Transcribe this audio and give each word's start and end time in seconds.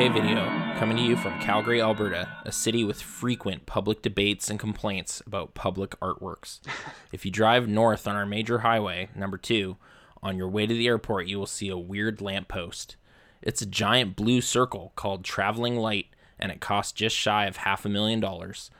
OK 0.00 0.08
video 0.08 0.46
coming 0.78 0.96
to 0.96 1.02
you 1.02 1.14
from 1.14 1.38
Calgary, 1.40 1.78
Alberta, 1.82 2.26
a 2.46 2.52
city 2.52 2.84
with 2.84 3.02
frequent 3.02 3.66
public 3.66 4.00
debates 4.00 4.48
and 4.48 4.58
complaints 4.58 5.22
about 5.26 5.52
public 5.52 5.90
artworks. 6.00 6.60
if 7.12 7.26
you 7.26 7.30
drive 7.30 7.68
north 7.68 8.08
on 8.08 8.16
our 8.16 8.24
major 8.24 8.60
highway, 8.60 9.10
number 9.14 9.36
two, 9.36 9.76
on 10.22 10.38
your 10.38 10.48
way 10.48 10.66
to 10.66 10.72
the 10.72 10.86
airport, 10.86 11.26
you 11.26 11.38
will 11.38 11.44
see 11.44 11.68
a 11.68 11.76
weird 11.76 12.22
lamppost. 12.22 12.96
It's 13.42 13.60
a 13.60 13.66
giant 13.66 14.16
blue 14.16 14.40
circle 14.40 14.94
called 14.96 15.22
Traveling 15.22 15.76
Light, 15.76 16.06
and 16.38 16.50
it 16.50 16.62
costs 16.62 16.92
just 16.92 17.14
shy 17.14 17.44
of 17.44 17.58
half 17.58 17.84
a 17.84 17.90
million 17.90 18.20
dollars. 18.20 18.70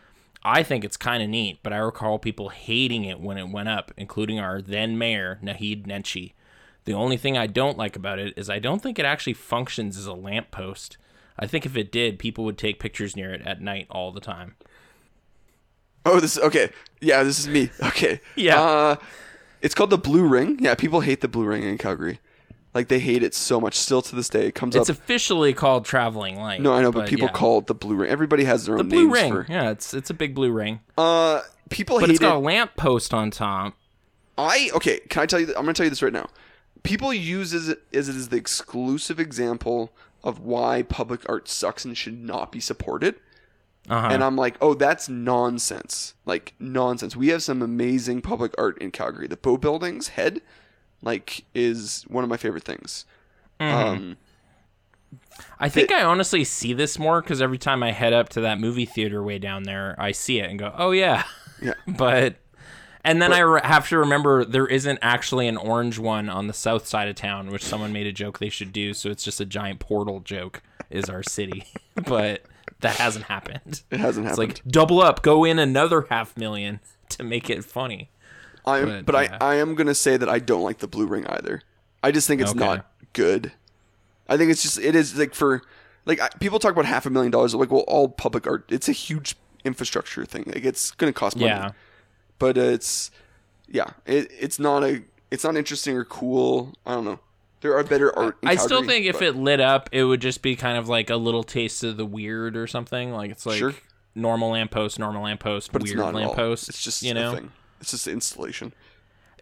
I 0.42 0.62
think 0.62 0.86
it's 0.86 0.96
kind 0.96 1.22
of 1.22 1.28
neat, 1.28 1.58
but 1.62 1.74
I 1.74 1.76
recall 1.76 2.18
people 2.18 2.48
hating 2.48 3.04
it 3.04 3.20
when 3.20 3.36
it 3.36 3.50
went 3.50 3.68
up, 3.68 3.92
including 3.98 4.40
our 4.40 4.62
then 4.62 4.96
mayor, 4.96 5.38
Naheed 5.42 5.86
Nenshi. 5.86 6.32
The 6.86 6.94
only 6.94 7.18
thing 7.18 7.36
I 7.36 7.46
don't 7.46 7.76
like 7.76 7.94
about 7.94 8.18
it 8.18 8.32
is 8.38 8.48
I 8.48 8.58
don't 8.58 8.80
think 8.80 8.98
it 8.98 9.04
actually 9.04 9.34
functions 9.34 9.98
as 9.98 10.06
a 10.06 10.14
lamppost. 10.14 10.96
I 11.40 11.46
think 11.46 11.64
if 11.66 11.76
it 11.76 11.90
did, 11.90 12.18
people 12.18 12.44
would 12.44 12.58
take 12.58 12.78
pictures 12.78 13.16
near 13.16 13.32
it 13.32 13.40
at 13.46 13.60
night 13.60 13.86
all 13.90 14.12
the 14.12 14.20
time. 14.20 14.54
Oh, 16.06 16.20
this 16.20 16.38
okay. 16.38 16.70
Yeah, 17.00 17.22
this 17.22 17.38
is 17.38 17.48
me. 17.48 17.70
Okay. 17.82 18.20
Yeah. 18.36 18.60
Uh, 18.60 18.96
it's 19.60 19.74
called 19.74 19.90
the 19.90 19.98
Blue 19.98 20.26
Ring. 20.26 20.58
Yeah, 20.60 20.74
people 20.74 21.00
hate 21.00 21.20
the 21.20 21.28
Blue 21.28 21.44
Ring 21.46 21.62
in 21.62 21.76
Calgary. 21.78 22.20
Like 22.72 22.88
they 22.88 23.00
hate 23.00 23.22
it 23.22 23.34
so 23.34 23.60
much. 23.60 23.74
Still 23.74 24.00
to 24.02 24.14
this 24.14 24.28
day, 24.28 24.46
it 24.46 24.54
comes 24.54 24.76
It's 24.76 24.88
up. 24.88 24.96
officially 24.96 25.52
called 25.52 25.84
Traveling 25.84 26.38
Light. 26.38 26.60
no, 26.62 26.72
I 26.72 26.82
know, 26.82 26.92
but, 26.92 27.08
people 27.08 27.26
yeah. 27.26 27.32
call 27.32 27.58
it 27.58 27.66
the 27.66 27.74
Blue 27.74 27.96
Ring. 27.96 28.10
Everybody 28.10 28.44
has 28.44 28.66
their 28.66 28.76
the 28.76 28.82
own 28.82 28.88
blue 28.88 29.08
names 29.08 29.12
ring. 29.12 29.32
for. 29.32 29.46
Yeah, 29.48 29.70
it's 29.70 29.92
it's 29.92 30.08
a 30.10 30.14
big 30.14 30.34
blue 30.34 30.52
ring, 30.52 30.80
Uh, 30.96 31.40
people 31.68 31.96
but 31.98 32.06
hate 32.06 32.10
it's 32.12 32.20
got 32.20 32.34
it. 32.34 32.36
a 32.36 32.38
lamppost 32.38 33.12
on 33.12 33.30
top. 33.30 33.74
I 34.38 34.70
okay. 34.74 35.00
Can 35.10 35.22
I 35.22 35.26
tell 35.26 35.40
you? 35.40 35.46
th- 35.46 35.58
I'm 35.58 35.64
going 35.64 35.74
to 35.74 35.78
tell 35.78 35.84
you 35.86 35.90
this 35.90 36.02
right 36.02 36.12
now. 36.12 36.28
People 36.82 37.12
use 37.12 37.52
it 37.52 37.78
as 37.92 38.08
it 38.08 38.14
as 38.16 38.28
the 38.28 38.36
exclusive 38.36 39.18
example 39.20 39.92
of 40.22 40.40
why 40.40 40.82
public 40.82 41.28
art 41.28 41.48
sucks 41.48 41.84
and 41.84 41.96
should 41.96 42.18
not 42.22 42.52
be 42.52 42.60
supported. 42.60 43.16
Uh-huh. 43.88 44.08
And 44.10 44.22
I'm 44.22 44.36
like, 44.36 44.56
oh, 44.60 44.74
that's 44.74 45.08
nonsense. 45.08 46.14
Like 46.24 46.54
nonsense. 46.58 47.16
We 47.16 47.28
have 47.28 47.42
some 47.42 47.62
amazing 47.62 48.22
public 48.22 48.54
art 48.58 48.78
in 48.78 48.90
Calgary. 48.90 49.26
The 49.26 49.36
Bow 49.36 49.56
Building's 49.56 50.08
head, 50.08 50.42
like, 51.02 51.44
is 51.54 52.04
one 52.08 52.22
of 52.22 52.30
my 52.30 52.36
favorite 52.36 52.64
things. 52.64 53.06
Mm-hmm. 53.58 53.88
Um, 53.88 54.16
I 55.58 55.68
think 55.68 55.92
I 55.92 56.02
honestly 56.02 56.44
see 56.44 56.72
this 56.72 56.98
more 56.98 57.20
because 57.20 57.42
every 57.42 57.58
time 57.58 57.82
I 57.82 57.92
head 57.92 58.12
up 58.12 58.28
to 58.30 58.42
that 58.42 58.60
movie 58.60 58.86
theater 58.86 59.22
way 59.22 59.38
down 59.38 59.64
there, 59.64 59.94
I 59.98 60.12
see 60.12 60.40
it 60.40 60.48
and 60.48 60.58
go, 60.58 60.72
"Oh 60.76 60.92
yeah," 60.92 61.24
yeah. 61.60 61.74
but 61.86 62.36
and 63.04 63.20
then 63.22 63.32
I 63.32 63.40
re- 63.40 63.60
have 63.64 63.88
to 63.88 63.98
remember 63.98 64.44
there 64.44 64.66
isn't 64.66 64.98
actually 65.02 65.46
an 65.48 65.56
orange 65.56 65.98
one 65.98 66.28
on 66.28 66.46
the 66.46 66.52
south 66.52 66.86
side 66.86 67.08
of 67.08 67.16
town, 67.16 67.50
which 67.50 67.64
someone 67.64 67.92
made 67.92 68.06
a 68.06 68.12
joke 68.12 68.38
they 68.38 68.48
should 68.48 68.72
do. 68.72 68.94
So 68.94 69.10
it's 69.10 69.24
just 69.24 69.40
a 69.40 69.44
giant 69.46 69.80
portal 69.80 70.20
joke. 70.20 70.62
Is 70.90 71.08
our 71.08 71.22
city, 71.22 71.64
but 72.06 72.42
that 72.80 72.96
hasn't 72.96 73.26
happened. 73.26 73.82
It 73.92 74.00
hasn't 74.00 74.26
happened. 74.26 74.48
It's 74.50 74.58
like 74.62 74.64
double 74.72 75.00
up, 75.00 75.22
go 75.22 75.44
in 75.44 75.60
another 75.60 76.06
half 76.10 76.36
million 76.36 76.80
to 77.10 77.22
make 77.22 77.48
it 77.48 77.64
funny. 77.64 78.10
I'm, 78.66 78.86
but, 78.86 79.06
but 79.06 79.30
yeah. 79.30 79.38
I, 79.40 79.52
I 79.52 79.54
am 79.56 79.74
gonna 79.76 79.94
say 79.94 80.16
that 80.16 80.28
I 80.28 80.40
don't 80.40 80.62
like 80.62 80.78
the 80.78 80.88
blue 80.88 81.06
ring 81.06 81.26
either. 81.28 81.62
I 82.02 82.10
just 82.10 82.26
think 82.26 82.40
it's 82.40 82.50
Okay. 82.50 82.58
not 82.58 82.90
good. 83.12 83.52
I 84.28 84.36
think 84.36 84.50
it's 84.50 84.62
just 84.62 84.78
it 84.78 84.94
is 84.96 85.16
like 85.16 85.34
for 85.34 85.62
like 86.06 86.20
I, 86.20 86.28
people 86.40 86.58
talk 86.58 86.72
about 86.72 86.86
half 86.86 87.06
a 87.06 87.10
million 87.10 87.30
dollars. 87.30 87.54
Like, 87.54 87.70
well, 87.70 87.84
all 87.86 88.08
public 88.08 88.46
art, 88.46 88.64
it's 88.68 88.88
a 88.88 88.92
huge 88.92 89.36
infrastructure 89.64 90.24
thing. 90.24 90.44
Like, 90.46 90.64
it's 90.64 90.90
gonna 90.90 91.12
cost 91.12 91.36
money. 91.36 91.48
Yeah. 91.48 91.70
But 92.40 92.58
it's 92.58 93.12
yeah, 93.68 93.90
it, 94.04 94.28
it's 94.36 94.58
not 94.58 94.82
a 94.82 95.02
it's 95.30 95.44
not 95.44 95.56
interesting 95.56 95.96
or 95.96 96.04
cool. 96.04 96.74
I 96.84 96.94
don't 96.94 97.04
know. 97.04 97.20
There 97.60 97.76
are 97.76 97.84
better 97.84 98.16
art. 98.18 98.38
I 98.42 98.56
still 98.56 98.78
Calgary, 98.80 98.88
think 98.88 99.06
if 99.06 99.22
it 99.22 99.36
lit 99.36 99.60
up, 99.60 99.90
it 99.92 100.02
would 100.02 100.20
just 100.20 100.42
be 100.42 100.56
kind 100.56 100.76
of 100.78 100.88
like 100.88 101.10
a 101.10 101.16
little 101.16 101.44
taste 101.44 101.84
of 101.84 101.96
the 101.96 102.06
weird 102.06 102.56
or 102.56 102.66
something. 102.66 103.12
Like 103.12 103.30
it's 103.30 103.46
like 103.46 103.58
Sure. 103.58 103.74
normal 104.16 104.50
lamppost, 104.50 104.98
normal 104.98 105.22
lamppost, 105.22 105.70
but 105.70 105.82
it's 105.82 105.94
weird 105.94 106.04
at 106.08 106.14
lamppost. 106.14 106.68
It's 106.68 106.82
just 106.82 107.02
you 107.02 107.14
know. 107.14 107.34
thing. 107.34 107.52
It's 107.80 107.92
just 107.92 108.08
installation. 108.08 108.72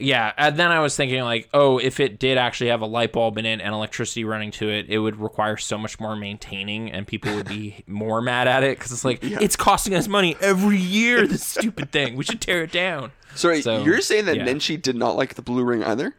Yeah, 0.01 0.33
and 0.37 0.57
then 0.57 0.71
I 0.71 0.81
was 0.81 0.97
thinking 0.97 1.23
like, 1.23 1.49
oh, 1.53 1.79
if 1.79 2.01
it 2.01 2.19
did 2.19 2.39
actually 2.39 2.71
have 2.71 2.83
a 2.83 2.87
light 2.87 3.13
bulb 3.13 3.39
in 3.39 3.47
it 3.47 3.61
and 3.61 3.75
electricity 3.75 4.25
running 4.25 4.51
to 4.53 4.69
it, 4.69 4.87
it 4.89 4.99
would 4.99 5.17
require 5.17 5.57
so 5.57 5.77
much 5.79 5.99
more 5.99 6.15
maintaining, 6.17 6.91
and 6.91 7.07
people 7.07 7.35
would 7.35 7.49
be 7.49 7.83
more 7.87 8.21
mad 8.23 8.49
at 8.49 8.63
it 8.63 8.79
because 8.79 8.93
it's 8.93 9.05
like 9.05 9.21
it's 9.23 9.57
costing 9.57 9.95
us 9.95 10.09
money 10.09 10.37
every 10.41 10.79
year. 10.79 11.27
This 11.27 11.47
stupid 11.47 11.93
thing, 11.93 12.17
we 12.17 12.25
should 12.25 12.41
tear 12.41 12.63
it 12.63 12.73
down. 12.73 13.13
Sorry, 13.35 13.63
So, 13.63 13.83
you're 13.83 14.01
saying 14.01 14.25
that 14.25 14.37
yeah. 14.37 14.47
Nenshi 14.47 14.81
did 14.81 14.97
not 14.97 15.17
like 15.17 15.35
the 15.35 15.43
blue 15.43 15.63
ring 15.65 15.85
either? 15.85 16.15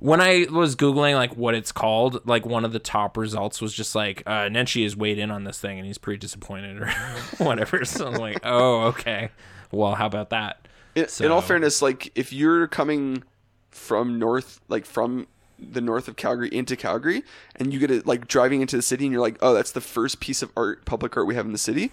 When 0.00 0.20
I 0.20 0.46
was 0.50 0.76
googling 0.76 1.14
like 1.14 1.34
what 1.36 1.54
it's 1.54 1.72
called, 1.72 2.26
like 2.26 2.46
one 2.46 2.64
of 2.64 2.72
the 2.72 2.78
top 2.78 3.16
results 3.16 3.60
was 3.60 3.72
just 3.72 3.94
like 3.94 4.22
uh, 4.26 4.42
Nenshi 4.48 4.84
is 4.84 4.96
weighed 4.96 5.18
in 5.18 5.30
on 5.30 5.44
this 5.44 5.58
thing 5.58 5.78
and 5.78 5.86
he's 5.86 5.98
pretty 5.98 6.18
disappointed 6.18 6.80
or 6.80 6.88
whatever. 7.38 7.84
So 7.84 8.06
I'm 8.08 8.14
like, 8.14 8.40
oh, 8.44 8.82
okay. 8.88 9.30
Well, 9.72 9.94
how 9.94 10.06
about 10.06 10.30
that? 10.30 10.68
In, 10.98 11.26
in 11.26 11.32
all 11.32 11.40
fairness, 11.40 11.82
like 11.82 12.12
if 12.14 12.32
you're 12.32 12.66
coming 12.66 13.24
from 13.70 14.18
north, 14.18 14.60
like 14.68 14.84
from 14.84 15.26
the 15.58 15.80
north 15.80 16.08
of 16.08 16.16
Calgary 16.16 16.48
into 16.52 16.76
Calgary, 16.76 17.22
and 17.56 17.72
you 17.72 17.78
get 17.78 17.90
it 17.90 18.06
like 18.06 18.28
driving 18.28 18.60
into 18.60 18.76
the 18.76 18.82
city, 18.82 19.04
and 19.06 19.12
you're 19.12 19.22
like, 19.22 19.38
oh, 19.40 19.54
that's 19.54 19.72
the 19.72 19.80
first 19.80 20.20
piece 20.20 20.42
of 20.42 20.50
art, 20.56 20.84
public 20.84 21.16
art 21.16 21.26
we 21.26 21.34
have 21.34 21.46
in 21.46 21.52
the 21.52 21.58
city. 21.58 21.90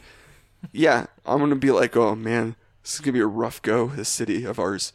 Yeah, 0.71 1.07
I'm 1.25 1.39
gonna 1.39 1.55
be 1.55 1.71
like, 1.71 1.95
oh 1.95 2.15
man, 2.15 2.55
this 2.83 2.95
is 2.95 2.99
gonna 2.99 3.13
be 3.13 3.19
a 3.19 3.27
rough 3.27 3.61
go, 3.61 3.87
this 3.87 4.09
city 4.09 4.45
of 4.45 4.59
ours. 4.59 4.93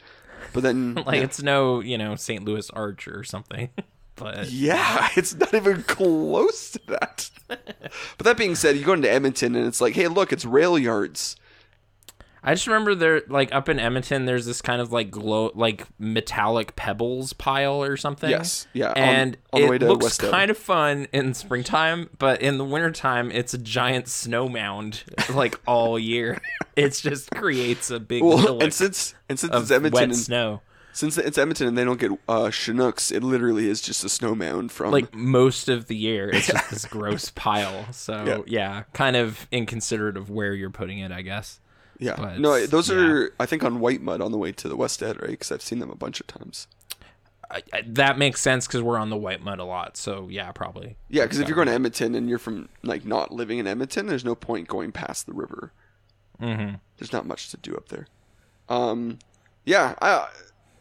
But 0.53 0.63
then, 0.63 0.95
Like 1.07 1.17
yeah. 1.19 1.25
it's 1.25 1.43
no, 1.43 1.81
you 1.81 1.99
know, 1.99 2.17
St. 2.17 2.45
Louis 2.45 2.69
Arch 2.71 3.07
or 3.09 3.25
something. 3.25 3.71
but 4.17 4.51
Yeah, 4.51 5.09
it's 5.17 5.35
not 5.35 5.55
even 5.55 5.83
close 5.85 6.73
to 6.73 6.81
that. 6.89 7.31
but 7.49 8.25
that 8.25 8.37
being 8.37 8.55
said, 8.55 8.77
you 8.77 8.85
go 8.85 8.93
into 8.93 9.11
Edmonton 9.11 9.55
and 9.57 9.67
it's 9.67 9.81
like, 9.81 9.95
hey, 9.95 10.09
look, 10.09 10.33
it's 10.33 10.45
rail 10.45 10.79
yards. 10.79 11.37
I 12.43 12.55
just 12.55 12.67
remember 12.67 12.95
there, 12.95 13.23
like 13.29 13.55
up 13.55 13.69
in 13.69 13.79
Edmonton, 13.79 14.25
there's 14.25 14.47
this 14.47 14.63
kind 14.63 14.81
of 14.81 14.93
like 14.93 15.11
glow, 15.11 15.51
like 15.55 15.87
metallic 15.99 16.75
pebbles 16.77 17.33
pile 17.33 17.83
or 17.83 17.97
something. 17.97 18.31
Yes, 18.31 18.67
yeah, 18.73 18.93
and 18.97 19.37
on 19.53 19.61
the 19.61 19.67
it 19.67 19.71
way 19.71 19.79
to 19.79 19.89
looks 19.89 20.05
West 20.05 20.21
kind 20.21 20.51
of 20.51 20.57
fun 20.57 21.07
in 21.13 21.35
springtime, 21.35 22.09
but 22.19 22.41
in 22.41 22.59
the 22.59 22.65
wintertime, 22.65 23.31
it's 23.31 23.53
a 23.53 23.59
giant 23.59 24.09
snow 24.09 24.49
mound 24.49 25.05
like 25.35 25.61
all 25.67 25.99
year. 25.99 26.41
it 26.77 26.95
just 26.95 27.31
creates 27.33 27.91
a 27.91 28.01
big 28.01 28.23
Well, 28.23 28.63
and 28.63 28.73
since 28.73 29.15
and 29.29 29.39
since 29.39 29.55
it's 29.55 29.71
Edmonton, 29.71 30.05
and, 30.05 30.17
snow. 30.17 30.63
since 30.93 31.19
it's 31.19 31.37
Edmonton 31.37 31.69
and 31.69 31.77
they 31.77 31.85
don't 31.85 32.01
get 32.01 32.13
uh, 32.27 32.51
Chinooks, 32.51 33.11
it 33.11 33.23
literally 33.23 33.69
is 33.69 33.83
just 33.83 34.03
a 34.03 34.09
snow 34.09 34.35
mound 34.35 34.73
from 34.73 34.93
Like 34.93 35.15
most 35.15 35.69
of 35.69 35.87
the 35.89 35.97
year, 35.97 36.31
it's 36.31 36.47
just 36.47 36.71
this 36.71 36.87
gross 36.87 37.31
pile. 37.35 37.93
So 37.93 38.25
Yeah. 38.25 38.39
yeah. 38.47 38.83
kind 38.95 39.17
of 39.17 39.47
inconsiderate 39.53 40.17
of 40.17 40.31
where 40.31 40.55
you're 40.55 40.71
putting 40.71 41.01
it, 41.01 41.13
I 41.13 41.21
guess. 41.23 41.61
Yeah. 42.01 42.17
but, 42.17 42.39
no, 42.41 42.67
those 42.67 42.91
yeah. 42.91 42.97
are 42.97 43.35
I 43.39 43.47
think 43.47 43.63
on 43.63 43.81
White 43.81 44.03
Mud 44.03 44.21
on 44.21 44.33
the 44.33 44.39
way 44.39 44.53
to 44.53 44.69
the 44.69 44.77
West 44.77 45.03
Ed, 45.03 45.21
right? 45.21 45.31
Because 45.31 45.53
I've 45.53 45.63
seen 45.63 45.79
them 45.79 45.91
a 45.91 45.97
bunch 45.97 46.21
of 46.21 46.27
times. 46.27 46.67
I, 47.51 47.63
I, 47.73 47.83
that 47.85 48.17
makes 48.17 48.41
sense 48.41 48.67
because 48.67 48.83
we're 48.83 48.99
on 48.99 49.11
the 49.11 49.17
white 49.17 49.43
mud 49.43 49.59
a 49.59 49.65
lot. 49.65 49.97
So 49.97 50.29
yeah, 50.31 50.53
probably. 50.53 50.97
Yeah, 51.09 51.25
because 51.25 51.41
if 51.41 51.49
you're 51.49 51.57
going 51.57 51.67
to 51.67 51.73
Edmonton 51.73 52.15
and 52.15 52.29
you're 52.29 52.39
from 52.39 52.69
like 52.83 53.05
not 53.05 53.33
living 53.33 53.59
in 53.59 53.67
Edmonton, 53.67 54.07
there's 54.07 54.25
no 54.25 54.35
point 54.37 54.69
going 54.69 54.93
past 54.93 55.27
the 55.27 55.33
river. 55.33 55.73
Mm-hmm. 56.41 56.77
There's 56.99 57.13
not 57.13 57.27
much 57.27 57.51
to 57.51 57.57
do 57.57 57.75
up 57.75 57.89
there. 57.89 58.07
Um, 58.69 59.19
yeah, 59.65 59.95
I 60.01 60.29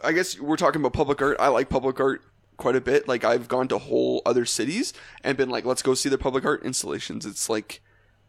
I 0.03 0.11
guess 0.11 0.39
we're 0.39 0.57
talking 0.57 0.79
about 0.79 0.93
public 0.93 1.21
art. 1.21 1.37
I 1.39 1.47
like 1.47 1.69
public 1.69 1.99
art 1.99 2.21
quite 2.57 2.75
a 2.75 2.81
bit. 2.81 3.07
Like 3.07 3.23
I've 3.23 3.47
gone 3.47 3.67
to 3.69 3.77
whole 3.79 4.21
other 4.25 4.45
cities 4.45 4.93
and 5.23 5.37
been 5.37 5.49
like, 5.49 5.65
let's 5.65 5.81
go 5.81 5.95
see 5.95 6.09
their 6.09 6.17
public 6.17 6.45
art 6.45 6.63
installations. 6.63 7.25
It's 7.25 7.49
like 7.49 7.81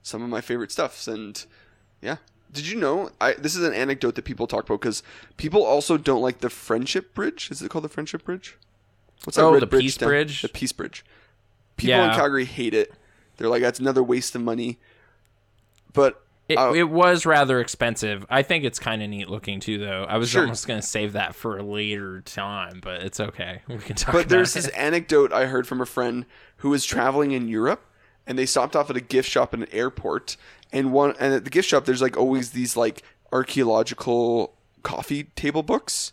some 0.02 0.22
of 0.22 0.30
my 0.30 0.40
favorite 0.40 0.72
stuffs. 0.72 1.06
And 1.06 1.44
yeah, 2.00 2.16
did 2.52 2.66
you 2.68 2.78
know? 2.78 3.10
I 3.20 3.34
this 3.34 3.54
is 3.56 3.64
an 3.64 3.72
anecdote 3.74 4.14
that 4.16 4.24
people 4.24 4.46
talk 4.46 4.64
about 4.64 4.80
because 4.80 5.02
people 5.36 5.64
also 5.64 5.96
don't 5.96 6.22
like 6.22 6.38
the 6.38 6.50
Friendship 6.50 7.14
Bridge. 7.14 7.50
Is 7.50 7.62
it 7.62 7.70
called 7.70 7.84
the 7.84 7.88
Friendship 7.88 8.24
Bridge? 8.24 8.56
What's 9.24 9.36
that? 9.36 9.44
Oh, 9.44 9.58
the 9.60 9.66
Peace 9.66 9.96
down- 9.96 10.08
Bridge? 10.08 10.42
The 10.42 10.48
Peace 10.48 10.72
Bridge. 10.72 11.04
People 11.76 12.02
in 12.04 12.10
Calgary 12.10 12.44
hate 12.44 12.74
it. 12.74 12.92
They're 13.36 13.48
like, 13.48 13.62
that's 13.62 13.78
another 13.80 14.02
waste 14.02 14.34
of 14.34 14.42
money. 14.42 14.78
But 15.92 16.22
It, 16.48 16.56
uh, 16.58 16.72
it 16.72 16.90
was 16.90 17.24
rather 17.24 17.60
expensive. 17.60 18.26
I 18.28 18.42
think 18.42 18.64
it's 18.64 18.78
kind 18.78 19.02
of 19.02 19.08
neat 19.08 19.28
looking 19.30 19.60
too, 19.60 19.78
though. 19.78 20.04
I 20.08 20.18
was 20.18 20.28
Sure. 20.30 20.42
almost 20.42 20.66
gonna 20.66 20.82
save 20.82 21.12
that 21.14 21.34
for 21.34 21.56
a 21.58 21.62
later 21.62 22.20
time, 22.22 22.80
but 22.82 23.02
it's 23.02 23.20
okay. 23.20 23.62
We 23.68 23.78
can 23.78 23.96
talk. 23.96 24.12
But 24.14 24.28
there's 24.28 24.54
it. 24.56 24.62
this 24.62 24.68
anecdote 24.72 25.32
I 25.32 25.46
heard 25.46 25.66
from 25.66 25.80
a 25.80 25.86
friend 25.86 26.26
who 26.58 26.70
was 26.70 26.84
traveling 26.84 27.32
in 27.32 27.48
Europe, 27.48 27.86
and 28.26 28.38
they 28.38 28.46
stopped 28.46 28.76
off 28.76 28.90
at 28.90 28.96
a 28.96 29.00
gift 29.00 29.30
shop 29.30 29.54
in 29.54 29.62
an 29.62 29.68
airport, 29.72 30.36
and 30.72 30.92
one 30.92 31.14
and 31.18 31.34
at 31.34 31.44
the 31.44 31.50
gift 31.50 31.68
shop 31.68 31.84
there's 31.84 32.02
like 32.02 32.16
always 32.16 32.50
these 32.50 32.76
like 32.76 33.02
archaeological 33.32 34.56
coffee 34.82 35.24
table 35.24 35.62
books, 35.62 36.12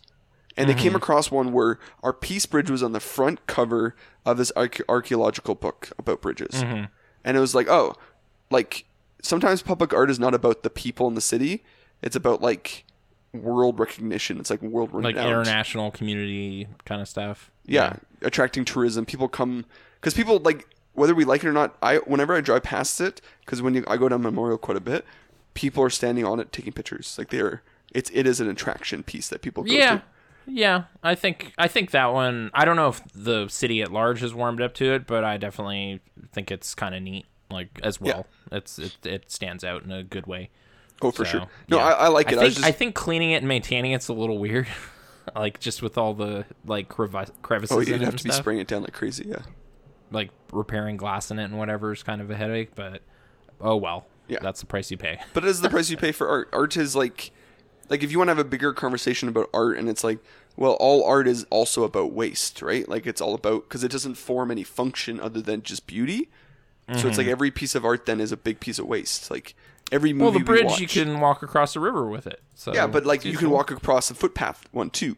and 0.56 0.68
they 0.68 0.74
came 0.74 0.88
mm-hmm. 0.88 0.96
across 0.96 1.30
one 1.30 1.52
where 1.52 1.78
our 2.02 2.12
Peace 2.12 2.46
Bridge 2.46 2.70
was 2.70 2.82
on 2.82 2.92
the 2.92 3.00
front 3.00 3.46
cover 3.46 3.94
of 4.24 4.36
this 4.38 4.52
archae- 4.56 4.82
archaeological 4.88 5.54
book 5.54 5.90
about 5.98 6.20
bridges, 6.20 6.62
mm-hmm. 6.62 6.84
and 7.24 7.36
it 7.36 7.40
was 7.40 7.54
like, 7.54 7.68
oh, 7.68 7.94
like 8.50 8.84
sometimes 9.22 9.62
public 9.62 9.92
art 9.92 10.10
is 10.10 10.18
not 10.18 10.34
about 10.34 10.62
the 10.62 10.70
people 10.70 11.08
in 11.08 11.14
the 11.14 11.20
city; 11.20 11.64
it's 12.02 12.16
about 12.16 12.42
like 12.42 12.84
world 13.32 13.78
recognition. 13.78 14.38
It's 14.38 14.50
like 14.50 14.62
world 14.62 14.92
like 14.92 15.16
renowned. 15.16 15.46
international 15.46 15.90
community 15.90 16.66
kind 16.84 17.00
of 17.00 17.08
stuff. 17.08 17.50
yeah, 17.66 17.96
attracting 18.22 18.64
tourism. 18.64 19.06
People 19.06 19.28
come 19.28 19.64
because 20.00 20.14
people 20.14 20.38
like 20.38 20.66
whether 20.98 21.14
we 21.14 21.24
like 21.24 21.42
it 21.44 21.48
or 21.48 21.52
not, 21.52 21.76
I 21.82 21.96
whenever 21.98 22.34
I 22.34 22.40
drive 22.40 22.64
past 22.64 23.00
it, 23.00 23.20
because 23.40 23.62
when 23.62 23.74
you, 23.74 23.84
I 23.86 23.96
go 23.96 24.08
down 24.08 24.22
Memorial 24.22 24.58
quite 24.58 24.76
a 24.76 24.80
bit, 24.80 25.04
people 25.54 25.82
are 25.82 25.90
standing 25.90 26.24
on 26.24 26.40
it 26.40 26.52
taking 26.52 26.72
pictures. 26.72 27.14
Like 27.18 27.30
they're 27.30 27.62
it's 27.94 28.10
it 28.12 28.26
is 28.26 28.40
an 28.40 28.48
attraction 28.48 29.02
piece 29.02 29.28
that 29.28 29.40
people 29.42 29.62
go 29.64 29.72
Yeah. 29.72 29.96
to. 29.96 30.02
Yeah, 30.50 30.84
I 31.02 31.14
think 31.14 31.52
I 31.58 31.68
think 31.68 31.90
that 31.90 32.12
one. 32.12 32.50
I 32.54 32.64
don't 32.64 32.76
know 32.76 32.88
if 32.88 33.02
the 33.14 33.48
city 33.48 33.82
at 33.82 33.92
large 33.92 34.20
has 34.20 34.32
warmed 34.32 34.62
up 34.62 34.72
to 34.74 34.94
it, 34.94 35.06
but 35.06 35.22
I 35.22 35.36
definitely 35.36 36.00
think 36.32 36.50
it's 36.50 36.74
kind 36.74 36.94
of 36.94 37.02
neat, 37.02 37.26
like 37.50 37.78
as 37.82 38.00
well. 38.00 38.26
It's 38.50 38.78
it, 38.78 38.96
it 39.04 39.30
stands 39.30 39.62
out 39.62 39.82
in 39.84 39.92
a 39.92 40.02
good 40.02 40.26
way. 40.26 40.48
Oh, 41.02 41.10
for 41.10 41.26
So, 41.26 41.30
sure. 41.30 41.46
No, 41.68 41.76
yeah. 41.78 41.84
I, 41.84 41.90
I 41.90 42.08
like 42.08 42.32
it. 42.32 42.38
I 42.38 42.40
I, 42.40 42.44
think 42.44 42.54
just 42.54 42.66
I 42.66 42.72
think 42.72 42.94
cleaning 42.94 43.32
it 43.32 43.36
and 43.36 43.46
maintaining 43.48 43.92
it's 43.92 44.08
a 44.08 44.14
little 44.14 44.38
weird, 44.38 44.66
like 45.36 45.60
just 45.60 45.82
with 45.82 45.98
all 45.98 46.14
the 46.14 46.46
like 46.64 46.88
crevi- 46.88 47.30
crevices 47.42 47.76
oh, 47.76 47.80
you'd 47.80 48.00
have 48.00 48.16
to 48.16 48.24
be 48.24 48.30
spraying 48.30 48.58
it 48.60 48.66
down 48.68 48.80
like 48.82 48.94
crazy. 48.94 49.26
Yeah. 49.28 49.42
Like 50.10 50.30
repairing 50.52 50.96
glass 50.96 51.30
in 51.30 51.38
it 51.38 51.44
and 51.44 51.58
whatever 51.58 51.92
is 51.92 52.02
kind 52.02 52.20
of 52.20 52.30
a 52.30 52.36
headache, 52.36 52.74
but 52.74 53.02
oh 53.60 53.76
well. 53.76 54.06
Yeah. 54.28 54.38
that's 54.42 54.60
the 54.60 54.66
price 54.66 54.90
you 54.90 54.98
pay. 54.98 55.20
But 55.32 55.44
it 55.44 55.48
is 55.48 55.62
the 55.62 55.70
price 55.70 55.88
you 55.88 55.96
pay 55.96 56.12
for 56.12 56.28
art. 56.28 56.50
Art 56.52 56.76
is 56.76 56.94
like, 56.94 57.30
like 57.88 58.02
if 58.02 58.12
you 58.12 58.18
want 58.18 58.28
to 58.28 58.32
have 58.32 58.38
a 58.38 58.48
bigger 58.48 58.74
conversation 58.74 59.28
about 59.28 59.48
art, 59.54 59.78
and 59.78 59.88
it's 59.88 60.04
like, 60.04 60.18
well, 60.56 60.72
all 60.72 61.04
art 61.04 61.26
is 61.26 61.44
also 61.50 61.84
about 61.84 62.12
waste, 62.12 62.60
right? 62.60 62.86
Like 62.86 63.06
it's 63.06 63.20
all 63.20 63.34
about 63.34 63.68
because 63.68 63.84
it 63.84 63.90
doesn't 63.90 64.16
form 64.16 64.50
any 64.50 64.64
function 64.64 65.18
other 65.18 65.40
than 65.40 65.62
just 65.62 65.86
beauty. 65.86 66.28
So 66.96 67.06
it's 67.06 67.18
like 67.18 67.26
mm-hmm. 67.26 67.32
every 67.32 67.50
piece 67.50 67.74
of 67.74 67.84
art 67.84 68.06
then 68.06 68.18
is 68.18 68.32
a 68.32 68.36
big 68.36 68.60
piece 68.60 68.78
of 68.78 68.86
waste. 68.86 69.30
Like 69.30 69.54
every 69.92 70.14
movie 70.14 70.24
Well, 70.24 70.32
the 70.32 70.44
bridge 70.44 70.64
watch- 70.64 70.80
you 70.80 70.88
can 70.88 71.20
walk 71.20 71.42
across 71.42 71.74
the 71.74 71.80
river 71.80 72.06
with 72.08 72.26
it. 72.26 72.40
So 72.54 72.72
yeah, 72.74 72.86
but 72.86 73.04
like 73.04 73.26
you 73.26 73.36
can 73.36 73.50
walk 73.50 73.70
across 73.70 74.08
the 74.08 74.14
footpath 74.14 74.66
one 74.72 74.88
too. 74.88 75.16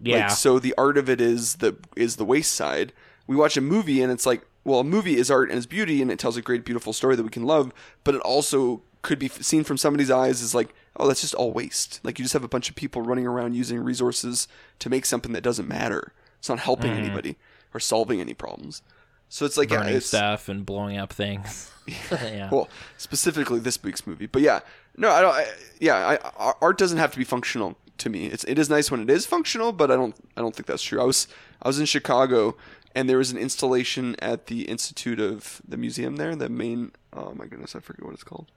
Yeah, 0.00 0.28
Like, 0.28 0.30
so 0.30 0.58
the 0.58 0.74
art 0.78 0.96
of 0.96 1.10
it 1.10 1.20
is 1.20 1.56
the 1.56 1.76
is 1.96 2.16
the 2.16 2.24
waste 2.24 2.52
side. 2.52 2.94
We 3.26 3.36
watch 3.36 3.56
a 3.56 3.60
movie 3.60 4.02
and 4.02 4.12
it's 4.12 4.26
like, 4.26 4.46
well, 4.64 4.80
a 4.80 4.84
movie 4.84 5.16
is 5.16 5.30
art 5.30 5.48
and 5.48 5.56
it's 5.56 5.66
beauty 5.66 6.02
and 6.02 6.10
it 6.10 6.18
tells 6.18 6.36
a 6.36 6.42
great, 6.42 6.64
beautiful 6.64 6.92
story 6.92 7.16
that 7.16 7.22
we 7.22 7.30
can 7.30 7.44
love. 7.44 7.72
But 8.04 8.14
it 8.14 8.20
also 8.22 8.82
could 9.02 9.18
be 9.18 9.28
seen 9.28 9.62
from 9.62 9.76
somebody's 9.76 10.10
eyes 10.10 10.42
as 10.42 10.54
like, 10.54 10.74
oh, 10.96 11.06
that's 11.06 11.20
just 11.20 11.34
all 11.34 11.52
waste. 11.52 12.00
Like 12.02 12.18
you 12.18 12.24
just 12.24 12.32
have 12.32 12.44
a 12.44 12.48
bunch 12.48 12.68
of 12.68 12.76
people 12.76 13.02
running 13.02 13.26
around 13.26 13.54
using 13.54 13.78
resources 13.78 14.48
to 14.80 14.90
make 14.90 15.06
something 15.06 15.32
that 15.32 15.42
doesn't 15.42 15.68
matter. 15.68 16.12
It's 16.38 16.48
not 16.48 16.60
helping 16.60 16.92
mm-hmm. 16.92 17.04
anybody 17.04 17.36
or 17.72 17.80
solving 17.80 18.20
any 18.20 18.34
problems. 18.34 18.82
So 19.28 19.44
it's 19.44 19.56
like 19.56 19.70
yeah, 19.70 19.78
burning 19.78 19.96
it's, 19.96 20.06
stuff 20.06 20.48
and 20.48 20.64
blowing 20.64 20.96
up 20.98 21.12
things. 21.12 21.70
yeah. 22.10 22.48
well, 22.50 22.68
specifically 22.96 23.60
this 23.60 23.82
week's 23.82 24.06
movie. 24.06 24.26
But 24.26 24.42
yeah, 24.42 24.60
no, 24.96 25.10
I 25.10 25.20
don't. 25.20 25.34
I, 25.34 25.46
yeah, 25.80 26.18
I, 26.38 26.52
art 26.60 26.78
doesn't 26.78 26.98
have 26.98 27.12
to 27.12 27.18
be 27.18 27.24
functional 27.24 27.76
to 27.98 28.10
me. 28.10 28.26
It's 28.26 28.44
it 28.44 28.58
is 28.58 28.68
nice 28.68 28.90
when 28.90 29.00
it 29.00 29.10
is 29.10 29.26
functional, 29.26 29.72
but 29.72 29.90
I 29.90 29.96
don't 29.96 30.16
I 30.36 30.40
don't 30.40 30.54
think 30.54 30.66
that's 30.66 30.82
true. 30.82 31.00
I 31.00 31.04
was 31.04 31.28
I 31.62 31.68
was 31.68 31.78
in 31.78 31.86
Chicago 31.86 32.56
and 32.96 33.08
there 33.08 33.18
was 33.18 33.30
an 33.30 33.36
installation 33.38 34.16
at 34.20 34.46
the 34.46 34.62
Institute 34.62 35.20
of 35.20 35.60
the 35.68 35.76
museum 35.76 36.16
there, 36.16 36.34
the 36.34 36.48
main. 36.48 36.90
Oh 37.12 37.32
my 37.34 37.46
goodness, 37.46 37.76
I 37.76 37.80
forget 37.80 38.04
what 38.04 38.14
it's 38.14 38.24
called. 38.24 38.50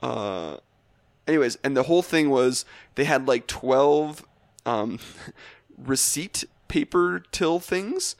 Uh, 0.00 0.56
anyways, 1.26 1.56
and 1.64 1.76
the 1.76 1.84
whole 1.84 2.02
thing 2.02 2.28
was 2.28 2.64
they 2.96 3.04
had 3.04 3.26
like 3.28 3.46
twelve 3.46 4.26
um, 4.66 4.98
receipt 5.78 6.44
paper 6.68 7.22
till 7.30 7.60
things 7.60 8.16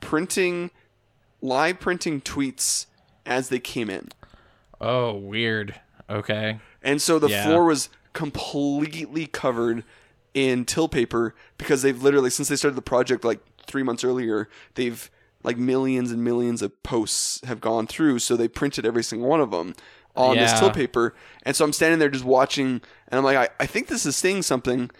printing 0.00 0.70
live 1.42 1.78
printing 1.78 2.20
tweets 2.20 2.86
as 3.26 3.50
they 3.50 3.58
came 3.58 3.90
in. 3.90 4.08
Oh, 4.80 5.14
weird. 5.14 5.78
Okay. 6.08 6.58
And 6.82 7.02
so 7.02 7.18
the 7.18 7.28
Yeah. 7.28 7.44
floor 7.44 7.66
was 7.66 7.90
completely 8.14 9.26
covered 9.26 9.84
in 10.32 10.64
till 10.64 10.88
paper 10.88 11.34
because 11.58 11.82
they've 11.82 12.02
literally 12.02 12.30
since 12.30 12.48
they 12.48 12.56
started 12.56 12.76
the 12.76 12.82
project 12.82 13.24
like 13.24 13.40
3 13.70 13.82
months 13.82 14.04
earlier, 14.04 14.48
they've 14.74 15.10
like 15.42 15.56
millions 15.56 16.10
and 16.12 16.22
millions 16.22 16.60
of 16.60 16.82
posts 16.82 17.40
have 17.46 17.60
gone 17.62 17.86
through 17.86 18.18
so 18.18 18.36
they 18.36 18.46
printed 18.48 18.84
every 18.84 19.02
single 19.02 19.26
one 19.28 19.40
of 19.40 19.50
them 19.50 19.74
on 20.14 20.36
this 20.36 20.50
Yeah. 20.52 20.60
till 20.60 20.70
paper. 20.70 21.14
And 21.44 21.56
so 21.56 21.64
I'm 21.64 21.72
standing 21.72 21.98
there 21.98 22.10
just 22.10 22.24
watching 22.24 22.82
and 23.08 23.18
I'm 23.18 23.24
like 23.24 23.36
I, 23.38 23.48
I 23.58 23.66
think 23.66 23.86
this 23.88 24.04
is 24.04 24.16
saying 24.16 24.42
something 24.42 24.90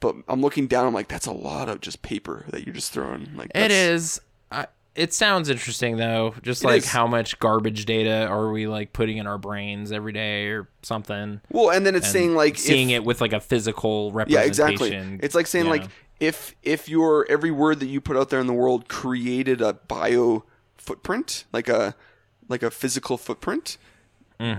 but 0.00 0.16
I'm 0.28 0.40
looking 0.40 0.66
down 0.66 0.86
I'm 0.86 0.94
like 0.94 1.08
that's 1.08 1.26
a 1.26 1.32
lot 1.32 1.68
of 1.68 1.80
just 1.80 2.00
paper 2.02 2.46
that 2.50 2.64
you're 2.64 2.74
just 2.74 2.92
throwing 2.92 3.36
like 3.36 3.50
it 3.54 3.70
is. 3.70 4.20
I, 4.50 4.66
it 4.94 5.12
sounds 5.14 5.48
interesting 5.48 5.96
though. 5.96 6.34
Just 6.42 6.64
like 6.64 6.82
is. 6.82 6.88
how 6.88 7.06
much 7.06 7.38
garbage 7.38 7.84
data 7.86 8.26
are 8.26 8.50
we 8.50 8.66
like 8.66 8.92
putting 8.92 9.16
in 9.18 9.26
our 9.26 9.38
brains 9.38 9.90
every 9.92 10.12
day 10.12 10.46
or 10.48 10.68
something? 10.82 11.40
Well, 11.50 11.70
and 11.70 11.84
then 11.86 11.94
it's 11.94 12.06
And 12.06 12.12
saying 12.12 12.34
like 12.34 12.58
seeing 12.58 12.90
if, 12.90 12.96
it 12.96 13.04
with 13.04 13.20
like 13.20 13.32
a 13.32 13.40
physical 13.40 14.12
representation. 14.12 14.42
Yeah, 14.42 14.46
exactly. 14.76 15.18
It's 15.22 15.34
like 15.34 15.46
saying 15.46 15.66
like 15.66 15.84
if 16.22 16.54
if 16.62 16.88
your 16.88 17.26
every 17.28 17.50
word 17.50 17.80
that 17.80 17.86
you 17.86 18.00
put 18.00 18.16
out 18.16 18.30
there 18.30 18.40
in 18.40 18.46
the 18.46 18.52
world 18.52 18.88
created 18.88 19.60
a 19.60 19.72
bio 19.74 20.44
footprint, 20.76 21.44
like 21.52 21.68
a 21.68 21.94
like 22.48 22.62
a 22.62 22.70
physical 22.70 23.16
footprint, 23.18 23.76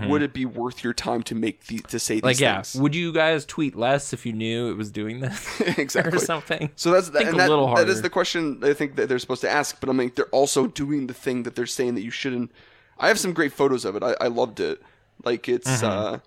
would 0.08 0.22
it 0.22 0.32
be 0.32 0.46
worth 0.46 0.82
your 0.82 0.94
time 0.94 1.22
to 1.22 1.34
make 1.34 1.66
the 1.66 1.78
to 1.88 1.98
say 1.98 2.14
these 2.14 2.20
Mm-hmm. 2.20 2.26
like 2.26 2.40
yeah. 2.40 2.54
things? 2.62 2.74
Would 2.80 2.94
you 2.94 3.12
guys 3.12 3.44
tweet 3.44 3.76
less 3.76 4.12
if 4.12 4.24
you 4.26 4.32
knew 4.32 4.70
it 4.70 4.76
was 4.76 4.90
doing 4.90 5.20
this 5.20 5.60
exactly. 5.78 6.16
or 6.16 6.20
something? 6.20 6.70
So 6.76 6.90
that's 6.90 7.08
Think 7.08 7.26
and 7.28 7.34
a 7.34 7.38
that, 7.38 7.48
little 7.50 7.74
that 7.76 7.88
is 7.88 8.02
the 8.02 8.10
question 8.10 8.60
I 8.62 8.72
think 8.74 8.96
that 8.96 9.08
they're 9.08 9.18
supposed 9.18 9.42
to 9.42 9.50
ask. 9.50 9.80
But 9.80 9.88
I 9.88 9.92
mean, 9.92 10.12
they're 10.14 10.26
also 10.26 10.66
doing 10.66 11.06
the 11.06 11.14
thing 11.14 11.42
that 11.44 11.54
they're 11.56 11.66
saying 11.66 11.94
that 11.96 12.02
you 12.02 12.10
shouldn't. 12.10 12.50
I 12.98 13.08
have 13.08 13.18
some 13.18 13.32
great 13.32 13.52
photos 13.52 13.84
of 13.84 13.96
it. 13.96 14.02
I, 14.02 14.14
I 14.20 14.26
loved 14.28 14.60
it. 14.60 14.80
Like 15.24 15.48
it's 15.48 15.68
Mm-hmm. 15.82 16.14
uh, 16.14 16.18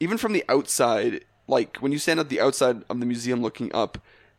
even 0.00 0.18
from 0.18 0.32
the 0.32 0.44
outside. 0.48 1.24
Like 1.46 1.76
when 1.78 1.92
you 1.92 1.98
stand 1.98 2.20
at 2.20 2.30
the 2.30 2.40
outside 2.40 2.84
of 2.88 3.00
the 3.00 3.06
museum 3.06 3.42
looking 3.42 3.70
up, 3.74 3.98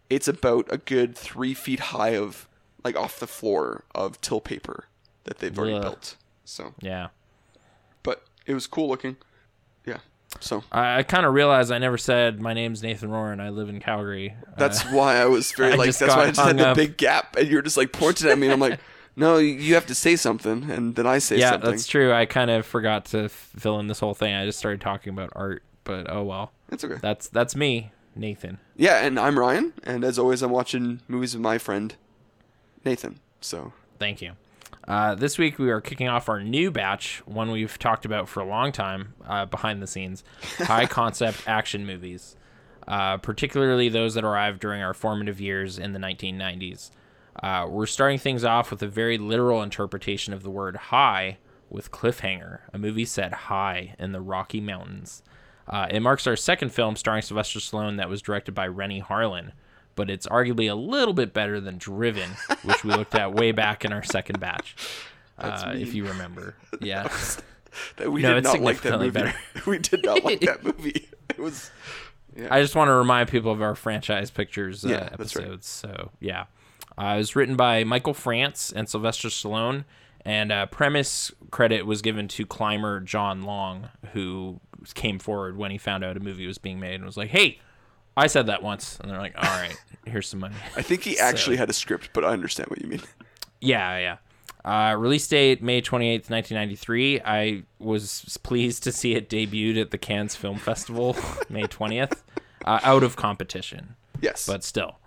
it's 0.09 0.27
about 0.27 0.67
a 0.71 0.77
good 0.77 1.17
three 1.17 1.53
feet 1.53 1.79
high 1.79 2.15
of 2.15 2.47
like 2.83 2.95
off 2.95 3.19
the 3.19 3.27
floor 3.27 3.83
of 3.95 4.19
till 4.21 4.39
paper 4.41 4.85
that 5.23 5.39
they've 5.39 5.57
already 5.57 5.75
Ugh. 5.75 5.81
built. 5.81 6.15
So, 6.43 6.73
Yeah. 6.81 7.07
but 8.03 8.23
it 8.45 8.53
was 8.53 8.67
cool 8.67 8.87
looking. 8.87 9.17
Yeah. 9.85 9.97
So 10.39 10.63
I, 10.71 10.99
I 10.99 11.03
kind 11.03 11.25
of 11.25 11.33
realized 11.33 11.71
I 11.71 11.77
never 11.79 11.97
said 11.97 12.39
my 12.39 12.53
name's 12.53 12.83
Nathan 12.83 13.09
Rohr 13.09 13.31
and 13.31 13.41
I 13.41 13.49
live 13.49 13.69
in 13.69 13.79
Calgary. 13.79 14.35
Uh, 14.47 14.51
That's 14.57 14.83
why 14.83 15.15
I 15.17 15.25
was 15.25 15.51
very 15.53 15.73
I 15.73 15.75
like. 15.75 15.95
That's 15.95 16.15
why 16.15 16.23
I 16.23 16.27
just 16.27 16.39
had 16.39 16.45
hung 16.47 16.55
the 16.57 16.67
up. 16.69 16.75
big 16.77 16.97
gap, 16.97 17.35
and 17.35 17.47
you're 17.47 17.61
just 17.63 17.77
like 17.77 17.91
pointing 17.91 18.29
at 18.29 18.37
me, 18.37 18.47
and 18.47 18.53
I'm 18.53 18.59
like, 18.59 18.79
no, 19.15 19.37
you 19.37 19.73
have 19.75 19.85
to 19.87 19.95
say 19.95 20.15
something, 20.15 20.69
and 20.69 20.95
then 20.95 21.07
I 21.07 21.17
say 21.19 21.39
yeah, 21.39 21.51
something. 21.51 21.71
that's 21.71 21.87
true. 21.87 22.13
I 22.13 22.25
kind 22.25 22.51
of 22.51 22.65
forgot 22.65 23.05
to 23.05 23.29
fill 23.29 23.79
in 23.79 23.87
this 23.87 23.99
whole 23.99 24.13
thing. 24.13 24.33
I 24.35 24.45
just 24.45 24.59
started 24.59 24.81
talking 24.81 25.11
about 25.13 25.31
art, 25.35 25.63
but 25.85 26.07
oh 26.11 26.23
well. 26.23 26.51
It's 26.71 26.83
okay. 26.83 26.97
That's 27.01 27.27
that's 27.29 27.55
me, 27.55 27.91
Nathan. 28.15 28.59
Yeah, 28.75 29.05
and 29.05 29.19
I'm 29.19 29.37
Ryan, 29.37 29.73
and 29.83 30.03
as 30.03 30.17
always, 30.17 30.41
I'm 30.41 30.51
watching 30.51 31.01
movies 31.07 31.33
with 31.33 31.41
my 31.41 31.57
friend 31.57 31.95
Nathan. 32.83 33.19
So 33.41 33.73
Thank 33.99 34.21
you. 34.21 34.33
Uh, 34.87 35.15
this 35.15 35.37
week 35.37 35.57
we 35.57 35.71
are 35.71 35.81
kicking 35.81 36.07
off 36.07 36.29
our 36.29 36.43
new 36.43 36.69
batch, 36.69 37.21
one 37.25 37.49
we've 37.49 37.79
talked 37.79 38.05
about 38.05 38.29
for 38.29 38.41
a 38.41 38.45
long 38.45 38.71
time 38.71 39.13
uh, 39.25 39.45
behind 39.45 39.81
the 39.81 39.87
scenes, 39.87 40.23
high 40.59 40.85
concept 40.85 41.43
action 41.47 41.85
movies, 41.85 42.35
uh, 42.87 43.17
particularly 43.17 43.89
those 43.89 44.13
that 44.13 44.23
arrived 44.23 44.59
during 44.59 44.81
our 44.81 44.93
formative 44.93 45.41
years 45.41 45.79
in 45.79 45.93
the 45.93 45.99
1990s. 45.99 46.91
Uh, 47.41 47.65
we're 47.67 47.85
starting 47.85 48.19
things 48.19 48.43
off 48.43 48.69
with 48.69 48.81
a 48.83 48.87
very 48.87 49.17
literal 49.17 49.63
interpretation 49.63 50.33
of 50.33 50.43
the 50.43 50.51
word 50.51 50.75
high 50.75 51.37
with 51.69 51.91
Cliffhanger, 51.91 52.59
a 52.71 52.77
movie 52.77 53.05
set 53.05 53.33
high 53.33 53.95
in 53.97 54.11
the 54.11 54.21
Rocky 54.21 54.61
Mountains. 54.61 55.23
Uh, 55.67 55.87
it 55.89 55.99
marks 56.01 56.27
our 56.27 56.35
second 56.35 56.69
film 56.69 56.95
starring 56.95 57.21
Sylvester 57.21 57.59
Stallone 57.59 57.97
that 57.97 58.09
was 58.09 58.21
directed 58.21 58.53
by 58.53 58.67
Renny 58.67 59.01
Harlin, 59.01 59.51
but 59.95 60.09
it's 60.09 60.27
arguably 60.27 60.69
a 60.69 60.75
little 60.75 61.13
bit 61.13 61.33
better 61.33 61.59
than 61.59 61.77
Driven, 61.77 62.29
which 62.63 62.83
we 62.83 62.91
looked 62.91 63.15
at 63.15 63.33
way 63.33 63.51
back 63.51 63.83
in 63.83 63.91
our 63.91 64.03
second 64.03 64.39
batch, 64.39 64.75
uh, 65.39 65.73
if 65.75 65.93
you 65.93 66.07
remember. 66.07 66.55
Yeah. 66.81 67.03
that 67.97 68.11
we 68.11 68.21
No, 68.21 68.35
did 68.35 68.43
not 68.43 68.59
like 68.61 68.81
that 68.81 68.99
movie. 68.99 69.09
better. 69.11 69.33
we 69.67 69.79
did 69.79 70.03
not 70.05 70.23
like 70.23 70.41
that 70.41 70.63
movie. 70.63 71.09
It 71.29 71.39
was 71.39 71.71
I 72.49 72.61
just 72.61 72.75
want 72.75 72.89
to 72.89 72.93
remind 72.93 73.29
people 73.29 73.51
of 73.51 73.61
our 73.61 73.75
franchise 73.75 74.29
pictures 74.29 74.85
uh, 74.85 74.89
Yeah, 74.89 75.09
that's 75.17 75.35
right. 75.35 75.45
episodes. 75.45 75.67
So 75.67 76.11
yeah, 76.19 76.45
uh, 76.97 77.13
it 77.15 77.17
was 77.17 77.35
written 77.35 77.55
by 77.55 77.83
Michael 77.83 78.13
France 78.13 78.71
and 78.75 78.87
Sylvester 78.87 79.29
Stallone, 79.29 79.85
and 80.25 80.51
uh, 80.51 80.65
premise 80.65 81.31
credit 81.51 81.85
was 81.85 82.01
given 82.01 82.27
to 82.29 82.45
climber 82.45 82.99
John 82.99 83.43
Long, 83.43 83.89
who 84.13 84.59
came 84.95 85.19
forward 85.19 85.55
when 85.55 85.71
he 85.71 85.77
found 85.77 86.03
out 86.03 86.17
a 86.17 86.19
movie 86.19 86.47
was 86.47 86.57
being 86.57 86.79
made 86.79 86.95
and 86.95 87.05
was 87.05 87.15
like, 87.15 87.29
"Hey, 87.29 87.59
I 88.17 88.27
said 88.27 88.47
that 88.47 88.63
once," 88.63 88.99
and 88.99 89.09
they're 89.09 89.19
like, 89.19 89.35
"All 89.37 89.43
right, 89.43 89.77
here's 90.05 90.27
some 90.27 90.39
money." 90.39 90.55
I 90.75 90.81
think 90.81 91.03
he 91.03 91.17
actually 91.19 91.57
had 91.57 91.69
a 91.69 91.73
script, 91.73 92.09
but 92.13 92.25
I 92.25 92.29
understand 92.29 92.69
what 92.69 92.81
you 92.81 92.87
mean. 92.89 93.01
Yeah, 93.61 94.17
yeah. 94.65 94.91
Uh, 94.91 94.95
release 94.95 95.27
date 95.27 95.63
May 95.63 95.81
28th, 95.81 96.29
1993. 96.29 97.21
I 97.21 97.63
was 97.79 98.37
pleased 98.43 98.83
to 98.83 98.91
see 98.91 99.15
it 99.15 99.27
debuted 99.29 99.81
at 99.81 99.89
the 99.91 99.97
Cannes 99.97 100.35
Film 100.35 100.57
Festival 100.57 101.15
May 101.49 101.63
20th, 101.63 102.21
uh, 102.65 102.79
out 102.83 103.01
of 103.01 103.15
competition, 103.15 103.95
Yes, 104.21 104.45
but 104.45 104.63
still 104.63 104.99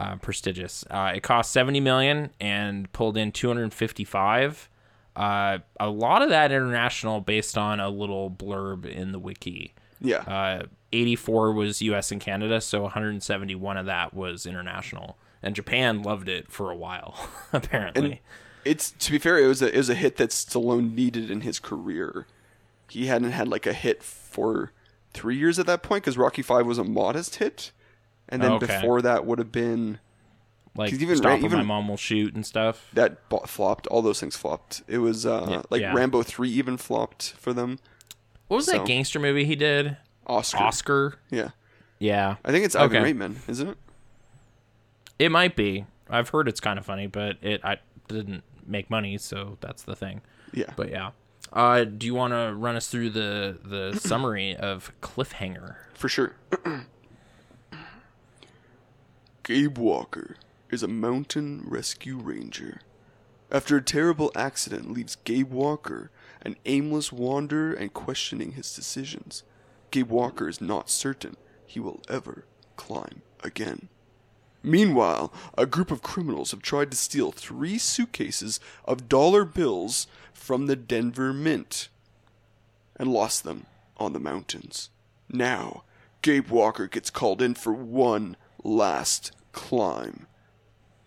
uh, 0.00 0.16
prestigious. 0.16 0.84
Uh, 0.90 1.12
it 1.14 1.22
cost 1.22 1.52
70 1.52 1.80
million 1.80 2.30
and 2.40 2.90
pulled 2.92 3.16
in 3.16 3.32
255. 3.32 4.68
Uh, 5.16 5.58
a 5.78 5.90
lot 5.90 6.22
of 6.22 6.28
that 6.30 6.52
international 6.52 7.20
based 7.20 7.58
on 7.58 7.80
a 7.80 7.88
little 7.90 8.30
blurb 8.30 8.86
in 8.86 9.12
the 9.12 9.18
wiki. 9.18 9.74
yeah, 10.00 10.18
Uh, 10.26 10.66
84 10.92 11.52
was 11.52 11.82
US 11.82 12.10
and 12.10 12.20
Canada, 12.20 12.60
so 12.60 12.82
171 12.82 13.76
of 13.76 13.86
that 13.86 14.14
was 14.14 14.46
international. 14.46 15.16
And 15.42 15.54
Japan 15.54 16.02
loved 16.02 16.28
it 16.28 16.50
for 16.50 16.70
a 16.70 16.76
while, 16.76 17.16
apparently. 17.52 18.20
it's 18.64 18.90
to 18.92 19.12
be 19.12 19.18
fair, 19.18 19.38
it 19.38 19.46
was 19.46 19.62
a 19.62 19.68
it 19.74 19.76
was 19.76 19.88
a 19.88 19.94
hit 19.94 20.16
that 20.18 20.30
Stallone 20.30 20.94
needed 20.94 21.30
in 21.30 21.40
his 21.42 21.58
career. 21.58 22.26
He 22.88 23.06
hadn't 23.06 23.30
had 23.32 23.48
like 23.48 23.66
a 23.66 23.72
hit 23.72 24.02
for 24.02 24.72
three 25.14 25.36
years 25.36 25.58
at 25.58 25.66
that 25.66 25.82
point 25.82 26.02
because 26.04 26.18
Rocky 26.18 26.42
Five 26.42 26.66
was 26.66 26.76
a 26.78 26.84
modest 26.84 27.36
hit, 27.36 27.70
and 28.30 28.42
then 28.42 28.52
Okay. 28.52 28.66
before 28.66 29.02
that 29.02 29.24
would 29.26 29.38
have 29.38 29.52
been 29.52 29.98
like 30.76 30.92
even 30.92 31.16
stop 31.16 31.40
Ra- 31.40 31.46
or 31.46 31.50
my 31.50 31.62
mom 31.62 31.88
will 31.88 31.96
shoot 31.96 32.34
and 32.34 32.46
stuff. 32.46 32.88
that 32.92 33.28
bo- 33.28 33.40
flopped. 33.40 33.86
All 33.88 34.02
those 34.02 34.20
things 34.20 34.36
flopped. 34.36 34.82
It 34.86 34.98
was 34.98 35.26
uh, 35.26 35.46
Yeah, 35.48 35.62
like 35.70 35.80
yeah. 35.82 35.92
Rambo 35.94 36.22
Three 36.22 36.50
even 36.50 36.76
flopped 36.76 37.32
for 37.38 37.52
them. 37.52 37.78
What 38.48 38.58
was 38.58 38.66
So- 38.66 38.72
that 38.72 38.86
gangster 38.86 39.18
movie 39.18 39.44
he 39.44 39.56
did? 39.56 39.96
Oscar. 40.26 40.58
Oscar. 40.58 41.14
Yeah, 41.30 41.50
Yeah, 41.98 42.36
I 42.44 42.52
think 42.52 42.64
it's 42.64 42.76
Ivan 42.76 42.96
Okay. 43.02 43.12
Reitman, 43.12 43.36
isn't 43.48 43.68
it? 43.68 43.78
it 45.18 45.30
might 45.30 45.56
be. 45.56 45.86
I've 46.08 46.28
heard 46.30 46.48
it's 46.48 46.60
kind 46.60 46.78
of 46.78 46.86
funny, 46.86 47.06
but 47.06 47.36
it 47.42 47.60
I 47.64 47.78
didn't 48.08 48.42
make 48.66 48.90
money, 48.90 49.18
so 49.18 49.58
that's 49.60 49.82
the 49.82 49.94
thing. 49.96 50.20
Yeah. 50.52 50.72
But 50.76 50.90
yeah. 50.90 51.10
Uh, 51.52 51.82
do 51.84 52.06
you 52.06 52.14
want 52.14 52.32
to 52.32 52.54
run 52.54 52.76
us 52.76 52.88
through 52.88 53.10
the 53.10 53.58
the 53.64 53.98
summary 53.98 54.54
of 54.56 54.92
Cliffhanger? 55.00 55.74
For 55.94 56.08
sure. 56.08 56.34
Gabe 59.42 59.78
Walker 59.78 60.36
is 60.70 60.82
a 60.82 60.88
mountain 60.88 61.64
rescue 61.66 62.18
ranger. 62.18 62.82
After 63.50 63.76
a 63.76 63.82
terrible 63.82 64.30
accident 64.36 64.92
leaves 64.92 65.16
Gabe 65.24 65.50
Walker 65.50 66.10
an 66.42 66.56
aimless 66.66 67.10
wanderer 67.10 67.72
and 67.72 67.92
questioning 67.92 68.52
his 68.52 68.74
decisions, 68.74 69.42
Gabe 69.90 70.10
Walker 70.10 70.48
is 70.48 70.60
not 70.60 70.90
certain 70.90 71.36
he 71.66 71.80
will 71.80 72.02
ever 72.08 72.44
climb 72.76 73.22
again. 73.42 73.88
Meanwhile, 74.62 75.32
a 75.56 75.64
group 75.64 75.90
of 75.90 76.02
criminals 76.02 76.50
have 76.50 76.60
tried 76.60 76.90
to 76.90 76.96
steal 76.96 77.32
three 77.32 77.78
suitcases 77.78 78.60
of 78.84 79.08
dollar 79.08 79.46
bills 79.46 80.06
from 80.34 80.66
the 80.66 80.76
Denver 80.76 81.32
Mint 81.32 81.88
and 82.96 83.10
lost 83.10 83.44
them 83.44 83.66
on 83.96 84.12
the 84.12 84.20
mountains. 84.20 84.90
Now, 85.30 85.84
Gabe 86.20 86.48
Walker 86.48 86.86
gets 86.86 87.08
called 87.08 87.40
in 87.40 87.54
for 87.54 87.72
one 87.72 88.36
last 88.64 89.32
climb. 89.52 90.26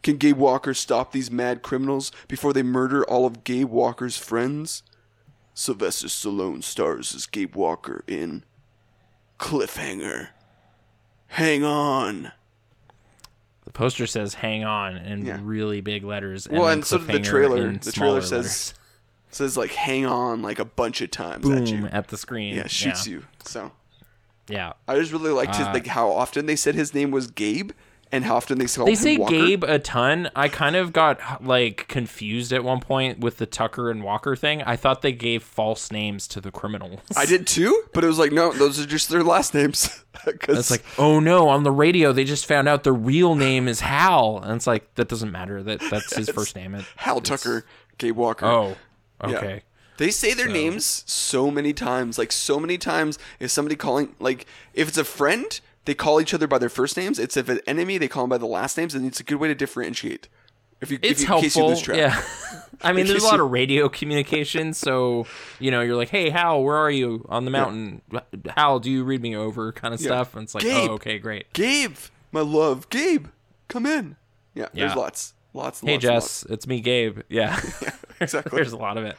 Can 0.02 0.18
Gabe 0.18 0.38
Walker 0.38 0.74
stop 0.74 1.12
these 1.12 1.32
mad 1.32 1.62
criminals 1.62 2.12
before 2.28 2.52
they 2.52 2.64
murder 2.64 3.04
all 3.06 3.26
of 3.26 3.44
Gabe 3.44 3.70
Walker's 3.70 4.18
friends? 4.18 4.84
Sylvester 5.54 6.08
Stallone 6.08 6.64
stars 6.64 7.14
as 7.16 7.26
Gabe 7.26 7.56
Walker 7.56 8.04
in 8.08 8.44
Cliffhanger. 9.40 10.30
Hang 11.28 11.64
on. 11.64 12.32
The 13.66 13.72
poster 13.72 14.06
says 14.08 14.36
"Hang 14.36 14.64
on" 14.64 14.98
in 14.98 15.26
Yeah. 15.26 15.40
really 15.42 15.80
big 15.82 16.04
letters. 16.04 16.48
Well, 16.50 16.64
then 16.66 16.74
and 16.80 16.86
so 16.86 16.98
did 16.98 17.08
the 17.08 17.20
trailer. 17.20 17.72
The 17.72 17.92
trailer 17.92 18.22
says 18.22 18.74
says 19.30 19.56
like 19.58 19.72
hang 19.72 20.06
on 20.06 20.42
like 20.42 20.60
a 20.60 20.66
bunch 20.66 21.02
of 21.02 21.12
times 21.12 21.46
letters. 21.46 21.72
at 21.72 21.76
boom 21.76 21.84
you. 21.86 21.90
at 21.92 22.08
the 22.10 22.18
screen. 22.18 22.56
Yeah, 22.56 22.68
shoots 22.68 23.08
you. 23.08 23.24
So 23.46 23.72
Yeah. 24.50 24.74
I 24.88 25.00
just 25.00 25.12
really 25.12 25.32
liked 25.32 25.56
his, 25.56 25.68
Uh, 25.68 25.74
like 25.74 25.88
how 25.88 26.12
often 26.12 26.46
they 26.46 26.56
said 26.56 26.76
his 26.76 26.94
name 26.94 27.12
was 27.12 27.28
Gabe 27.28 27.72
and 28.12 28.26
how 28.26 28.36
often 28.36 28.60
they 28.60 28.66
They 28.68 28.94
say 28.96 29.18
Walker. 29.18 29.34
Gabe 29.34 29.64
a 29.64 29.80
ton. 29.80 30.30
I 30.36 30.48
kind 30.48 30.76
of 30.76 30.94
got 30.94 31.44
like 31.44 31.88
confused 31.88 32.54
at 32.54 32.64
one 32.64 32.80
point 32.80 33.20
with 33.20 33.38
the 33.38 33.48
Tucker 33.48 33.90
and 33.90 34.04
Walker 34.04 34.36
thing. 34.36 34.62
I 34.62 34.76
thought 34.76 35.02
they 35.02 35.14
gave 35.14 35.42
false 35.42 35.92
names 35.92 36.28
to 36.28 36.40
the 36.42 36.52
criminals. 36.52 37.00
I 37.18 37.26
did 37.26 37.48
too, 37.48 37.84
but 37.94 38.04
it 38.04 38.08
was 38.08 38.20
like 38.20 38.32
no, 38.32 38.54
those 38.54 38.80
are 38.80 38.86
just 38.86 39.10
their 39.10 39.24
last 39.24 39.54
names. 39.56 39.90
It's 40.48 40.70
like, 40.72 40.84
oh 41.00 41.20
no, 41.20 41.50
on 41.50 41.64
the 41.64 41.72
radio 41.72 42.14
they 42.14 42.24
just 42.24 42.46
found 42.46 42.70
out 42.70 42.84
the 42.84 42.94
real 42.94 43.34
name 43.34 43.68
is 43.68 43.80
Hal, 43.80 44.40
and 44.44 44.54
it's 44.54 44.68
like 44.68 44.94
that 44.96 45.10
doesn't 45.10 45.32
matter. 45.32 45.64
That 45.64 45.82
that's 45.90 46.16
his 46.16 46.30
first 46.30 46.56
name. 46.56 46.76
It, 46.76 46.86
Hal 46.98 47.20
Tucker, 47.20 47.66
Gabe 47.98 48.16
Walker. 48.16 48.46
Oh, 48.46 48.78
Yeah. 49.28 49.60
They 49.98 50.10
say 50.12 50.34
their 50.34 50.50
names 50.50 51.04
so 51.06 51.52
many 51.52 51.74
times, 51.74 52.18
like 52.18 52.32
so 52.32 52.60
many 52.60 52.78
times. 52.78 53.20
If 53.40 53.52
somebody 53.52 53.76
calling, 53.76 54.16
like 54.20 54.46
if 54.74 54.88
it's 54.88 54.98
a 54.98 55.04
friend, 55.04 55.60
they 55.86 55.94
call 55.94 56.20
each 56.22 56.34
other 56.34 56.48
by 56.48 56.58
their 56.58 56.70
first 56.70 56.98
names. 56.98 57.20
It's 57.20 57.38
if 57.38 57.48
an 57.50 57.60
enemy, 57.68 57.98
they 57.98 58.08
call 58.08 58.24
them 58.24 58.30
by 58.30 58.38
the 58.38 58.46
last 58.48 58.78
names, 58.78 58.96
and 58.96 59.06
it's 59.06 59.20
a 59.20 59.24
good 59.24 59.36
way 59.38 59.48
to 59.50 59.56
differentiate. 59.56 60.28
If 60.82 60.92
you, 60.92 61.00
It's 61.02 61.22
if 61.22 61.30
you, 61.30 61.36
in 61.36 61.42
case 61.42 61.56
you 61.56 61.62
helpful. 61.62 61.70
lose 61.70 61.82
track. 61.82 61.98
Yeah. 61.98 62.22
I 62.82 62.92
mean, 62.92 63.08
there's 63.08 63.24
a 63.24 63.26
lot 63.28 63.38
you- 63.38 63.46
of 63.46 63.52
radio 63.52 63.88
communication, 63.88 64.74
so 64.74 65.26
you 65.60 65.72
know, 65.72 65.80
you're 65.82 65.96
like, 65.96 66.10
"Hey, 66.10 66.30
Hal, 66.30 66.62
where 66.64 66.76
are 66.76 66.92
you 66.92 67.26
on 67.30 67.46
the 67.46 67.52
mountain? 67.52 68.02
Hal, 68.58 68.80
do 68.80 68.92
you 68.92 69.04
read 69.06 69.22
me 69.22 69.36
over?" 69.36 69.72
kind 69.72 69.94
of 69.94 70.02
Yeah. 70.02 70.08
stuff. 70.08 70.36
And 70.36 70.44
it's 70.44 70.54
like, 70.56 70.64
Gabe. 70.64 70.90
"Oh, 70.90 70.94
okay, 70.96 71.20
great." 71.20 71.54
Gabe, 71.54 71.96
my 72.34 72.42
love, 72.42 72.90
Gabe, 72.90 73.28
come 73.70 73.86
in. 73.86 74.18
Yeah, 74.56 74.68
there's 74.74 74.96
lots, 74.96 75.34
lots. 75.54 75.80
Hey, 75.80 75.94
lots, 75.94 76.02
Jess, 76.04 76.46
it's 76.50 76.68
me, 76.68 76.82
Gabe. 76.82 77.20
Yeah, 77.30 77.58
exactly. 78.20 78.52
there's 78.58 78.74
a 78.74 78.78
lot 78.78 78.98
of 78.98 79.06
it. 79.06 79.16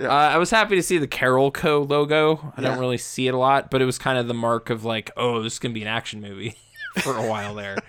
Yeah. 0.00 0.08
Uh, 0.08 0.12
I 0.30 0.36
was 0.38 0.50
happy 0.50 0.76
to 0.76 0.82
see 0.82 0.98
the 0.98 1.08
Carolco 1.08 1.88
logo. 1.88 2.52
I 2.56 2.62
Yeah. 2.62 2.68
don't 2.70 2.78
really 2.78 2.98
see 2.98 3.26
it 3.28 3.34
a 3.34 3.38
lot, 3.38 3.70
but 3.70 3.82
it 3.82 3.84
was 3.84 3.98
kind 3.98 4.18
of 4.18 4.28
the 4.28 4.34
mark 4.34 4.70
of 4.70 4.84
like, 4.84 5.10
oh, 5.16 5.42
this 5.42 5.54
is 5.54 5.58
gonna 5.58 5.74
be 5.74 5.82
an 5.82 5.88
action 5.88 6.20
movie 6.20 6.54
for 7.00 7.16
a 7.16 7.28
while 7.28 7.54
there. 7.54 7.76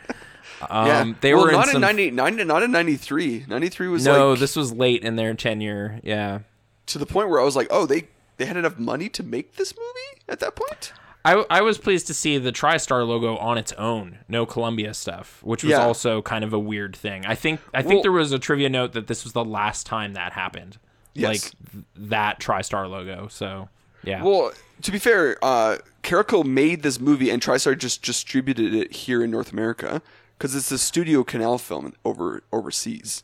Um, 0.69 0.87
yeah, 0.87 1.13
they 1.21 1.33
well, 1.33 1.45
were 1.45 1.51
not 1.53 1.67
in 1.67 1.71
some. 1.73 1.81
90, 1.81 2.11
90 2.11 2.43
not 2.43 2.63
in 2.63 2.71
ninety 2.73 2.97
three. 2.97 3.45
Ninety 3.47 3.69
three 3.69 3.87
was 3.87 4.03
no, 4.05 4.31
like 4.31 4.39
this 4.41 4.57
was 4.57 4.73
late 4.73 5.03
in 5.05 5.15
their 5.15 5.33
tenure. 5.33 6.01
Yeah, 6.03 6.39
to 6.87 6.97
the 6.97 7.05
point 7.05 7.29
where 7.29 7.39
I 7.39 7.45
was 7.45 7.55
like, 7.55 7.67
oh, 7.69 7.85
they 7.85 8.09
they 8.35 8.43
had 8.45 8.57
enough 8.57 8.77
money 8.77 9.07
to 9.07 9.23
make 9.23 9.55
this 9.55 9.73
movie 9.73 10.21
at 10.27 10.41
that 10.41 10.57
point. 10.57 10.91
I, 11.23 11.45
I 11.49 11.61
was 11.61 11.77
pleased 11.77 12.07
to 12.07 12.13
see 12.13 12.37
the 12.37 12.51
TriStar 12.51 13.07
logo 13.07 13.37
on 13.37 13.57
its 13.57 13.71
own, 13.73 14.17
no 14.27 14.45
Columbia 14.45 14.93
stuff, 14.93 15.39
which 15.43 15.63
was 15.63 15.71
Yeah. 15.71 15.85
also 15.85 16.21
kind 16.21 16.43
of 16.43 16.51
a 16.51 16.59
weird 16.59 16.93
thing. 16.93 17.25
I 17.25 17.35
think 17.35 17.61
I 17.73 17.81
think 17.81 17.93
Well- 17.93 18.01
there 18.03 18.11
was 18.11 18.33
a 18.33 18.39
trivia 18.39 18.67
note 18.67 18.91
that 18.93 19.07
this 19.07 19.23
was 19.23 19.31
the 19.31 19.45
last 19.45 19.85
time 19.85 20.11
that 20.15 20.33
happened, 20.33 20.77
Yes. 21.13 21.27
like 21.27 21.41
th- 21.71 21.83
that 21.95 22.39
TriStar 22.39 22.89
logo. 22.89 23.27
So 23.29 23.69
yeah, 24.03 24.23
Well, 24.23 24.51
to 24.81 24.91
be 24.91 24.99
fair, 24.99 25.37
uh, 25.43 25.77
Carolco 26.03 26.45
made 26.45 26.83
this 26.83 26.99
movie 26.99 27.29
and 27.29 27.41
TriStar 27.41 27.77
just 27.77 28.01
distributed 28.03 28.73
it 28.73 28.91
here 28.93 29.23
in 29.23 29.29
North 29.31 29.51
America 29.51 30.01
because 30.37 30.55
it's 30.55 30.71
a 30.71 30.77
Studio 30.77 31.23
Canal 31.23 31.57
film 31.57 31.93
over 32.05 32.43
overseas. 32.53 33.23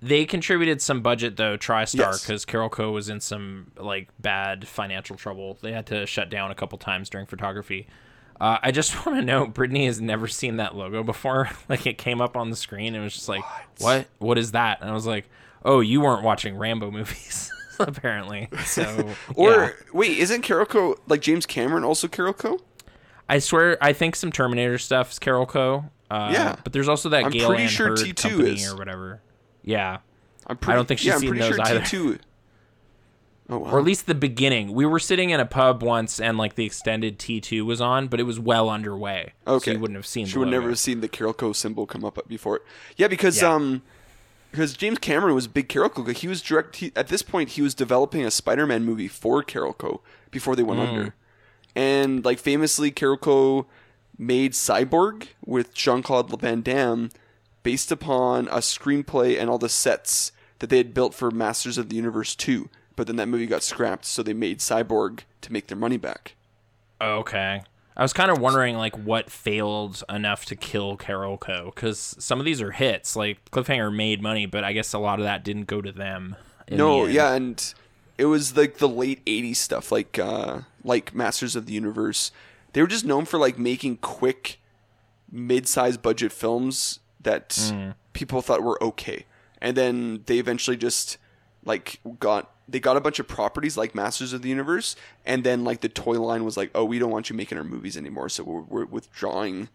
they 0.00 0.24
contributed 0.26 0.80
some 0.82 1.00
budget 1.02 1.36
though, 1.36 1.56
TriStar, 1.56 1.98
Yes. 1.98 2.22
because 2.22 2.44
Carolco 2.46 2.92
was 2.92 3.08
in 3.08 3.20
some 3.20 3.72
like 3.76 4.08
bad 4.18 4.66
financial 4.68 5.16
trouble. 5.16 5.58
They 5.62 5.72
had 5.72 5.86
to 5.86 6.06
shut 6.06 6.30
down 6.30 6.50
a 6.50 6.54
couple 6.54 6.78
times 6.78 7.08
during 7.10 7.26
photography. 7.26 7.86
Uh, 8.40 8.58
I 8.62 8.70
just 8.70 8.94
want 9.06 9.18
to 9.18 9.24
know, 9.24 9.46
Brittany 9.46 9.86
has 9.86 10.00
never 10.00 10.28
seen 10.28 10.56
that 10.58 10.74
logo 10.76 11.02
before. 11.02 11.50
like 11.68 11.86
it 11.86 11.98
came 11.98 12.20
up 12.20 12.36
on 12.36 12.50
the 12.50 12.56
screen, 12.56 12.88
and 12.94 12.96
it 12.96 13.04
was 13.04 13.14
just 13.14 13.28
like, 13.28 13.42
"What? 13.78 14.06
What 14.18 14.36
is 14.38 14.52
that?" 14.52 14.80
And 14.82 14.90
I 14.90 14.92
was 14.94 15.06
like, 15.06 15.28
"Oh, 15.66 15.80
you 15.80 16.00
weren't 16.00 16.22
watching 16.22 16.56
Rambo 16.56 16.90
movies." 16.90 17.52
apparently. 17.78 18.48
So, 18.64 19.10
Or 19.34 19.50
yeah. 19.50 19.70
wait, 19.92 20.16
isn't 20.18 20.42
Carolco 20.42 20.96
like 21.08 21.20
James 21.20 21.44
Cameron 21.44 21.84
also 21.84 22.08
Carolco? 22.08 22.60
I 23.28 23.38
swear, 23.40 23.76
I 23.82 23.92
think 23.92 24.16
some 24.16 24.32
Terminator 24.32 24.78
stuff's 24.78 25.18
Carolco. 25.18 25.90
Uh, 26.10 26.30
Yeah. 26.32 26.56
but 26.64 26.72
there's 26.72 26.88
also 26.88 27.08
that 27.10 27.24
I'm 27.24 27.30
Gale 27.32 27.48
pretty 27.48 27.66
sure 27.66 27.90
T2 27.96 28.16
company 28.30 28.50
is. 28.54 28.72
or 28.72 28.76
whatever. 28.76 29.20
Yeah, 29.62 29.98
I'm 30.46 30.56
pretty, 30.56 30.76
don't 30.78 30.86
think 30.88 31.00
she's 31.00 31.08
yeah, 31.08 31.14
I'm 31.14 31.20
seen 31.20 31.36
those 31.36 31.48
sure 31.56 31.60
either. 31.60 31.80
T2. 31.80 32.18
Oh 33.48 33.58
wow. 33.58 33.70
or 33.72 33.78
at 33.78 33.84
least 33.84 34.06
the 34.06 34.14
beginning. 34.14 34.72
We 34.72 34.86
were 34.86 34.98
sitting 34.98 35.30
in 35.30 35.38
a 35.38 35.46
pub 35.46 35.82
once, 35.82 36.18
and 36.20 36.36
like 36.38 36.54
the 36.56 36.64
extended 36.64 37.18
T2 37.18 37.64
was 37.64 37.80
on, 37.80 38.08
but 38.08 38.18
it 38.20 38.24
was 38.24 38.40
well 38.40 38.68
underway. 38.70 39.34
Okay. 39.46 39.64
so 39.66 39.74
you 39.74 39.78
wouldn't 39.80 39.96
have 39.96 40.06
seen. 40.06 40.26
She 40.26 40.32
the 40.34 40.38
would 40.40 40.48
never 40.48 40.68
have 40.70 40.78
seen 40.78 41.00
the 41.00 41.08
Carolco 41.08 41.54
symbol 41.54 41.86
come 41.86 42.04
up 42.04 42.18
before. 42.26 42.60
Yeah, 42.96 43.06
because 43.08 43.42
Yeah. 43.42 43.52
um, 43.52 43.82
because 44.50 44.74
James 44.74 44.98
Cameron 44.98 45.34
was 45.34 45.46
big 45.48 45.68
Carolco. 45.68 46.06
guy. 46.06 46.12
He 46.12 46.28
was 46.28 46.42
direct. 46.42 46.76
He, 46.76 46.92
at 46.96 47.08
this 47.08 47.22
point, 47.22 47.50
he 47.50 47.62
was 47.62 47.74
developing 47.74 48.24
a 48.24 48.30
Spider-Man 48.30 48.84
movie 48.84 49.08
for 49.08 49.42
Carolco 49.42 50.00
before 50.30 50.56
they 50.56 50.62
went 50.62 50.80
Mm. 50.80 50.88
under, 50.88 51.14
and 51.74 52.24
like 52.24 52.38
famously, 52.38 52.90
Carolco 52.90 53.66
made 54.18 54.52
Cyborg 54.52 55.28
with 55.44 55.74
Jean 55.74 56.02
Claude 56.02 56.40
Van 56.40 56.62
Damme, 56.62 57.10
based 57.62 57.90
upon 57.92 58.48
a 58.48 58.58
screenplay 58.58 59.38
and 59.38 59.50
all 59.50 59.58
the 59.58 59.68
sets 59.68 60.32
that 60.60 60.70
they 60.70 60.78
had 60.78 60.94
built 60.94 61.12
for 61.14 61.30
Masters 61.30 61.76
of 61.78 61.88
the 61.90 61.96
Universe 61.96 62.34
two. 62.34 62.68
But 62.94 63.06
then 63.06 63.16
that 63.16 63.28
movie 63.28 63.46
got 63.46 63.62
scrapped, 63.62 64.06
so 64.06 64.22
they 64.22 64.32
made 64.32 64.60
Cyborg 64.60 65.20
to 65.42 65.52
make 65.52 65.66
their 65.66 65.76
money 65.76 65.98
back. 65.98 66.34
Okay. 66.98 67.62
I 67.96 68.02
was 68.02 68.12
kind 68.12 68.30
of 68.30 68.38
wondering 68.38 68.76
like 68.76 68.96
what 68.96 69.30
failed 69.30 70.04
enough 70.08 70.44
to 70.46 70.56
kill 70.56 70.96
Carolco. 70.98 71.74
Because 71.74 72.14
some 72.18 72.38
of 72.38 72.44
these 72.44 72.60
are 72.60 72.72
hits. 72.72 73.16
Like 73.16 73.50
Cliffhanger 73.50 73.94
made 73.94 74.20
money, 74.22 74.44
but 74.46 74.64
I 74.64 74.72
guess 74.72 74.92
a 74.92 74.98
lot 74.98 75.18
of 75.18 75.24
that 75.24 75.44
didn't 75.44 75.64
go 75.64 75.80
to 75.80 75.92
them. 75.92 76.36
no, 76.70 77.06
the 77.06 77.12
yeah, 77.12 77.32
and 77.34 77.74
it 78.18 78.26
was 78.26 78.56
like 78.56 78.78
the 78.78 78.88
late 78.88 79.24
'80s 79.24 79.56
stuff, 79.56 79.90
like 79.90 80.18
uh, 80.18 80.60
like 80.84 81.14
Masters 81.14 81.56
of 81.56 81.66
the 81.66 81.72
Universe. 81.72 82.32
They 82.72 82.82
were 82.82 82.86
just 82.88 83.04
known 83.06 83.24
for 83.24 83.38
like 83.38 83.58
making 83.58 83.98
quick, 83.98 84.60
mid-sized 85.30 86.02
budget 86.02 86.32
films 86.32 87.00
that 87.20 87.50
Mm. 87.50 87.94
people 88.12 88.42
thought 88.42 88.62
were 88.62 88.82
okay, 88.82 89.24
and 89.60 89.76
then 89.76 90.22
they 90.26 90.38
eventually 90.38 90.76
just 90.76 91.16
like 91.64 92.00
got 92.20 92.50
they 92.68 92.80
got 92.80 92.96
a 92.96 93.00
bunch 93.00 93.18
of 93.18 93.28
properties 93.28 93.76
like 93.76 93.94
Masters 93.94 94.32
of 94.32 94.42
the 94.42 94.48
Universe, 94.48 94.96
and 95.24 95.44
then 95.44 95.64
like 95.64 95.80
the 95.80 95.88
toy 95.88 96.20
line 96.20 96.44
was 96.44 96.56
like, 96.56 96.70
oh, 96.74 96.84
we 96.84 96.98
don't 96.98 97.10
want 97.10 97.30
you 97.30 97.36
making 97.36 97.58
our 97.58 97.64
movies 97.64 97.96
anymore, 97.96 98.28
so 98.28 98.42
we're, 98.44 98.60
we're 98.62 98.84
withdrawing. 98.86 99.68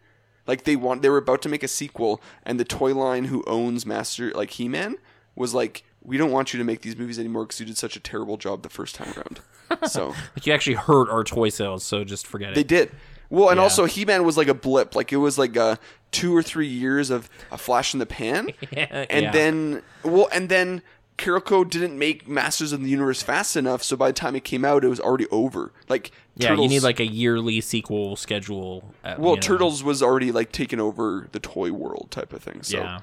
Like 0.47 0.63
they 0.63 0.75
want, 0.75 1.01
they 1.01 1.09
were 1.09 1.17
about 1.17 1.41
to 1.43 1.49
make 1.49 1.63
a 1.63 1.67
sequel, 1.67 2.21
and 2.43 2.59
the 2.59 2.65
toy 2.65 2.93
line 2.93 3.25
who 3.25 3.43
owns 3.47 3.85
Master 3.85 4.31
like 4.31 4.51
He 4.51 4.67
Man 4.67 4.97
was 5.35 5.53
like, 5.53 5.83
we 6.03 6.17
don't 6.17 6.31
want 6.31 6.51
you 6.53 6.57
to 6.57 6.63
make 6.65 6.81
these 6.81 6.97
movies 6.97 7.19
anymore 7.19 7.43
because 7.45 7.59
you 7.59 7.65
did 7.65 7.77
such 7.77 7.95
a 7.95 7.99
terrible 7.99 8.35
job 8.37 8.63
the 8.63 8.69
first 8.69 8.95
time 8.95 9.13
around. 9.15 9.39
So 9.87 10.09
Like 10.35 10.45
you 10.45 10.51
actually 10.53 10.75
hurt 10.75 11.09
our 11.09 11.23
toy 11.23 11.47
sales, 11.47 11.85
so 11.85 12.03
just 12.03 12.27
forget 12.27 12.49
it. 12.51 12.55
they 12.55 12.63
did. 12.63 12.91
Well, 13.29 13.47
and 13.49 13.57
Yeah. 13.57 13.63
also 13.63 13.85
He 13.85 14.03
Man 14.03 14.25
was 14.25 14.35
like 14.35 14.49
a 14.49 14.53
blip. 14.53 14.95
Like 14.95 15.13
it 15.13 15.17
was 15.17 15.37
like 15.37 15.55
uh 15.55 15.77
two 16.11 16.35
or 16.35 16.43
three 16.43 16.67
years 16.67 17.09
of 17.09 17.29
a 17.51 17.57
flash 17.57 17.93
in 17.93 17.99
the 18.01 18.05
pan, 18.05 18.49
and 18.73 19.23
Yeah. 19.23 19.31
then 19.31 19.81
well, 20.03 20.27
and 20.33 20.49
then 20.49 20.81
Carolco 21.21 21.69
didn't 21.69 21.97
make 21.97 22.27
Masters 22.27 22.73
of 22.73 22.81
the 22.81 22.89
Universe 22.89 23.21
fast 23.21 23.55
enough, 23.55 23.83
so 23.83 23.95
by 23.95 24.07
the 24.07 24.13
time 24.13 24.35
it 24.35 24.43
came 24.43 24.65
out, 24.65 24.83
it 24.83 24.87
was 24.87 24.99
already 24.99 25.27
over. 25.27 25.71
Like 25.87 26.11
yeah, 26.35 26.49
Turtles, 26.49 26.63
you 26.65 26.69
need 26.79 26.83
like 26.83 26.99
a 26.99 27.05
yearly 27.05 27.61
sequel 27.61 28.15
schedule. 28.15 28.93
At, 29.03 29.19
well, 29.19 29.31
you 29.31 29.35
know. 29.35 29.41
Turtles 29.41 29.83
was 29.83 30.01
already 30.01 30.31
like 30.31 30.51
taking 30.51 30.79
over 30.79 31.27
the 31.31 31.39
toy 31.39 31.71
world 31.71 32.07
type 32.09 32.33
of 32.33 32.41
thing. 32.41 32.63
So 32.63 32.77
Yeah. 32.79 32.99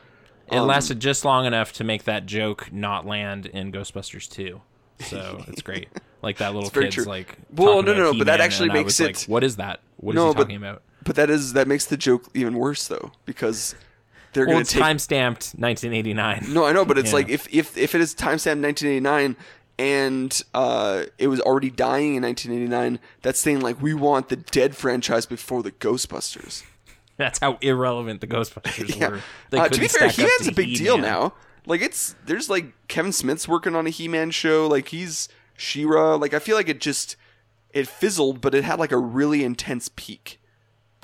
It 0.51 0.57
um, 0.57 0.67
lasted 0.67 0.99
just 0.99 1.25
long 1.27 1.45
enough 1.45 1.73
to 1.75 1.85
make 1.85 2.05
that 2.05 2.25
joke 2.27 2.73
not 2.73 3.07
land 3.07 3.47
in 3.47 3.71
Ghostbusters 3.71 4.29
2. 4.31 4.61
So 5.01 5.45
it's 5.49 5.63
great. 5.63 5.89
Like 6.23 6.39
that 6.39 6.55
little 6.55 6.71
kid's 6.71 6.95
true. 6.95 7.05
like. 7.05 7.37
Well, 7.55 7.83
no, 7.83 7.93
no, 7.93 8.13
no, 8.13 8.19
but 8.19 8.27
that 8.27 8.41
actually 8.41 8.71
makes 8.71 8.99
it- 8.99 9.05
Like, 9.05 9.23
what 9.29 9.45
is 9.45 9.57
that? 9.57 9.81
What 9.99 10.13
is 10.13 10.17
No, 10.17 10.29
he 10.29 10.35
but- 10.35 10.41
talking 10.43 10.57
about? 10.57 10.83
But 11.05 11.17
that 11.17 11.31
is 11.31 11.53
that 11.53 11.69
makes 11.69 11.87
the 11.87 11.97
joke 11.97 12.25
even 12.35 12.55
worse 12.59 12.87
though 12.89 13.13
because 13.25 13.75
they're 14.33 14.45
Well, 14.45 14.55
going 14.55 14.61
it's 14.63 14.71
to 14.71 14.75
take 14.77 14.83
time 14.83 14.99
stamped 14.99 15.55
1989. 15.57 16.47
No, 16.53 16.65
I 16.67 16.73
know, 16.73 16.85
but 16.85 16.99
it's 16.99 17.11
Yeah. 17.11 17.15
like 17.17 17.29
if 17.29 17.47
if 17.53 17.77
if 17.77 17.95
it 17.95 18.01
is 18.01 18.15
timestamp 18.15 18.61
1989 18.63 19.37
and 19.79 20.43
uh, 20.55 21.05
it 21.19 21.29
was 21.29 21.41
already 21.41 21.71
dying 21.71 22.17
in 22.17 22.23
1989, 22.23 22.99
that's 23.23 23.39
saying 23.39 23.61
like 23.61 23.81
we 23.81 23.95
want 23.95 24.29
the 24.29 24.37
Dead 24.37 24.77
franchise 24.77 25.25
before 25.27 25.63
the 25.63 25.71
Ghostbusters. 25.73 26.65
That's 27.17 27.39
how 27.41 27.59
irrelevant 27.61 28.21
the 28.21 28.27
Ghostbusters 28.27 28.97
Yeah. 29.01 29.09
were. 29.11 29.21
They 29.51 29.59
Uh, 29.59 29.65
to 29.65 29.71
be 29.71 29.87
couldn't 29.89 29.91
fair, 29.99 30.11
stack 30.11 30.25
up 30.25 30.31
He-Man's 30.31 30.49
a 30.49 30.53
big 30.53 30.77
deal 30.77 30.97
He-Man. 30.97 31.11
now. 31.11 31.35
Like 31.67 31.81
it's 31.83 32.15
there's 32.27 32.49
like 32.49 32.73
Kevin 32.89 33.13
Smith's 33.13 33.47
working 33.49 33.75
on 33.77 33.87
a 33.87 33.91
He-Man 33.91 34.31
show. 34.31 34.67
Like 34.67 34.89
he's 34.89 35.29
She-Ra. 35.57 36.15
Like 36.17 36.33
I 36.35 36.39
feel 36.39 36.57
like 36.57 36.69
it 36.69 36.81
just 36.81 37.17
it 37.73 37.87
fizzled, 37.87 38.41
but 38.41 38.55
it 38.55 38.65
had 38.65 38.79
like 38.79 38.93
a 38.93 38.97
really 38.97 39.45
intense 39.45 39.91
peak. 39.95 40.41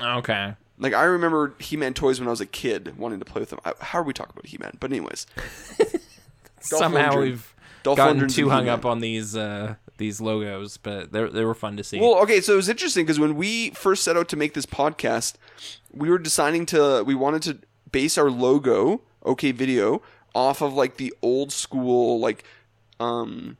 Okay. 0.01 0.55
Like 0.77 0.93
I 0.93 1.03
remember 1.03 1.53
He-Man 1.59 1.93
toys 1.93 2.19
when 2.19 2.27
I 2.27 2.31
was 2.31 2.41
a 2.41 2.45
kid, 2.45 2.97
wanting 2.97 3.19
to 3.19 3.25
play 3.25 3.39
with 3.39 3.49
them. 3.49 3.59
I, 3.63 3.73
how 3.79 3.99
are 3.99 4.03
we 4.03 4.13
talking 4.13 4.33
about 4.35 4.45
He-Man? 4.47 4.77
But 4.79 4.91
anyways, 4.91 5.25
Somehow 6.59 7.11
Lundgren. 7.11 7.21
we've 7.21 7.55
Dolph 7.83 7.97
gotten 7.97 8.19
Lundgren's 8.21 8.35
too 8.35 8.49
hung 8.49 8.63
He-Man. 8.63 8.79
up 8.79 8.85
on 8.85 8.99
these 8.99 9.35
uh, 9.35 9.75
these 9.97 10.19
logos, 10.19 10.77
but 10.77 11.11
they 11.11 11.23
they 11.29 11.45
were 11.45 11.53
fun 11.53 11.77
to 11.77 11.83
see. 11.83 11.99
Well, 11.99 12.15
okay, 12.23 12.41
so 12.41 12.53
it 12.53 12.57
was 12.57 12.69
interesting 12.69 13.05
because 13.05 13.19
when 13.19 13.35
we 13.35 13.69
first 13.71 14.03
set 14.03 14.17
out 14.17 14.27
to 14.29 14.35
make 14.35 14.53
this 14.53 14.65
podcast, 14.65 15.35
we 15.93 16.09
were 16.09 16.17
deciding 16.19 16.65
to 16.67 17.03
we 17.03 17.15
wanted 17.15 17.41
to 17.43 17.57
base 17.91 18.17
our 18.17 18.29
logo, 18.31 19.01
OK 19.23 19.51
Video, 19.51 20.01
off 20.33 20.61
of 20.61 20.73
like 20.73 20.97
the 20.97 21.13
old 21.21 21.51
school 21.51 22.19
like 22.19 22.43
um 22.99 23.57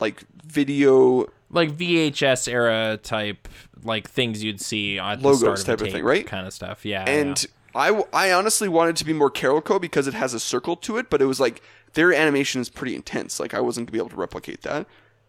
like 0.00 0.24
video 0.44 1.26
like 1.50 1.72
VHS 1.76 2.48
era 2.50 2.98
type, 3.02 3.48
like 3.82 4.08
things 4.08 4.42
you'd 4.42 4.60
see 4.60 4.98
on 4.98 5.20
the 5.20 5.28
Logos 5.28 5.60
start 5.60 5.60
of 5.60 5.66
type 5.66 5.86
of 5.88 5.92
thing, 5.92 6.04
right? 6.04 6.26
Kind 6.26 6.46
of 6.46 6.52
stuff. 6.52 6.84
Yeah. 6.84 7.04
and 7.08 7.42
yeah. 7.42 7.48
I 7.72 8.02
I 8.12 8.32
honestly 8.32 8.68
wanted 8.68 8.96
to 8.96 9.04
be 9.04 9.12
more 9.12 9.30
Carolco 9.30 9.80
because 9.80 10.06
it 10.06 10.14
has 10.14 10.34
a 10.34 10.40
circle 10.40 10.76
to 10.76 10.96
it, 10.98 11.08
but 11.10 11.20
it 11.22 11.26
was 11.26 11.38
like 11.40 11.62
their 11.94 12.12
animation 12.12 12.60
is 12.60 12.68
pretty 12.68 12.94
intense. 12.96 13.38
Like 13.40 13.54
I 13.54 13.60
wasn't 13.60 13.86
gonna 13.86 13.92
be 13.92 13.98
able 13.98 14.10
to 14.10 14.16
replicate 14.16 14.62
that. 14.62 14.86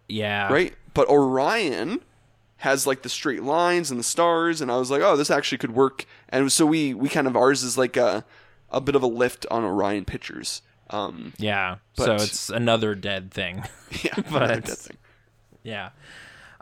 yeah. 0.07 0.51
right? 0.51 0.73
But 0.93 1.07
Orion 1.09 2.01
has 2.57 2.85
like 2.85 3.01
the 3.01 3.09
straight 3.09 3.43
lines 3.43 3.89
and 3.91 3.99
the 3.99 4.03
stars, 4.03 4.61
and 4.61 4.71
I 4.71 4.77
was 4.77 4.91
like, 4.91 5.01
oh, 5.01 5.15
this 5.15 5.31
actually 5.31 5.57
could 5.57 5.73
work. 5.73 6.05
And 6.29 6.51
so 6.51 6.65
we 6.65 6.93
we 6.93 7.09
kind 7.09 7.27
of 7.27 7.35
ours 7.35 7.63
is 7.63 7.77
like 7.77 7.95
a 7.97 8.25
a 8.71 8.79
bit 8.81 8.95
of 8.95 9.03
a 9.03 9.07
lift 9.07 9.45
on 9.51 9.63
Orion 9.63 10.05
pictures. 10.05 10.61
Um, 10.89 11.33
Yeah. 11.37 11.77
But- 11.95 12.05
so 12.05 12.13
it's 12.15 12.49
another 12.49 12.95
dead 12.95 13.31
thing. 13.31 13.63
yeah, 14.03 14.13
But- 14.15 14.25
another 14.43 14.61
dead 14.61 14.77
thing. 14.77 14.97
Yeah. 15.63 15.89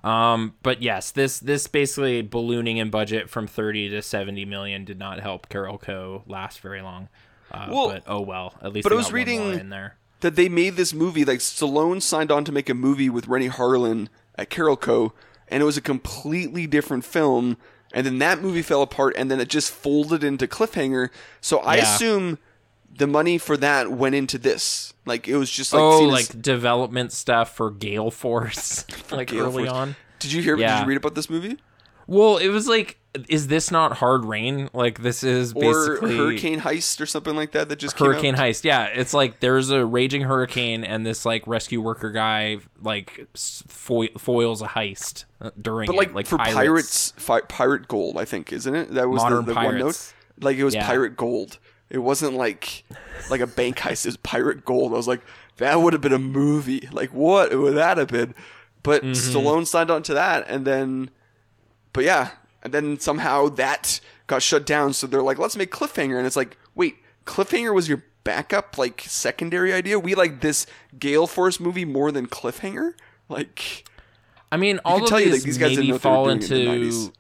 Um, 0.03 0.55
but 0.63 0.81
yes, 0.81 1.11
this 1.11 1.39
this 1.39 1.67
basically 1.67 2.21
ballooning 2.21 2.77
in 2.77 2.89
budget 2.89 3.29
from 3.29 3.47
30 3.47 3.89
to 3.89 4.01
70 4.01 4.45
million 4.45 4.85
did 4.85 4.97
not 4.97 5.19
help 5.19 5.49
Carolco. 5.49 6.23
last 6.25 6.61
very 6.61 6.81
long. 6.81 7.09
Uh, 7.51 7.67
Well, 7.69 7.87
but 7.89 8.03
oh 8.07 8.21
well, 8.21 8.53
at 8.61 8.71
least 8.73 8.83
but 8.83 8.93
I 8.93 8.95
was 8.95 9.07
got 9.07 9.13
one 9.13 9.25
more 9.27 9.35
reading- 9.49 9.59
in 9.59 9.69
there. 9.69 9.95
That 10.21 10.35
they 10.35 10.49
made 10.49 10.75
this 10.75 10.93
movie 10.93 11.23
like 11.23 11.39
Stallone 11.39 12.01
signed 12.01 12.29
on 12.31 12.43
to 12.45 12.51
make 12.51 12.69
a 12.69 12.73
movie 12.73 13.09
with 13.09 13.27
Renny 13.29 13.47
Harlin 13.49 14.07
at 14.37 14.49
Carol 14.49 14.75
Carolco, 14.75 15.11
and 15.47 15.61
it 15.61 15.65
was 15.65 15.77
a 15.77 15.81
completely 15.81 16.67
different 16.67 17.05
film. 17.05 17.55
And 17.93 18.05
then 18.05 18.19
that 18.19 18.41
movie 18.41 18.61
fell 18.61 18.81
apart, 18.81 19.15
and 19.17 19.31
then 19.31 19.39
it 19.39 19.47
just 19.47 19.71
folded 19.71 20.23
into 20.23 20.45
Cliffhanger. 20.45 21.09
So 21.41 21.59
I 21.59 21.77
Yeah. 21.77 21.83
assume 21.95 22.37
the 22.95 23.07
money 23.07 23.37
for 23.37 23.57
that 23.57 23.91
went 23.91 24.15
into 24.15 24.37
this. 24.37 24.93
Like 25.05 25.27
it 25.27 25.37
was 25.37 25.49
just 25.49 25.73
like 25.73 25.81
oh, 25.81 25.99
seen 25.99 26.07
as- 26.09 26.13
like 26.35 26.41
development 26.41 27.11
stuff 27.11 27.55
for 27.55 27.71
Gale 27.71 28.11
Force, 28.11 28.85
like 29.11 29.29
Gale 29.29 29.45
early 29.45 29.65
Force. 29.65 29.75
on. 29.75 29.95
Did 30.19 30.31
you 30.31 30.41
hear? 30.41 30.55
Did 30.55 30.61
Yeah. 30.63 30.81
you 30.81 30.87
read 30.87 30.97
about 30.97 31.15
this 31.15 31.29
movie? 31.29 31.57
Well, 32.07 32.37
it 32.37 32.47
was 32.47 32.67
like, 32.67 32.97
is 33.27 33.47
this 33.49 33.69
not 33.69 33.97
Hard 33.97 34.25
Rain? 34.25 34.67
Like 34.73 35.03
this 35.03 35.23
is 35.23 35.53
Or 35.53 35.97
Hurricane 36.01 36.59
Heist 36.59 36.99
or 36.99 37.05
something 37.05 37.35
like 37.35 37.51
that 37.51 37.69
that 37.69 37.77
just 37.77 37.95
came 37.95 38.07
out. 38.07 38.13
Hurricane? 38.13 38.35
Heist. 38.35 38.63
Yeah, 38.63 38.85
it's 38.85 39.13
like 39.13 39.39
there's 39.41 39.69
a 39.69 39.85
raging 39.85 40.23
hurricane, 40.23 40.83
and 40.83 41.05
this 41.05 41.23
like 41.23 41.45
rescue 41.45 41.81
worker 41.81 42.11
guy 42.11 42.57
like 42.81 43.27
fo- 43.35 44.07
foils 44.17 44.61
a 44.63 44.67
heist 44.67 45.25
uh, 45.39 45.51
during 45.61 45.85
But 45.85 45.95
like, 45.97 46.09
it, 46.09 46.15
like 46.15 46.25
for 46.27 46.39
pirates, 46.39 47.13
fi- 47.17 47.41
pirate 47.41 47.87
gold, 47.87 48.17
I 48.17 48.25
think, 48.25 48.51
isn't 48.51 48.75
it? 48.75 48.91
That 48.95 49.07
was 49.07 49.21
Modern 49.21 49.45
the, 49.45 49.53
the 49.53 49.59
one 49.59 49.77
note. 49.77 50.13
Like 50.41 50.57
it 50.57 50.63
was 50.63 50.73
Yeah. 50.73 50.87
pirate 50.87 51.15
gold. 51.15 51.59
It 51.89 51.99
wasn't 51.99 52.33
like 52.33 52.83
like 53.29 53.41
a 53.41 53.47
bank 53.47 53.77
heist. 53.77 54.05
It 54.05 54.09
was 54.09 54.17
pirate 54.17 54.65
gold. 54.65 54.93
I 54.93 54.97
was 54.97 55.07
like, 55.07 55.21
that 55.57 55.81
would 55.81 55.93
have 55.93 56.01
been 56.01 56.13
a 56.13 56.19
movie. 56.19 56.87
Like 56.91 57.13
what 57.13 57.53
would 57.53 57.75
that 57.75 57.97
have 57.97 58.09
been? 58.09 58.33
But 58.83 59.03
Mm-hmm. 59.03 59.37
Stallone 59.37 59.67
signed 59.67 59.91
on 59.91 60.03
to 60.03 60.13
that, 60.13 60.45
and 60.47 60.65
then, 60.65 61.09
but 61.93 62.03
yeah, 62.03 62.31
and 62.63 62.73
then 62.73 62.99
somehow 62.99 63.49
that 63.49 63.99
got 64.27 64.41
shut 64.41 64.65
down. 64.65 64.93
So 64.93 65.07
they're 65.07 65.21
like, 65.21 65.37
let's 65.37 65.55
make 65.55 65.71
Cliffhanger, 65.71 66.17
and 66.17 66.25
it's 66.25 66.35
like, 66.35 66.57
wait, 66.75 66.97
Cliffhanger 67.25 67.73
was 67.73 67.89
your 67.89 68.03
backup, 68.23 68.77
like 68.77 69.01
secondary 69.01 69.73
idea. 69.73 69.99
We 69.99 70.15
like 70.15 70.41
this 70.41 70.65
Gale 70.97 71.27
Force 71.27 71.59
movie 71.59 71.85
more 71.85 72.11
than 72.11 72.27
Cliffhanger. 72.27 72.93
Like, 73.27 73.83
I 74.51 74.57
mean, 74.57 74.79
all 74.85 75.03
of 75.03 75.09
tell 75.09 75.19
you, 75.19 75.25
these, 75.25 75.33
like, 75.33 75.43
these 75.43 75.57
guys 75.57 75.69
didn't 75.71 75.81
maybe 75.81 75.87
know 75.89 75.93
what 75.95 76.01
they 76.03 76.09
were 76.09 76.15
fall 76.15 76.29
into 76.29 76.55
in 76.55 76.65
the 76.65 76.71
into 76.71 76.89
90s. 76.97 77.11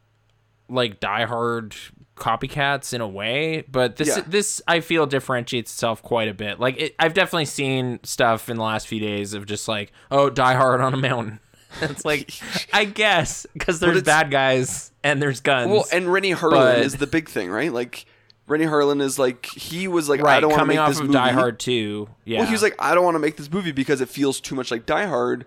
Copycats 2.19 2.93
in 2.93 3.01
a 3.01 3.07
way, 3.07 3.63
but 3.71 3.95
this 3.95 4.09
Yeah. 4.09 4.23
this 4.27 4.61
I 4.67 4.79
feel 4.81 5.05
differentiates 5.05 5.71
itself 5.71 6.01
quite 6.03 6.27
a 6.27 6.33
bit. 6.33 6.59
Like 6.59 6.79
it, 6.79 6.95
I've 6.99 7.13
definitely 7.13 7.45
seen 7.45 7.99
stuff 8.03 8.49
in 8.49 8.57
the 8.57 8.63
last 8.63 8.87
few 8.87 8.99
days 8.99 9.33
of 9.33 9.45
just 9.45 9.67
like, 9.67 9.91
oh, 10.11 10.29
Die 10.29 10.53
Hard 10.53 10.81
on 10.81 10.93
a 10.93 10.97
mountain. 10.97 11.39
it's 11.81 12.03
like, 12.05 12.31
I 12.73 12.85
guess 12.85 13.45
because 13.53 13.79
there's 13.79 14.01
bad 14.03 14.31
guys 14.31 14.91
and 15.03 15.21
there's 15.21 15.39
guns. 15.41 15.71
Well, 15.71 15.85
and 15.91 16.11
Renny 16.11 16.33
Harlin 16.33 16.51
but- 16.51 16.79
is 16.79 16.95
the 16.97 17.07
big 17.07 17.29
thing, 17.29 17.49
right? 17.49 17.71
Like 17.71 18.05
Renny 18.47 18.65
Harlin 18.65 19.01
is 19.01 19.19
like 19.19 19.45
he 19.45 19.87
was 19.87 20.09
like 20.09 20.23
I 20.23 20.39
don't 20.39 20.49
want 20.49 20.61
to 20.61 20.65
make 20.65 20.87
this 20.87 20.99
movie. 20.99 21.13
Die 21.13 21.31
Hard 21.31 21.59
2. 21.59 22.09
Yeah. 22.25 22.39
Well, 22.39 22.47
he 22.47 22.53
was 22.53 22.63
like 22.63 22.75
I 22.79 22.95
don't 22.95 23.03
want 23.03 23.15
to 23.15 23.19
make 23.19 23.37
this 23.37 23.51
movie 23.51 23.71
because 23.71 24.01
it 24.01 24.09
feels 24.09 24.41
too 24.41 24.55
much 24.55 24.71
like 24.71 24.85
Die 24.85 25.05
Hard. 25.05 25.45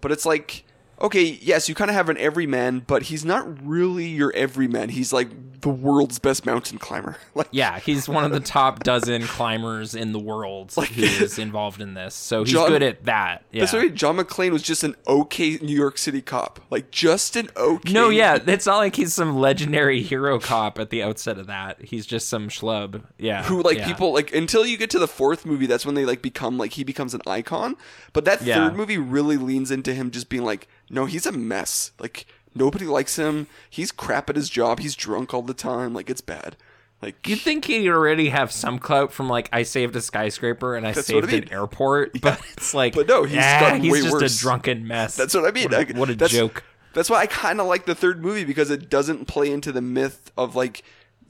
But 0.00 0.12
it's 0.12 0.24
like 0.24 0.64
okay, 1.00 1.22
yes, 1.22 1.68
you 1.68 1.74
kind 1.74 1.90
of 1.90 1.94
have 1.96 2.08
an 2.08 2.16
everyman, 2.18 2.80
but 2.86 3.04
he's 3.04 3.24
not 3.24 3.66
really 3.66 4.06
your 4.06 4.32
everyman. 4.34 4.88
He's 4.90 5.12
like 5.12 5.28
the 5.60 5.68
world's 5.68 6.20
best 6.20 6.46
mountain 6.46 6.78
climber. 6.78 7.16
Like 7.34 7.48
Yeah, 7.50 7.78
he's 7.80 8.08
one 8.08 8.24
of 8.24 8.30
the 8.32 8.38
top 8.58 8.84
dozen 8.84 9.22
climbers 9.22 9.94
in 9.94 10.12
the 10.12 10.18
world 10.18 10.76
like, 10.76 10.88
who 10.90 11.02
is 11.02 11.38
involved 11.38 11.80
in 11.80 11.94
this. 11.94 12.14
So 12.14 12.42
he's 12.44 12.52
John- 12.52 12.68
good 12.68 12.82
at 12.82 13.04
that. 13.04 13.44
Yeah. 13.52 13.60
That's 13.62 13.74
right. 13.74 13.92
John 13.94 14.16
McClane 14.18 14.50
was 14.52 14.62
just 14.62 14.82
an 14.84 14.94
okay 15.06 15.56
New 15.58 15.74
York 15.76 15.98
City 15.98 16.22
cop, 16.22 16.60
like 16.70 16.90
just 16.92 17.34
an 17.36 17.48
okay. 17.56 17.92
No, 17.92 18.08
yeah, 18.08 18.38
it's 18.46 18.66
not 18.66 18.78
like 18.78 18.94
he's 18.96 19.14
some 19.14 19.36
legendary 19.38 20.00
hero 20.02 20.38
cop 20.38 20.78
at 20.78 20.90
the 20.90 21.02
outset 21.02 21.38
of 21.38 21.46
that. 21.48 21.82
He's 21.82 22.06
just 22.06 22.28
some 22.28 22.48
schlub. 22.48 23.02
Yeah. 23.18 23.42
who 23.44 23.62
like 23.62 23.78
yeah. 23.78 23.86
people 23.86 24.12
like 24.12 24.32
until 24.34 24.64
you 24.64 24.76
get 24.76 24.90
to 24.90 24.98
the 24.98 25.08
fourth 25.08 25.44
movie 25.44 25.66
that's 25.66 25.84
when 25.86 25.94
they 25.96 26.04
like 26.04 26.22
become 26.22 26.56
like 26.58 26.72
he 26.72 26.84
becomes 26.84 27.14
an 27.14 27.20
icon 27.26 27.76
but 28.12 28.24
that 28.24 28.42
Yeah. 28.42 28.54
third 28.68 28.76
movie 28.76 28.98
really 28.98 29.36
leans 29.36 29.70
into 29.72 29.92
him 29.94 30.10
just 30.12 30.28
being 30.28 30.44
like 30.44 30.68
no 30.90 31.04
he's 31.06 31.26
a 31.26 31.32
mess 31.32 31.92
like 31.98 32.26
nobody 32.54 32.84
likes 32.86 33.16
him 33.16 33.46
he's 33.70 33.92
crap 33.92 34.28
at 34.30 34.36
his 34.36 34.48
job 34.48 34.80
he's 34.80 34.94
drunk 34.96 35.32
all 35.34 35.42
the 35.42 35.54
time 35.54 35.92
like 35.94 36.08
it's 36.10 36.20
bad 36.20 36.56
like 37.00 37.28
You'd 37.28 37.38
think 37.40 37.66
he'd 37.66 37.88
already 37.88 38.30
have 38.30 38.50
some 38.50 38.80
clout 38.80 39.12
from 39.12 39.28
like 39.28 39.48
I 39.52 39.62
saved 39.62 39.94
a 39.94 40.00
skyscraper 40.00 40.74
and 40.74 40.84
I 40.84 40.90
what 40.90 40.98
I 40.98 41.02
saved 41.02 41.30
mean. 41.30 41.42
an 41.44 41.52
airport, 41.52 42.20
but 42.20 42.40
it's 42.54 42.74
like, 42.74 42.92
But 42.96 43.06
no, 43.06 43.22
he's 43.22 43.38
ah, 43.40 43.78
he's 43.80 44.02
just 44.02 44.12
worse. 44.12 44.36
a 44.36 44.40
drunken 44.40 44.84
mess. 44.84 45.14
that's 45.14 45.32
what 45.32 45.44
i 45.46 45.52
mean 45.52 45.70
What 45.70 45.90
a, 45.90 45.92
what 45.96 46.10
a 46.10 46.14
that's- 46.16 46.32
joke. 46.36 46.64
that's 46.94 47.08
why 47.08 47.20
i 47.20 47.26
kind 47.26 47.60
of 47.60 47.68
like 47.68 47.86
the 47.86 47.94
third 47.94 48.20
movie 48.20 48.42
because 48.42 48.70
it 48.72 48.90
doesn't 48.90 49.26
play 49.26 49.52
into 49.52 49.70
the 49.70 49.80
myth 49.80 50.32
of 50.36 50.56
like 50.56 50.82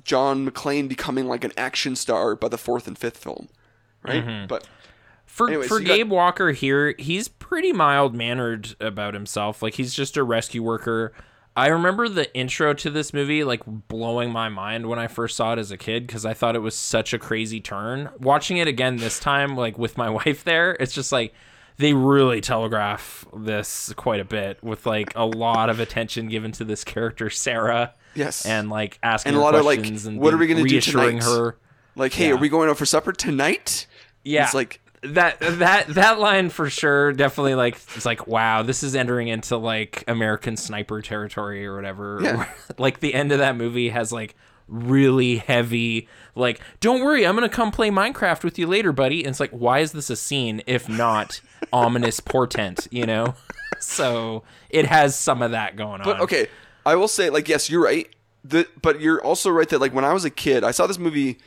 john 0.04 0.48
mcclane 0.48 0.88
becoming 0.88 1.26
like 1.28 1.44
an 1.44 1.52
action 1.58 1.94
star 1.96 2.34
by 2.34 2.48
the 2.48 2.56
fourth 2.56 2.86
and 2.88 2.96
fifth 2.96 3.18
film 3.18 3.50
right 4.02 4.24
Mm-hmm. 4.24 4.46
but 4.46 4.66
For 5.38 5.48
Anyways, 5.48 5.68
for 5.68 5.81
you 5.81 5.87
got- 5.87 5.96
Gabe 5.96 6.11
Walker 6.11 6.51
here, 6.53 6.94
he's 6.98 7.29
pretty 7.29 7.72
mild 7.72 8.14
mannered 8.14 8.74
about 8.81 9.14
himself. 9.14 9.62
Like 9.62 9.74
he's 9.74 9.94
just 9.94 10.16
a 10.16 10.22
rescue 10.22 10.62
worker. 10.62 11.12
I 11.57 11.68
remember 11.68 12.09
the 12.09 12.33
intro 12.37 12.72
to 12.74 12.90
this 12.90 13.12
movie 13.14 13.42
like 13.42 13.62
blowing 13.66 14.31
my 14.31 14.48
mind 14.48 14.87
when 14.87 14.98
I 14.98 15.07
first 15.09 15.37
saw 15.37 15.55
it 15.55 15.59
as 15.59 15.70
a 15.72 15.77
kid 15.77 16.07
because 16.07 16.24
I 16.27 16.35
thought 16.35 16.55
it 16.55 16.61
was 16.61 16.74
such 16.77 17.12
a 17.12 17.18
crazy 17.18 17.61
turn. 17.61 18.11
Watching 18.20 18.59
it 18.59 18.68
again 18.68 18.96
this 18.98 19.18
time, 19.18 19.57
like 19.57 19.79
with 19.79 19.96
my 19.96 20.09
wife 20.24 20.44
there, 20.44 20.77
it's 20.79 20.92
just 20.92 21.11
like 21.11 21.35
they 21.79 21.94
really 21.94 22.40
telegraph 22.40 23.24
this 23.37 23.92
quite 23.96 24.20
a 24.20 24.24
bit 24.24 24.62
with 24.62 24.87
like 24.87 25.12
a 25.16 25.24
lot 25.24 25.70
of 25.70 25.81
attention 25.81 26.29
given 26.29 26.53
to 26.53 26.64
this 26.64 26.85
character 26.85 27.31
Sarah. 27.31 27.94
Yes. 28.14 28.44
and 28.46 28.68
like 28.70 28.98
asking 29.03 29.31
And 29.31 29.37
a 29.37 29.40
her 29.40 29.44
lot 29.44 29.55
of, 29.55 29.64
like, 29.64 29.85
and 29.87 30.18
what 30.20 30.35
are 30.35 30.37
we 30.37 30.48
gonna 30.48 30.61
do 30.61 30.64
reassuring 30.64 31.20
tonight? 31.20 31.24
her. 31.31 31.57
Like, 31.94 32.12
hey, 32.12 32.29
Yeah. 32.29 32.35
are 32.35 32.37
we 32.37 32.48
going 32.48 32.68
out 32.68 32.77
for 32.79 32.87
supper 32.87 33.12
tonight? 33.12 33.87
Yeah, 34.24 34.44
It's 34.44 34.55
like 34.55 34.81
that 35.02 35.38
that 35.40 35.87
that 35.88 36.18
line 36.18 36.50
for 36.50 36.68
sure 36.68 37.12
definitely 37.12 37.54
like 37.54 37.74
it's 37.94 38.04
like 38.04 38.26
wow 38.26 38.62
this 38.62 38.82
is 38.82 38.94
entering 38.96 39.28
into 39.28 39.56
like 39.56 40.02
american 40.08 40.56
sniper 40.56 41.00
territory 41.02 41.64
or 41.66 41.76
whatever 41.76 42.18
Yeah. 42.22 42.48
like 42.78 43.00
the 43.00 43.14
end 43.14 43.30
of 43.32 43.38
that 43.38 43.56
movie 43.56 43.90
has 43.90 44.11
like 44.12 44.34
really 44.66 45.37
heavy 45.37 46.08
like 46.34 46.61
don't 46.80 47.02
worry 47.02 47.26
i'm 47.26 47.34
gonna 47.34 47.48
come 47.48 47.70
play 47.70 47.90
minecraft 47.90 48.42
with 48.44 48.58
you 48.58 48.66
later 48.66 48.92
buddy 48.92 49.20
and 49.20 49.28
it's 49.30 49.40
like 49.40 49.50
why 49.50 49.78
is 49.78 49.92
this 49.92 50.11
a 50.11 50.16
scene 50.16 50.61
if 50.66 50.88
not 50.88 51.40
ominous 51.72 52.20
portent 52.20 52.87
you 52.90 53.06
know 53.06 53.34
so 53.80 54.42
it 54.70 54.84
has 54.87 55.16
some 55.16 55.40
of 55.42 55.52
that 55.52 55.76
going 55.76 56.00
on 56.00 56.04
But 56.04 56.16
on 56.16 56.22
okay, 56.22 56.48
I 56.84 56.96
will 56.96 57.06
say, 57.08 57.28
like, 57.30 57.48
yes, 57.48 57.68
you're 57.70 57.82
right. 57.84 58.08
The, 58.42 58.66
but 58.82 59.00
you're 59.00 59.22
also 59.22 59.50
right 59.50 59.68
that, 59.68 59.78
like, 59.78 59.92
when 59.92 60.04
I 60.06 60.12
was 60.14 60.24
a 60.24 60.30
kid, 60.30 60.64
I 60.64 60.70
saw 60.70 60.87
this 60.87 60.98
movie. 60.98 61.38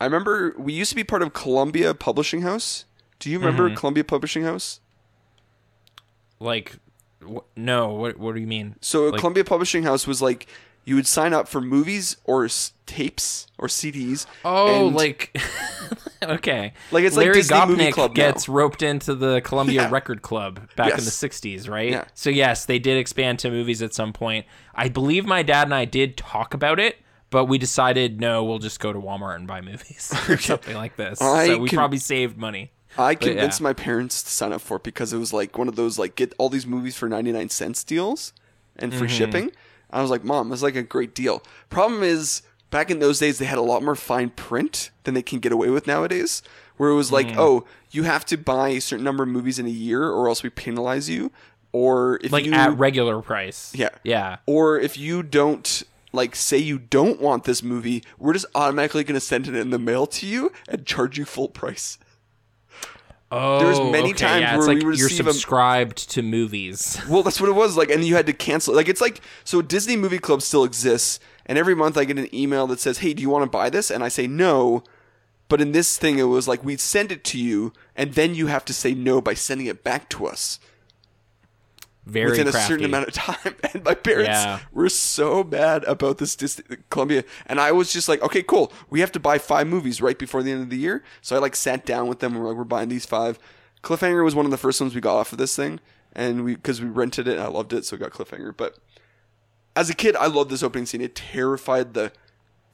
I 0.00 0.04
remember 0.06 0.54
we 0.58 0.72
used 0.72 0.88
to 0.90 0.96
be 0.96 1.04
part 1.04 1.20
of 1.22 1.32
Columbia 1.34 1.92
Publishing 1.94 2.40
House. 2.42 2.86
Do 3.18 3.30
you 3.30 3.38
remember 3.38 3.68
Mm-hmm. 3.68 3.76
Columbia 3.76 4.04
Publishing 4.04 4.42
House? 4.44 4.80
like 6.38 6.76
wh- 7.26 7.38
no 7.56 7.88
what, 7.94 8.18
what 8.18 8.34
do 8.34 8.40
you 8.40 8.46
mean 8.46 8.76
So 8.82 9.06
Like- 9.08 9.20
Columbia 9.20 9.44
Publishing 9.44 9.82
House 9.84 10.06
was 10.06 10.20
like 10.20 10.46
you 10.84 10.94
would 10.94 11.06
sign 11.06 11.32
up 11.34 11.48
for 11.48 11.60
movies 11.60 12.16
or 12.24 12.44
s- 12.44 12.72
tapes 12.86 13.48
or 13.58 13.66
CDs. 13.66 14.24
Oh, 14.44 14.86
like 14.94 15.36
okay, 16.22 16.74
Like, 16.92 17.02
it's 17.04 17.16
like 17.16 17.24
Larry 17.24 17.34
Disney 17.40 17.66
Movie 17.66 17.82
Gopnik 17.86 17.92
Club 17.92 18.10
now. 18.12 18.14
gets 18.14 18.48
roped 18.48 18.82
into 18.82 19.16
the 19.16 19.40
Columbia 19.40 19.82
Yeah. 19.82 19.90
Record 19.90 20.22
Club 20.22 20.60
back 20.76 20.90
in 20.92 20.98
the 20.98 21.10
'60s, 21.10 21.68
right? 21.68 21.90
Yeah. 21.90 22.04
So 22.14 22.30
yes, 22.30 22.66
they 22.66 22.78
did 22.78 22.98
expand 22.98 23.40
to 23.40 23.50
movies 23.50 23.82
at 23.82 23.94
some 23.94 24.12
point. 24.12 24.46
I 24.76 24.88
believe 24.88 25.24
my 25.26 25.42
dad 25.42 25.64
and 25.66 25.74
I 25.74 25.86
did 25.86 26.16
talk 26.16 26.54
about 26.54 26.78
it, 26.78 26.98
but 27.30 27.46
we 27.46 27.58
decided 27.58 28.20
no, 28.20 28.44
we'll 28.44 28.60
just 28.60 28.78
go 28.78 28.92
to 28.92 29.00
Walmart 29.00 29.34
and 29.36 29.48
buy 29.48 29.62
movies 29.62 30.14
or 30.28 30.36
something 30.38 30.76
like 30.76 30.94
this. 30.96 31.20
I 31.20 31.46
so 31.46 31.58
we 31.58 31.68
can- 31.68 31.78
probably 31.78 31.98
saved 31.98 32.36
money. 32.36 32.70
I 32.98 33.14
But, 33.14 33.22
yeah. 33.26 33.32
convinced 33.32 33.60
my 33.60 33.72
parents 33.72 34.22
to 34.22 34.30
sign 34.30 34.52
up 34.52 34.60
for 34.60 34.76
it 34.78 34.82
because 34.82 35.12
it 35.12 35.18
was 35.18 35.32
like 35.32 35.56
one 35.58 35.68
of 35.68 35.76
those 35.76 35.98
like 35.98 36.16
get 36.16 36.32
all 36.38 36.48
these 36.48 36.66
movies 36.66 36.96
for 36.96 37.08
99 37.08 37.48
cents 37.50 37.84
deals 37.84 38.32
and 38.76 38.92
free 38.94 39.08
Mm-hmm. 39.08 39.16
shipping. 39.16 39.50
I 39.90 40.02
was 40.02 40.10
like, 40.10 40.24
"Mom, 40.24 40.52
it's 40.52 40.62
like 40.62 40.76
a 40.76 40.82
great 40.82 41.14
deal." 41.14 41.42
Problem 41.70 42.02
is, 42.02 42.42
back 42.70 42.90
in 42.90 42.98
those 42.98 43.18
days 43.20 43.38
they 43.38 43.44
had 43.44 43.58
a 43.58 43.62
lot 43.62 43.82
more 43.82 43.94
fine 43.94 44.30
print 44.30 44.90
than 45.04 45.14
they 45.14 45.22
can 45.22 45.38
get 45.38 45.52
away 45.52 45.70
with 45.70 45.86
nowadays, 45.86 46.42
where 46.76 46.90
it 46.90 46.94
was 46.94 47.12
like, 47.12 47.28
Mm. 47.28 47.36
"Oh, 47.38 47.64
you 47.92 48.02
have 48.02 48.24
to 48.26 48.36
buy 48.36 48.70
a 48.70 48.80
certain 48.80 49.04
number 49.04 49.22
of 49.22 49.28
movies 49.28 49.58
in 49.58 49.66
a 49.66 49.70
year 49.70 50.02
or 50.10 50.28
else 50.28 50.42
we 50.42 50.50
penalize 50.50 51.08
you." 51.08 51.30
Or 51.72 52.18
if 52.22 52.32
Like 52.32 52.44
you 52.46 52.52
at 52.52 52.76
regular 52.78 53.20
price. 53.22 53.72
Yeah. 53.74 53.90
Yeah. 54.02 54.36
or 54.46 54.78
if 54.80 54.96
you 54.96 55.22
don't 55.22 55.82
like 56.12 56.34
say 56.34 56.56
you 56.56 56.78
don't 56.78 57.20
want 57.20 57.44
this 57.44 57.62
movie, 57.62 58.02
we're 58.18 58.32
just 58.32 58.46
automatically 58.54 59.04
going 59.04 59.14
to 59.14 59.20
send 59.20 59.46
it 59.46 59.54
in 59.54 59.68
the 59.70 59.78
mail 59.78 60.06
to 60.06 60.26
you 60.26 60.50
and 60.68 60.86
charge 60.86 61.18
you 61.18 61.24
full 61.26 61.48
price. 61.48 61.98
Oh, 63.32 63.58
There's 63.58 63.80
many 63.90 64.10
okay, 64.10 64.24
times 64.24 64.40
yeah, 64.42 64.52
where 64.52 64.58
it's 64.60 64.68
like 64.68 64.76
we 64.78 64.96
you're 64.96 65.08
receive 65.08 65.26
a- 65.26 65.32
subscribed 65.32 66.10
to 66.10 66.22
movies. 66.22 66.96
Well, 67.08 67.22
that's 67.24 67.40
what 67.40 67.50
it 67.50 67.54
was 67.54 67.76
like, 67.76 67.90
and 67.90 68.04
you 68.04 68.14
had 68.14 68.26
to 68.26 68.32
cancel. 68.32 68.74
Like 68.74 68.88
it's 68.88 69.00
like 69.00 69.20
so 69.44 69.62
Disney 69.62 69.96
Movie 69.96 70.18
Club 70.18 70.42
still 70.42 70.62
exists, 70.62 71.18
and 71.44 71.58
every 71.58 71.74
month 71.74 71.98
I 71.98 72.04
get 72.04 72.18
an 72.18 72.32
email 72.34 72.66
that 72.68 72.78
says, 72.80 72.98
"Hey, 72.98 73.14
do 73.14 73.22
you 73.22 73.30
want 73.30 73.44
to 73.44 73.50
buy 73.50 73.68
this?" 73.68 73.90
And 73.90 74.04
I 74.04 74.08
say 74.08 74.26
no. 74.26 74.84
But 75.48 75.60
in 75.60 75.70
this 75.72 75.96
thing, 75.96 76.18
it 76.18 76.24
was 76.24 76.48
like 76.48 76.64
we 76.64 76.76
send 76.76 77.10
it 77.12 77.22
to 77.24 77.38
you, 77.38 77.72
and 77.96 78.14
then 78.14 78.34
you 78.34 78.46
have 78.48 78.64
to 78.66 78.72
say 78.72 78.94
no 78.94 79.20
by 79.20 79.34
sending 79.34 79.66
it 79.66 79.82
back 79.84 80.08
to 80.10 80.26
us 80.26 80.58
Very 82.06 82.30
within 82.30 82.46
a 82.46 82.52
certain 82.52 82.84
amount 82.84 83.08
of 83.08 83.14
time. 83.14 83.54
And 83.74 83.84
my 83.84 83.94
parents 83.94 84.28
Yeah. 84.28 84.60
were 84.72 84.88
so 84.88 85.42
mad 85.42 85.82
about 85.84 86.18
this 86.18 86.36
Disney 86.36 86.76
Columbia, 86.88 87.24
and 87.46 87.60
I 87.60 87.72
was 87.72 87.92
just 87.92 88.08
like, 88.08 88.22
"Okay, 88.22 88.42
cool. 88.44 88.72
We 88.88 89.00
have 89.00 89.10
to 89.12 89.20
buy 89.20 89.38
five 89.38 89.66
movies 89.66 90.00
right 90.00 90.16
before 90.18 90.42
the 90.44 90.52
end 90.52 90.62
of 90.62 90.70
the 90.70 90.76
year." 90.78 91.02
So 91.20 91.34
I 91.34 91.40
like 91.40 91.56
sat 91.56 91.84
down 91.84 92.06
with 92.06 92.20
them 92.20 92.32
and 92.34 92.42
we're 92.42 92.48
like, 92.50 92.56
"We're 92.58 92.64
buying 92.64 92.88
these 92.88 93.06
five. 93.06 93.38
Cliffhanger 93.82 94.24
was 94.24 94.34
one 94.36 94.44
of 94.44 94.50
the 94.52 94.56
first 94.56 94.80
ones 94.80 94.94
we 94.94 95.00
got 95.00 95.16
off 95.16 95.32
of 95.32 95.38
this 95.38 95.54
thing, 95.56 95.80
and 96.12 96.44
we 96.44 96.54
because 96.54 96.80
we 96.80 96.88
rented 96.88 97.26
it, 97.26 97.32
and 97.38 97.42
I 97.42 97.48
loved 97.48 97.72
it, 97.72 97.84
so 97.84 97.96
we 97.96 98.00
got 98.00 98.12
Cliffhanger. 98.12 98.56
But 98.56 98.78
as 99.74 99.90
a 99.90 99.94
kid, 99.94 100.14
I 100.16 100.26
loved 100.26 100.50
this 100.50 100.62
opening 100.62 100.86
scene. 100.86 101.00
It 101.00 101.14
terrified 101.16 101.94
the 101.94 102.12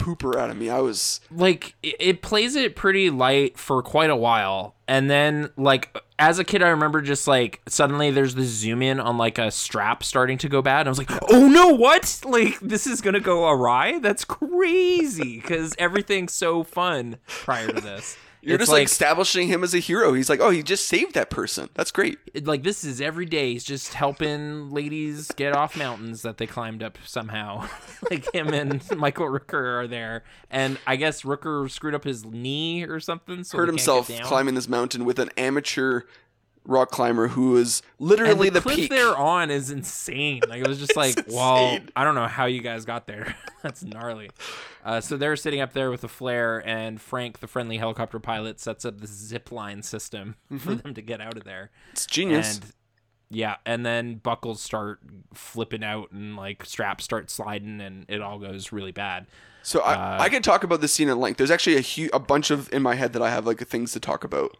pooper 0.02 0.36
out 0.36 0.50
of 0.50 0.56
me. 0.56 0.68
I 0.68 0.80
was 0.80 1.20
like 1.30 1.74
it, 1.82 1.96
it 1.98 2.22
plays 2.22 2.56
it 2.56 2.74
pretty 2.74 3.10
light 3.10 3.58
for 3.58 3.82
quite 3.82 4.10
a 4.10 4.16
while. 4.16 4.74
And 4.88 5.08
then 5.08 5.50
like 5.56 5.96
as 6.18 6.38
a 6.38 6.44
kid 6.44 6.62
i 6.62 6.68
remember 6.68 7.00
just 7.00 7.26
like 7.26 7.60
suddenly 7.66 8.10
there's 8.10 8.34
the 8.34 8.44
zoom 8.44 8.82
in 8.82 9.00
on 9.00 9.16
like 9.16 9.38
a 9.38 9.50
strap 9.50 10.02
starting 10.02 10.38
to 10.38 10.48
go 10.48 10.60
bad. 10.60 10.80
And 10.80 10.88
i 10.88 10.90
was 10.90 10.98
like 10.98 11.10
oh 11.30 11.48
no 11.48 11.68
what? 11.68 12.20
Like 12.24 12.58
this 12.60 12.86
is 12.86 13.00
gonna 13.00 13.20
go 13.20 13.48
awry? 13.48 13.98
That's 14.00 14.24
crazy 14.24 15.40
because 15.40 15.74
everything's 15.78 16.32
so 16.32 16.64
fun 16.64 17.18
prior 17.26 17.68
to 17.68 17.80
this 17.80 18.16
you're 18.42 18.56
It's 18.56 18.62
just 18.62 18.72
like, 18.72 18.84
establishing 18.84 19.48
him 19.48 19.62
as 19.64 19.72
a 19.72 19.78
hero. 19.78 20.12
He's 20.12 20.28
like, 20.28 20.40
oh, 20.40 20.50
he 20.50 20.62
just 20.62 20.86
saved 20.86 21.14
that 21.14 21.30
person. 21.30 21.68
That's 21.74 21.90
great. 21.90 22.18
it- 22.34 22.46
like 22.46 22.62
this 22.64 22.82
is 22.84 23.00
every 23.00 23.24
day 23.24 23.52
he's 23.52 23.64
just 23.64 23.94
helping 23.94 24.70
ladies 24.70 25.30
get 25.36 25.54
off 25.56 25.76
mountains 25.76 26.22
that 26.22 26.38
they 26.38 26.46
climbed 26.46 26.82
up 26.82 26.98
somehow 27.06 27.68
like 28.10 28.32
him 28.34 28.48
and 28.52 28.82
michael 28.96 29.26
rooker 29.26 29.82
are 29.82 29.86
there 29.86 30.24
and 30.50 30.76
i 30.86 30.96
guess 30.96 31.22
rooker 31.22 31.70
screwed 31.70 31.94
up 31.94 32.02
his 32.04 32.24
knee 32.24 32.82
or 32.84 32.98
something 33.00 33.44
so 33.44 33.58
Hurt 33.58 33.68
himself 33.68 34.10
climbing 34.22 34.54
this 34.54 34.68
mountain 34.68 35.04
with 35.04 35.18
an 35.18 35.30
amateur 35.36 36.02
rock 36.64 36.90
climber 36.90 37.28
who 37.28 37.56
is 37.56 37.82
and 37.98 38.08
literally 38.08 38.48
the, 38.48 38.54
the, 38.54 38.60
cliff 38.60 38.76
peak. 38.76 38.90
they're 38.90 39.16
on 39.16 39.50
is 39.50 39.70
insane. 39.70 40.42
Like 40.48 40.60
it 40.60 40.68
was 40.68 40.78
just 40.78 40.96
like, 40.96 41.16
well, 41.28 41.74
insane. 41.74 41.88
I 41.96 42.04
don't 42.04 42.14
know 42.14 42.26
how 42.26 42.46
you 42.46 42.60
guys 42.60 42.84
got 42.84 43.06
there. 43.06 43.34
That's 43.62 43.82
gnarly. 43.82 44.30
Uh, 44.84 45.00
so 45.00 45.16
they're 45.16 45.36
sitting 45.36 45.60
up 45.60 45.72
there 45.72 45.90
with 45.90 46.04
a 46.04 46.08
flare, 46.08 46.66
and 46.66 47.00
Frank, 47.00 47.40
the 47.40 47.46
friendly 47.46 47.78
helicopter 47.78 48.18
pilot, 48.18 48.60
sets 48.60 48.84
up 48.84 49.00
the 49.00 49.06
zip 49.06 49.52
line 49.52 49.82
system 49.82 50.36
for 50.58 50.74
them 50.74 50.94
to 50.94 51.02
get 51.02 51.20
out 51.20 51.36
of 51.36 51.44
there. 51.44 51.70
It's 51.92 52.06
genius. 52.06 52.56
And 52.56 52.72
yeah, 53.30 53.56
and 53.64 53.86
then 53.86 54.16
buckles 54.16 54.60
start 54.60 55.00
flipping 55.32 55.82
out, 55.82 56.10
and 56.12 56.36
like 56.36 56.64
straps 56.64 57.04
start 57.04 57.30
sliding, 57.30 57.80
and 57.80 58.04
it 58.08 58.20
all 58.20 58.38
goes 58.38 58.72
really 58.72 58.92
bad. 58.92 59.26
So 59.62 59.80
I, 59.80 60.24
I 60.24 60.28
could 60.28 60.42
talk 60.42 60.64
about 60.64 60.80
this 60.80 60.92
scene 60.92 61.08
at 61.08 61.16
length. 61.16 61.36
There's 61.38 61.50
actually 61.50 61.76
a 61.76 61.82
hu- 61.82 62.10
a 62.12 62.18
bunch 62.18 62.50
of 62.50 62.72
in 62.72 62.82
my 62.82 62.96
head 62.96 63.12
that 63.12 63.22
I 63.22 63.30
have 63.30 63.46
like 63.46 63.66
things 63.68 63.92
to 63.92 64.00
talk 64.00 64.24
about. 64.24 64.56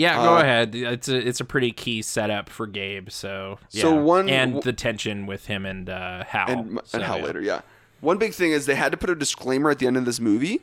Yeah, 0.00 0.16
go 0.16 0.36
Uh, 0.36 0.40
ahead. 0.40 0.74
It's 0.74 1.08
a 1.08 1.16
it's 1.28 1.40
a 1.40 1.44
pretty 1.44 1.72
key 1.72 2.00
setup 2.02 2.48
for 2.48 2.66
Gabe. 2.66 3.10
So 3.10 3.58
yeah. 3.70 3.82
So 3.82 3.94
one- 3.94 4.30
and 4.30 4.62
the 4.62 4.72
tension 4.72 5.26
with 5.26 5.46
him 5.46 5.66
and 5.66 5.90
uh, 5.90 6.24
Hal 6.24 6.48
and, 6.50 6.80
So, 6.84 6.96
and 6.98 7.06
how 7.06 7.16
yeah. 7.18 7.24
later, 7.24 7.40
yeah. 7.42 7.60
One 8.00 8.16
big 8.16 8.32
thing 8.32 8.52
is 8.52 8.64
they 8.64 8.76
had 8.76 8.92
to 8.92 8.98
put 8.98 9.10
a 9.10 9.14
disclaimer 9.14 9.68
at 9.70 9.78
the 9.78 9.86
end 9.86 9.98
of 9.98 10.06
this 10.06 10.18
movie 10.20 10.62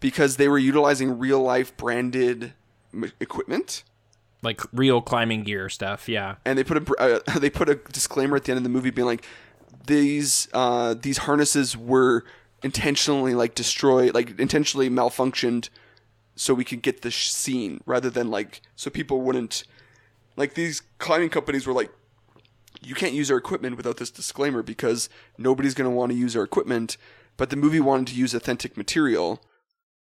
because 0.00 0.36
they 0.38 0.48
were 0.48 0.58
utilizing 0.58 1.18
real 1.18 1.40
life 1.40 1.76
branded 1.76 2.52
equipment, 3.20 3.84
like 4.42 4.60
real 4.72 5.00
climbing 5.00 5.44
gear 5.44 5.68
stuff. 5.68 6.08
Yeah. 6.08 6.34
and 6.44 6.58
they 6.58 6.64
put 6.64 6.78
a 6.88 7.00
uh, 7.00 7.18
they 7.38 7.50
put 7.50 7.68
a 7.68 7.76
disclaimer 7.76 8.36
at 8.36 8.44
the 8.44 8.50
end 8.52 8.56
of 8.58 8.64
the 8.64 8.70
movie 8.70 8.90
being 8.90 9.06
like 9.06 9.24
these 9.86 10.48
uh, 10.52 10.94
these 11.00 11.18
harnesses 11.18 11.76
were 11.76 12.24
intentionally 12.64 13.34
like 13.34 13.54
destroyed, 13.54 14.14
like 14.14 14.38
intentionally 14.40 14.90
malfunctioned, 14.90 15.68
so 16.36 16.54
we 16.54 16.64
could 16.64 16.82
get 16.82 17.02
the 17.02 17.10
scene 17.10 17.80
rather 17.86 18.10
than 18.10 18.30
like 18.30 18.60
so 18.76 18.90
people 18.90 19.20
wouldn't 19.20 19.64
like 20.36 20.54
these 20.54 20.82
climbing 20.98 21.28
companies 21.28 21.66
were 21.66 21.72
like 21.74 21.90
you 22.80 22.94
can't 22.94 23.12
use 23.12 23.30
our 23.30 23.36
equipment 23.36 23.76
without 23.76 23.98
this 23.98 24.10
disclaimer 24.10 24.62
because 24.62 25.08
nobody's 25.38 25.74
going 25.74 25.88
to 25.88 25.94
want 25.94 26.10
to 26.10 26.18
use 26.18 26.34
our 26.34 26.42
equipment. 26.42 26.96
But 27.36 27.50
the 27.50 27.56
movie 27.56 27.78
wanted 27.78 28.08
to 28.08 28.14
use 28.14 28.34
authentic 28.34 28.76
material. 28.76 29.40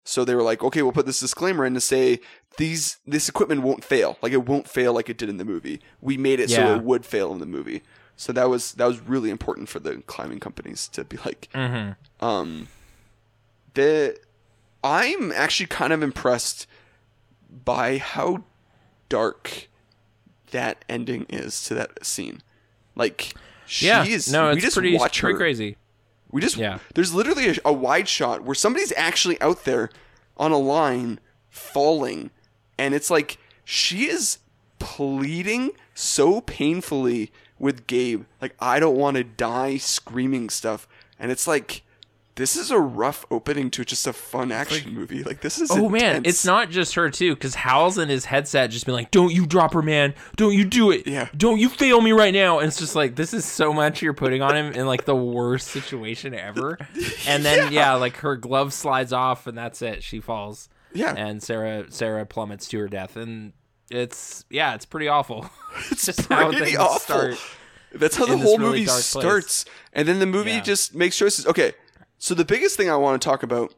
So 0.03 0.23
they 0.23 0.35
were 0.35 0.43
like, 0.43 0.63
okay, 0.63 0.83
we'll 0.83 0.91
put 0.91 1.07
this 1.07 1.19
disclaimer 1.19 1.65
in 1.65 1.73
to 1.73 1.81
say 1.81 2.19
these 2.57 2.97
this 3.07 3.27
equipment 3.29 3.61
won't 3.63 3.83
fail. 3.83 4.17
Like 4.21 4.31
it 4.31 4.45
won't 4.45 4.67
fail 4.69 4.93
like 4.93 5.09
it 5.09 5.17
did 5.17 5.27
in 5.27 5.37
the 5.37 5.45
movie. 5.45 5.81
We 6.01 6.17
made 6.17 6.39
it 6.39 6.49
so 6.51 6.61
it 6.75 6.83
would 6.83 7.03
fail 7.05 7.31
in 7.33 7.39
the 7.39 7.45
movie. 7.47 7.81
So 8.15 8.31
that 8.33 8.47
was 8.47 8.73
that 8.73 8.85
was 8.85 8.99
really 8.99 9.31
important 9.31 9.69
for 9.69 9.79
the 9.79 10.03
climbing 10.05 10.39
companies 10.39 10.87
to 10.89 11.03
be 11.03 11.17
like, 11.25 11.49
Mm-hmm. 11.55 12.23
um, 12.25 12.67
the 13.73 14.17
I'm 14.83 15.31
actually 15.31 15.67
kind 15.67 15.91
of 15.93 16.01
impressed 16.03 16.67
by 17.65 17.97
how 17.97 18.43
dark 19.09 19.67
that 20.51 20.83
ending 20.87 21.25
is 21.29 21.63
to 21.65 21.73
that 21.75 22.05
scene. 22.05 22.41
Like, 22.95 23.33
Yeah. 23.79 24.03
she's 24.03 24.31
no, 24.31 24.53
we 24.53 24.61
just 24.61 24.75
pretty, 24.75 24.97
watch 24.97 25.19
pretty 25.19 25.33
her. 25.33 25.37
crazy. 25.37 25.77
We 26.31 26.41
just 26.41 26.57
Yeah. 26.57 26.79
There's 26.93 27.13
literally 27.13 27.49
a, 27.49 27.55
a 27.65 27.73
wide 27.73 28.07
shot 28.07 28.43
where 28.43 28.55
somebody's 28.55 28.93
actually 28.95 29.39
out 29.41 29.65
there 29.65 29.89
on 30.37 30.51
a 30.51 30.57
line 30.57 31.19
falling, 31.49 32.29
and 32.77 32.93
it's 32.93 33.09
like 33.09 33.37
she 33.63 34.05
is 34.07 34.39
pleading 34.79 35.71
so 35.95 36.41
painfully 36.41 37.31
with 37.59 37.87
Gabe, 37.87 38.23
like 38.41 38.55
I 38.59 38.79
don't 38.79 38.95
want 38.97 39.17
to 39.17 39.23
die 39.23 39.77
screaming 39.77 40.49
stuff, 40.49 40.87
and 41.17 41.31
it's 41.31 41.47
like 41.47 41.81
this 42.37 42.55
is 42.55 42.71
a 42.71 42.79
rough 42.79 43.25
opening 43.29 43.69
to 43.71 43.83
just 43.83 44.07
a 44.07 44.13
fun 44.13 44.51
action 44.51 44.93
movie. 44.95 45.23
Like 45.23 45.41
this 45.41 45.59
is 45.59 45.69
Oh 45.69 45.89
man, 45.89 46.21
it's 46.25 46.45
not 46.45 46.69
just 46.69 46.95
her 46.95 47.09
too, 47.09 47.35
because 47.35 47.55
Hal's 47.55 47.97
in 47.97 48.07
his 48.09 48.25
headset 48.25 48.71
just 48.71 48.85
being 48.85 48.95
like, 48.95 49.11
"Don't 49.11 49.33
you 49.33 49.45
drop 49.45 49.73
her, 49.73 49.81
man! 49.81 50.13
Don't 50.37 50.53
you 50.53 50.63
do 50.63 50.89
it! 50.91 51.05
Yeah. 51.05 51.27
don't 51.35 51.59
you 51.59 51.67
fail 51.69 51.99
me 52.01 52.13
right 52.13 52.33
now!" 52.33 52.59
And 52.59 52.67
it's 52.69 52.77
just 52.79 52.95
like 52.95 53.15
this 53.15 53.33
is 53.33 53.43
so 53.43 53.73
much 53.73 54.01
you're 54.01 54.13
putting 54.13 54.41
on 54.41 54.55
him 54.55 54.71
in 54.73 54.87
like 54.87 55.03
the 55.05 55.15
worst 55.15 55.67
situation 55.67 56.33
ever. 56.33 56.77
And 57.27 57.43
then 57.43 57.73
yeah, 57.73 57.93
like 57.95 58.17
her 58.17 58.35
glove 58.37 58.71
slides 58.73 59.11
off, 59.11 59.47
and 59.47 59.57
that's 59.57 59.81
it. 59.81 60.01
She 60.03 60.19
falls. 60.21 60.69
Yeah. 60.93 61.13
and 61.15 61.43
Sarah 61.43 61.85
Sarah 61.91 62.25
plummets 62.25 62.67
to 62.69 62.79
her 62.79 62.87
death, 62.87 63.17
and 63.17 63.51
it's 63.91 64.45
yeah, 64.49 64.73
it's 64.75 64.85
pretty 64.85 65.07
awful. 65.07 65.49
It's 65.91 66.05
just 66.05 66.27
how 66.27 66.49
pretty 66.49 66.65
things 66.65 66.77
awful. 66.77 66.99
start 66.99 67.37
That's 67.93 68.15
how 68.15 68.25
the 68.25 68.37
whole 68.37 68.57
really 68.57 68.79
movie 68.79 68.85
dark 68.85 68.95
place. 68.95 69.05
starts, 69.05 69.65
and 69.93 70.07
then 70.07 70.19
the 70.19 70.25
movie 70.25 70.51
Yeah. 70.51 70.61
just 70.61 70.95
makes 70.95 71.17
choices. 71.17 71.45
Okay, 71.47 71.73
so 72.17 72.33
the 72.33 72.45
biggest 72.45 72.77
thing 72.77 72.89
I 72.89 72.95
want 72.95 73.21
to 73.21 73.25
talk 73.25 73.43
about. 73.43 73.73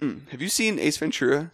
Have 0.00 0.40
you 0.40 0.48
seen 0.48 0.78
Ace 0.78 0.96
Ventura? 0.96 1.50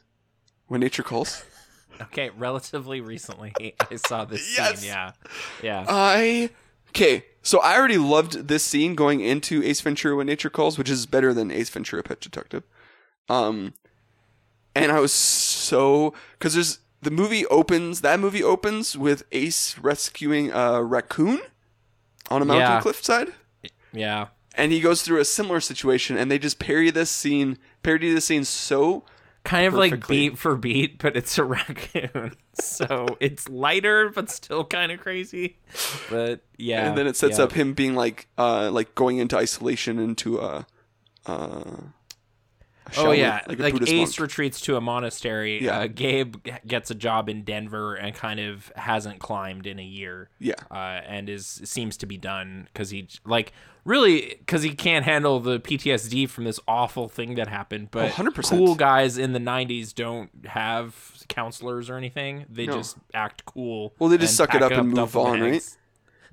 When 0.67 0.81
Nature 0.81 1.03
Calls. 1.03 1.45
Okay, 2.01 2.31
relatively 2.31 3.01
recently 3.01 3.53
I 3.91 3.97
saw 3.97 4.25
this 4.25 4.57
Yes. 4.57 4.79
scene. 4.79 4.91
Yeah, 4.91 5.11
yeah. 5.65 5.85
I 5.89 6.51
okay. 6.91 7.25
So 7.43 7.59
I 7.59 7.77
already 7.77 7.99
loved 7.99 8.47
this 8.47 8.63
scene 8.63 8.95
going 8.95 9.21
into 9.21 9.65
Ace 9.65 9.81
Ventura: 9.81 10.15
When 10.15 10.29
Nature 10.29 10.49
Calls, 10.49 10.79
which 10.79 10.89
is 10.89 11.07
better 11.07 11.35
than 11.35 11.51
Ace 11.51 11.71
Ventura: 11.71 12.05
Pet 12.05 12.21
Detective. 12.21 12.63
Um, 13.29 13.75
and 14.77 14.93
I 14.93 15.01
was 15.01 15.11
so 15.13 16.15
because 16.39 16.55
there's 16.55 16.79
the 17.03 17.11
movie 17.11 17.45
opens. 17.47 18.03
That 18.03 18.21
movie 18.21 18.45
opens 18.45 18.97
with 18.97 19.25
Ace 19.33 19.77
rescuing 19.79 20.53
a 20.53 20.85
raccoon 20.85 21.41
on 22.31 22.43
a 22.43 22.45
mountain 22.45 22.69
Yeah. 22.69 22.81
cliffside, 22.81 23.33
yeah. 23.93 24.29
And 24.59 24.73
he 24.73 24.81
goes 24.81 25.03
through 25.03 25.21
a 25.21 25.25
similar 25.25 25.61
situation, 25.61 26.19
and 26.19 26.31
they 26.31 26.39
just 26.39 26.59
parody 26.59 26.91
this 26.91 27.11
scene, 27.11 27.57
parody 27.83 28.13
the 28.13 28.21
scene 28.21 28.45
so 28.45 29.05
kind 29.45 29.67
of 29.67 29.75
like 29.75 30.07
beat 30.07 30.37
for 30.37 30.57
beat, 30.57 30.99
but 30.99 31.17
it's 31.17 31.39
a 31.39 31.45
raccoon. 31.45 32.35
so 32.55 33.17
it's 33.21 33.49
lighter, 33.49 34.11
but 34.11 34.31
still 34.31 34.65
kind 34.65 34.93
of 34.93 35.01
crazy. 35.01 35.59
But 36.11 36.41
yeah, 36.57 36.89
and 36.89 36.99
then 36.99 37.07
it 37.07 37.17
sets 37.17 37.39
yeah. 37.39 37.45
up 37.45 37.53
him 37.53 37.73
being 37.73 37.95
like 37.95 38.29
uh 38.37 38.71
like 38.71 38.95
going 38.95 39.19
into 39.19 39.37
isolation 39.37 39.99
into 39.99 40.39
a 40.41 40.67
uh 41.27 41.77
a 41.77 41.93
Oh 42.97 43.11
yeah, 43.13 43.41
like 43.47 43.59
like, 43.59 43.83
Ace 43.89 44.19
monk. 44.19 44.21
retreats 44.29 44.61
to 44.63 44.77
a 44.77 44.81
monastery. 44.81 45.63
Yeah. 45.63 45.81
Uh, 45.81 45.87
Gabe 45.89 46.37
g- 46.45 46.53
gets 46.67 46.91
a 46.91 46.95
job 46.95 47.29
in 47.29 47.43
Denver 47.45 47.95
and 47.97 48.15
kind 48.15 48.41
of 48.41 48.73
hasn't 48.77 49.19
climbed 49.19 49.67
in 49.67 49.79
a 49.79 49.85
year. 49.85 50.31
Yeah. 50.39 50.55
uh, 50.71 50.75
and 51.07 51.29
is 51.29 51.61
seems 51.65 51.97
to 51.99 52.07
be 52.07 52.17
done 52.17 52.69
because 52.73 52.91
he 52.91 53.09
like 53.25 53.53
really 53.85 54.37
because 54.39 54.63
he 54.63 54.75
can't 54.75 55.05
handle 55.05 55.41
the 55.41 55.61
PTSD 55.61 56.29
from 56.29 56.45
this 56.45 56.61
awful 56.69 57.09
thing 57.09 57.35
that 57.35 57.49
happened. 57.49 57.89
But 57.91 58.13
100%. 58.13 58.51
cool 58.51 58.75
guys 58.75 59.19
in 59.19 59.33
the 59.33 59.39
'90s 59.41 59.95
don't 59.95 60.31
have 60.47 60.95
counselors 61.29 61.91
or 61.91 61.97
anything. 61.97 62.47
They 62.49 62.67
No. 62.67 62.75
just 62.79 62.97
act 63.15 63.45
cool. 63.45 63.95
Well, 63.99 64.09
they 64.09 64.19
just 64.19 64.37
suck 64.37 64.51
it 64.55 64.61
pack 64.61 64.73
up 64.73 64.79
and 64.79 64.91
move 64.93 65.17
on, 65.17 65.41
right? 65.41 65.77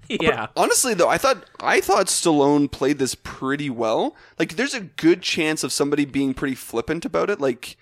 Yeah. 0.09 0.47
Honestly 0.55 0.93
though, 0.93 1.09
I 1.09 1.17
thought 1.17 1.45
I 1.59 1.81
thought 1.81 2.07
Stallone 2.07 2.69
played 2.71 2.99
this 2.99 3.15
pretty 3.15 3.69
well. 3.69 4.15
Like 4.39 4.55
there's 4.55 4.73
a 4.73 4.81
good 4.81 5.21
chance 5.21 5.63
of 5.63 5.71
somebody 5.71 6.05
being 6.05 6.33
pretty 6.33 6.55
flippant 6.55 7.05
about 7.05 7.29
it, 7.29 7.39
like 7.39 7.77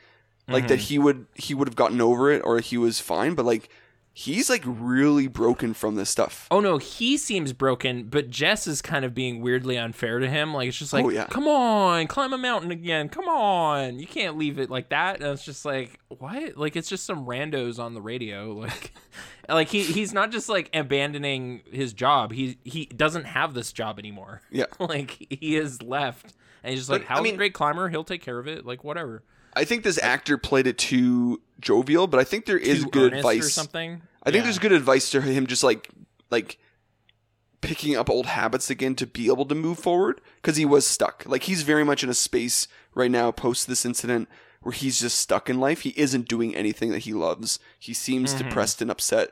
like 0.47 0.63
Mm-hmm. 0.63 0.67
that 0.67 0.79
he 0.79 0.99
would 0.99 1.25
he 1.35 1.53
would 1.53 1.67
have 1.67 1.75
gotten 1.75 2.01
over 2.01 2.31
it 2.31 2.41
or 2.43 2.59
he 2.59 2.77
was 2.77 2.99
fine, 2.99 3.33
but 3.33 3.45
like 3.45 3.69
he's 4.15 4.49
like 4.49 4.61
really 4.65 5.27
broken 5.27 5.73
from 5.73 5.95
this 5.95 6.09
stuff. 6.09 6.47
Oh 6.51 6.59
no, 6.59 6.77
he 6.77 7.17
seems 7.17 7.51
broken, 7.51 8.03
but 8.03 8.29
Jess 8.29 8.67
is 8.67 8.81
kind 8.81 9.03
of 9.03 9.13
being 9.15 9.41
weirdly 9.41 9.77
unfair 9.77 10.19
to 10.19 10.29
him. 10.29 10.53
Like 10.53 10.69
it's 10.69 10.77
just 10.77 10.93
like, 10.93 11.03
Oh, 11.05 11.09
yeah. 11.09 11.25
come 11.25 11.47
on, 11.47 12.05
climb 12.07 12.31
a 12.33 12.37
mountain 12.37 12.71
again. 12.71 13.09
Come 13.09 13.27
on, 13.27 13.97
you 13.99 14.05
can't 14.07 14.37
leave 14.37 14.59
it 14.59 14.69
like 14.69 14.89
that. 14.89 15.15
And 15.21 15.31
it's 15.31 15.43
just 15.43 15.65
like, 15.65 15.99
what? 16.09 16.55
Like 16.57 16.75
it's 16.75 16.89
just 16.89 17.05
some 17.05 17.25
randos 17.25 17.79
on 17.79 17.93
the 17.93 18.01
radio. 18.01 18.53
Like, 18.63 18.93
like 19.49 19.67
he 19.67 19.83
he's 19.83 20.13
not 20.13 20.31
just 20.31 20.47
like 20.47 20.69
abandoning 20.73 21.63
his 21.69 21.91
job. 21.91 22.31
He 22.31 22.57
he 22.63 22.85
doesn't 22.85 23.25
have 23.25 23.53
this 23.53 23.73
job 23.73 23.99
anymore. 23.99 24.41
Yeah. 24.51 24.65
like 24.79 25.27
he 25.29 25.57
is 25.57 25.81
left, 25.81 26.33
and 26.63 26.69
he's 26.71 26.79
just 26.81 26.89
like, 26.89 27.07
But, 27.09 27.17
I 27.17 27.21
mean- 27.21 27.33
a 27.33 27.37
great 27.37 27.53
climber. 27.53 27.89
He'll 27.89 28.05
take 28.05 28.21
care 28.21 28.39
of 28.39 28.47
it. 28.47 28.65
Like 28.65 28.83
whatever. 28.85 29.21
I 29.55 29.65
think 29.65 29.83
this 29.83 29.99
actor 30.01 30.37
played 30.37 30.67
it 30.67 30.77
too 30.77 31.41
jovial, 31.59 32.07
but 32.07 32.19
I 32.19 32.23
think 32.23 32.45
there 32.45 32.57
is 32.57 32.85
good 32.85 33.13
earnest 33.13 33.25
or 33.25 33.29
advice. 33.31 33.53
something. 33.53 34.01
I 34.23 34.31
think 34.31 34.37
Yeah. 34.41 34.43
there's 34.43 34.59
good 34.59 34.71
advice 34.71 35.09
to 35.11 35.21
him 35.21 35.47
just 35.47 35.63
like 35.63 35.89
like 36.31 36.57
picking 37.61 37.95
up 37.95 38.09
old 38.09 38.25
habits 38.25 38.69
again 38.69 38.95
to 38.95 39.07
be 39.07 39.27
able 39.27 39.45
to 39.45 39.55
move 39.55 39.79
forward 39.79 40.19
because 40.41 40.57
he 40.57 40.65
was 40.65 40.85
stuck. 40.85 41.23
Like 41.25 41.43
he's 41.43 41.61
very 41.61 41.85
much 41.85 42.03
in 42.03 42.09
a 42.09 42.13
space 42.13 42.67
right 42.93 43.11
now 43.11 43.31
post 43.31 43.67
this 43.67 43.85
incident 43.85 44.27
where 44.61 44.73
he's 44.73 44.99
just 44.99 45.17
stuck 45.17 45.49
in 45.49 45.59
life. 45.59 45.81
He 45.81 45.93
isn't 45.95 46.27
doing 46.27 46.55
anything 46.55 46.91
that 46.91 46.99
he 46.99 47.13
loves. 47.13 47.59
He 47.79 47.93
seems 47.93 48.33
Mm-hmm. 48.33 48.47
depressed 48.49 48.81
and 48.81 48.91
upset. 48.91 49.29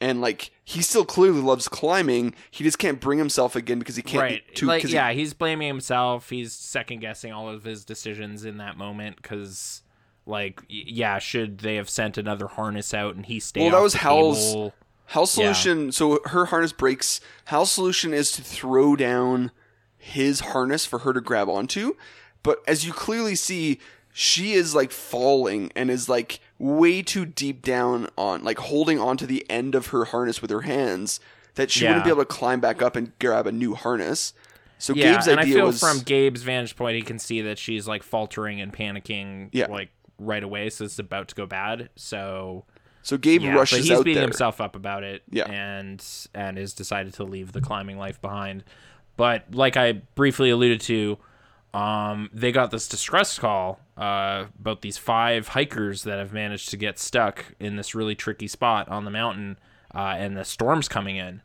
And 0.00 0.20
like 0.20 0.50
he 0.64 0.82
still 0.82 1.04
clearly 1.04 1.40
loves 1.40 1.68
climbing. 1.68 2.34
He 2.50 2.64
just 2.64 2.78
can't 2.78 3.00
bring 3.00 3.18
himself 3.18 3.54
again 3.56 3.78
because 3.78 3.96
he 3.96 4.02
can't 4.02 4.22
right 4.22 4.54
too 4.54 4.66
like 4.66 4.82
'cause 4.82 4.90
he- 4.90 4.96
yeah 4.96 5.12
he's 5.12 5.32
blaming 5.34 5.68
himself 5.68 6.28
he's 6.30 6.52
second 6.52 7.00
guessing 7.00 7.32
all 7.32 7.48
of 7.48 7.62
his 7.64 7.84
decisions 7.84 8.44
in 8.44 8.58
that 8.58 8.76
moment 8.76 9.16
because 9.16 9.82
like 10.26 10.62
yeah 10.68 11.18
should 11.18 11.58
they 11.58 11.76
have 11.76 11.88
sent 11.88 12.18
another 12.18 12.48
harness 12.48 12.92
out 12.92 13.14
and 13.14 13.26
he 13.26 13.38
stayed 13.38 13.62
Well, 13.62 13.70
that 13.72 13.82
was 13.82 13.94
Hal's- 13.94 14.50
table? 14.52 14.74
Hal's 15.06 15.30
solution. 15.30 15.92
So 15.92 16.18
her 16.26 16.46
harness 16.46 16.72
breaks. 16.72 17.20
Hal's 17.46 17.70
solution 17.70 18.12
is 18.14 18.32
to 18.32 18.42
throw 18.42 18.96
down 18.96 19.50
his 19.98 20.40
harness 20.40 20.86
for 20.86 21.00
her 21.00 21.12
to 21.12 21.20
grab 21.20 21.48
onto. 21.48 21.94
But 22.42 22.58
as 22.66 22.86
you 22.86 22.92
clearly 22.94 23.36
see, 23.36 23.80
she 24.12 24.54
is 24.54 24.74
like 24.74 24.90
falling 24.92 25.70
and 25.76 25.90
is 25.90 26.08
like 26.08 26.40
way 26.58 27.02
too 27.02 27.26
deep 27.26 27.62
down 27.62 28.08
on, 28.16 28.42
like 28.44 28.58
holding 28.58 28.98
onto 28.98 29.26
the 29.26 29.44
end 29.50 29.74
of 29.74 29.88
her 29.88 30.06
harness 30.06 30.40
with 30.40 30.50
her 30.50 30.62
hands 30.62 31.20
that 31.54 31.70
she 31.70 31.84
wouldn't 31.86 32.04
be 32.04 32.10
able 32.10 32.22
to 32.22 32.26
climb 32.26 32.60
back 32.60 32.82
up 32.82 32.96
and 32.96 33.12
grab 33.18 33.46
a 33.46 33.52
new 33.52 33.74
harness. 33.74 34.32
So 34.78 34.92
yeah 34.92 35.12
Gabe's 35.14 35.26
and 35.28 35.40
i 35.40 35.44
feel 35.44 35.66
was 35.66 35.78
from 35.80 36.00
gabe's 36.00 36.42
vantage 36.42 36.74
point 36.76 36.96
he 36.96 37.02
can 37.02 37.18
see 37.18 37.42
that 37.42 37.58
she's 37.58 37.86
like 37.88 38.02
faltering 38.02 38.60
and 38.60 38.72
panicking 38.72 39.48
Yeah. 39.52 39.68
like 39.68 39.88
right 40.18 40.42
away 40.42 40.68
so 40.68 40.84
it's 40.84 40.98
about 40.98 41.28
to 41.28 41.34
go 41.36 41.46
bad 41.46 41.88
so 41.96 42.64
so 43.02 43.16
Gabe 43.16 43.42
yeah, 43.42 43.54
rushes 43.54 43.78
but 43.78 43.82
he's 43.84 43.90
out 43.92 44.04
beating 44.04 44.14
there. 44.16 44.24
himself 44.24 44.60
up 44.60 44.74
about 44.76 45.04
it 45.04 45.22
Yeah. 45.30 45.44
and 45.50 46.04
and 46.34 46.58
is 46.58 46.74
decided 46.74 47.14
to 47.14 47.24
leave 47.24 47.52
the 47.52 47.60
climbing 47.62 47.98
life 47.98 48.20
behind 48.20 48.64
but 49.16 49.44
like 49.54 49.76
i 49.76 49.92
briefly 49.92 50.50
alluded 50.50 50.80
to 50.82 51.18
um, 51.74 52.30
they 52.32 52.52
got 52.52 52.70
this 52.70 52.88
distress 52.88 53.38
call 53.38 53.80
uh, 53.96 54.46
about 54.60 54.82
these 54.82 54.96
five 54.96 55.48
hikers 55.48 56.04
that 56.04 56.18
have 56.18 56.32
managed 56.32 56.70
to 56.70 56.76
get 56.76 56.98
stuck 56.98 57.54
in 57.58 57.76
this 57.76 57.94
really 57.94 58.14
tricky 58.14 58.46
spot 58.46 58.88
on 58.88 59.04
the 59.04 59.10
mountain 59.10 59.58
uh, 59.94 60.14
and 60.16 60.36
the 60.36 60.44
storm's 60.44 60.88
coming 60.88 61.16
in 61.16 61.42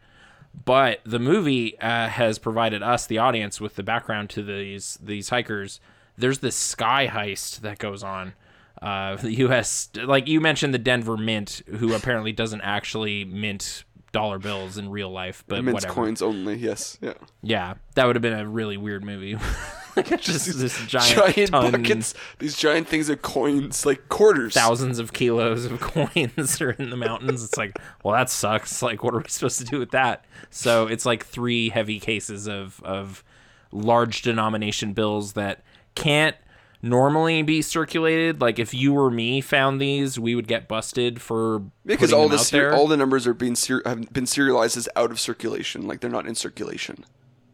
but 0.66 1.00
the 1.04 1.20
movie 1.20 1.80
uh, 1.80 2.08
has 2.08 2.38
provided 2.40 2.84
us 2.84 3.06
the 3.08 3.18
audience 3.18 3.60
with 3.60 3.76
the 3.76 3.84
background 3.84 4.30
to 4.30 4.44
these 4.44 4.98
these 5.02 5.30
hikers 5.30 5.80
there's 6.18 6.40
this 6.40 6.56
sky 6.56 7.08
heist 7.08 7.62
that 7.62 7.80
goes 7.80 8.04
on 8.04 8.34
uh, 8.82 9.16
the 9.24 9.34
us 9.36 9.90
like 10.04 10.28
you 10.28 10.40
mentioned 10.40 10.74
the 10.74 10.80
denver 10.80 11.18
mint 11.18 11.62
who 11.78 11.94
apparently 11.94 12.32
doesn't 12.32 12.62
actually 12.62 13.26
mint 13.26 13.84
dollar 14.12 14.40
bills 14.40 14.78
in 14.78 14.90
real 14.90 15.12
life 15.12 15.44
but 15.48 15.64
Mints 15.64 15.74
whatever 15.74 15.94
coins 15.94 16.22
only. 16.22 16.56
Yes. 16.56 16.98
Yeah. 17.02 17.14
yeah 17.42 17.76
that 17.96 18.06
would 18.06 18.16
have 18.16 18.24
been 18.24 18.40
a 18.40 18.48
really 18.48 18.78
weird 18.78 19.04
movie 19.04 19.38
just 20.20 20.58
this 20.60 20.86
giant, 20.88 21.36
Giant 21.36 21.52
ton, 21.52 21.72
buckets. 21.72 22.14
These 22.40 22.56
giant 22.58 22.88
things 22.88 23.10
of 23.10 23.22
coins, 23.22 23.86
like 23.86 24.10
quarters. 24.10 24.54
thousands 24.54 25.00
of 25.00 25.14
kilos 25.14 25.66
of 25.66 25.80
coins 25.82 26.62
are 26.62 26.72
in 26.72 26.90
the 26.90 26.98
mountains. 26.98 27.44
It's 27.44 27.58
like, 27.58 27.78
well, 28.04 28.14
that 28.16 28.30
sucks. 28.30 28.82
Like, 28.82 29.04
what 29.04 29.14
are 29.14 29.20
we 29.20 29.28
supposed 29.28 29.60
to 29.60 29.66
do 29.66 29.80
with 29.80 29.92
that? 29.92 30.26
So 30.50 30.88
it's 30.88 31.06
like 31.06 31.26
three 31.26 31.70
heavy 31.70 32.00
cases 32.00 32.48
of 32.48 32.82
of 32.84 33.24
large 33.72 34.22
denomination 34.22 34.94
bills 34.94 35.34
that 35.34 35.64
can't 35.96 36.36
normally 36.82 37.42
be 37.44 37.62
circulated. 37.62 38.42
Like, 38.42 38.58
if 38.58 38.74
you 38.74 38.96
or 38.98 39.12
me 39.12 39.42
found 39.42 39.82
these, 39.82 40.18
we 40.20 40.34
would 40.36 40.48
get 40.48 40.68
busted 40.68 41.22
for 41.22 41.64
because 41.86 42.14
all 42.14 42.30
the 42.30 42.38
ser- 42.38 42.74
all 42.74 42.88
the 42.88 42.98
numbers 42.98 43.28
are 43.28 43.34
being 43.34 43.56
ser- 43.56 43.82
have 43.86 44.12
been 44.14 44.26
serialized 44.26 44.78
as 44.78 44.88
out 44.96 45.12
of 45.12 45.20
circulation, 45.20 45.88
like 45.88 46.00
they're 46.00 46.10
not 46.10 46.26
in 46.26 46.36
circulation. 46.36 47.06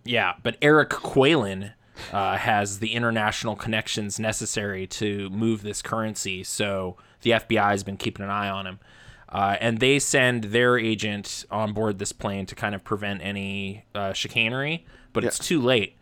Yeah, 0.03 0.33
but 0.43 0.55
Eric 0.61 0.89
Qualen 0.91 1.73
uh, 2.11 2.37
has 2.37 2.79
the 2.79 2.93
international 2.93 3.55
connections 3.55 4.19
necessary 4.19 4.87
to 4.87 5.29
move 5.29 5.61
this 5.61 5.81
currency, 5.81 6.43
so 6.43 6.97
the 7.21 7.31
FBI 7.31 7.69
has 7.71 7.83
been 7.83 7.97
keeping 7.97 8.23
an 8.23 8.31
eye 8.31 8.49
on 8.49 8.67
him. 8.67 8.79
Uh, 9.27 9.57
and 9.59 9.79
they 9.79 9.99
send 9.99 10.45
their 10.45 10.77
agent 10.77 11.45
on 11.49 11.73
board 11.73 11.99
this 11.99 12.11
plane 12.11 12.45
to 12.45 12.55
kind 12.55 12.75
of 12.75 12.83
prevent 12.83 13.21
any 13.21 13.83
uh, 13.93 14.13
chicanery, 14.13 14.85
but 15.13 15.23
it's 15.23 15.39
too 15.39 15.61
late 15.61 15.97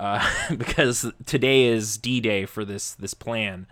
uh, 0.00 0.28
because 0.56 1.10
today 1.24 1.64
is 1.64 1.98
D-Day 1.98 2.46
for 2.46 2.64
this 2.64 2.94
this 2.94 3.14
plan. 3.14 3.66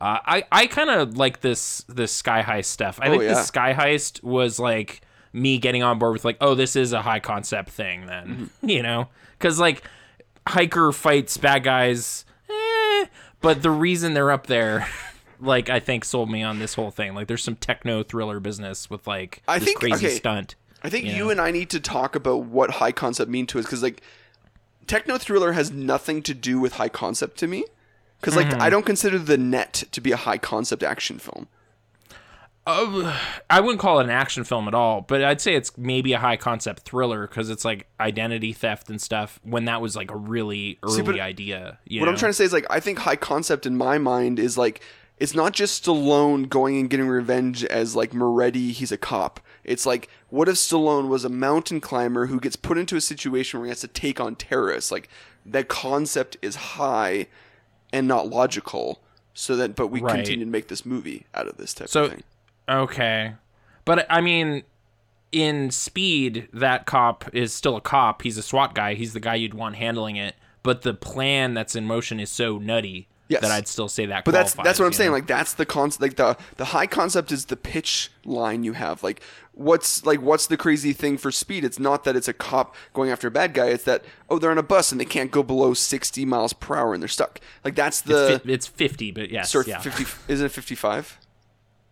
Uh, 0.00 0.18
I 0.24 0.44
I 0.50 0.66
kind 0.66 0.90
of 0.90 1.16
like 1.16 1.40
this 1.40 1.84
this 1.88 2.12
sky 2.12 2.42
heist 2.42 2.66
stuff. 2.66 2.98
I 3.00 3.08
think 3.08 3.22
yeah. 3.22 3.34
the 3.34 3.42
sky 3.42 3.72
heist 3.74 4.22
was 4.22 4.58
like 4.58 5.02
me 5.32 5.58
getting 5.58 5.82
on 5.82 5.98
board 5.98 6.12
with 6.12 6.24
like, 6.24 6.36
oh, 6.40 6.54
this 6.54 6.76
is 6.76 6.92
a 6.92 7.02
high 7.02 7.20
concept 7.20 7.70
thing 7.70 8.06
then, 8.06 8.50
you 8.62 8.82
know? 8.82 9.08
Cuz 9.38 9.58
like 9.58 9.82
hiker 10.48 10.92
fights 10.92 11.36
bad 11.36 11.64
guys, 11.64 12.24
eh, 12.50 13.06
but 13.40 13.62
the 13.62 13.70
reason 13.70 14.14
they're 14.14 14.30
up 14.32 14.46
there 14.46 14.86
like 15.40 15.68
I 15.68 15.80
think 15.80 16.04
sold 16.04 16.30
me 16.30 16.42
on 16.42 16.58
this 16.58 16.74
whole 16.74 16.90
thing. 16.90 17.14
Like 17.14 17.26
there's 17.26 17.42
some 17.42 17.56
techno 17.56 18.02
thriller 18.02 18.38
business 18.40 18.88
with 18.88 19.06
like 19.06 19.42
I 19.48 19.58
this 19.58 19.66
think- 19.66 19.80
crazy 19.80 20.06
okay. 20.06 20.14
stunt. 20.14 20.54
I 20.84 20.88
think 20.88 21.04
Yeah. 21.06 21.16
you 21.16 21.30
and 21.30 21.40
I 21.40 21.50
need 21.52 21.70
to 21.70 21.80
talk 21.80 22.16
about 22.16 22.44
what 22.44 22.70
high 22.72 22.90
concept 22.92 23.30
mean 23.30 23.46
to 23.48 23.58
us 23.60 23.64
because 23.64 23.82
like 23.82 24.02
techno 24.86 25.16
thriller 25.18 25.52
has 25.52 25.70
nothing 25.70 26.22
to 26.22 26.34
do 26.34 26.58
with 26.58 26.74
high 26.74 26.88
concept 26.88 27.38
to 27.38 27.46
me 27.46 27.64
because 28.20 28.34
like 28.36 28.48
Mm-hmm. 28.48 28.62
I 28.62 28.68
don't 28.70 28.84
consider 28.86 29.18
the 29.18 29.38
net 29.38 29.84
to 29.92 30.00
be 30.00 30.10
a 30.12 30.16
high 30.16 30.38
concept 30.38 30.82
action 30.82 31.18
film. 31.18 31.46
Uh, 32.64 33.18
I 33.50 33.60
wouldn't 33.60 33.80
call 33.80 33.98
it 33.98 34.04
an 34.04 34.10
action 34.10 34.44
film 34.44 34.68
at 34.68 34.74
all, 34.74 35.00
but 35.00 35.24
I'd 35.24 35.40
say 35.40 35.54
it's 35.54 35.76
maybe 35.76 36.12
a 36.12 36.18
high 36.18 36.36
concept 36.36 36.82
thriller 36.82 37.26
because 37.26 37.50
it's 37.50 37.64
like 37.64 37.88
identity 37.98 38.52
theft 38.52 38.88
and 38.88 39.00
stuff. 39.00 39.40
When 39.42 39.64
that 39.64 39.80
was 39.80 39.96
like 39.96 40.12
a 40.12 40.16
really 40.16 40.78
early 40.84 41.02
but 41.02 41.18
idea. 41.18 41.78
What 41.90 42.04
know? 42.04 42.10
I'm 42.12 42.16
trying 42.16 42.30
to 42.30 42.34
say 42.34 42.44
is 42.44 42.52
like 42.52 42.66
I 42.70 42.78
think 42.78 43.00
high 43.00 43.16
concept 43.16 43.66
in 43.66 43.76
my 43.76 43.98
mind 43.98 44.38
is 44.38 44.56
like 44.56 44.80
it's 45.18 45.34
not 45.34 45.52
just 45.52 45.84
Stallone 45.84 46.48
going 46.48 46.78
and 46.78 46.88
getting 46.88 47.08
revenge 47.08 47.64
as 47.64 47.96
like 47.96 48.12
Cobretti, 48.12 48.70
he's 48.70 48.92
a 48.92 48.96
cop. 48.96 49.40
It's 49.64 49.84
like 49.84 50.08
what 50.28 50.48
if 50.48 50.54
Stallone 50.54 51.08
was 51.08 51.24
a 51.24 51.28
mountain 51.28 51.80
climber 51.80 52.26
who 52.26 52.38
gets 52.38 52.54
put 52.54 52.78
into 52.78 52.94
a 52.94 53.00
situation 53.00 53.58
where 53.58 53.66
he 53.66 53.70
has 53.70 53.80
to 53.80 53.88
take 53.88 54.20
on 54.20 54.36
terrorists? 54.36 54.92
Like 54.92 55.08
that 55.44 55.66
concept 55.66 56.36
is 56.42 56.54
high 56.54 57.26
and 57.92 58.06
not 58.06 58.28
logical. 58.28 59.00
So 59.34 59.56
that 59.56 59.74
but 59.74 59.88
we 59.88 60.00
Right. 60.00 60.14
continue 60.14 60.44
to 60.44 60.50
make 60.50 60.68
this 60.68 60.86
movie 60.86 61.26
out 61.34 61.48
of 61.48 61.56
this 61.56 61.74
type 61.74 61.88
So- 61.88 62.04
of 62.04 62.10
thing. 62.12 62.22
Okay, 62.68 63.34
but 63.84 64.06
I 64.08 64.20
mean, 64.20 64.62
in 65.32 65.70
Speed, 65.70 66.48
that 66.52 66.86
cop 66.86 67.24
is 67.34 67.52
still 67.52 67.76
a 67.76 67.80
cop. 67.80 68.22
He's 68.22 68.38
a 68.38 68.42
SWAT 68.42 68.74
guy. 68.74 68.94
He's 68.94 69.12
the 69.12 69.20
guy 69.20 69.34
you'd 69.34 69.54
want 69.54 69.76
handling 69.76 70.16
it. 70.16 70.36
But 70.62 70.82
the 70.82 70.94
plan 70.94 71.54
that's 71.54 71.74
in 71.74 71.86
motion 71.86 72.20
is 72.20 72.30
so 72.30 72.58
nutty 72.58 73.08
Yes. 73.28 73.40
that 73.40 73.50
I'd 73.50 73.66
still 73.66 73.88
say 73.88 74.04
that. 74.06 74.24
But 74.26 74.32
that's 74.32 74.52
that's 74.52 74.78
what 74.78 74.84
I'm 74.84 74.92
saying. 74.92 75.08
know? 75.08 75.14
Like 75.14 75.26
that's 75.26 75.54
the 75.54 75.64
concept. 75.64 76.02
Like 76.02 76.16
the 76.16 76.36
the 76.58 76.66
high 76.66 76.86
concept 76.86 77.32
is 77.32 77.46
the 77.46 77.56
pitch 77.56 78.10
line 78.26 78.62
you 78.62 78.74
have. 78.74 79.02
Like 79.02 79.22
what's 79.52 80.04
like 80.04 80.20
what's 80.20 80.46
the 80.46 80.58
crazy 80.58 80.92
thing 80.92 81.16
for 81.16 81.32
speed? 81.32 81.64
It's 81.64 81.78
not 81.78 82.04
that 82.04 82.14
it's 82.14 82.28
a 82.28 82.34
cop 82.34 82.74
going 82.92 83.10
after 83.10 83.28
a 83.28 83.30
bad 83.30 83.54
guy. 83.54 83.68
It's 83.68 83.84
that 83.84 84.04
oh 84.28 84.38
they're 84.38 84.50
on 84.50 84.58
a 84.58 84.62
bus 84.62 84.92
and 84.92 85.00
they 85.00 85.06
can't 85.06 85.30
go 85.30 85.42
below 85.42 85.72
60 85.72 86.26
miles 86.26 86.52
per 86.52 86.76
hour 86.76 86.92
and 86.92 87.02
they're 87.02 87.08
stuck. 87.08 87.40
Like 87.64 87.74
that's 87.74 88.02
the 88.02 88.38
Fi- 88.44 88.52
it's 88.52 88.66
fifty, 88.66 89.10
but 89.10 89.30
yes, 89.30 89.50
sort 89.50 89.66
yeah. 89.66 89.78
50. 89.80 90.04
Isn't 90.30 90.46
it 90.46 90.50
55? 90.52 91.18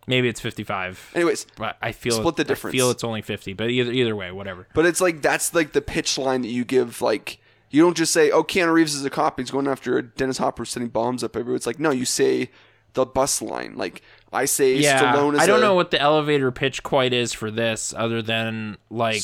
Maybe 0.07 0.27
it's 0.27 0.39
fifty-five. 0.41 1.11
Anyways, 1.15 1.45
But 1.57 1.77
I 1.81 1.91
feel 1.91 2.13
Split 2.17 2.35
the 2.35 2.43
I 2.43 2.47
difference. 2.47 2.75
feel 2.75 2.89
it's 2.91 3.03
only 3.03 3.21
fifty, 3.21 3.53
but 3.53 3.69
either 3.69 3.91
either 3.91 4.15
way, 4.15 4.31
whatever. 4.31 4.67
but 4.73 4.85
it's 4.85 4.99
like 5.01 5.21
that's 5.21 5.53
like 5.53 5.73
the 5.73 5.81
pitch 5.81 6.17
line 6.17 6.41
that 6.41 6.49
you 6.49 6.65
give. 6.65 7.01
Like 7.01 7.39
you 7.69 7.81
don't 7.83 7.95
just 7.95 8.11
say 8.11 8.31
oh 8.31 8.43
Keanu 8.43 8.73
Reeves 8.73 8.95
is 8.95 9.05
a 9.05 9.09
cop. 9.09 9.39
He's 9.39 9.51
going 9.51 9.67
after 9.67 10.01
Dennis 10.01 10.39
Hopper 10.39 10.65
setting 10.65 10.89
bombs 10.89 11.23
up 11.23 11.35
everywhere. 11.35 11.55
It's 11.55 11.67
like 11.67 11.79
no, 11.79 11.91
you 11.91 12.05
say 12.05 12.49
the 12.93 13.05
bus 13.05 13.41
line. 13.41 13.75
Like 13.77 14.01
I 14.33 14.45
say 14.45 14.75
Yeah, 14.75 14.99
Stallone 15.13 15.35
is 15.35 15.39
I 15.39 15.45
don't 15.45 15.59
a- 15.59 15.61
know 15.61 15.75
what 15.75 15.91
the 15.91 16.01
elevator 16.01 16.51
pitch 16.51 16.81
quite 16.83 17.13
is 17.13 17.31
for 17.31 17.51
this, 17.51 17.93
other 17.95 18.21
than 18.23 18.77
like 18.89 19.23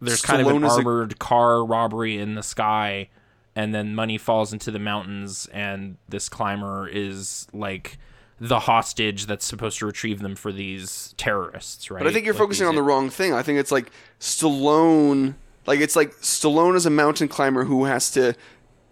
there's 0.00 0.22
kind 0.22 0.42
of 0.42 0.48
an 0.48 0.56
Stallone 0.60 0.66
is 0.66 0.72
a- 0.72 0.76
armored 0.76 1.18
car 1.20 1.64
robbery 1.64 2.18
in 2.18 2.34
the 2.34 2.42
sky, 2.42 3.08
and 3.54 3.72
then 3.74 3.94
money 3.94 4.18
falls 4.18 4.52
into 4.52 4.70
the 4.72 4.78
mountains, 4.80 5.46
and 5.52 5.96
this 6.08 6.28
climber 6.28 6.88
is 6.88 7.46
like 7.54 7.96
the 8.38 8.60
hostage 8.60 9.26
that's 9.26 9.44
supposed 9.46 9.78
to 9.78 9.86
retrieve 9.86 10.20
them 10.20 10.34
for 10.36 10.52
these 10.52 11.14
terrorists, 11.16 11.90
right? 11.90 11.98
But 12.02 12.08
I 12.08 12.12
think 12.12 12.24
you're 12.26 12.34
Like 12.34 12.40
focusing 12.42 12.66
on 12.66 12.74
the 12.74 12.82
wrong 12.82 13.08
thing. 13.10 13.32
I 13.32 13.42
think 13.42 13.58
it's 13.58 13.72
like 13.72 13.90
Stallone, 14.20 15.34
like 15.66 15.80
it's 15.80 15.96
like 15.96 16.12
Stallone 16.16 16.76
is 16.76 16.86
a 16.86 16.90
mountain 16.90 17.28
climber 17.28 17.64
who 17.64 17.84
has 17.84 18.10
to 18.12 18.34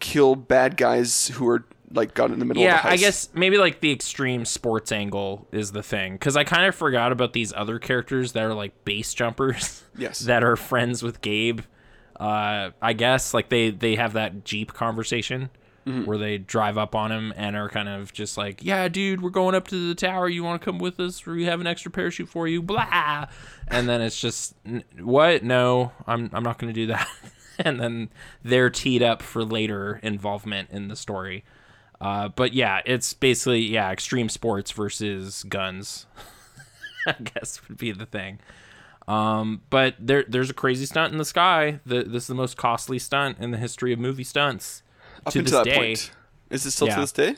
kill 0.00 0.34
bad 0.34 0.76
guys 0.76 1.28
who 1.28 1.48
are 1.48 1.64
like 1.92 2.14
got 2.14 2.30
in 2.30 2.38
the 2.38 2.44
middle 2.44 2.62
Yeah, 2.62 2.78
of 2.78 2.82
the. 2.84 2.88
I 2.90 2.96
guess 2.96 3.28
maybe 3.34 3.58
like 3.58 3.80
the 3.80 3.92
extreme 3.92 4.44
sports 4.44 4.90
angle 4.90 5.46
is 5.52 5.72
the 5.72 5.82
thing 5.82 6.14
because 6.14 6.36
I 6.36 6.44
kind 6.44 6.66
of 6.66 6.74
forgot 6.74 7.12
about 7.12 7.32
these 7.34 7.52
other 7.52 7.78
characters 7.78 8.32
that 8.32 8.42
are 8.42 8.54
like 8.54 8.84
base 8.84 9.14
jumpers. 9.14 9.82
Yes. 9.96 10.18
that 10.20 10.42
are 10.42 10.56
friends 10.56 11.04
with 11.04 11.20
Gabe. 11.20 11.60
Uh, 12.18 12.70
I 12.82 12.94
guess 12.94 13.32
like 13.32 13.48
they 13.48 13.70
they 13.70 13.94
have 13.94 14.14
that 14.14 14.44
Jeep 14.44 14.72
conversation 14.72 15.50
Mm-hmm. 15.86 16.06
where 16.06 16.16
they 16.16 16.38
drive 16.38 16.78
up 16.78 16.94
on 16.94 17.12
him 17.12 17.34
and 17.36 17.54
are 17.56 17.68
kind 17.68 17.90
of 17.90 18.10
just 18.12 18.38
like, 18.38 18.64
"Yeah, 18.64 18.88
dude, 18.88 19.20
we're 19.20 19.28
going 19.28 19.54
up 19.54 19.68
to 19.68 19.88
the 19.88 19.94
tower. 19.94 20.28
You 20.30 20.42
want 20.42 20.60
to 20.60 20.64
come 20.64 20.78
with 20.78 20.98
us? 20.98 21.26
We 21.26 21.44
have 21.44 21.60
an 21.60 21.66
extra 21.66 21.90
parachute 21.90 22.28
for 22.28 22.48
you." 22.48 22.62
Blah, 22.62 23.26
and 23.68 23.86
then 23.86 24.00
it's 24.00 24.18
just, 24.18 24.54
"N- 24.64 24.84
"What? 25.00 25.42
No, 25.42 25.92
I'm 26.06 26.30
I'm 26.32 26.42
not 26.42 26.58
going 26.58 26.72
to 26.72 26.80
do 26.80 26.86
that." 26.86 27.06
and 27.58 27.78
then 27.78 28.08
they're 28.42 28.70
teed 28.70 29.02
up 29.02 29.20
for 29.20 29.44
later 29.44 30.00
involvement 30.02 30.70
in 30.70 30.88
the 30.88 30.96
story. 30.96 31.44
Uh, 32.00 32.28
but 32.28 32.54
yeah, 32.54 32.80
it's 32.86 33.12
basically 33.12 33.60
yeah, 33.60 33.90
extreme 33.90 34.28
sports 34.30 34.70
versus 34.70 35.44
guns. 35.44 36.06
I 37.06 37.14
guess 37.22 37.60
would 37.68 37.76
be 37.76 37.92
the 37.92 38.06
thing. 38.06 38.38
Um, 39.06 39.60
but 39.68 39.96
there 39.98 40.24
there's 40.26 40.48
a 40.48 40.54
crazy 40.54 40.86
stunt 40.86 41.12
in 41.12 41.18
the 41.18 41.24
sky. 41.26 41.80
The, 41.84 42.04
this 42.04 42.22
is 42.22 42.26
the 42.28 42.34
most 42.34 42.56
costly 42.56 42.98
stunt 42.98 43.38
in 43.38 43.50
the 43.50 43.58
history 43.58 43.92
of 43.92 43.98
movie 43.98 44.24
stunts. 44.24 44.82
Up 45.26 45.32
to 45.32 45.38
until 45.40 45.64
this 45.64 45.64
that 45.64 45.64
day, 45.64 45.76
point. 45.88 46.10
Is 46.50 46.66
it 46.66 46.70
still 46.72 46.88
Yeah. 46.88 46.94
to 46.96 47.00
this 47.00 47.12
day? 47.12 47.36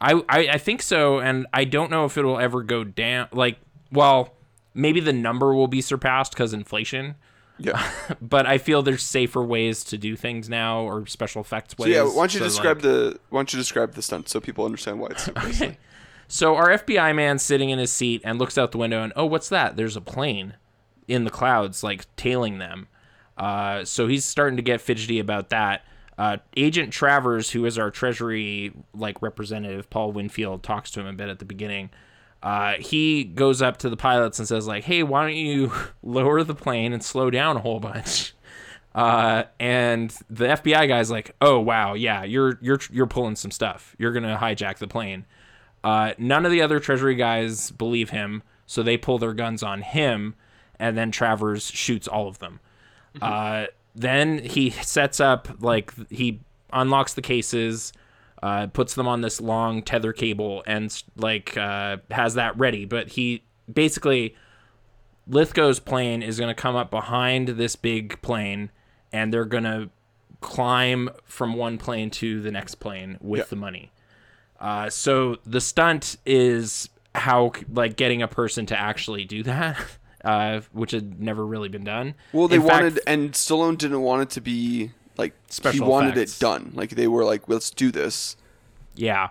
I, 0.00 0.14
I 0.28 0.48
I 0.52 0.58
think 0.58 0.82
so, 0.82 1.18
and 1.20 1.46
I 1.52 1.64
don't 1.64 1.90
know 1.90 2.04
if 2.04 2.16
it'll 2.16 2.38
ever 2.38 2.62
go 2.62 2.84
down. 2.84 3.28
Like, 3.32 3.58
well, 3.92 4.34
maybe 4.74 5.00
the 5.00 5.12
number 5.12 5.54
will 5.54 5.66
be 5.68 5.80
surpassed 5.80 6.32
because 6.32 6.52
inflation. 6.54 7.16
Yeah. 7.58 7.82
But 8.22 8.46
I 8.46 8.56
feel 8.58 8.82
there's 8.82 9.02
safer 9.02 9.42
ways 9.44 9.84
to 9.84 9.98
do 9.98 10.16
things 10.16 10.48
now, 10.48 10.80
or 10.80 11.06
special 11.06 11.42
effects 11.42 11.74
So 11.76 11.84
ways. 11.84 11.92
yeah. 11.94 12.02
Why 12.04 12.14
don't 12.14 12.34
you 12.34 12.38
So, 12.40 12.44
describe 12.44 12.76
like- 12.78 12.82
the 12.84 13.20
Why 13.28 13.38
don't 13.40 13.52
you 13.52 13.58
describe 13.58 13.92
the 13.94 14.02
stunt 14.02 14.28
so 14.30 14.40
people 14.40 14.64
understand 14.64 14.98
why 15.00 15.08
it's 15.10 15.24
so 15.26 15.32
crazy? 15.32 15.76
So 16.28 16.54
our 16.56 16.70
FBI 16.70 17.14
man 17.14 17.38
sitting 17.38 17.68
in 17.70 17.78
his 17.78 17.92
seat 17.92 18.22
and 18.24 18.38
looks 18.38 18.56
out 18.56 18.72
the 18.72 18.78
window 18.78 19.02
and 19.02 19.12
oh, 19.16 19.26
what's 19.26 19.48
that? 19.50 19.76
There's 19.76 19.96
a 19.96 20.00
plane 20.00 20.54
in 21.08 21.24
the 21.24 21.30
clouds, 21.30 21.82
like 21.82 22.06
tailing 22.16 22.58
them. 22.58 22.86
Uh, 23.36 23.84
so 23.84 24.06
he's 24.06 24.24
starting 24.24 24.56
to 24.56 24.62
get 24.62 24.80
fidgety 24.80 25.18
about 25.18 25.50
that. 25.50 25.84
Uh, 26.20 26.36
Agent 26.54 26.92
Travers, 26.92 27.50
who 27.50 27.64
is 27.64 27.78
our 27.78 27.90
Treasury 27.90 28.74
like 28.92 29.22
representative, 29.22 29.88
Paul 29.88 30.12
Winfield, 30.12 30.62
talks 30.62 30.90
to 30.90 31.00
him 31.00 31.06
a 31.06 31.14
bit 31.14 31.30
at 31.30 31.38
the 31.38 31.46
beginning. 31.46 31.88
Uh, 32.42 32.74
he 32.74 33.24
goes 33.24 33.62
up 33.62 33.78
to 33.78 33.88
the 33.88 33.96
pilots 33.96 34.38
and 34.38 34.46
says 34.46 34.66
like, 34.66 34.84
"Hey, 34.84 35.02
why 35.02 35.22
don't 35.22 35.36
you 35.36 35.72
lower 36.02 36.44
the 36.44 36.54
plane 36.54 36.92
and 36.92 37.02
slow 37.02 37.30
down 37.30 37.56
a 37.56 37.60
whole 37.60 37.80
bunch?" 37.80 38.34
Uh, 38.92 39.44
and 39.60 40.10
the 40.28 40.46
FBI 40.46 40.88
guy's 40.88 41.12
like, 41.12 41.36
"Oh 41.40 41.60
wow, 41.60 41.94
yeah, 41.94 42.24
you're 42.24 42.58
you're 42.60 42.80
you're 42.90 43.06
pulling 43.06 43.36
some 43.36 43.52
stuff. 43.52 43.94
You're 44.00 44.10
gonna 44.10 44.36
hijack 44.36 44.78
the 44.78 44.88
plane." 44.88 45.26
Uh, 45.84 46.14
none 46.18 46.44
of 46.44 46.50
the 46.50 46.60
other 46.60 46.80
Treasury 46.80 47.14
guys 47.14 47.70
believe 47.70 48.10
him, 48.10 48.42
so 48.66 48.82
they 48.82 48.96
pull 48.96 49.18
their 49.18 49.32
guns 49.32 49.62
on 49.62 49.82
him, 49.82 50.34
and 50.80 50.98
then 50.98 51.12
Travers 51.12 51.70
shoots 51.70 52.08
all 52.08 52.26
of 52.26 52.40
them. 52.40 52.58
Uh, 53.22 53.66
then 53.94 54.38
he 54.38 54.70
sets 54.70 55.20
up 55.20 55.48
like 55.60 55.92
he 56.10 56.40
unlocks 56.72 57.14
the 57.14 57.22
cases, 57.22 57.92
uh, 58.42 58.68
puts 58.68 58.94
them 58.94 59.08
on 59.08 59.20
this 59.20 59.40
long 59.40 59.82
tether 59.82 60.12
cable, 60.12 60.62
and 60.66 61.02
like 61.16 61.56
uh, 61.56 61.98
has 62.10 62.34
that 62.34 62.56
ready. 62.58 62.84
But 62.84 63.08
he 63.10 63.42
basically 63.72 64.34
Lithgow's 65.28 65.78
plane 65.80 66.22
is 66.22 66.38
going 66.38 66.48
to 66.54 66.60
come 66.60 66.76
up 66.76 66.90
behind 66.90 67.48
this 67.48 67.76
big 67.76 68.20
plane, 68.22 68.70
and 69.12 69.32
they're 69.32 69.44
going 69.44 69.64
to 69.64 69.90
climb 70.40 71.10
from 71.24 71.54
one 71.54 71.76
plane 71.78 72.10
to 72.10 72.40
the 72.40 72.50
next 72.50 72.76
plane 72.76 73.18
with 73.20 73.40
Yeah. 73.40 73.44
the 73.50 73.56
money. 73.56 73.92
Uh, 74.58 74.88
so 74.90 75.36
the 75.44 75.60
stunt 75.60 76.16
is 76.26 76.88
how 77.14 77.52
like 77.72 77.96
getting 77.96 78.22
a 78.22 78.28
person 78.28 78.66
to 78.66 78.78
actually 78.78 79.24
do 79.24 79.42
that, 79.42 79.76
uh, 80.24 80.60
which 80.72 80.90
had 80.92 81.20
never 81.20 81.44
really 81.46 81.68
been 81.68 81.84
done. 81.84 82.14
Well, 82.32 82.48
they 82.48 82.56
In 82.56 82.62
fact, 82.62 82.72
wanted, 82.82 83.00
and 83.06 83.32
Stallone 83.32 83.78
didn't 83.78 84.02
want 84.02 84.22
it 84.22 84.30
to 84.30 84.40
be 84.40 84.90
like 85.16 85.34
Special 85.48 85.84
he 85.86 85.90
wanted 85.90 86.16
effects. 86.16 86.36
it 86.36 86.40
done. 86.40 86.72
Like 86.74 86.90
they 86.90 87.06
were 87.08 87.24
like, 87.24 87.48
let's 87.48 87.70
do 87.70 87.90
this. 87.90 88.36
Yeah. 88.94 89.28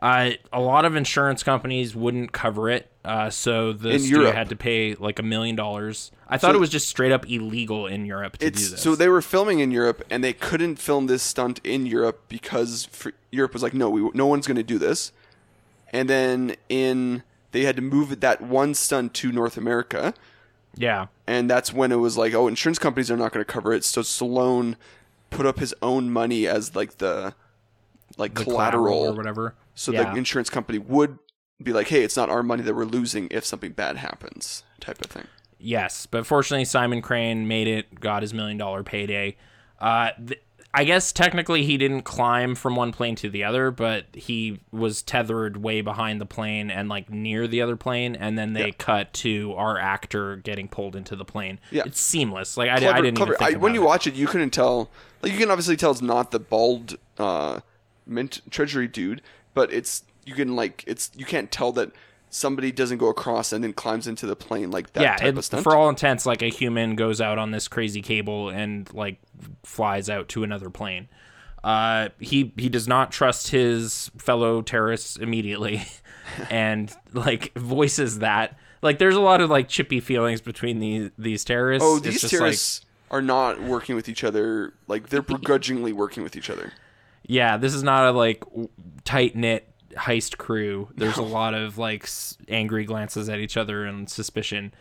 Uh, 0.00 0.32
a 0.52 0.60
lot 0.60 0.84
of 0.84 0.94
insurance 0.94 1.42
companies 1.42 1.96
wouldn't 1.96 2.30
cover 2.30 2.68
it, 2.68 2.90
uh, 3.02 3.30
so 3.30 3.72
the 3.72 3.90
In 3.92 3.98
studio 4.00 4.18
Europe. 4.20 4.34
had 4.34 4.48
to 4.50 4.56
pay 4.56 4.94
like 4.94 5.18
a 5.18 5.22
million 5.22 5.56
dollars. 5.56 6.12
I 6.28 6.36
thought 6.36 6.50
So- 6.52 6.56
it 6.56 6.60
was 6.60 6.68
just 6.68 6.86
straight 6.88 7.12
up 7.12 7.28
illegal 7.30 7.86
in 7.86 8.04
Europe 8.04 8.36
to 8.38 8.50
do 8.50 8.58
this. 8.58 8.82
so 8.82 8.94
they 8.94 9.08
were 9.08 9.22
filming 9.22 9.60
in 9.60 9.70
Europe 9.70 10.04
and 10.10 10.22
they 10.22 10.34
couldn't 10.34 10.76
film 10.76 11.06
this 11.06 11.22
stunt 11.22 11.60
in 11.64 11.86
Europe 11.86 12.20
because 12.28 12.84
for, 12.92 13.12
Europe 13.30 13.54
was 13.54 13.62
like, 13.62 13.72
no, 13.72 13.88
we 13.88 14.10
no 14.12 14.26
one's 14.26 14.46
going 14.46 14.56
to 14.58 14.62
do 14.62 14.78
this. 14.78 15.12
And 15.94 16.10
then 16.10 16.56
in 16.68 17.22
they 17.56 17.64
had 17.64 17.76
to 17.76 17.82
move 17.82 18.20
that 18.20 18.42
one 18.42 18.74
stunt 18.74 19.14
to 19.14 19.32
North 19.32 19.56
America, 19.56 20.12
yeah, 20.74 21.06
and 21.26 21.48
that's 21.48 21.72
when 21.72 21.90
it 21.90 21.96
was 21.96 22.18
like, 22.18 22.34
oh, 22.34 22.48
insurance 22.48 22.78
companies 22.78 23.10
are 23.10 23.16
not 23.16 23.32
going 23.32 23.44
to 23.44 23.50
cover 23.50 23.72
it. 23.72 23.82
So 23.82 24.02
Stallone 24.02 24.76
put 25.30 25.46
up 25.46 25.58
his 25.58 25.74
own 25.80 26.10
money 26.10 26.46
as 26.46 26.76
like 26.76 26.98
the 26.98 27.34
like 28.18 28.34
the 28.34 28.44
collateral, 28.44 29.06
or 29.06 29.12
whatever. 29.14 29.54
so 29.74 29.90
yeah. 29.90 30.12
the 30.12 30.18
insurance 30.18 30.50
company 30.50 30.78
would 30.78 31.18
be 31.62 31.72
like, 31.72 31.88
hey, 31.88 32.02
it's 32.02 32.16
not 32.16 32.28
our 32.28 32.42
money 32.42 32.62
that 32.62 32.74
we're 32.74 32.84
losing 32.84 33.28
if 33.30 33.42
something 33.46 33.72
bad 33.72 33.96
happens, 33.96 34.62
type 34.78 35.02
of 35.02 35.10
thing. 35.10 35.24
Yes, 35.58 36.04
but 36.04 36.26
fortunately, 36.26 36.66
Simon 36.66 37.00
Crane 37.00 37.48
made 37.48 37.68
it, 37.68 37.98
got 37.98 38.20
his 38.20 38.34
million 38.34 38.58
dollar 38.58 38.82
payday. 38.82 39.38
Uh, 39.80 40.10
th- 40.26 40.42
I 40.78 40.84
guess 40.84 41.10
technically 41.10 41.64
he 41.64 41.78
didn't 41.78 42.02
climb 42.02 42.54
from 42.54 42.76
one 42.76 42.92
plane 42.92 43.16
to 43.16 43.30
the 43.30 43.44
other, 43.44 43.70
but 43.70 44.04
he 44.12 44.60
was 44.70 45.00
tethered 45.02 45.56
way 45.56 45.80
behind 45.80 46.20
the 46.20 46.26
plane 46.26 46.70
and 46.70 46.88
like 46.90 47.08
near 47.08 47.46
the 47.48 47.62
other 47.62 47.76
plane, 47.76 48.14
and 48.14 48.36
then 48.38 48.52
they 48.52 48.66
Yeah. 48.66 48.72
cut 48.76 49.12
to 49.14 49.54
our 49.56 49.78
actor 49.78 50.36
getting 50.36 50.68
pulled 50.68 50.94
into 50.94 51.16
the 51.16 51.24
plane. 51.24 51.58
Yeah. 51.70 51.84
it's 51.86 52.00
seamless. 52.00 52.58
Like 52.58 52.68
I, 52.68 52.78
Clever- 52.78 52.94
I 52.98 53.00
didn't 53.00 53.16
clever. 53.16 53.36
I, 53.40 53.52
when 53.54 53.72
you 53.74 53.82
it. 53.82 53.86
watch 53.86 54.06
it, 54.06 54.14
you 54.14 54.26
couldn't 54.26 54.50
tell. 54.50 54.90
Like 55.22 55.32
you 55.32 55.38
can 55.38 55.50
obviously 55.50 55.76
tell 55.78 55.92
it's 55.92 56.02
not 56.02 56.30
the 56.30 56.38
bald 56.40 56.98
uh, 57.18 57.60
mint 58.06 58.42
treasury 58.50 58.86
dude, 58.86 59.22
but 59.54 59.72
it's 59.72 60.04
you 60.26 60.34
can 60.34 60.54
like 60.56 60.84
it's 60.86 61.10
you 61.16 61.24
can't 61.24 61.50
tell 61.50 61.72
that 61.72 61.90
somebody 62.36 62.70
doesn't 62.70 62.98
go 62.98 63.08
across 63.08 63.52
and 63.52 63.64
then 63.64 63.72
climbs 63.72 64.06
into 64.06 64.26
the 64.26 64.36
plane 64.36 64.70
like 64.70 64.92
that 64.92 65.02
yeah, 65.02 65.16
type 65.16 65.28
it, 65.28 65.38
of 65.38 65.44
stunt. 65.44 65.62
for 65.62 65.74
all 65.74 65.88
intents, 65.88 66.26
like 66.26 66.42
a 66.42 66.50
human 66.50 66.94
goes 66.94 67.20
out 67.20 67.38
on 67.38 67.50
this 67.50 67.66
crazy 67.66 68.02
cable 68.02 68.50
and 68.50 68.92
like 68.92 69.18
flies 69.64 70.10
out 70.10 70.28
to 70.28 70.44
another 70.44 70.68
plane. 70.68 71.08
Uh, 71.64 72.10
he 72.20 72.52
he 72.58 72.68
does 72.68 72.86
not 72.86 73.10
trust 73.10 73.48
his 73.48 74.10
fellow 74.18 74.60
terrorists 74.60 75.16
immediately, 75.16 75.82
and 76.50 76.94
like 77.12 77.52
voices 77.54 78.18
that. 78.18 78.58
Like, 78.82 78.98
there's 78.98 79.16
a 79.16 79.20
lot 79.20 79.40
of 79.40 79.48
like 79.48 79.68
chippy 79.68 80.00
feelings 80.00 80.40
between 80.42 80.78
these 80.78 81.10
these 81.16 81.42
terrorists. 81.42 81.88
oh, 81.88 81.98
these 81.98 82.20
just, 82.20 82.30
terrorists 82.30 82.84
are 83.10 83.22
not 83.22 83.62
working 83.62 83.96
with 83.96 84.08
each 84.08 84.22
other. 84.22 84.74
Like 84.86 85.08
they're 85.08 85.22
begrudgingly 85.36 85.94
working 85.94 86.22
with 86.22 86.36
each 86.36 86.50
other. 86.50 86.72
Yeah, 87.26 87.56
this 87.56 87.74
is 87.74 87.82
not 87.82 88.06
a 88.06 88.12
like 88.12 88.44
tight 89.04 89.34
knit 89.34 89.68
heist 89.96 90.36
crew. 90.38 90.88
There's 90.94 91.16
a 91.18 91.22
lot 91.38 91.54
of 91.54 91.78
like 91.78 92.04
s- 92.04 92.36
angry 92.48 92.84
glances 92.84 93.28
at 93.28 93.38
each 93.38 93.56
other 93.56 93.84
and 93.84 94.08
suspicion. 94.08 94.72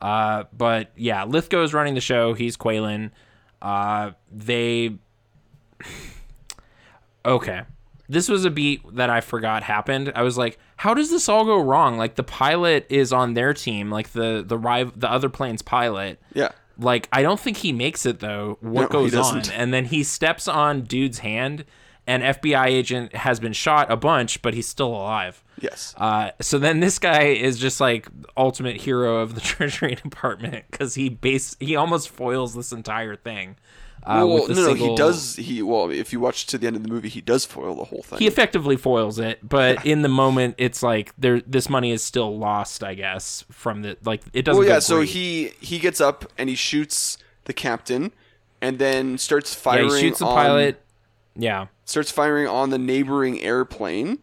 Uh, 0.00 0.44
but 0.56 0.90
yeah, 0.96 1.24
Lithgow 1.24 1.62
is 1.62 1.74
running 1.74 1.94
the 1.94 2.00
show. 2.00 2.32
He's 2.34 2.56
Qualen. 2.56 3.10
Uh, 3.60 4.12
they 4.32 4.96
okay. 7.24 7.62
This 8.08 8.28
was 8.28 8.44
a 8.44 8.50
beat 8.50 8.82
that 8.96 9.08
I 9.08 9.20
forgot 9.20 9.62
happened. 9.62 10.10
I 10.16 10.22
was 10.22 10.36
like, 10.36 10.58
how 10.76 10.94
does 10.94 11.10
this 11.10 11.28
all 11.28 11.44
go 11.44 11.60
wrong? 11.60 11.96
Like 11.96 12.16
the 12.16 12.24
pilot 12.24 12.86
is 12.88 13.12
on 13.12 13.34
their 13.34 13.54
team, 13.54 13.88
like 13.90 14.10
the 14.12 14.42
the 14.44 14.58
rival, 14.58 14.92
the 14.96 15.10
other 15.10 15.28
plane's 15.28 15.62
pilot. 15.62 16.20
Yeah. 16.34 16.48
Like 16.76 17.08
I 17.12 17.22
don't 17.22 17.38
think 17.38 17.58
he 17.58 17.72
makes 17.72 18.06
it 18.06 18.18
though. 18.18 18.58
What 18.62 18.82
No, 18.82 18.88
goes 18.88 19.14
on? 19.14 19.42
And 19.52 19.72
then 19.72 19.84
he 19.84 20.02
steps 20.02 20.48
on 20.48 20.82
dude's 20.82 21.18
hand. 21.20 21.64
An 22.10 22.22
FBI 22.22 22.66
agent 22.66 23.14
has 23.14 23.38
been 23.38 23.52
shot 23.52 23.88
a 23.88 23.96
bunch, 23.96 24.42
but 24.42 24.52
he's 24.52 24.66
still 24.66 24.88
alive. 24.88 25.44
Yes. 25.60 25.94
Uh, 25.96 26.32
so 26.40 26.58
then 26.58 26.80
this 26.80 26.98
guy 26.98 27.26
is 27.26 27.56
just 27.56 27.80
like 27.80 28.08
ultimate 28.36 28.78
hero 28.78 29.18
of 29.18 29.36
the 29.36 29.40
Treasury 29.52 29.94
Department 29.94 30.64
because 30.68 30.96
he 30.96 31.08
base 31.08 31.56
he 31.60 31.76
almost 31.76 32.08
foils 32.08 32.52
this 32.54 32.72
entire 32.72 33.14
thing. 33.14 33.54
Uh, 34.02 34.24
well, 34.26 34.34
with 34.34 34.48
the 34.48 34.54
no, 34.54 34.66
no, 34.68 34.74
he 34.74 34.96
does. 34.96 35.36
He 35.36 35.62
well, 35.62 35.88
if 35.88 36.12
you 36.12 36.18
watch 36.18 36.46
to 36.46 36.58
the 36.58 36.66
end 36.66 36.74
of 36.74 36.82
the 36.82 36.88
movie, 36.88 37.08
he 37.08 37.20
does 37.20 37.44
foil 37.44 37.76
the 37.76 37.84
whole 37.84 38.02
thing. 38.02 38.18
He 38.18 38.26
effectively 38.26 38.76
foils 38.76 39.20
it, 39.20 39.46
but 39.48 39.86
in 39.86 40.02
the 40.02 40.08
moment, 40.08 40.56
it's 40.58 40.82
like 40.82 41.12
there. 41.16 41.40
This 41.42 41.68
money 41.68 41.92
is 41.92 42.02
still 42.02 42.36
lost, 42.36 42.82
I 42.82 42.94
guess, 42.94 43.44
from 43.52 43.82
the 43.82 43.98
like. 44.04 44.22
It 44.32 44.46
doesn't. 44.46 44.58
well, 44.58 44.68
yeah. 44.68 44.80
So 44.80 45.02
he 45.02 45.52
he 45.60 45.78
gets 45.78 46.00
up 46.00 46.32
and 46.36 46.48
he 46.48 46.56
shoots 46.56 47.18
the 47.44 47.52
captain, 47.52 48.10
and 48.60 48.80
then 48.80 49.16
starts 49.16 49.54
yeah, 49.54 49.60
firing. 49.60 49.90
he 49.90 50.00
shoots 50.00 50.18
the 50.18 50.26
on, 50.26 50.34
pilot. 50.34 50.82
Yeah. 51.36 51.66
Starts 51.84 52.10
firing 52.10 52.46
on 52.46 52.70
the 52.70 52.78
neighboring 52.78 53.40
airplane, 53.40 54.18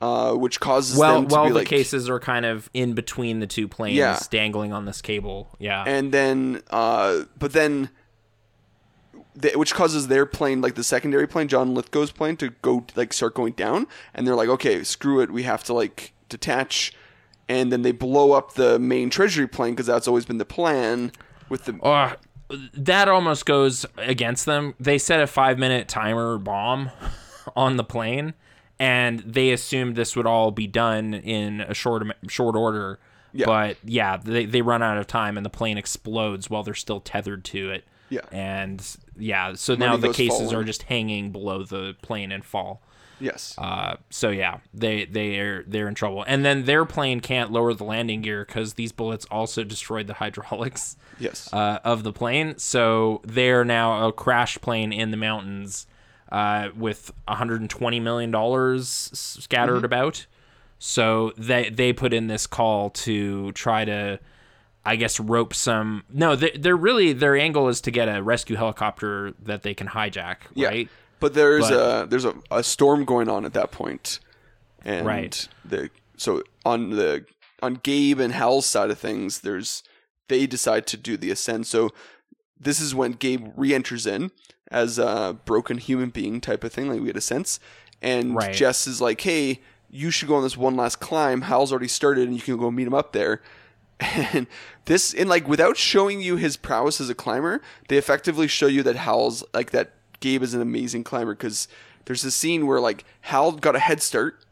uh, 0.00 0.32
which 0.34 0.60
causes 0.60 0.96
Well, 0.98 1.14
them 1.20 1.28
to 1.28 1.34
well, 1.34 1.44
be 1.44 1.50
the 1.50 1.54
like. 1.60 1.68
cases 1.68 2.08
are 2.08 2.20
kind 2.20 2.44
of 2.46 2.68
in 2.74 2.94
between 2.94 3.40
the 3.40 3.46
two 3.46 3.68
planes, 3.68 3.96
Yeah. 3.96 4.18
dangling 4.30 4.72
on 4.72 4.84
this 4.84 5.00
cable. 5.02 5.48
Yeah. 5.58 5.84
and 5.86 6.12
then, 6.12 6.62
uh, 6.70 7.22
but 7.38 7.52
then. 7.52 7.90
They, 9.36 9.52
which 9.54 9.74
causes 9.74 10.08
their 10.08 10.26
plane, 10.26 10.60
like 10.60 10.74
the 10.74 10.82
secondary 10.84 11.26
plane, 11.28 11.46
John 11.46 11.72
Lithgow's 11.74 12.10
plane, 12.10 12.36
to 12.38 12.50
go 12.62 12.84
like 12.96 13.12
start 13.12 13.32
going 13.34 13.52
down, 13.52 13.86
and 14.12 14.26
they're 14.26 14.34
like, 14.34 14.48
"Okay, 14.48 14.82
screw 14.82 15.20
it, 15.20 15.30
we 15.30 15.44
have 15.44 15.62
to 15.64 15.72
like 15.72 16.12
detach," 16.28 16.92
and 17.48 17.72
then 17.72 17.82
they 17.82 17.92
blow 17.92 18.32
up 18.32 18.54
the 18.54 18.78
main 18.80 19.08
treasury 19.08 19.46
plane 19.46 19.72
because 19.72 19.86
that's 19.86 20.08
always 20.08 20.24
been 20.24 20.38
the 20.38 20.44
plan 20.44 21.12
with 21.48 21.64
the 21.64 21.74
Uh, 21.80 22.14
that 22.74 23.08
almost 23.08 23.46
goes 23.46 23.86
against 23.96 24.46
them. 24.46 24.74
They 24.80 24.98
set 24.98 25.20
a 25.20 25.26
five 25.26 25.58
minute 25.58 25.88
timer 25.88 26.38
bomb 26.38 26.90
on 27.56 27.76
the 27.76 27.84
plane, 27.84 28.34
and 28.78 29.20
they 29.20 29.50
assumed 29.50 29.96
this 29.96 30.16
would 30.16 30.26
all 30.26 30.50
be 30.50 30.66
done 30.66 31.14
in 31.14 31.60
a 31.60 31.74
short 31.74 32.02
short 32.28 32.56
order. 32.56 32.98
Yeah. 33.32 33.46
But 33.46 33.76
yeah, 33.84 34.16
they, 34.16 34.44
they 34.44 34.62
run 34.62 34.82
out 34.82 34.98
of 34.98 35.06
time, 35.06 35.36
and 35.36 35.46
the 35.46 35.50
plane 35.50 35.78
explodes 35.78 36.50
while 36.50 36.62
they're 36.62 36.74
still 36.74 37.00
tethered 37.00 37.44
to 37.46 37.70
it. 37.70 37.84
Yeah. 38.08 38.22
And 38.32 38.84
yeah, 39.16 39.54
so 39.54 39.76
now 39.76 39.96
the 39.96 40.12
cases 40.12 40.38
falling. 40.38 40.56
are 40.56 40.64
just 40.64 40.82
hanging 40.84 41.30
below 41.30 41.62
the 41.62 41.94
plane 42.02 42.32
and 42.32 42.44
fall. 42.44 42.82
Yes, 43.20 43.54
Uh, 43.58 43.96
so 44.10 44.30
yeah, 44.30 44.58
they 44.74 45.04
they 45.04 45.38
are 45.38 45.62
they're 45.66 45.88
in 45.88 45.94
trouble, 45.94 46.24
and 46.26 46.44
then 46.44 46.64
their 46.64 46.84
plane 46.84 47.20
can't 47.20 47.52
lower 47.52 47.74
the 47.74 47.84
landing 47.84 48.22
gear 48.22 48.44
because 48.44 48.74
these 48.74 48.92
bullets 48.92 49.26
also 49.30 49.62
destroyed 49.64 50.06
the 50.06 50.14
hydraulics 50.14 50.96
yes. 51.18 51.48
uh, 51.52 51.78
of 51.84 52.02
the 52.02 52.12
plane. 52.12 52.56
So 52.58 53.20
they're 53.24 53.64
now 53.64 54.08
a 54.08 54.12
crash 54.12 54.58
plane 54.60 54.92
in 54.92 55.10
the 55.10 55.16
mountains 55.16 55.86
uh, 56.32 56.70
with 56.76 57.12
120 57.26 58.00
million 58.00 58.30
dollars 58.30 58.88
scattered 59.14 59.76
Mm-hmm. 59.76 59.84
about. 59.84 60.26
So 60.78 61.32
they 61.36 61.68
they 61.68 61.92
put 61.92 62.12
in 62.14 62.26
this 62.28 62.46
call 62.46 62.88
to 62.90 63.52
try 63.52 63.84
to, 63.84 64.18
I 64.84 64.96
guess, 64.96 65.20
rope 65.20 65.52
some. 65.52 66.04
No, 66.08 66.34
they, 66.36 66.52
they're 66.52 66.76
really 66.76 67.12
their 67.12 67.36
angle 67.36 67.68
is 67.68 67.82
to 67.82 67.90
get 67.90 68.08
a 68.08 68.22
rescue 68.22 68.56
helicopter 68.56 69.34
that 69.42 69.62
they 69.62 69.74
can 69.74 69.88
hijack. 69.88 70.36
Yeah. 70.54 70.84
But 71.20 71.34
there's 71.34 71.68
But- 71.68 72.04
a 72.04 72.06
there's 72.06 72.24
a, 72.24 72.34
a 72.50 72.62
storm 72.62 73.04
going 73.04 73.28
on 73.28 73.44
at 73.44 73.52
that 73.54 73.70
point, 73.70 74.18
and 74.84 75.06
Right. 75.06 75.46
the 75.64 75.90
so 76.16 76.42
on 76.64 76.90
the 76.90 77.24
on 77.62 77.74
Gabe 77.82 78.18
and 78.20 78.32
Hal's 78.32 78.66
side 78.66 78.90
of 78.90 78.98
things, 78.98 79.40
there's 79.40 79.82
they 80.28 80.46
decide 80.46 80.86
to 80.88 80.96
do 80.96 81.16
the 81.16 81.30
ascend. 81.30 81.66
So 81.66 81.90
this 82.58 82.80
is 82.80 82.94
when 82.94 83.12
Gabe 83.12 83.52
re-enters 83.56 84.06
in 84.06 84.30
as 84.70 84.98
a 84.98 85.36
broken 85.44 85.78
human 85.78 86.10
being 86.10 86.40
type 86.40 86.62
of 86.64 86.72
thing, 86.72 86.88
like 86.88 87.00
we 87.00 87.08
had 87.08 87.16
a 87.16 87.20
sense, 87.20 87.58
and 88.00 88.34
Right. 88.34 88.54
Jess 88.54 88.86
is 88.86 89.00
like, 89.00 89.20
"Hey, 89.20 89.60
you 89.90 90.10
should 90.10 90.28
go 90.28 90.36
on 90.36 90.42
this 90.42 90.56
one 90.56 90.76
last 90.76 91.00
climb. 91.00 91.42
Hal's 91.42 91.70
already 91.72 91.88
started, 91.88 92.28
and 92.28 92.36
you 92.36 92.42
can 92.42 92.56
go 92.56 92.70
meet 92.70 92.86
him 92.86 92.94
up 92.94 93.12
there." 93.12 93.42
And 94.32 94.46
this, 94.86 95.12
and 95.12 95.28
like 95.28 95.46
without 95.46 95.76
showing 95.76 96.22
you 96.22 96.36
his 96.36 96.56
prowess 96.56 97.00
as 97.02 97.10
a 97.10 97.14
climber, 97.14 97.60
they 97.88 97.98
effectively 97.98 98.48
show 98.48 98.66
you 98.66 98.82
that 98.84 98.96
Hal's 98.96 99.44
like 99.52 99.72
that 99.72 99.92
Gabe 100.20 100.42
is 100.42 100.54
an 100.54 100.60
amazing 100.62 101.04
climber 101.04 101.34
because 101.34 101.66
there's 102.04 102.24
a 102.24 102.30
scene 102.30 102.66
where 102.66 102.80
like 102.80 103.04
Hal 103.22 103.52
got 103.52 103.74
a 103.76 103.80
head 103.80 104.02
start. 104.02 104.44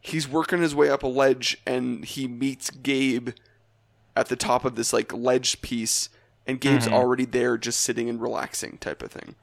He's 0.00 0.26
working 0.28 0.60
his 0.62 0.74
way 0.74 0.88
up 0.88 1.02
a 1.02 1.06
ledge 1.06 1.58
and 1.66 2.04
he 2.04 2.26
meets 2.26 2.70
Gabe 2.70 3.30
at 4.16 4.28
the 4.28 4.36
top 4.36 4.64
of 4.64 4.74
this 4.74 4.92
like 4.92 5.12
ledge 5.12 5.60
piece, 5.62 6.08
and 6.46 6.60
Gabe's 6.60 6.86
Mm-hmm. 6.86 6.94
already 6.94 7.24
there 7.26 7.56
just 7.58 7.80
sitting 7.80 8.08
and 8.08 8.20
relaxing 8.20 8.78
type 8.78 9.02
of 9.02 9.12
thing. 9.12 9.34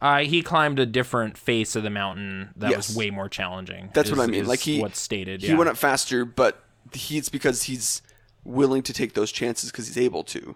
Uh, 0.00 0.18
he 0.18 0.42
climbed 0.42 0.78
a 0.78 0.84
different 0.86 1.38
face 1.38 1.74
of 1.74 1.82
the 1.82 1.90
mountain 1.90 2.50
that 2.54 2.70
Yes. 2.70 2.88
was 2.88 2.96
way 2.96 3.10
more 3.10 3.28
challenging. 3.30 3.88
That's 3.94 4.10
what 4.10 4.20
I 4.20 4.26
mean. 4.26 4.46
Like 4.46 4.60
he 4.60 4.80
what's 4.80 5.00
stated. 5.00 5.40
He 5.40 5.48
yeah. 5.48 5.56
went 5.56 5.70
up 5.70 5.76
faster, 5.78 6.24
but 6.26 6.62
he, 6.92 7.16
it's 7.16 7.30
because 7.30 7.64
he's 7.64 8.02
willing 8.44 8.82
to 8.82 8.92
take 8.92 9.14
those 9.14 9.32
chances 9.32 9.70
because 9.72 9.86
he's 9.88 9.98
able 9.98 10.22
to. 10.24 10.54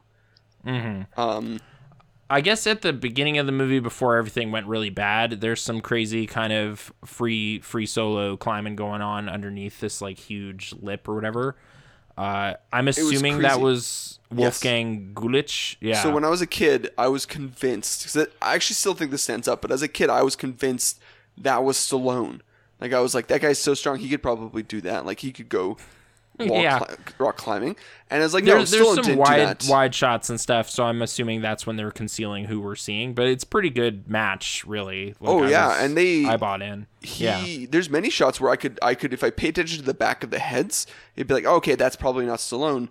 Mm-hmm. 0.67 1.21
Um, 1.21 1.61
I 2.31 2.41
guess 2.41 2.67
at 2.69 2.83
the 2.83 2.93
beginning 2.93 3.39
of 3.39 3.47
the 3.47 3.53
movie, 3.53 3.81
before 3.81 4.17
everything 4.17 4.53
went 4.53 4.67
really 4.69 4.89
bad, 4.89 5.41
there's 5.41 5.61
some 5.61 5.81
crazy 5.81 6.27
kind 6.27 6.53
of 6.53 6.93
free 7.05 7.59
free 7.59 7.87
solo 7.87 8.37
climbing 8.37 8.77
going 8.77 9.03
on 9.03 9.29
underneath 9.29 9.81
this 9.81 10.01
like 10.01 10.17
huge 10.17 10.73
lip 10.81 11.09
or 11.09 11.17
whatever. 11.17 11.57
Uh, 12.17 12.55
I'm 12.73 12.87
assuming 12.87 13.39
that 13.41 13.61
was 13.61 14.21
Wolfgang 14.31 15.13
Güllich. 15.13 15.77
Yeah. 15.81 16.03
So 16.03 16.13
when 16.13 16.25
I 16.25 16.29
was 16.29 16.41
a 16.41 16.47
kid, 16.47 16.91
I 16.97 17.09
was 17.09 17.27
convinced 17.27 18.03
because 18.03 18.29
I 18.41 18.55
actually 18.55 18.75
still 18.75 18.95
think 18.95 19.11
this 19.11 19.23
stands 19.23 19.49
up. 19.49 19.61
But 19.61 19.73
as 19.73 19.83
a 19.83 19.89
kid, 19.89 20.09
I 20.09 20.23
was 20.23 20.37
convinced 20.37 21.01
that 21.37 21.65
was 21.65 21.79
Stallone. 21.79 22.43
Like 22.81 22.93
I 22.93 23.01
was 23.01 23.15
like, 23.15 23.27
that 23.27 23.41
guy's 23.41 23.59
so 23.59 23.75
strong, 23.75 23.99
he 23.99 24.09
could 24.09 24.23
probably 24.23 24.63
do 24.63 24.81
that. 24.83 25.05
Like 25.05 25.21
he 25.21 25.33
could 25.33 25.49
go 25.49 25.79
wall 26.49 26.63
Yeah. 26.63 26.79
cli- 26.79 26.97
rock 27.19 27.37
climbing. 27.37 27.77
And 28.11 28.23
it's 28.25 28.35
like, 28.35 28.43
no, 28.45 28.65
there's, 28.65 29.05
some 29.05 29.17
wide 29.17 29.63
wide 29.69 29.95
shots 29.95 30.31
and 30.31 30.41
stuff, 30.41 30.69
so 30.69 30.85
I'm 30.85 31.01
assuming 31.03 31.43
that's 31.43 31.65
when 31.67 31.77
they're 31.77 31.93
concealing 31.93 32.47
who 32.47 32.61
we're 32.61 32.75
seeing. 32.75 33.15
But 33.15 33.29
it's 33.29 33.45
pretty 33.45 33.71
good 33.71 34.09
match, 34.09 34.65
really. 34.67 35.15
Like, 35.21 35.31
Oh, 35.31 35.45
I 35.45 35.49
yeah, 35.51 35.69
was- 35.69 35.79
and 35.79 35.97
they- 35.97 36.25
I 36.27 36.37
bought 36.37 36.61
in. 36.63 36.87
he 37.01 37.25
yeah, 37.25 37.67
there's 37.71 37.89
many 37.89 38.11
shots 38.11 38.41
where 38.41 38.51
I 38.51 38.57
could 38.57 38.79
I 38.83 38.95
could 38.95 39.13
if 39.13 39.23
I 39.23 39.31
pay 39.31 39.49
attention 39.49 39.79
to 39.79 39.85
the 39.85 39.95
back 39.95 40.25
of 40.25 40.31
the 40.31 40.39
heads, 40.41 40.87
it'd 41.17 41.29
be 41.29 41.35
like, 41.35 41.47
oh, 41.47 41.55
okay, 41.57 41.75
that's 41.77 41.97
probably 41.97 42.27
not 42.27 42.39
Stallone. 42.41 42.89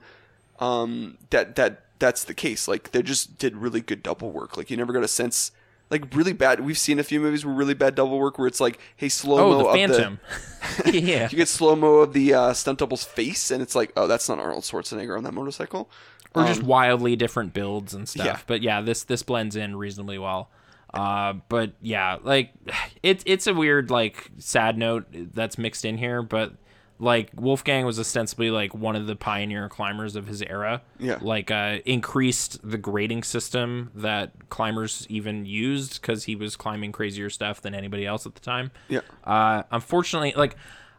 Um, 0.60 1.18
that 1.30 1.56
that 1.56 1.84
that's 2.00 2.24
the 2.24 2.34
case. 2.34 2.68
Like 2.68 2.92
they 2.92 3.02
just 3.02 3.38
did 3.38 3.56
really 3.58 3.82
good 3.82 4.02
double 4.04 4.32
work. 4.32 4.56
Like 4.58 4.70
you 4.72 4.78
never 4.78 4.94
got 4.94 5.04
a 5.04 5.08
sense. 5.08 5.52
Like 5.90 6.14
really 6.16 6.34
bad. 6.34 6.60
We've 6.60 6.78
seen 6.78 7.00
a 7.00 7.04
few 7.04 7.20
movies 7.20 7.46
where 7.46 7.54
really 7.56 7.74
bad 7.74 7.96
double 7.96 8.20
work 8.20 8.38
where 8.38 8.48
it's 8.48 8.60
like, 8.60 8.80
hey, 8.96 9.10
slow 9.10 9.38
mo 9.38 9.56
Oh, 9.56 9.72
the 9.72 9.74
Phantom. 9.74 10.20
yeah. 10.86 11.28
You 11.32 11.38
get 11.38 11.48
slow 11.48 11.76
mo 11.76 11.96
of 12.00 12.14
the 12.14 12.34
uh, 12.34 12.54
stunt 12.54 12.80
double's 12.80 13.04
face, 13.04 13.50
and 13.50 13.62
it's 13.62 13.76
like, 13.76 13.92
oh, 13.98 14.08
that's 14.08 14.30
not 14.30 14.40
Arnold 14.40 14.64
Schwarzenegger 14.64 15.18
on 15.18 15.24
that 15.24 15.34
motorcycle. 15.34 15.90
or 16.36 16.46
just 16.46 16.62
wildly 16.62 17.16
different 17.16 17.54
builds 17.54 17.94
and 17.94 18.08
stuff. 18.08 18.26
Yeah. 18.26 18.40
But 18.46 18.62
yeah, 18.62 18.82
this 18.82 19.04
this 19.04 19.24
blends 19.24 19.56
in 19.56 19.76
reasonably 19.76 20.20
well. 20.20 20.50
Uh, 20.94 21.34
but 21.50 21.72
yeah, 21.82 22.18
like 22.24 22.52
it's 23.04 23.24
it's 23.26 23.48
a 23.48 23.54
weird 23.54 23.90
like 23.90 24.30
sad 24.38 24.78
note 24.78 25.08
that's 25.12 25.58
mixed 25.58 25.86
in 25.86 25.98
here, 25.98 26.22
but 26.22 26.54
like 27.02 27.30
Wolfgang 27.36 27.86
was 27.86 27.98
ostensibly 28.00 28.52
like 28.52 28.74
one 28.74 28.96
of 28.96 29.08
the 29.08 29.16
pioneer 29.16 29.70
climbers 29.70 30.16
of 30.18 30.28
his 30.28 30.42
era. 30.42 30.82
Yeah. 31.00 31.18
Like 31.22 31.50
uh 31.50 31.78
increased 31.86 32.60
the 32.70 32.78
grading 32.78 33.24
system 33.24 33.92
that 33.96 34.50
climbers 34.50 35.06
even 35.10 35.46
used 35.46 36.02
cuz 36.02 36.26
he 36.26 36.36
was 36.36 36.56
climbing 36.56 36.92
crazier 36.92 37.30
stuff 37.30 37.62
than 37.62 37.74
anybody 37.74 38.06
else 38.06 38.26
at 38.26 38.36
the 38.36 38.42
time. 38.42 38.72
Yeah. 38.90 39.00
Uh 39.24 39.64
unfortunately, 39.72 40.34
like 40.36 40.56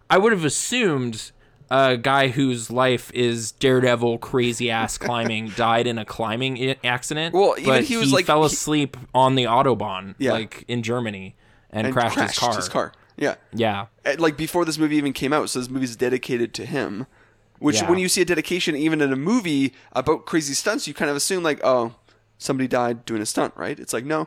I 0.08 0.18
would 0.18 0.32
have 0.32 0.44
assumed 0.44 1.32
a 1.70 1.96
guy 1.96 2.28
whose 2.28 2.68
life 2.70 3.12
is 3.14 3.52
daredevil 3.52 4.18
crazy 4.18 4.70
ass 4.70 4.98
climbing 5.06 5.50
died 5.50 5.86
in 5.86 5.98
a 5.98 6.04
climbing 6.04 6.58
I- 6.70 6.76
accident. 6.82 7.32
Well, 7.34 7.54
even 7.58 7.64
but 7.70 7.84
he 7.84 7.96
was, 7.96 8.12
like- 8.12 8.24
fell 8.26 8.40
he- 8.40 8.46
asleep 8.46 8.96
on 9.14 9.34
the 9.36 9.44
autobahn, 9.44 10.14
Yeah. 10.18 10.32
like 10.32 10.64
in 10.66 10.82
Germany, 10.82 11.36
and, 11.70 11.86
And 11.86 11.94
crashed, 11.94 12.18
his 12.18 12.68
car. 12.68 12.92
Yeah. 13.20 13.36
Yeah, 13.52 13.86
And, 14.04 14.18
like 14.18 14.36
before 14.36 14.64
this 14.64 14.78
movie 14.78 14.96
even 14.96 15.12
came 15.12 15.32
out, 15.32 15.48
so 15.50 15.60
this 15.60 15.68
movie's 15.70 15.94
dedicated 15.94 16.52
to 16.54 16.66
him. 16.66 17.06
Which 17.60 17.76
Yeah. 17.82 17.88
when 17.90 17.98
you 17.98 18.08
see 18.08 18.22
a 18.22 18.24
dedication 18.24 18.74
even 18.74 19.00
in 19.02 19.12
a 19.12 19.16
movie 19.16 19.74
about 19.92 20.24
crazy 20.26 20.54
stunts, 20.54 20.88
you 20.88 20.94
kind 20.94 21.10
of 21.10 21.16
assume 21.16 21.42
like, 21.42 21.60
oh, 21.62 21.94
somebody 22.38 22.66
died 22.66 23.04
doing 23.04 23.20
a 23.22 23.26
stunt, 23.26 23.52
right? 23.56 23.78
It's 23.78 23.92
like 23.92 24.04
no. 24.04 24.26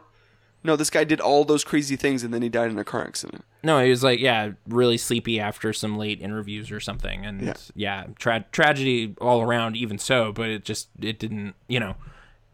No, 0.66 0.78
this 0.78 0.90
guy 0.90 1.04
did 1.04 1.20
all 1.20 1.44
those 1.44 1.66
crazy 1.66 1.98
things 1.98 2.24
and 2.24 2.34
then 2.34 2.42
he 2.42 2.48
died 2.48 2.72
in 2.72 2.78
a 2.80 2.86
car 2.86 3.04
accident. 3.04 3.44
no, 3.64 3.84
he 3.84 3.90
was 3.90 4.02
like, 4.04 4.20
yeah, 4.20 4.52
really 4.68 4.98
sleepy 4.98 5.40
after 5.40 5.74
some 5.74 5.98
late 5.98 6.22
interviews 6.22 6.72
or 6.72 6.80
something, 6.80 7.26
and 7.26 7.42
Yeah. 7.42 7.54
yeah, 7.76 8.04
tra- 8.20 8.46
tragedy 8.52 9.16
all 9.20 9.42
around. 9.42 9.76
Even 9.76 9.98
so, 9.98 10.32
but 10.32 10.50
it 10.50 10.64
just 10.64 10.88
it 11.02 11.18
didn't, 11.20 11.56
you 11.68 11.80
know, 11.80 11.96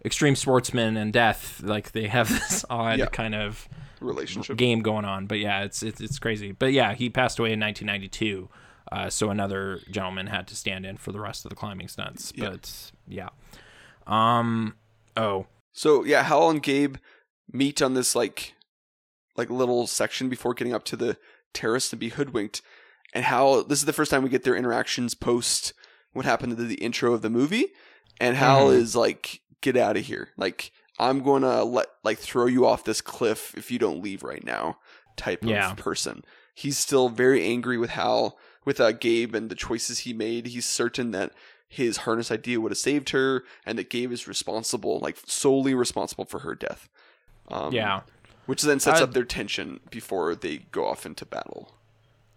extreme 0.06 0.36
sportsman 0.38 0.96
and 0.96 1.12
death 1.12 1.62
like 1.64 1.92
they 1.92 2.08
have 2.08 2.30
this 2.50 2.64
odd 2.70 3.00
Yeah. 3.00 3.08
kind 3.08 3.36
of 3.36 3.68
Relationship. 4.00 4.58
game 4.58 4.82
going 4.82 5.06
on. 5.06 5.26
But 5.28 5.40
yeah, 5.40 5.64
it's 5.64 5.84
it's, 5.84 6.00
it's 6.02 6.20
crazy. 6.20 6.52
But 6.52 6.74
yeah, 6.74 6.94
he 6.94 7.10
passed 7.10 7.40
away 7.40 7.54
in 7.54 7.60
1992. 7.60 8.50
Uh, 8.92 9.10
so 9.10 9.30
another 9.30 9.80
gentleman 9.92 10.28
had 10.28 10.48
to 10.48 10.56
stand 10.56 10.86
in 10.86 10.98
for 10.98 11.12
the 11.12 11.20
rest 11.20 11.46
of 11.46 11.50
the 11.50 11.56
climbing 11.56 11.88
stunts. 11.88 12.32
But 12.32 12.92
yeah. 13.08 13.30
Um. 14.08 14.76
Oh. 15.16 15.48
So 15.74 16.04
yeah, 16.04 16.24
Hal 16.24 16.50
and 16.50 16.62
Gabe 16.64 16.98
meet 17.52 17.82
on 17.82 17.94
this 17.94 18.16
like 18.16 18.54
like 19.38 19.50
little 19.50 19.88
section 19.88 20.30
before 20.30 20.54
getting 20.54 20.74
up 20.74 20.84
to 20.86 20.96
the 20.96 21.18
terrace 21.54 21.90
to 21.90 21.96
be 21.96 22.10
hoodwinked. 22.10 22.62
And 23.14 23.26
Hal 23.26 23.64
this 23.64 23.80
is 23.80 23.86
the 23.86 23.94
first 23.94 24.12
time 24.12 24.24
we 24.24 24.30
get 24.30 24.44
their 24.44 24.56
interactions 24.56 25.14
post 25.14 25.74
what 26.14 26.26
happened 26.26 26.58
to 26.58 26.64
the 26.64 26.76
intro 26.76 27.14
of 27.14 27.22
the 27.22 27.30
movie. 27.30 27.68
And 28.20 28.36
Hal 28.36 28.68
Mhm. 28.68 28.76
is 28.76 28.96
like, 28.96 29.42
get 29.62 29.78
out 29.78 29.96
of 29.96 30.06
here. 30.06 30.30
Like, 30.36 30.72
I'm 31.00 31.22
gonna 31.24 31.64
let 31.64 31.88
like 32.04 32.20
throw 32.20 32.46
you 32.46 32.66
off 32.66 32.84
this 32.84 33.02
cliff 33.02 33.54
if 33.58 33.72
you 33.72 33.80
don't 33.80 34.04
leave 34.04 34.24
right 34.24 34.44
now 34.44 34.78
type 35.16 35.44
Yeah. 35.44 35.72
of 35.72 35.78
person. 35.78 36.24
He's 36.54 36.78
still 36.78 37.08
very 37.10 37.44
angry 37.46 37.78
with 37.78 37.92
Hal, 37.92 38.38
with 38.66 38.80
uh, 38.82 38.92
Gabe 38.92 39.34
and 39.34 39.50
the 39.50 39.56
choices 39.56 40.00
he 40.00 40.14
made. 40.14 40.48
He's 40.48 40.66
certain 40.66 41.12
that 41.12 41.32
his 41.68 41.98
harness 41.98 42.32
idea 42.32 42.60
would 42.60 42.72
have 42.72 42.78
saved 42.78 43.12
her, 43.12 43.44
and 43.66 43.78
that 43.78 43.90
Gabe 43.90 44.12
is 44.12 44.28
responsible, 44.28 45.00
like 45.00 45.18
solely 45.26 45.74
responsible 45.74 46.26
for 46.26 46.40
her 46.40 46.56
death. 46.56 46.90
Um, 47.48 47.74
Yeah. 47.74 48.02
which 48.46 48.62
then 48.64 48.80
sets 48.80 49.00
Uh, 49.00 49.06
up 49.06 49.14
their 49.14 49.24
tension 49.24 49.80
before 49.92 50.36
they 50.36 50.58
go 50.72 50.86
off 50.88 51.06
into 51.06 51.26
battle. 51.26 51.76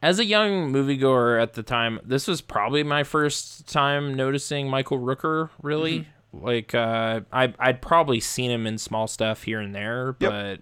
As 0.03 0.19
a 0.19 0.25
young 0.25 0.73
moviegoer 0.73 1.41
at 1.41 1.55
the 1.55 1.63
time, 1.63 1.99
this 2.05 2.27
was 2.29 2.41
probably 2.41 2.83
my 2.83 3.03
first 3.05 3.67
time 3.69 4.15
noticing 4.15 4.69
Michael 4.69 4.99
Rooker. 4.99 5.51
Really, 5.63 6.01
Mm-hmm. 6.01 6.11
Like 6.33 6.75
uh, 6.75 7.21
I 7.33 7.53
I'd 7.59 7.83
probably 7.83 8.21
seen 8.21 8.51
him 8.51 8.67
in 8.67 8.79
small 8.79 9.07
stuff 9.07 9.43
here 9.45 9.61
and 9.61 9.75
there, 9.75 10.17
Yep. 10.21 10.31
but 10.31 10.61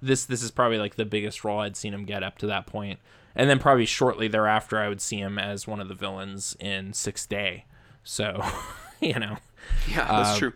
this 0.00 0.24
this 0.24 0.42
is 0.42 0.50
probably 0.50 0.78
like 0.78 0.94
the 0.96 1.04
biggest 1.04 1.44
role 1.44 1.60
I'd 1.60 1.76
seen 1.76 1.92
him 1.94 2.04
get 2.04 2.22
up 2.22 2.38
to 2.38 2.46
that 2.46 2.66
point. 2.66 2.98
And 3.34 3.48
then 3.48 3.58
probably 3.58 3.86
shortly 3.86 4.26
thereafter, 4.26 4.78
I 4.78 4.88
would 4.88 5.00
see 5.00 5.18
him 5.18 5.38
as 5.38 5.66
one 5.66 5.80
of 5.80 5.86
the 5.88 5.94
villains 5.94 6.56
in 6.58 6.92
Sixth 6.92 7.28
Day. 7.28 7.66
So, 8.02 8.42
you 9.00 9.14
know, 9.18 9.36
Yeah, 9.88 10.06
that's 10.10 10.38
true. 10.38 10.52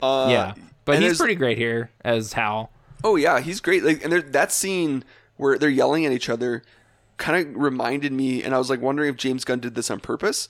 Uh, 0.00 0.28
yeah. 0.30 0.54
But 0.84 1.00
he's 1.02 1.18
pretty 1.18 1.34
great 1.34 1.58
here 1.58 1.90
as 2.04 2.32
Hal. 2.32 2.70
Oh 3.04 3.16
yeah, 3.16 3.40
he's 3.40 3.60
great. 3.60 3.82
Like, 3.84 4.02
and 4.02 4.12
there, 4.12 4.22
that 4.22 4.50
scene 4.52 5.04
where 5.36 5.58
they're 5.58 5.68
yelling 5.68 6.06
at 6.06 6.12
each 6.12 6.28
other 6.28 6.62
kind 7.18 7.46
of 7.48 7.60
reminded 7.60 8.12
me, 8.12 8.42
and 8.42 8.54
I 8.54 8.58
was 8.58 8.70
like 8.70 8.80
wondering 8.80 9.10
if 9.10 9.16
James 9.16 9.44
Gunn 9.44 9.60
did 9.60 9.74
this 9.74 9.90
on 9.90 10.00
purpose. 10.00 10.48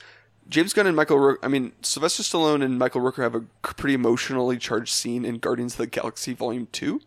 James 0.49 0.73
Gunn 0.73 0.87
and 0.87 0.97
Michael, 0.97 1.19
Rook, 1.19 1.39
I 1.43 1.49
mean 1.49 1.73
Sylvester 1.83 2.23
Stallone 2.23 2.63
and 2.63 2.79
Michael 2.79 3.01
Rooker 3.01 3.23
have 3.23 3.35
a 3.35 3.41
pretty 3.63 3.95
emotionally 3.95 4.59
charged 4.59 4.93
scene 4.93 5.25
in 5.25 5.39
Guardians 5.39 5.75
of 5.75 5.79
the 5.79 5.87
Galaxy 5.87 6.35
Volume 6.35 6.69
2 6.73 7.01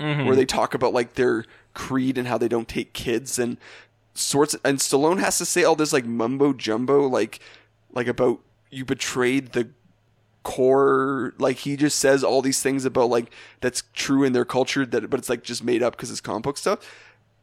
mm-hmm. 0.00 0.26
where 0.26 0.36
they 0.36 0.46
talk 0.46 0.74
about 0.74 0.92
like 0.92 1.14
their 1.14 1.44
creed 1.74 2.16
and 2.18 2.28
how 2.28 2.38
they 2.38 2.48
don't 2.48 2.68
take 2.68 2.92
kids 2.92 3.38
and 3.38 3.56
sorts. 4.14 4.54
And 4.64 4.78
Stallone 4.78 5.20
has 5.20 5.38
to 5.38 5.44
say 5.44 5.64
all 5.64 5.76
this 5.76 5.92
like 5.92 6.04
mumbo 6.04 6.52
jumbo, 6.52 7.06
like 7.06 7.40
like 7.92 8.06
about 8.06 8.40
you 8.70 8.84
betrayed 8.84 9.52
the 9.52 9.68
core 10.42 11.34
like 11.38 11.56
he 11.56 11.76
just 11.76 11.98
says 11.98 12.22
all 12.22 12.40
these 12.40 12.62
things 12.62 12.84
about 12.84 13.10
like 13.10 13.32
that's 13.60 13.82
true 13.94 14.22
in 14.22 14.32
their 14.32 14.44
culture 14.44 14.86
that 14.86 15.10
but 15.10 15.18
it's 15.18 15.28
like 15.28 15.42
just 15.42 15.64
made 15.64 15.82
up 15.82 15.96
because 15.96 16.08
it's 16.08 16.20
comic 16.20 16.44
book 16.44 16.56
stuff 16.56 16.78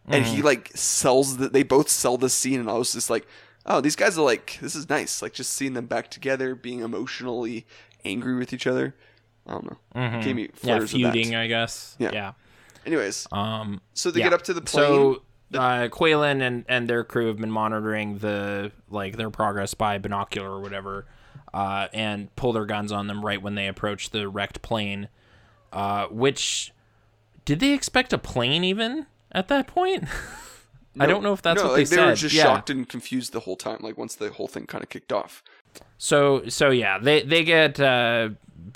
and 0.07 0.25
he 0.25 0.37
mm-hmm. 0.37 0.45
like 0.45 0.71
sells 0.73 1.35
that 1.35 1.51
they 1.51 1.63
both 1.63 1.89
sell 1.89 2.17
this 2.17 2.33
scene 2.33 2.61
and 2.61 2.69
i 2.69 2.73
was 2.73 2.93
just 2.93 3.09
like 3.09 3.27
oh 3.65 3.81
these 3.81 3.95
guys 3.95 4.17
are 4.17 4.25
like 4.25 4.57
this 4.61 4.75
is 4.75 4.89
nice 4.89 5.21
like 5.21 5.33
just 5.33 5.53
seeing 5.53 5.73
them 5.73 5.85
back 5.85 6.09
together 6.09 6.55
being 6.55 6.79
emotionally 6.81 7.65
angry 8.05 8.35
with 8.35 8.51
each 8.53 8.67
other 8.67 8.95
i 9.47 9.51
don't 9.51 9.65
know 9.65 10.19
gave 10.21 10.35
me 10.35 10.49
Yeah, 10.61 10.85
feuding, 10.85 11.35
I 11.35 11.47
guess. 11.47 11.95
Yeah. 11.99 12.11
yeah. 12.13 12.33
anyways 12.85 13.27
Um, 13.31 13.81
so 13.93 14.11
they 14.11 14.19
yeah. 14.19 14.25
get 14.25 14.33
up 14.33 14.41
to 14.43 14.53
the 14.53 14.61
plane 14.61 15.15
So 15.15 15.21
uh, 15.53 15.87
Qualen 15.89 16.41
and, 16.41 16.65
and 16.67 16.89
their 16.89 17.03
crew 17.03 17.27
have 17.27 17.37
been 17.37 17.51
monitoring 17.51 18.17
the 18.17 18.71
like 18.89 19.17
their 19.17 19.29
progress 19.29 19.75
by 19.75 19.99
binocular 19.99 20.49
or 20.49 20.59
whatever, 20.59 21.05
uh, 21.53 21.89
and 21.93 22.35
pull 22.35 22.53
their 22.53 22.65
guns 22.65 22.91
on 22.91 23.05
them 23.05 23.23
right 23.23 23.39
when 23.39 23.53
they 23.53 23.67
approach 23.67 24.09
the 24.09 24.27
wrecked 24.27 24.63
plane. 24.63 25.09
Uh, 25.71 26.07
which 26.07 26.71
did 27.45 27.59
they 27.59 27.71
expect 27.71 28.13
a 28.13 28.17
plane 28.17 28.63
even 28.63 29.05
at 29.31 29.47
that 29.49 29.67
point? 29.67 30.05
I 30.99 31.05
don't 31.05 31.23
know 31.23 31.33
if 31.33 31.41
that's 31.41 31.61
no, 31.61 31.69
what 31.69 31.77
like, 31.77 31.89
they, 31.89 31.95
they 31.95 32.01
said. 32.01 32.09
were 32.09 32.15
just 32.15 32.35
yeah. 32.35 32.43
shocked 32.43 32.69
and 32.69 32.87
confused 32.87 33.33
the 33.33 33.41
whole 33.41 33.55
time 33.55 33.79
like 33.81 33.97
once 33.97 34.15
the 34.15 34.29
whole 34.31 34.47
thing 34.47 34.65
kind 34.67 34.83
of 34.83 34.89
kicked 34.89 35.11
off 35.11 35.43
So 35.97 36.47
so 36.49 36.69
yeah, 36.69 36.99
they 36.99 37.23
they 37.23 37.43
get 37.43 37.79
uh, 37.79 38.29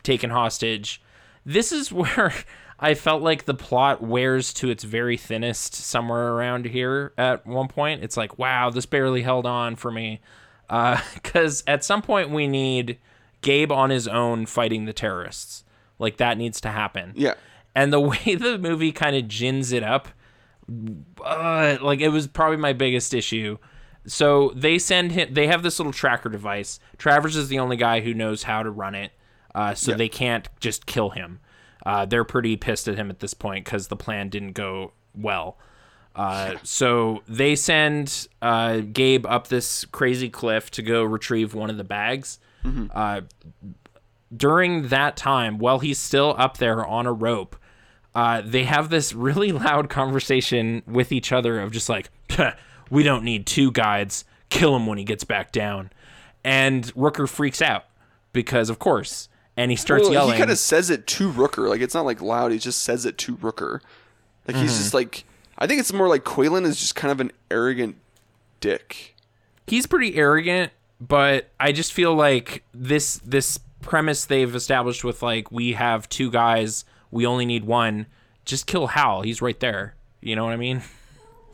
taken 0.03 0.29
hostage. 0.29 1.01
This 1.45 1.71
is 1.71 1.91
where 1.91 2.33
I 2.79 2.93
felt 2.93 3.21
like 3.21 3.45
the 3.45 3.53
plot 3.53 4.01
wears 4.01 4.53
to 4.55 4.69
its 4.69 4.83
very 4.83 5.17
thinnest 5.17 5.73
somewhere 5.73 6.33
around 6.33 6.65
here 6.65 7.13
at 7.17 7.45
one 7.45 7.67
point. 7.67 8.03
It's 8.03 8.17
like, 8.17 8.37
wow, 8.37 8.69
this 8.69 8.85
barely 8.85 9.23
held 9.23 9.45
on 9.45 9.75
for 9.75 9.91
me. 9.91 10.21
Because 10.69 11.63
at 11.65 11.85
some 11.85 12.01
point 12.01 12.29
we 12.29 12.45
need 12.45 12.97
Gabe 13.39 13.71
on 13.71 13.89
his 13.89 14.05
own 14.05 14.45
fighting 14.45 14.83
the 14.83 14.91
terrorists. 14.91 15.63
Like 15.97 16.17
that 16.17 16.37
needs 16.37 16.59
to 16.59 16.69
happen. 16.69 17.13
yeah 17.15 17.35
And 17.73 17.93
the 17.93 17.99
way 18.11 18.35
the 18.35 18.57
movie 18.57 18.91
kind 18.91 19.15
of 19.15 19.29
gins 19.29 19.71
it 19.71 19.81
up, 19.81 20.09
uh, 21.23 21.77
like 21.81 21.99
it 22.01 22.09
was 22.09 22.27
probably 22.27 22.57
my 22.57 22.73
biggest 22.73 23.13
issue. 23.13 23.57
So 24.05 24.51
they 24.55 24.79
send 24.79 25.11
him. 25.11 25.33
They 25.33 25.47
have 25.47 25.63
this 25.63 25.79
little 25.79 25.93
tracker 25.93 26.29
device. 26.29 26.79
Travers 26.97 27.35
is 27.35 27.49
the 27.49 27.59
only 27.59 27.75
guy 27.75 27.99
who 28.01 28.13
knows 28.13 28.43
how 28.43 28.63
to 28.63 28.71
run 28.71 28.95
it, 28.95 29.11
uh, 29.53 29.73
so 29.73 29.93
they 29.93 30.09
can't 30.09 30.47
just 30.59 30.85
kill 30.85 31.09
him. 31.09 31.39
Uh, 31.85 32.05
they're 32.05 32.23
pretty 32.23 32.55
pissed 32.57 32.87
at 32.87 32.95
him 32.95 33.09
at 33.09 33.19
this 33.19 33.33
point 33.33 33.65
because 33.65 33.87
the 33.87 33.95
plan 33.95 34.29
didn't 34.29 34.53
go 34.53 34.93
well. 35.15 35.57
Uh, 36.15 36.55
so 36.63 37.21
they 37.27 37.55
send 37.55 38.27
uh, 38.41 38.77
Gabe 38.79 39.25
up 39.27 39.47
this 39.47 39.85
crazy 39.85 40.29
cliff 40.29 40.71
to 40.71 40.81
go 40.81 41.03
retrieve 41.03 41.53
one 41.53 41.69
of 41.69 41.77
the 41.77 41.83
bags. 41.83 42.39
Uh, 42.91 43.21
during 44.35 44.87
that 44.89 45.15
time, 45.15 45.57
while 45.59 45.79
he's 45.79 45.99
still 45.99 46.35
up 46.37 46.57
there 46.57 46.85
on 46.85 47.05
a 47.05 47.13
rope, 47.13 47.55
uh, 48.17 48.41
they 48.43 48.63
have 48.63 48.89
this 48.89 49.13
really 49.13 49.51
loud 49.51 49.89
conversation 49.89 50.81
with 50.87 51.11
each 51.11 51.31
other 51.31 51.59
of 51.59 51.71
just 51.71 51.87
like, 51.89 52.09
we 52.89 53.03
don't 53.03 53.23
need 53.23 53.45
two 53.45 53.71
guides. 53.71 54.25
Kill 54.49 54.75
him 54.75 54.87
when 54.87 54.97
he 54.97 55.03
gets 55.03 55.23
back 55.23 55.51
down. 55.51 55.91
And 56.43 56.85
Rooker 56.95 57.27
freaks 57.29 57.61
out 57.61 57.85
because, 58.33 58.69
of 58.69 58.79
course, 58.79 59.29
and 59.55 59.69
he 59.71 59.77
starts 59.77 60.05
Well, 60.05 60.13
yelling. 60.13 60.33
He 60.33 60.37
kind 60.39 60.49
of 60.51 60.57
says 60.57 60.89
it 60.89 61.05
to 61.07 61.31
Rooker. 61.31 61.67
Like 61.69 61.81
it's 61.81 61.93
not 61.93 62.05
like 62.05 62.21
loud. 62.21 62.51
He 62.51 62.57
just 62.57 62.81
says 62.81 63.05
it 63.05 63.17
to 63.19 63.35
Rooker. 63.37 63.81
Like 64.47 64.55
he's 64.57 64.71
Mm-hmm. 64.71 64.81
just 64.81 64.93
like. 64.93 65.25
I 65.59 65.67
think 65.67 65.79
it's 65.81 65.91
more 65.93 66.07
like 66.07 66.23
Qualen 66.23 66.65
is 66.65 66.79
just 66.79 66.95
kind 66.95 67.11
of 67.11 67.19
an 67.19 67.31
arrogant 67.51 67.97
dick. 68.61 69.15
he's 69.67 69.85
pretty 69.85 70.15
arrogant, 70.15 70.71
but 71.01 71.49
I 71.59 71.71
just 71.71 71.91
feel 71.93 72.15
like 72.15 72.63
this 72.73 73.15
this 73.25 73.59
premise 73.81 74.25
they've 74.25 74.55
established 74.55 75.03
with 75.03 75.21
like 75.21 75.51
we 75.51 75.73
have 75.73 76.07
two 76.09 76.31
guys, 76.31 76.85
we 77.17 77.25
only 77.25 77.47
need 77.47 77.65
one. 77.65 78.05
Just 78.45 78.67
kill 78.67 78.87
Hal. 78.87 79.23
He's 79.23 79.41
right 79.41 79.59
there. 79.59 79.95
You 80.21 80.35
know 80.35 80.45
what 80.45 80.53
I 80.53 80.57
mean? 80.57 80.83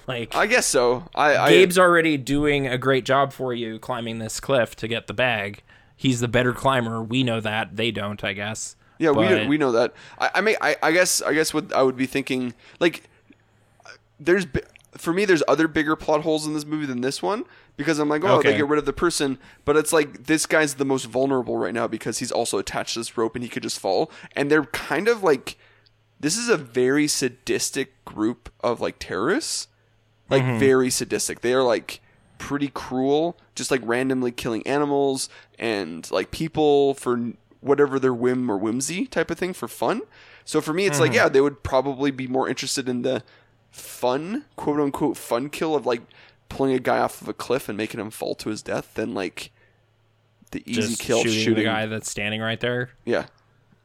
Like 0.05 0.36
I 0.36 0.47
guess 0.47 0.66
so. 0.66 1.05
I, 1.16 1.38
I 1.38 1.49
Gabe's 1.49 1.80
already 1.80 2.18
doing 2.18 2.68
a 2.68 2.78
great 2.78 3.05
job 3.05 3.32
for 3.32 3.53
you 3.53 3.80
climbing 3.80 4.20
this 4.20 4.41
cliff 4.41 4.76
to 4.76 4.88
get 4.89 5.07
the 5.07 5.14
bag. 5.14 5.64
he's 5.95 6.20
the 6.20 6.28
better 6.28 6.51
climber. 6.51 7.01
We 7.01 7.24
know 7.24 7.39
that 7.39 7.78
they 7.78 7.89
don't, 7.89 8.22
I 8.22 8.34
guess. 8.34 8.76
Yeah, 8.99 9.11
we 9.11 9.26
But- 9.30 9.47
we 9.47 9.57
know 9.57 9.72
that. 9.72 9.93
I, 10.20 10.30
I 10.36 10.41
may 10.41 10.57
I, 10.59 10.76
I 10.84 10.91
guess 10.91 11.22
I 11.22 11.34
guess 11.34 11.53
what 11.53 11.72
I 11.72 11.84
would 11.84 11.95
be 11.95 12.05
thinking 12.05 12.53
like 12.82 13.03
there's 14.20 14.45
for 14.97 15.14
me 15.14 15.24
there's 15.24 15.41
other 15.47 15.70
bigger 15.70 15.95
plot 15.95 16.24
holes 16.24 16.45
in 16.45 16.53
this 16.53 16.66
movie 16.66 16.86
than 16.86 16.99
this 16.99 17.22
one 17.24 17.45
because 17.76 17.99
I'm 17.99 18.09
like 18.09 18.24
oh 18.24 18.39
Okay. 18.39 18.51
they 18.51 18.57
get 18.57 18.67
rid 18.67 18.80
of 18.80 18.86
the 18.86 18.93
person. 18.93 19.38
But 19.65 19.78
it's 19.78 19.93
like 19.93 20.26
this 20.26 20.45
guy's 20.45 20.76
the 20.76 20.86
most 20.86 21.05
vulnerable 21.05 21.57
right 21.57 21.74
now 21.74 21.88
because 21.88 22.19
he's 22.19 22.32
also 22.32 22.57
attached 22.57 22.93
to 22.93 22.99
this 22.99 23.17
rope 23.17 23.36
and 23.36 23.43
he 23.43 23.49
could 23.49 23.63
just 23.63 23.80
fall. 23.80 24.11
And 24.36 24.49
they're 24.49 24.65
kind 24.65 25.07
of 25.07 25.24
like 25.24 25.57
this 26.19 26.38
is 26.38 26.49
a 26.49 26.57
very 26.57 27.07
sadistic 27.07 28.03
group 28.05 28.49
of 28.61 28.80
like 28.80 28.97
terrorists. 28.99 29.67
Like 30.30 30.43
mm-hmm. 30.43 30.59
very 30.59 30.89
sadistic. 30.89 31.41
They 31.41 31.53
are 31.53 31.63
like 31.63 31.99
pretty 32.38 32.69
cruel 32.69 33.38
just 33.55 33.71
like 33.71 33.82
randomly 33.84 34.32
killing 34.32 34.65
animals 34.67 35.30
and 35.57 36.09
like 36.11 36.32
people 36.32 36.93
for 36.95 37.32
whatever 37.61 37.99
their 37.99 38.13
whim 38.13 38.49
or 38.49 38.57
whimsy 38.57 39.05
type 39.05 39.32
of 39.32 39.38
thing 39.38 39.53
for 39.53 39.67
fun. 39.67 40.01
So 40.43 40.59
for 40.59 40.74
me 40.74 40.86
it's 40.86 40.99
like 40.99 41.11
mm-hmm. 41.11 41.15
yeah 41.15 41.30
they 41.30 41.41
would 41.41 41.63
probably 41.63 42.11
be 42.11 42.28
more 42.28 42.49
interested 42.49 42.89
in 42.89 43.01
the 43.03 43.24
fun 43.71 44.45
quote 44.55 44.80
unquote 44.80 45.17
fun 45.17 45.49
kill 45.49 45.76
of 45.76 45.86
like 45.86 46.01
pulling 46.54 46.74
a 46.74 46.80
guy 46.80 46.99
off 46.99 47.22
of 47.22 47.28
a 47.28 47.34
cliff 47.34 47.68
and 47.68 47.78
making 47.78 47.99
him 47.99 48.12
fall 48.12 48.36
to 48.36 48.49
his 48.49 48.62
death 48.62 48.93
than 48.93 49.14
like 49.14 49.51
the 50.51 50.64
easy 50.70 50.82
Just 50.82 50.99
kill 50.99 51.24
shooting, 51.24 51.39
shooting, 51.39 51.56
the 51.56 51.64
guy 51.64 51.86
that's 51.88 52.10
standing 52.10 52.41
right 52.41 52.60
there. 52.60 52.91
yeah 53.06 53.26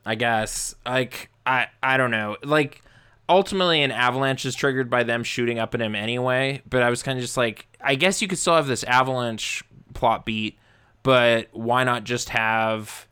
I 0.05 0.14
guess. 0.14 0.75
Like 0.87 1.31
I 1.47 1.66
I 1.83 1.97
don't 1.97 2.11
know. 2.11 2.37
Like 2.43 2.83
ultimately 3.29 3.83
an 3.83 3.91
avalanche 3.91 4.47
is 4.47 4.55
triggered 4.55 4.89
by 4.89 5.03
them 5.03 5.23
shooting 5.23 5.59
up 5.59 5.75
at 5.75 5.83
him 5.83 5.95
anyway, 5.95 6.62
but 6.69 6.83
I 6.83 6.91
was 6.91 7.03
kind 7.03 7.19
of 7.19 7.23
just 7.23 7.37
like 7.37 7.66
I 7.81 7.95
guess 7.95 8.23
you 8.23 8.29
could 8.29 8.39
still 8.39 8.55
have 8.55 8.66
this 8.66 8.85
avalanche 8.85 9.62
plot 9.95 10.25
beat, 10.25 10.59
but 11.03 11.49
why 11.53 11.85
not 11.85 12.05
just 12.05 12.31
have 12.31 13.07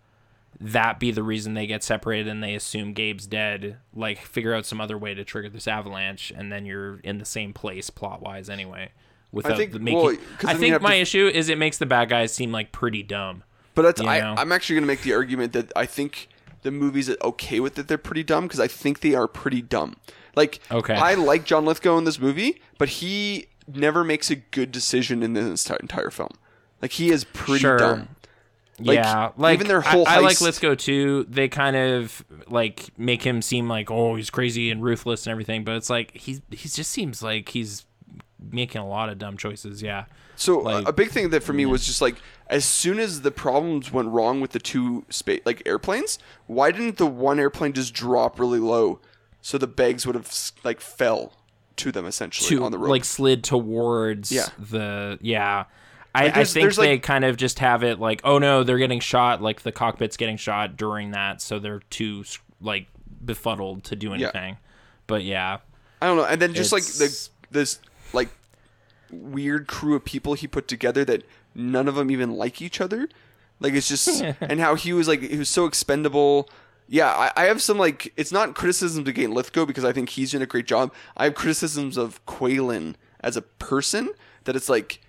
that 0.58 0.98
be 0.98 1.10
the 1.10 1.22
reason 1.22 1.52
they 1.52 1.66
get 1.66 1.84
separated 1.84 2.28
and 2.28 2.42
they 2.42 2.54
assume 2.54 2.94
Gabe's 2.94 3.26
dead, 3.26 3.76
like 3.94 4.18
figure 4.18 4.54
out 4.54 4.64
some 4.64 4.80
other 4.80 4.96
way 4.96 5.12
to 5.12 5.22
trigger 5.22 5.50
this 5.50 5.68
avalanche 5.68 6.32
and 6.34 6.50
then 6.50 6.64
you're 6.64 6.98
in 7.00 7.18
the 7.18 7.26
same 7.26 7.52
place 7.52 7.90
plot 7.90 8.22
wise 8.22 8.48
anyway. 8.48 8.90
Without 9.36 9.56
think- 9.58 9.74
making 9.74 9.98
well, 10.02 10.16
I 10.44 10.54
think 10.54 10.80
my 10.82 10.94
to- 10.96 11.00
issue 11.00 11.28
is 11.32 11.48
it 11.48 11.58
makes 11.58 11.78
the 11.78 11.86
bad 11.86 12.08
guys 12.08 12.32
seem 12.32 12.52
like 12.52 12.72
pretty 12.72 13.02
dumb. 13.02 13.42
But 13.74 13.82
that's 13.82 14.00
I, 14.00 14.20
know? 14.20 14.34
I'm 14.38 14.52
actually 14.52 14.76
gonna 14.76 14.86
make 14.86 15.02
the 15.02 15.12
argument 15.12 15.52
that 15.52 15.70
I 15.76 15.86
think 15.86 16.28
the 16.62 16.70
movies 16.70 17.06
that 17.08 17.20
okay 17.22 17.60
with 17.60 17.78
it 17.78 17.86
they're 17.88 17.98
pretty 17.98 18.24
dumb 18.24 18.44
because 18.46 18.58
I 18.60 18.66
think 18.68 19.00
they 19.00 19.14
are 19.14 19.28
pretty 19.28 19.60
dumb. 19.62 19.96
Like 20.34 20.60
Okay. 20.70 20.94
I 20.94 21.14
like 21.14 21.44
John 21.44 21.64
Lithgow 21.66 21.98
in 21.98 22.04
this 22.04 22.18
movie, 22.18 22.60
but 22.78 22.88
he 22.88 23.46
never 23.72 24.02
makes 24.04 24.30
a 24.30 24.36
good 24.36 24.72
decision 24.72 25.22
in 25.22 25.34
this 25.34 25.68
entire 25.68 26.10
film. 26.10 26.30
Like 26.80 26.92
he 26.92 27.10
is 27.10 27.24
pretty 27.24 27.60
Sure. 27.60 27.76
dumb. 27.78 28.08
Like, 28.78 28.96
yeah, 28.96 29.30
like 29.38 29.54
even 29.54 29.68
their 29.68 29.80
whole 29.80 30.06
I, 30.06 30.16
I 30.16 30.18
like 30.20 30.40
Lithgow 30.42 30.74
too. 30.74 31.24
They 31.30 31.48
kind 31.48 31.76
of 31.76 32.22
like 32.48 32.90
make 32.98 33.22
him 33.22 33.40
seem 33.40 33.68
like 33.68 33.90
oh 33.90 34.16
he's 34.16 34.28
crazy 34.28 34.70
and 34.70 34.82
ruthless 34.82 35.26
and 35.26 35.30
everything, 35.32 35.64
but 35.64 35.76
it's 35.76 35.88
like 35.88 36.14
he's 36.14 36.42
he 36.50 36.68
just 36.68 36.90
seems 36.90 37.22
like 37.22 37.48
he's 37.50 37.86
making 38.50 38.80
a 38.80 38.86
lot 38.86 39.08
of 39.08 39.18
dumb 39.18 39.36
choices. 39.36 39.82
Yeah, 39.82 40.04
So 40.36 40.58
Like- 40.60 40.86
a 40.86 40.92
big 40.92 41.10
thing 41.10 41.30
that 41.30 41.42
for 41.42 41.52
me 41.52 41.64
was 41.66 41.86
just 41.86 42.00
like 42.02 42.16
as 42.48 42.64
soon 42.64 42.98
as 42.98 43.22
the 43.22 43.30
problems 43.30 43.90
went 43.92 44.08
wrong 44.10 44.40
with 44.40 44.52
the 44.52 44.58
two 44.58 45.04
space 45.08 45.40
like 45.44 45.62
airplanes, 45.66 46.18
why 46.46 46.70
didn't 46.70 46.96
the 46.98 47.06
one 47.06 47.40
airplane 47.40 47.72
just 47.72 47.94
drop 47.94 48.38
really 48.38 48.58
low 48.60 49.00
so 49.40 49.56
the 49.58 49.66
bags 49.66 50.06
would 50.06 50.14
have 50.14 50.30
like 50.64 50.80
fell 50.80 51.32
to 51.76 51.90
them 51.92 52.04
essentially 52.06 52.48
to 52.58 52.64
on 52.64 52.72
the 52.72 52.78
rope? 52.78 52.90
like 52.90 53.04
slid 53.04 53.42
towards 53.44 54.30
Yeah. 54.30 54.46
the 54.58 55.18
yeah. 55.22 55.64
I, 56.14 56.26
I 56.40 56.44
think 56.44 56.74
they 56.74 56.92
like- 56.92 57.02
kind 57.02 57.24
of 57.24 57.36
just 57.36 57.58
have 57.58 57.82
it 57.82 57.98
like 57.98 58.20
oh 58.24 58.38
no 58.38 58.62
they're 58.64 58.78
getting 58.78 59.00
shot 59.00 59.42
like 59.42 59.62
the 59.62 59.72
cockpit's 59.72 60.16
getting 60.16 60.36
shot 60.38 60.76
during 60.76 61.10
that 61.12 61.40
so 61.42 61.58
they're 61.58 61.80
too 61.90 62.24
like 62.60 62.86
befuddled 63.24 63.84
to 63.84 63.96
do 63.96 64.12
anything. 64.14 64.56
But 65.06 65.24
yeah, 65.24 65.58
I 66.02 66.06
don't 66.06 66.16
know. 66.16 66.24
And 66.24 66.40
then 66.40 66.52
just 66.54 66.72
like 66.72 66.82
the 66.84 67.28
this 67.50 67.80
like 68.12 68.28
weird 69.10 69.66
crew 69.66 69.94
of 69.94 70.04
people 70.04 70.34
he 70.34 70.46
put 70.46 70.68
together 70.68 71.04
that 71.04 71.22
none 71.54 71.88
of 71.88 71.94
them 71.94 72.10
even 72.10 72.32
like 72.32 72.60
each 72.60 72.80
other. 72.80 73.08
Like 73.60 73.74
it's 73.74 73.88
just 73.88 74.22
and 74.40 74.60
how 74.60 74.74
he 74.74 74.92
was 74.92 75.08
like 75.08 75.20
he 75.22 75.38
was 75.38 75.48
so 75.48 75.66
expendable. 75.66 76.48
Yeah, 76.88 77.10
I, 77.10 77.32
I 77.36 77.44
have 77.46 77.62
some 77.62 77.78
like 77.78 78.12
it's 78.16 78.32
not 78.32 78.54
criticisms 78.54 79.08
against 79.08 79.34
Lithgow 79.34 79.66
because 79.66 79.84
I 79.84 79.92
think 79.92 80.10
he's 80.10 80.30
doing 80.30 80.42
a 80.42 80.46
great 80.46 80.66
job. 80.66 80.92
I 81.16 81.24
have 81.24 81.34
criticisms 81.34 81.96
of 81.96 82.24
Qualen 82.26 82.94
as 83.20 83.36
a 83.36 83.42
person 83.42 84.10
that 84.44 84.56
it's 84.56 84.68
like 84.68 85.00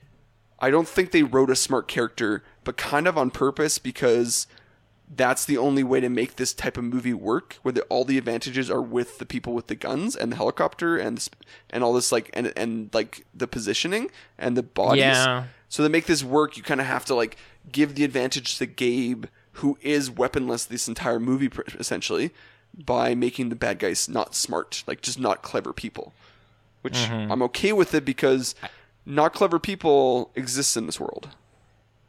I 0.60 0.72
don't 0.72 0.88
think 0.88 1.12
they 1.12 1.24
wrote 1.24 1.52
a 1.52 1.56
smart 1.56 1.88
character, 1.88 2.43
but 2.64 2.78
kind 2.78 3.08
of 3.08 3.18
on 3.18 3.30
purpose 3.30 3.78
because 3.78 4.48
that's 5.10 5.45
the 5.45 5.58
only 5.58 5.84
way 5.84 5.99
to 6.01 6.10
make 6.10 6.36
this 6.36 6.53
type 6.53 6.78
of 6.78 6.84
movie 6.84 7.14
work, 7.14 7.58
where 7.62 7.72
the, 7.72 7.82
all 7.84 8.03
the 8.03 8.18
advantages 8.18 8.70
are 8.70 8.82
with 8.82 9.20
the 9.20 9.26
people 9.26 9.53
with 9.53 9.68
the 9.68 9.76
guns 9.76 10.16
and 10.16 10.32
the 10.32 10.36
helicopter 10.36 10.97
and 10.97 11.18
the 11.18 11.22
sp- 11.24 11.39
and 11.70 11.84
all 11.84 11.93
this 11.93 12.12
like 12.12 12.30
and 12.34 12.51
and 12.58 12.89
like 12.93 13.26
the 13.34 13.47
positioning 13.47 14.10
and 14.38 14.58
the 14.58 14.64
bodies. 14.64 15.01
Yeah. 15.01 15.45
So 15.70 15.84
to 15.84 15.89
make 15.89 16.05
this 16.05 16.24
work, 16.24 16.58
you 16.58 16.64
kind 16.64 16.82
of 16.82 16.88
have 16.88 17.05
to 17.05 17.16
like 17.16 17.38
give 17.72 17.95
the 17.95 18.03
advantage 18.03 18.58
to 18.58 18.66
Gabe, 18.66 19.26
who 19.53 19.78
is 19.82 20.12
weaponless 20.12 20.66
this 20.66 20.88
entire 20.88 21.20
movie 21.20 21.49
pr- 21.49 21.62
essentially, 21.80 22.32
by 22.74 23.16
making 23.16 23.49
the 23.49 23.55
bad 23.55 23.80
guys 23.80 24.08
not 24.10 24.36
smart, 24.36 24.84
like 24.88 25.01
just 25.01 25.20
not 25.20 25.41
clever 25.41 25.74
people. 25.74 26.14
Which 26.82 26.93
Mm-hmm. 26.95 27.32
I'm 27.32 27.41
okay 27.43 27.74
with 27.74 27.93
it 27.93 28.05
because 28.05 28.55
not 29.05 29.34
clever 29.34 29.60
people 29.60 30.32
exist 30.36 30.78
in 30.78 30.86
this 30.86 30.99
world. 30.99 31.30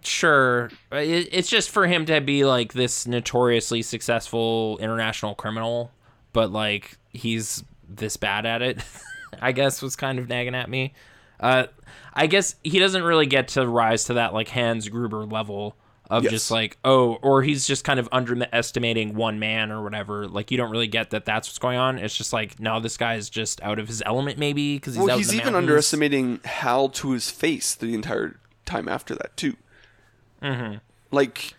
Sure, 0.08 0.70
it, 0.92 1.28
it's 1.32 1.48
just 1.48 1.70
for 1.70 1.86
him 1.86 2.06
to 2.06 2.20
be 2.20 2.44
like 2.44 2.72
this 2.72 3.06
notoriously 3.06 3.82
successful 3.82 4.78
international 4.80 5.34
criminal, 5.34 5.92
but 6.32 6.50
like 6.50 6.96
he's 7.12 7.62
this 7.88 8.16
bad 8.16 8.46
at 8.46 8.62
it. 8.62 8.78
I 9.40 9.52
guess 9.52 9.82
was 9.82 9.96
kind 9.96 10.18
of 10.18 10.28
nagging 10.28 10.54
at 10.54 10.70
me. 10.70 10.94
Uh, 11.38 11.66
I 12.14 12.26
guess 12.26 12.56
he 12.64 12.78
doesn't 12.78 13.02
really 13.02 13.26
get 13.26 13.48
to 13.48 13.66
rise 13.66 14.04
to 14.04 14.14
that 14.14 14.34
like 14.34 14.48
Hans 14.48 14.88
Gruber 14.88 15.24
level 15.24 15.76
of 16.10 16.24
Yes. 16.24 16.32
just 16.32 16.50
like 16.50 16.78
oh, 16.84 17.14
or 17.22 17.42
he's 17.42 17.66
just 17.66 17.84
kind 17.84 18.00
of 18.00 18.08
underestimating 18.10 19.14
one 19.14 19.38
man 19.38 19.70
or 19.70 19.82
whatever. 19.82 20.26
Like 20.26 20.50
you 20.50 20.56
don't 20.56 20.70
really 20.70 20.88
get 20.88 21.10
that 21.10 21.24
that's 21.24 21.48
what's 21.48 21.58
going 21.58 21.78
on. 21.78 21.98
It's 21.98 22.16
just 22.16 22.32
like 22.32 22.58
no, 22.58 22.80
this 22.80 22.96
guy 22.96 23.14
is 23.14 23.28
just 23.28 23.62
out 23.62 23.78
of 23.78 23.88
his 23.88 24.02
element 24.06 24.38
maybe 24.38 24.76
because 24.76 24.94
he's 24.94 25.04
well, 25.04 25.18
he's 25.18 25.34
even 25.34 25.54
underestimating 25.54 26.40
Hal 26.44 26.88
to 26.90 27.10
his 27.12 27.30
face 27.30 27.74
the 27.74 27.94
entire 27.94 28.40
time 28.64 28.88
after 28.88 29.14
that 29.14 29.36
too. 29.36 29.54
Mm-hmm. 30.42 30.76
Like, 31.10 31.54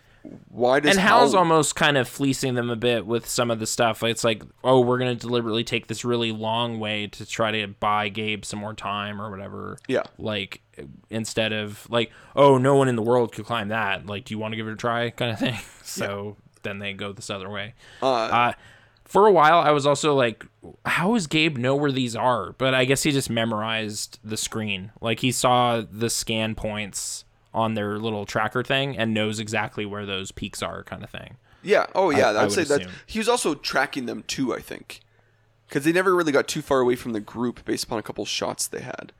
why 0.50 0.80
does 0.80 0.92
and 0.96 1.00
Hal's 1.00 1.32
Hal? 1.32 1.40
almost 1.40 1.74
kind 1.76 1.96
of 1.96 2.06
fleecing 2.08 2.54
them 2.54 2.68
a 2.70 2.76
bit 2.76 3.06
with 3.06 3.26
some 3.28 3.50
of 3.50 3.58
the 3.58 3.66
stuff. 3.66 4.02
It's 4.02 4.22
like, 4.22 4.42
oh, 4.62 4.80
we're 4.80 4.98
gonna 4.98 5.14
deliberately 5.14 5.64
take 5.64 5.86
this 5.86 6.04
really 6.04 6.30
long 6.30 6.78
way 6.78 7.06
to 7.08 7.26
try 7.26 7.50
to 7.52 7.66
buy 7.68 8.08
Gabe 8.10 8.44
some 8.44 8.58
more 8.58 8.74
time 8.74 9.20
or 9.20 9.30
whatever. 9.30 9.78
Yeah. 9.88 10.02
Like 10.18 10.60
instead 11.08 11.52
of 11.52 11.88
like, 11.90 12.10
oh, 12.36 12.58
no 12.58 12.74
one 12.76 12.88
in 12.88 12.96
the 12.96 13.02
world 13.02 13.32
could 13.32 13.46
climb 13.46 13.68
that. 13.68 14.06
Like, 14.06 14.24
do 14.26 14.34
you 14.34 14.38
want 14.38 14.52
to 14.52 14.56
give 14.56 14.68
it 14.68 14.72
a 14.72 14.76
try, 14.76 15.10
kind 15.16 15.32
of 15.32 15.38
thing. 15.38 15.58
So 15.82 16.36
then 16.62 16.78
they 16.78 16.92
go 16.92 17.12
this 17.12 17.30
other 17.30 17.48
way. 17.48 17.74
uh, 18.02 18.06
Uh, 18.06 18.52
for 19.06 19.26
a 19.26 19.32
while, 19.32 19.58
I 19.58 19.70
was 19.72 19.86
also 19.86 20.14
like, 20.14 20.46
how 20.86 21.14
does 21.14 21.26
Gabe 21.26 21.56
know 21.56 21.74
where 21.74 21.90
these 21.90 22.14
are? 22.14 22.52
But 22.52 22.74
I 22.74 22.84
guess 22.84 23.02
he 23.02 23.10
just 23.10 23.28
memorized 23.28 24.20
the 24.22 24.36
screen. 24.36 24.92
Like 25.00 25.18
he 25.18 25.32
saw 25.32 25.80
the 25.90 26.08
scan 26.08 26.54
points 26.54 27.24
on 27.52 27.74
their 27.74 27.98
little 27.98 28.24
tracker 28.26 28.62
thing 28.62 28.96
and 28.96 29.12
knows 29.12 29.40
exactly 29.40 29.84
where 29.84 30.06
those 30.06 30.30
peaks 30.32 30.62
are, 30.62 30.82
kind 30.84 31.02
of 31.02 31.10
thing. 31.10 31.36
yeah. 31.62 31.86
Oh, 31.94 32.10
yeah. 32.10 32.28
I- 32.30 32.32
I, 32.32 32.40
I 32.40 32.42
would 32.44 32.52
say 32.52 32.64
that 32.64 32.86
he 33.06 33.18
was 33.18 33.28
also 33.28 33.54
tracking 33.54 34.06
them 34.06 34.22
too. 34.26 34.54
I 34.54 34.60
think 34.60 35.00
because 35.68 35.84
they 35.84 35.92
never 35.92 36.14
really 36.16 36.32
got 36.32 36.48
too 36.48 36.62
far 36.62 36.80
away 36.80 36.96
from 36.96 37.12
the 37.12 37.20
group 37.20 37.64
based 37.64 37.84
upon 37.84 37.98
a 37.98 38.02
couple 38.02 38.24
shots 38.24 38.66
they 38.66 38.80
had. 38.80 39.12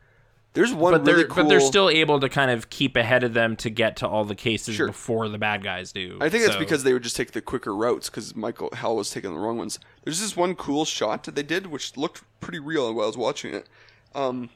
There's 0.52 0.74
one 0.74 0.92
But 0.92 1.04
they're 1.04 1.14
really 1.14 1.26
cool. 1.28 1.44
but 1.44 1.48
they're 1.48 1.60
still 1.60 1.88
able 1.88 2.18
to 2.18 2.28
kind 2.28 2.50
of 2.50 2.70
keep 2.70 2.96
ahead 2.96 3.22
of 3.22 3.34
them 3.34 3.54
to 3.56 3.70
get 3.70 3.94
to 3.98 4.08
all 4.08 4.24
the 4.24 4.34
cases 4.34 4.74
Sure. 4.74 4.88
before 4.88 5.28
the 5.28 5.38
bad 5.38 5.62
guys 5.62 5.92
do. 5.92 6.18
I 6.20 6.28
think 6.28 6.42
it's 6.44 6.54
So- 6.54 6.58
because 6.58 6.82
they 6.82 6.92
would 6.92 7.04
just 7.04 7.14
take 7.14 7.30
the 7.32 7.40
quicker 7.40 7.72
routes 7.74 8.10
because 8.10 8.34
Michael 8.34 8.68
Hal 8.72 8.96
was 8.96 9.10
taking 9.10 9.32
the 9.32 9.38
wrong 9.38 9.58
ones. 9.58 9.78
There's 10.02 10.20
this 10.20 10.36
one 10.36 10.56
cool 10.56 10.84
shot 10.84 11.22
that 11.24 11.36
they 11.36 11.44
did 11.44 11.68
which 11.68 11.96
looked 11.96 12.22
pretty 12.40 12.58
real 12.58 12.92
while 12.92 13.04
I 13.04 13.06
was 13.06 13.16
watching 13.16 13.54
it. 13.54 13.68
Um, 14.12 14.50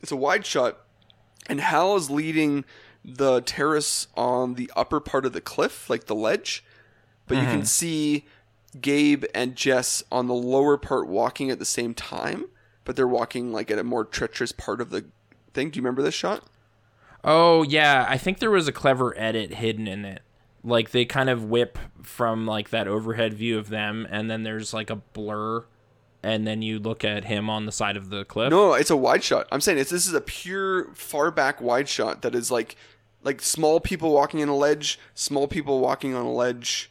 it's 0.00 0.12
a 0.12 0.16
wide 0.16 0.46
shot, 0.46 0.78
and 1.48 1.60
Hal 1.60 1.96
is 1.96 2.08
leading 2.08 2.64
the 3.04 3.40
terrace 3.40 4.06
on 4.16 4.54
the 4.54 4.70
upper 4.76 5.00
part 5.00 5.26
of 5.26 5.32
the 5.32 5.40
cliff, 5.40 5.90
like 5.90 6.04
the 6.04 6.14
ledge, 6.14 6.64
but 7.26 7.36
you 7.36 7.44
can 7.44 7.58
mm-hmm. 7.58 7.64
see 7.64 8.24
Gabe 8.80 9.24
and 9.34 9.56
Jess 9.56 10.02
on 10.10 10.26
the 10.26 10.34
lower 10.34 10.76
part 10.76 11.08
walking 11.08 11.50
at 11.50 11.58
the 11.58 11.64
same 11.64 11.94
time, 11.94 12.46
but 12.84 12.96
they're 12.96 13.08
walking 13.08 13.52
like 13.52 13.70
at 13.70 13.78
a 13.78 13.84
more 13.84 14.04
treacherous 14.04 14.52
part 14.52 14.80
of 14.80 14.90
the 14.90 15.04
thing. 15.52 15.70
Do 15.70 15.78
you 15.78 15.82
remember 15.82 16.02
this 16.02 16.14
shot? 16.14 16.44
Oh 17.24 17.62
yeah, 17.62 18.06
I 18.08 18.18
think 18.18 18.38
there 18.38 18.50
was 18.50 18.68
a 18.68 18.72
clever 18.72 19.16
edit 19.18 19.54
hidden 19.54 19.86
in 19.86 20.04
it. 20.04 20.22
Like 20.64 20.90
they 20.90 21.04
kind 21.04 21.28
of 21.28 21.44
whip 21.44 21.78
from 22.02 22.46
like 22.46 22.70
that 22.70 22.88
overhead 22.88 23.34
view 23.34 23.58
of 23.58 23.68
them, 23.68 24.06
and 24.10 24.30
then 24.30 24.42
there's 24.42 24.72
like 24.72 24.90
a 24.90 24.96
blur, 24.96 25.64
and 26.22 26.46
then 26.46 26.62
you 26.62 26.78
look 26.78 27.04
at 27.04 27.24
him 27.24 27.50
on 27.50 27.66
the 27.66 27.72
side 27.72 27.96
of 27.96 28.10
the 28.10 28.24
cliff. 28.24 28.50
No, 28.50 28.74
it's 28.74 28.90
a 28.90 28.96
wide 28.96 29.22
shot. 29.22 29.48
I'm 29.52 29.60
saying 29.60 29.78
it's 29.78 29.90
this 29.90 30.06
is 30.06 30.14
a 30.14 30.20
pure 30.20 30.92
far 30.94 31.30
back 31.30 31.60
wide 31.60 31.88
shot 31.88 32.22
that 32.22 32.34
is 32.34 32.50
like 32.50 32.76
like 33.22 33.40
small 33.40 33.80
people 33.80 34.12
walking 34.12 34.42
on 34.42 34.48
a 34.48 34.56
ledge, 34.56 34.98
small 35.14 35.46
people 35.48 35.80
walking 35.80 36.14
on 36.14 36.26
a 36.26 36.32
ledge, 36.32 36.90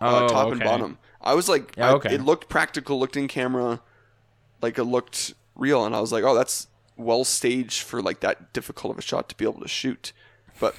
uh, 0.00 0.24
Oh, 0.24 0.28
top 0.28 0.52
and 0.52 0.60
bottom. 0.60 0.98
I 1.20 1.34
was 1.34 1.48
like, 1.48 1.74
Yeah, 1.76 1.90
I- 1.90 1.92
okay. 1.94 2.14
it 2.14 2.20
looked 2.22 2.48
practical, 2.48 2.98
looked 2.98 3.16
in 3.16 3.28
camera, 3.28 3.80
like 4.62 4.78
it 4.78 4.84
looked 4.84 5.34
real, 5.54 5.84
and 5.84 5.94
I 5.94 6.00
was 6.00 6.12
like, 6.12 6.24
oh, 6.24 6.34
that's 6.34 6.66
well 6.96 7.24
staged 7.24 7.82
for 7.82 8.02
like 8.02 8.20
that 8.20 8.52
difficult 8.52 8.92
of 8.92 8.98
a 8.98 9.02
shot 9.02 9.28
to 9.30 9.34
be 9.36 9.44
able 9.44 9.60
to 9.60 9.68
shoot. 9.68 10.12
But 10.58 10.74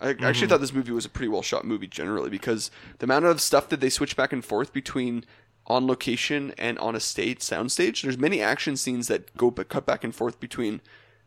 I 0.00 0.08
Mm-hmm. 0.12 0.24
actually 0.24 0.48
thought 0.48 0.60
this 0.60 0.74
movie 0.74 0.92
was 0.92 1.06
a 1.06 1.08
pretty 1.08 1.28
well 1.28 1.40
shot 1.42 1.64
movie 1.64 1.86
generally 1.86 2.28
because 2.28 2.70
the 2.98 3.04
amount 3.04 3.24
of 3.24 3.40
stuff 3.40 3.70
that 3.70 3.80
they 3.80 3.88
switch 3.88 4.14
back 4.16 4.30
and 4.32 4.44
forth 4.44 4.72
between 4.72 5.24
on 5.66 5.86
location 5.86 6.52
and 6.58 6.78
on 6.78 6.94
a 6.94 7.00
stage 7.00 7.40
sound 7.42 7.72
stage. 7.72 8.02
There's 8.02 8.18
many 8.18 8.40
action 8.42 8.76
scenes 8.76 9.08
that 9.08 9.34
go 9.36 9.50
but 9.50 9.68
cut 9.70 9.86
back 9.86 10.04
and 10.04 10.14
forth 10.14 10.38
between 10.38 10.80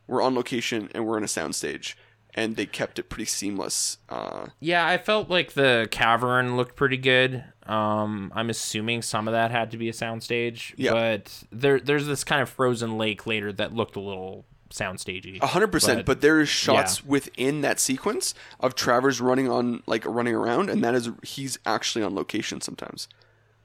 we're 0.08 0.22
on 0.22 0.34
location 0.36 0.90
and 0.94 1.06
we're 1.06 1.18
in 1.18 1.24
a 1.24 1.28
sound 1.28 1.56
stage, 1.56 1.98
and 2.36 2.56
they 2.56 2.66
kept 2.66 3.00
it 3.00 3.10
pretty 3.10 3.26
seamless. 3.26 3.98
Uh, 4.08 4.48
Yeah, 4.60 4.86
I 4.88 4.98
felt 4.98 5.30
like 5.30 5.54
the 5.54 5.88
cavern 5.92 6.58
looked 6.58 6.76
pretty 6.76 6.98
good. 6.98 7.44
Um, 7.66 8.32
I'm 8.36 8.50
assuming 8.50 9.02
some 9.02 9.28
of 9.28 9.34
that 9.34 9.52
had 9.52 9.72
to 9.72 9.78
be 9.78 9.90
a 9.90 9.94
soundstage, 9.94 10.74
Yeah. 10.78 10.92
but 10.94 11.44
there 11.52 11.80
there's 11.80 12.08
this 12.08 12.24
kind 12.24 12.42
of 12.42 12.50
frozen 12.50 12.98
lake 12.98 13.26
later 13.28 13.52
that 13.54 13.74
looked 13.74 13.96
a 13.96 14.00
little 14.00 14.46
soundstagey. 14.72 15.42
A 15.42 15.48
hundred 15.48 15.72
percent, 15.72 16.06
But- 16.06 16.22
there 16.22 16.40
is 16.40 16.50
shots 16.50 17.04
within 17.04 17.62
that 17.62 17.80
sequence 17.80 18.34
of 18.60 18.76
Travers 18.76 19.20
running 19.20 19.50
on 19.50 19.82
like 19.88 20.06
running 20.06 20.36
around, 20.36 20.70
and 20.70 20.84
that 20.84 20.94
is 20.96 21.10
he's 21.24 21.58
actually 21.66 22.04
on 22.04 22.14
location 22.16 22.62
sometimes, 22.62 23.08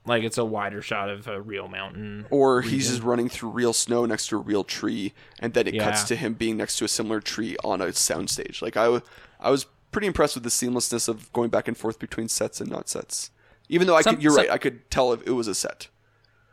Like 0.05 0.23
it's 0.23 0.37
a 0.37 0.45
wider 0.45 0.81
shot 0.81 1.09
of 1.09 1.27
a 1.27 1.41
real 1.41 1.67
mountain. 1.67 2.25
or 2.29 2.61
he's 2.61 2.89
just 2.89 3.01
running 3.01 3.27
through 3.29 3.49
real 3.49 3.73
snow 3.73 4.05
next 4.05 4.27
to 4.27 4.35
a 4.35 4.39
real 4.39 4.63
tree, 4.63 5.13
and 5.39 5.53
then 5.53 5.67
it 5.67 5.79
cuts 5.79 6.03
to 6.05 6.15
him 6.15 6.33
being 6.33 6.57
next 6.57 6.77
to 6.77 6.85
a 6.85 6.87
similar 6.87 7.19
tree 7.19 7.57
on 7.63 7.81
a 7.81 7.87
soundstage. 7.87 8.61
Like 8.61 8.77
I, 8.77 9.01
I 9.39 9.49
was 9.49 9.65
pretty 9.91 10.07
impressed 10.07 10.35
with 10.35 10.43
the 10.43 10.49
seamlessness 10.49 11.07
of 11.07 11.31
going 11.33 11.49
back 11.49 11.67
and 11.67 11.75
forth 11.77 11.97
between 11.99 12.27
sets 12.27 12.61
and 12.61 12.69
not 12.69 12.87
sets. 12.89 13.31
Even 13.67 13.87
though 13.87 13.95
I 13.95 14.01
Some- 14.01 14.15
could, 14.15 14.23
you're 14.23 14.35
right, 14.35 14.49
I 14.51 14.57
could 14.59 14.89
tell 14.91 15.11
if 15.11 15.25
it 15.25 15.31
was 15.31 15.47
a 15.47 15.55
set. 15.55 15.87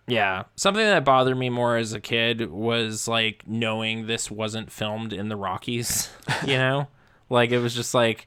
Yeah. 0.08 0.44
Something 0.56 0.84
that 0.84 1.04
bothered 1.04 1.36
me 1.36 1.48
more 1.50 1.76
as 1.76 1.92
a 1.92 2.00
kid 2.00 2.50
was 2.50 3.06
like 3.06 3.44
knowing 3.46 4.06
this 4.06 4.30
wasn't 4.30 4.72
filmed 4.72 5.12
in 5.12 5.28
the 5.28 5.36
Rockies, 5.36 6.10
you 6.46 6.56
know? 6.56 6.88
like 7.28 7.50
it 7.50 7.58
was 7.60 7.74
just 7.74 7.94
like, 7.94 8.26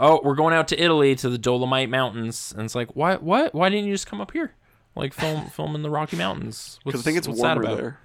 "Oh, 0.00 0.20
we're 0.24 0.34
going 0.34 0.52
out 0.54 0.68
to 0.68 0.82
Italy 0.82 1.14
to 1.16 1.28
the 1.30 1.38
Dolomite 1.38 1.88
Mountains." 1.88 2.52
And 2.56 2.64
it's 2.64 2.74
like, 2.74 2.94
"Why 2.96 3.16
what? 3.16 3.54
Why 3.54 3.68
didn't 3.68 3.86
you 3.86 3.94
just 3.94 4.06
come 4.06 4.20
up 4.20 4.32
here? 4.32 4.54
Like 4.94 5.14
film 5.14 5.46
film 5.46 5.74
in 5.74 5.82
the 5.82 5.90
Rocky 5.90 6.16
Mountains?" 6.16 6.78
Because 6.84 7.00
I 7.00 7.04
think 7.04 7.18
it's 7.18 7.28
warmer 7.28 7.74
there. 7.76 8.00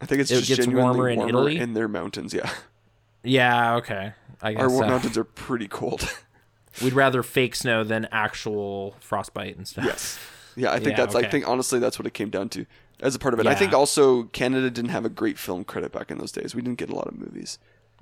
I 0.00 0.06
think 0.06 0.20
it's 0.20 0.30
It 0.30 0.36
just 0.36 0.48
gets 0.48 0.64
genuinely 0.66 0.96
warmer 0.96 1.08
in 1.10 1.28
Italy? 1.28 1.58
in 1.58 1.74
their 1.74 1.88
mountains. 1.88 2.34
Yeah, 2.34 2.50
Yeah, 3.22 3.76
okay. 3.76 4.12
I 4.40 4.54
our 4.54 4.68
guess 4.68 4.78
so. 4.78 4.86
mountains 4.86 5.16
are 5.18 5.24
pretty 5.24 5.68
cold. 5.68 6.08
we'd 6.82 6.92
rather 6.94 7.22
fake 7.22 7.54
snow 7.54 7.84
than 7.84 8.08
actual 8.10 8.96
frostbite 9.00 9.56
and 9.56 9.66
stuff. 9.68 9.84
Yes. 9.84 10.18
Yeah, 10.56 10.70
I 10.72 10.76
think 10.80 10.90
Yeah, 10.98 11.04
that's. 11.06 11.14
I 11.14 11.22
think 11.28 11.48
honestly, 11.48 11.78
that's 11.78 11.98
what 11.98 12.06
it 12.06 12.14
came 12.14 12.30
down 12.30 12.48
to 12.50 12.66
as 13.00 13.14
a 13.14 13.18
part 13.18 13.32
of 13.34 13.40
it. 13.40 13.46
I 13.46 13.54
think 13.54 13.72
also 13.72 14.24
Canada 14.24 14.70
didn't 14.70 14.90
have 14.90 15.04
a 15.04 15.08
great 15.08 15.38
film 15.38 15.64
credit 15.64 15.92
back 15.92 16.10
in 16.10 16.18
those 16.18 16.32
days. 16.32 16.54
We 16.54 16.62
didn't 16.62 16.78
get 16.78 16.90
a 16.90 16.94
lot 16.94 17.06
of 17.08 17.16
movies. 17.18 17.58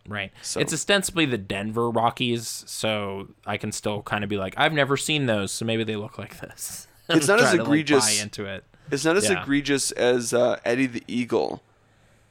Right. 0.09 0.33
So- 0.43 0.61
It's 0.61 0.73
ostensibly 0.73 1.27
the 1.27 1.39
Denver 1.39 1.91
Rockies, 1.91 2.65
so 2.67 3.29
I 3.47 3.57
can 3.59 3.71
still 3.73 4.03
kind 4.03 4.25
of 4.25 4.31
be 4.31 4.37
like, 4.39 4.55
I've 4.57 4.73
never 4.73 4.97
seen 4.97 5.27
those, 5.27 5.53
so 5.53 5.65
maybe 5.65 5.85
they 5.85 5.97
look 5.97 6.19
like 6.19 6.41
this. 6.41 6.87
It's 7.17 7.29
not 7.29 7.39
as 7.41 7.47
Try 7.47 7.53
to, 7.53 7.59
like, 7.59 7.67
egregious- 7.67 8.23
into 8.23 8.45
it. 8.47 8.65
It's 8.91 9.05
not 9.05 9.17
as 9.17 9.29
Yeah. 9.31 9.43
egregious 9.43 9.93
as 9.93 10.35
uh, 10.35 10.59
Eddie 10.65 10.87
the 10.87 11.05
Eagle 11.07 11.63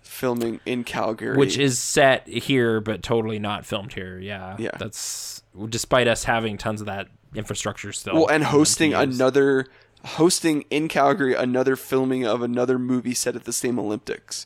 filming 0.01 0.59
in 0.65 0.83
Calgary, 0.83 1.37
which 1.37 1.57
is 1.57 1.79
set 1.79 2.27
here 2.27 2.81
but 2.81 3.01
totally 3.03 3.39
not 3.39 3.65
filmed 3.65 3.93
here. 3.93 4.19
Yeah, 4.19 4.55
Yeah. 4.59 4.71
That's 4.77 5.41
despite 5.69 6.07
us 6.07 6.25
having 6.25 6.57
tons 6.57 6.81
of 6.81 6.87
that 6.87 7.07
infrastructure 7.35 7.93
still. 7.93 8.13
well, 8.15 8.27
and 8.27 8.43
for 8.43 8.45
them 8.45 8.51
to 8.51 8.57
hosting 8.57 8.93
another 8.93 9.65
hosting 10.05 10.63
in 10.69 10.87
Calgary 10.87 11.33
another 11.33 11.75
filming 11.75 12.25
of 12.25 12.41
another 12.41 12.77
movie 12.79 13.13
set 13.13 13.35
at 13.35 13.43
the 13.45 13.53
same 13.53 13.77
Olympics. 13.79 14.45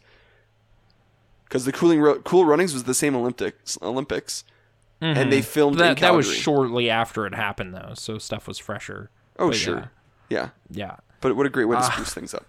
Because 1.45 1.65
the 1.65 1.71
cooling 1.71 1.99
Ru- 1.99 2.19
Cool 2.21 2.45
Runnings 2.45 2.73
was 2.73 2.83
the 2.85 2.93
same 2.93 3.15
Olympics 3.15 3.77
Olympics, 3.81 4.43
and 5.01 5.31
they 5.31 5.41
filmed 5.41 5.75
in 5.75 5.81
Mm-hmm. 5.81 5.93
that 5.95 6.01
that 6.01 6.13
was 6.15 6.31
shortly 6.31 6.89
after 6.89 7.25
it 7.25 7.33
happened 7.35 7.73
though, 7.73 7.93
so 7.95 8.17
stuff 8.17 8.47
was 8.47 8.57
fresher. 8.57 9.09
Oh 9.37 9.49
But 9.49 9.55
sure, 9.57 9.75
yeah, 9.77 9.85
yeah. 10.33 10.49
yeah. 10.69 10.97
But 11.21 11.35
what 11.35 11.45
a 11.45 11.49
great 11.49 11.65
way 11.65 11.77
to 11.77 11.83
spruce 11.83 12.13
things 12.13 12.33
up. 12.33 12.45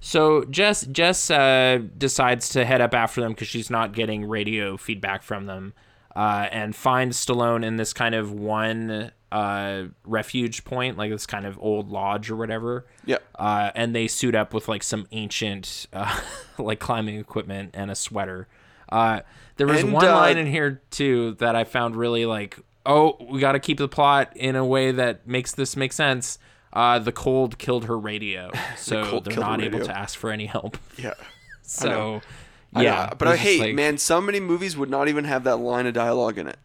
So 0.00 0.44
Jess 0.44 0.86
Jess 0.86 1.30
uh, 1.30 1.80
decides 1.96 2.50
to 2.50 2.64
head 2.64 2.80
up 2.80 2.94
after 2.94 3.20
them 3.20 3.32
because 3.32 3.48
she's 3.48 3.70
not 3.70 3.92
getting 3.92 4.24
radio 4.24 4.76
feedback 4.76 5.22
from 5.24 5.46
them, 5.46 5.72
uh, 6.14 6.46
and 6.52 6.76
finds 6.76 7.24
Stallone 7.24 7.64
in 7.64 7.76
this 7.76 7.92
kind 7.92 8.14
of 8.14 8.30
one 8.30 9.10
uh, 9.32 9.84
refuge 10.04 10.64
point, 10.64 10.96
like 10.96 11.10
this 11.10 11.26
kind 11.26 11.46
of 11.46 11.58
old 11.60 11.90
lodge 11.90 12.30
or 12.30 12.36
whatever. 12.36 12.86
Yeah. 13.04 13.18
Uh, 13.34 13.70
and 13.74 13.94
they 13.94 14.06
suit 14.08 14.34
up 14.34 14.54
with 14.54 14.68
like 14.68 14.82
some 14.82 15.06
ancient 15.12 15.86
uh, 15.92 16.20
like 16.58 16.78
climbing 16.78 17.18
equipment 17.18 17.70
and 17.74 17.90
a 17.90 17.94
sweater. 17.94 18.48
Uh, 18.88 19.20
there 19.56 19.66
was 19.66 19.82
And, 19.82 19.92
one 19.92 20.06
uh, 20.06 20.14
line 20.14 20.38
in 20.38 20.46
here 20.46 20.80
too 20.90 21.32
that 21.40 21.56
I 21.56 21.64
found 21.64 21.96
really 21.96 22.24
like, 22.24 22.58
oh, 22.86 23.16
we 23.28 23.40
got 23.40 23.52
to 23.52 23.60
keep 23.60 23.78
the 23.78 23.88
plot 23.88 24.32
in 24.34 24.56
a 24.56 24.64
way 24.64 24.92
that 24.92 25.26
makes 25.26 25.52
this 25.52 25.76
make 25.76 25.92
sense. 25.92 26.38
Uh, 26.72 26.98
the 26.98 27.12
cold 27.12 27.58
killed 27.58 27.86
her 27.86 27.98
radio, 27.98 28.50
so 28.76 29.04
cold 29.04 29.24
they're 29.24 29.36
not 29.38 29.60
able 29.62 29.80
to 29.80 29.96
ask 29.96 30.18
for 30.18 30.30
any 30.30 30.46
help. 30.46 30.78
Yeah. 30.96 31.14
So, 31.62 32.22
I 32.74 32.82
yeah, 32.82 33.06
know, 33.10 33.16
but 33.18 33.28
I 33.28 33.36
hate, 33.36 33.60
like- 33.60 33.74
man. 33.74 33.98
So 33.98 34.22
many 34.22 34.40
movies 34.40 34.74
would 34.76 34.88
not 34.88 35.06
even 35.08 35.24
have 35.24 35.44
that 35.44 35.56
line 35.56 35.86
of 35.86 35.92
dialogue 35.92 36.38
in 36.38 36.46
it. 36.48 36.58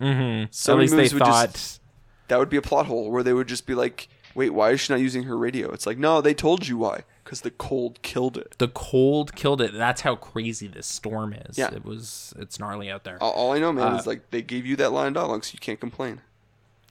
Mhm. 0.00 0.48
So 0.50 0.72
At 0.72 0.76
many 0.76 0.82
least 0.82 0.90
they 0.92 0.96
movies 0.96 1.14
would 1.14 1.22
thought. 1.22 1.52
just 1.52 1.80
that 2.28 2.38
would 2.38 2.48
be 2.48 2.56
a 2.56 2.62
plot 2.62 2.86
hole 2.86 3.10
where 3.10 3.22
they 3.22 3.32
would 3.32 3.46
just 3.46 3.66
be 3.66 3.74
like, 3.76 4.08
"Wait, 4.34 4.50
why 4.50 4.70
is 4.70 4.80
she 4.80 4.92
not 4.92 5.00
using 5.00 5.24
her 5.24 5.36
radio?" 5.36 5.70
It's 5.72 5.86
like, 5.86 5.98
no, 5.98 6.20
they 6.20 6.34
told 6.34 6.66
you 6.66 6.78
why, 6.78 7.04
because 7.22 7.42
the 7.42 7.50
cold 7.50 8.00
killed 8.02 8.36
it. 8.36 8.56
the 8.58 8.66
cold 8.68 9.34
killed 9.36 9.60
it. 9.60 9.72
That's 9.74 10.00
how 10.00 10.16
crazy 10.16 10.66
this 10.66 10.86
storm 10.86 11.32
is. 11.34 11.56
Yeah. 11.58 11.72
It 11.72 11.84
was. 11.84 12.34
It's 12.38 12.58
gnarly 12.58 12.90
out 12.90 13.04
there. 13.04 13.18
All, 13.22 13.32
all 13.32 13.52
I 13.52 13.58
know, 13.58 13.72
man, 13.72 13.92
Uh, 13.92 13.96
is 13.96 14.06
like 14.06 14.30
they 14.30 14.42
gave 14.42 14.64
you 14.66 14.74
that 14.76 14.90
line 14.92 15.08
of 15.08 15.14
dialogue, 15.14 15.44
so 15.44 15.52
you 15.52 15.60
can't 15.60 15.78
complain. 15.80 16.20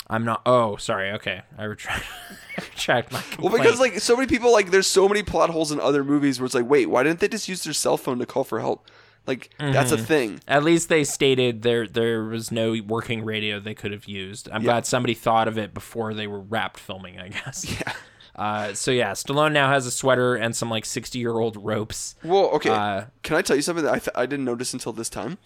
I'm 0.10 0.26
not. 0.26 0.41
Oh, 0.45 0.76
sorry. 0.78 1.12
Okay, 1.12 1.41
I 1.57 1.64
retract. 1.66 2.05
Retract 2.57 3.12
my 3.14 3.24
Well, 3.39 3.55
because 3.55 3.80
like 3.80 3.99
so 3.99 4.16
many 4.18 4.28
people, 4.28 4.51
like 4.51 4.70
there's 4.72 4.88
so 4.88 5.07
many 5.07 5.24
plot 5.24 5.49
holes 5.49 5.72
in 5.72 5.80
other 5.80 6.03
movies 6.03 6.39
where 6.39 6.45
it's 6.45 6.55
like, 6.55 6.68
wait, 6.70 6.88
why 6.88 7.03
didn't 7.03 7.20
they 7.22 7.30
just 7.30 7.47
use 7.47 7.64
their 7.64 7.72
cell 7.74 7.95
phone 7.95 8.20
to 8.20 8.26
call 8.26 8.43
for 8.43 8.60
help? 8.60 8.86
Like 9.28 9.49
that's 9.60 9.91
a 9.93 9.95
Mm-hmm. 9.95 10.05
thing. 10.05 10.39
At 10.47 10.64
least 10.64 10.89
they 10.89 11.03
stated 11.05 11.62
there 11.62 11.88
there 11.88 12.24
was 12.24 12.51
no 12.51 12.76
working 12.86 13.24
radio 13.24 13.60
they 13.62 13.76
could 13.76 13.91
have 13.93 14.05
used. 14.05 14.49
I'm 14.51 14.64
glad 14.64 14.86
somebody 14.86 15.14
thought 15.14 15.47
of 15.47 15.57
it 15.57 15.74
before 15.74 16.14
they 16.14 16.28
were 16.28 16.39
wrapped 16.41 16.80
filming. 16.80 17.20
I 17.20 17.30
guess. 17.30 17.66
Yeah. 17.86 17.93
Uh, 18.36 18.74
so 18.74 18.91
yeah, 18.91 19.12
Stallone 19.12 19.51
now 19.51 19.70
has 19.70 19.86
a 19.86 19.91
sweater 19.91 20.36
and 20.36 20.55
some 20.55 20.70
like 20.70 20.86
60 20.86 21.20
year 21.20 21.38
old 21.38 21.57
ropes. 21.64 22.16
Well, 22.24 22.45
okay. 22.51 22.70
Uh, 22.70 23.05
Can 23.22 23.36
I 23.36 23.41
tell 23.41 23.55
you 23.57 23.62
something 23.62 23.84
that 23.84 23.93
I, 23.93 23.99
th- 23.99 24.10
I 24.16 24.26
didn't 24.26 24.45
notice 24.45 24.72
until 24.74 24.93
this 24.93 25.10
time? 25.10 25.38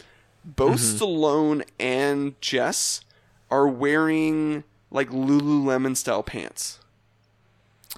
Both 0.46 0.80
Mm-hmm. 0.80 1.04
Stallone 1.04 1.64
and 1.80 2.40
Jess 2.40 3.02
are 3.54 3.68
wearing 3.68 4.64
like 4.90 5.10
Lululemon 5.10 5.96
style 5.96 6.24
pants. 6.24 6.80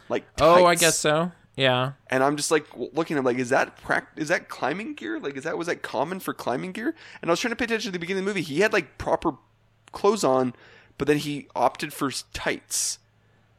Like 0.09 0.25
Oh, 0.41 0.65
I 0.65 0.75
guess 0.75 0.97
so. 0.97 1.31
Yeah. 1.55 1.93
And 2.07 2.21
I'm 2.21 2.35
just 2.35 2.51
like 2.51 2.65
looking. 2.75 3.17
I'm 3.17 3.23
like, 3.23 3.37
is 3.37 3.49
that 3.49 3.77
prac- 3.77 4.11
Is 4.17 4.27
that 4.27 4.49
climbing 4.49 4.95
gear? 4.95 5.17
Like, 5.19 5.37
is 5.37 5.45
that 5.45 5.57
was 5.57 5.67
that 5.67 5.81
common 5.81 6.19
for 6.19 6.33
climbing 6.33 6.73
gear? 6.73 6.93
And 7.21 7.29
I 7.29 7.31
was 7.31 7.39
trying 7.39 7.53
to 7.53 7.55
pay 7.55 7.63
attention 7.63 7.89
to 7.89 7.93
the 7.93 7.99
beginning 7.99 8.21
of 8.21 8.25
the 8.25 8.29
movie. 8.31 8.41
He 8.41 8.59
had 8.59 8.73
like 8.73 8.97
proper 8.97 9.35
clothes 9.93 10.25
on, 10.25 10.53
but 10.97 11.07
then 11.07 11.17
he 11.17 11.47
opted 11.55 11.93
for 11.93 12.11
tights. 12.33 12.99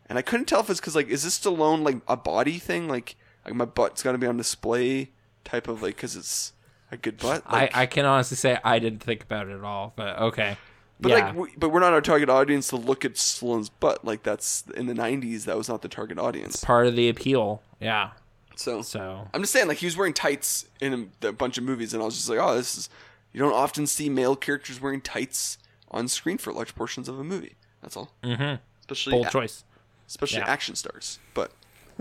And 0.09 0.19
I 0.19 0.23
couldn't 0.23 0.47
tell 0.47 0.61
if 0.61 0.69
it's 0.69 0.79
because 0.79 0.95
like, 0.95 1.09
is 1.09 1.25
this 1.25 1.39
Stallone 1.39 1.83
like 1.83 1.97
a 2.07 2.17
body 2.17 2.59
thing? 2.59 2.87
Like, 2.89 3.17
like 3.47 3.55
my 3.55 3.65
butt's 3.65 4.03
got 4.03 4.13
to 4.13 4.19
be 4.19 4.27
on 4.27 4.37
display 4.37 5.11
type 5.45 5.67
of 5.67 5.83
like 5.83 5.97
because 5.97 6.15
it's 6.15 6.53
a 6.93 6.99
good 6.99 7.17
butt. 7.17 7.51
Like, 7.51 7.75
I, 7.75 7.83
I 7.83 7.87
can 7.87 8.05
honestly 8.05 8.37
say 8.37 8.59
I 8.63 8.79
didn't 8.79 9.03
think 9.03 9.23
about 9.23 9.49
it 9.49 9.57
at 9.57 9.65
all, 9.65 9.95
but 9.97 10.19
okay. 10.19 10.59
But 11.01 11.11
yeah. 11.11 11.15
like, 11.27 11.35
we, 11.35 11.49
but 11.59 11.71
we're 11.71 11.81
not 11.81 11.93
our 11.93 12.01
target 12.01 12.29
audience 12.29 12.69
to 12.69 12.77
look 12.77 13.05
at 13.05 13.15
Stallone's 13.15 13.69
butt. 13.69 14.05
Like 14.05 14.23
that's 14.23 14.65
in 14.75 14.87
the 14.87 14.95
'90s. 14.95 15.45
That 15.45 15.57
was 15.57 15.69
not 15.69 15.83
the 15.83 15.89
target 15.89 16.19
audience. 16.19 16.63
part 16.65 16.87
of 16.87 16.97
the 16.97 17.09
appeal. 17.09 17.63
Yeah. 17.81 18.11
So 18.57 18.81
So 18.83 19.29
I'm 19.35 19.43
just 19.43 19.53
saying, 19.53 19.69
like 19.69 19.79
he 19.79 19.87
was 19.87 19.97
wearing 19.97 20.15
tights 20.15 20.67
in 20.81 21.11
a, 21.23 21.29
a 21.29 21.33
bunch 21.33 21.59
of 21.59 21.65
movies, 21.65 21.93
and 21.93 22.03
I 22.03 22.07
was 22.07 22.17
just 22.17 22.29
like, 22.29 22.39
oh, 22.41 22.55
this 22.57 22.77
is. 22.79 22.89
You 23.33 23.41
don't 23.43 23.53
often 23.53 23.87
see 23.87 24.09
male 24.09 24.35
characters 24.35 24.81
wearing 24.81 25.03
tights 25.03 25.59
on 25.91 26.09
screen 26.09 26.39
for 26.39 26.55
large 26.55 26.75
portions 26.75 27.07
of 27.07 27.19
a 27.19 27.25
movie. 27.25 27.57
That's 27.83 27.95
all. 27.95 28.11
Mm-hmm. 28.25 28.63
Especially, 28.81 29.11
bold 29.11 29.27
a- 29.27 29.31
choice. 29.31 29.65
especially 30.09 30.39
Yeah. 30.39 30.49
action 30.49 30.75
stars. 30.75 31.19
But, 31.35 31.53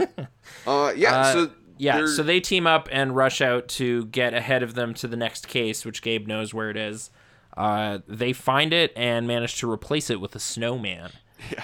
uh, 0.66 0.94
yeah. 0.96 1.14
Uh, 1.18 1.34
so 1.34 1.52
yeah, 1.78 1.98
they're- 1.98 2.08
so 2.08 2.24
they 2.24 2.40
team 2.40 2.66
up 2.66 2.88
and 2.90 3.16
rush 3.18 3.42
out 3.42 3.68
to 3.70 4.06
get 4.06 4.34
ahead 4.34 4.64
of 4.64 4.76
them 4.76 4.94
to 4.94 5.08
the 5.10 5.18
next 5.18 5.50
case, 5.50 5.84
which 5.84 6.02
Gabe 6.02 6.26
knows 6.26 6.54
where 6.54 6.70
it 6.70 6.78
is. 6.78 7.10
Uh, 7.58 8.00
they 8.08 8.34
find 8.34 8.74
it 8.74 8.92
and 8.96 9.28
manage 9.28 9.58
to 9.60 9.72
replace 9.72 10.10
it 10.10 10.20
with 10.20 10.36
a 10.36 10.40
snowman 10.40 11.12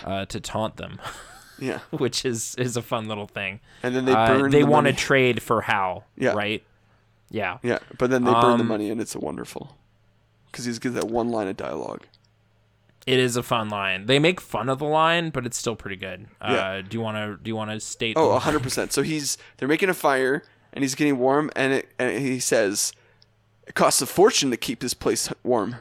uh, 0.06 0.26
to 0.26 0.40
taunt 0.40 0.78
them, 0.78 1.00
yeah, 1.60 1.80
which 1.92 2.24
is 2.26 2.56
is 2.56 2.78
a 2.78 2.82
fun 2.82 3.08
little 3.08 3.28
thing. 3.28 3.60
and 3.84 3.96
then 3.96 4.06
they 4.06 4.14
Uh, 4.14 4.28
burn. 4.28 4.52
they 4.52 4.62
the 4.62 4.68
want 4.68 4.88
to 4.88 4.94
trade 4.94 5.42
for 5.42 5.62
Hal, 5.62 6.06
Yeah. 6.18 6.32
right? 6.32 6.64
Yeah. 7.30 7.58
Yeah, 7.64 7.80
but 7.98 8.10
then 8.10 8.24
they 8.26 8.32
burn 8.32 8.58
the 8.58 8.64
Um, 8.64 8.68
money, 8.68 8.90
and 8.90 9.00
it's 9.02 9.16
a 9.16 9.20
wonderful, 9.20 9.76
because 10.52 10.66
he's 10.66 10.80
gives 10.80 10.96
that 10.96 11.08
one 11.08 11.30
line 11.30 11.48
of 11.48 11.58
dialogue. 11.58 12.06
It 13.08 13.18
is 13.20 13.36
a 13.36 13.42
fun 13.44 13.68
line. 13.70 14.06
They 14.06 14.20
make 14.20 14.40
fun 14.40 14.70
of 14.70 14.78
the 14.80 14.86
line, 14.86 15.32
but 15.32 15.46
it's 15.46 15.58
still 15.58 15.76
pretty 15.76 15.96
good. 15.96 16.28
Yeah. 16.42 16.48
Uh, 16.50 16.82
do 16.84 16.96
you 16.98 17.02
want 17.02 17.18
to 17.18 17.42
do 17.44 17.50
you 17.50 17.56
want 17.56 17.72
to 17.72 17.80
state? 17.80 18.14
the 18.16 18.22
Oh, 18.22 18.30
line? 18.30 18.42
100%. 18.42 18.92
So 18.92 19.02
he's 19.02 19.38
they're 19.58 19.68
making 19.68 19.90
a 19.90 19.94
fire 19.96 20.44
and 20.72 20.84
he's 20.84 20.94
getting 20.96 21.18
warm 21.18 21.50
and 21.56 21.74
it, 21.74 21.90
and 21.98 22.20
he 22.20 22.40
says 22.40 22.94
it 23.68 23.76
costs 23.76 24.02
a 24.02 24.06
fortune 24.06 24.52
to 24.52 24.58
keep 24.58 24.80
this 24.80 24.94
place 24.94 25.30
warm. 25.44 25.78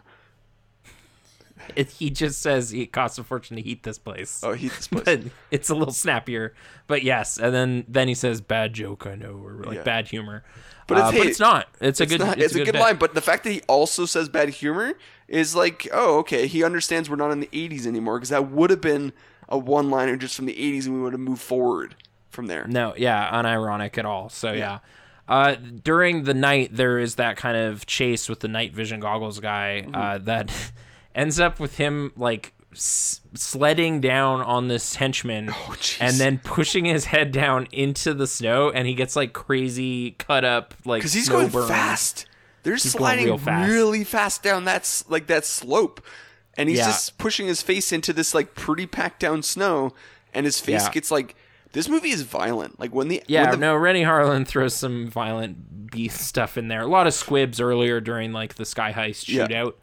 It, 1.76 1.90
he 1.90 2.10
just 2.10 2.40
says 2.42 2.72
it 2.72 2.90
costs 2.92 3.18
a 3.18 3.24
fortune 3.24 3.56
to 3.56 3.62
heat 3.62 3.84
this 3.84 3.98
place. 3.98 4.40
Oh, 4.42 4.54
heat 4.54 4.72
this 4.72 4.88
place. 4.88 5.04
But 5.04 5.22
it's 5.50 5.68
a 5.70 5.74
little 5.74 5.94
snappier. 5.94 6.52
But 6.88 7.02
yes, 7.02 7.38
and 7.38 7.54
then 7.54 7.84
then 7.86 8.08
he 8.08 8.14
says 8.14 8.40
bad 8.40 8.72
joke, 8.72 9.06
I 9.06 9.14
know, 9.14 9.40
or 9.44 9.62
like 9.64 9.76
Yeah. 9.76 9.82
bad 9.84 10.08
humor. 10.08 10.42
But 10.86 10.98
it's- 10.98 11.04
uh, 11.04 11.08
it's, 11.08 11.12
hey, 11.16 11.18
but 11.22 11.28
it's 11.30 11.40
not. 11.40 11.68
It's 11.80 12.00
a 12.00 12.06
good. 12.06 12.20
not, 12.20 12.38
it's, 12.40 12.54
a 12.54 12.64
good, 12.64 12.72
bit. 12.72 12.80
line, 12.80 12.96
but 12.96 13.14
the 13.14 13.20
fact 13.20 13.44
that 13.44 13.50
he 13.52 13.60
also 13.68 14.04
says 14.06 14.28
bad 14.28 14.48
humor 14.48 14.94
is 15.28 15.54
like, 15.54 15.86
oh, 15.92 16.18
okay, 16.18 16.48
he 16.48 16.64
understands 16.64 17.08
we're 17.08 17.14
not 17.16 17.30
in 17.30 17.38
the 17.38 17.46
80s 17.52 17.86
anymore 17.86 18.18
because 18.18 18.30
that 18.30 18.50
would 18.50 18.70
have 18.70 18.80
been 18.80 19.12
a 19.48 19.56
one-liner 19.56 20.16
just 20.16 20.34
from 20.34 20.46
the 20.46 20.54
80s 20.54 20.86
and 20.86 20.94
we 20.96 21.00
would 21.02 21.12
have 21.12 21.20
moved 21.20 21.42
forward 21.42 21.94
from 22.30 22.46
there. 22.46 22.66
No, 22.66 22.94
yeah, 22.96 23.30
unironic 23.32 23.96
at 23.98 24.04
all. 24.04 24.28
So 24.28 24.50
yeah. 24.52 24.80
Uh, 25.30 25.54
during 25.54 26.24
the 26.24 26.34
night, 26.34 26.70
there 26.76 26.98
is 26.98 27.14
that 27.14 27.36
kind 27.36 27.56
of 27.56 27.86
chase 27.86 28.28
with 28.28 28.40
the 28.40 28.48
night 28.48 28.74
vision 28.74 28.98
goggles 29.00 29.38
guy 29.38 29.84
Mm-hmm. 29.86 29.94
uh, 29.94 30.18
that 30.18 30.52
ends 31.14 31.38
up 31.38 31.60
with 31.60 31.76
him 31.76 32.12
like 32.16 32.52
s- 32.72 33.20
sledding 33.34 34.00
down 34.00 34.40
on 34.40 34.66
this 34.66 34.96
henchman 34.96 35.50
Oh, 35.52 35.76
and 36.00 36.16
then 36.16 36.38
pushing 36.42 36.84
his 36.84 37.04
head 37.06 37.30
down 37.30 37.68
into 37.70 38.12
the 38.12 38.26
snow, 38.26 38.70
and 38.70 38.88
he 38.88 38.94
gets 38.94 39.14
like 39.14 39.32
crazy 39.32 40.12
cut 40.18 40.44
up 40.44 40.74
like 40.84 41.00
Because 41.00 41.12
he's 41.12 41.28
going 41.28 41.48
burn. 41.48 41.68
fast. 41.68 42.26
They're 42.64 42.72
going 42.72 42.78
sliding 42.80 43.38
fast. 43.38 43.70
really 43.70 44.02
fast 44.04 44.42
down 44.42 44.64
that 44.64 45.02
like 45.08 45.28
that 45.28 45.44
slope, 45.46 46.00
and 46.58 46.68
he's 46.68 46.78
Yeah. 46.78 46.86
just 46.86 47.18
pushing 47.18 47.46
his 47.46 47.62
face 47.62 47.92
into 47.92 48.12
this 48.12 48.34
like 48.34 48.54
pretty 48.56 48.86
packed 48.86 49.20
down 49.20 49.42
snow, 49.44 49.94
and 50.34 50.44
his 50.44 50.58
face 50.60 50.82
Yeah. 50.84 50.90
gets 50.92 51.10
like. 51.12 51.36
This 51.72 51.88
movie 51.88 52.10
is 52.10 52.22
violent. 52.22 52.80
Like 52.80 52.94
when 52.94 53.08
the 53.08 53.22
Yeah, 53.28 53.42
when 53.50 53.50
the, 53.52 53.56
no, 53.58 53.76
Renny 53.76 54.02
Harlin 54.02 54.46
throws 54.46 54.74
some 54.74 55.08
violent 55.08 55.90
beast 55.90 56.20
stuff 56.20 56.56
in 56.58 56.68
there. 56.68 56.80
A 56.82 56.86
lot 56.86 57.06
of 57.06 57.14
squibs 57.14 57.60
earlier 57.60 58.00
during 58.00 58.32
like 58.32 58.54
the 58.54 58.64
sky 58.64 58.92
heist 58.92 59.28
Yeah. 59.28 59.46
shootout. 59.46 59.74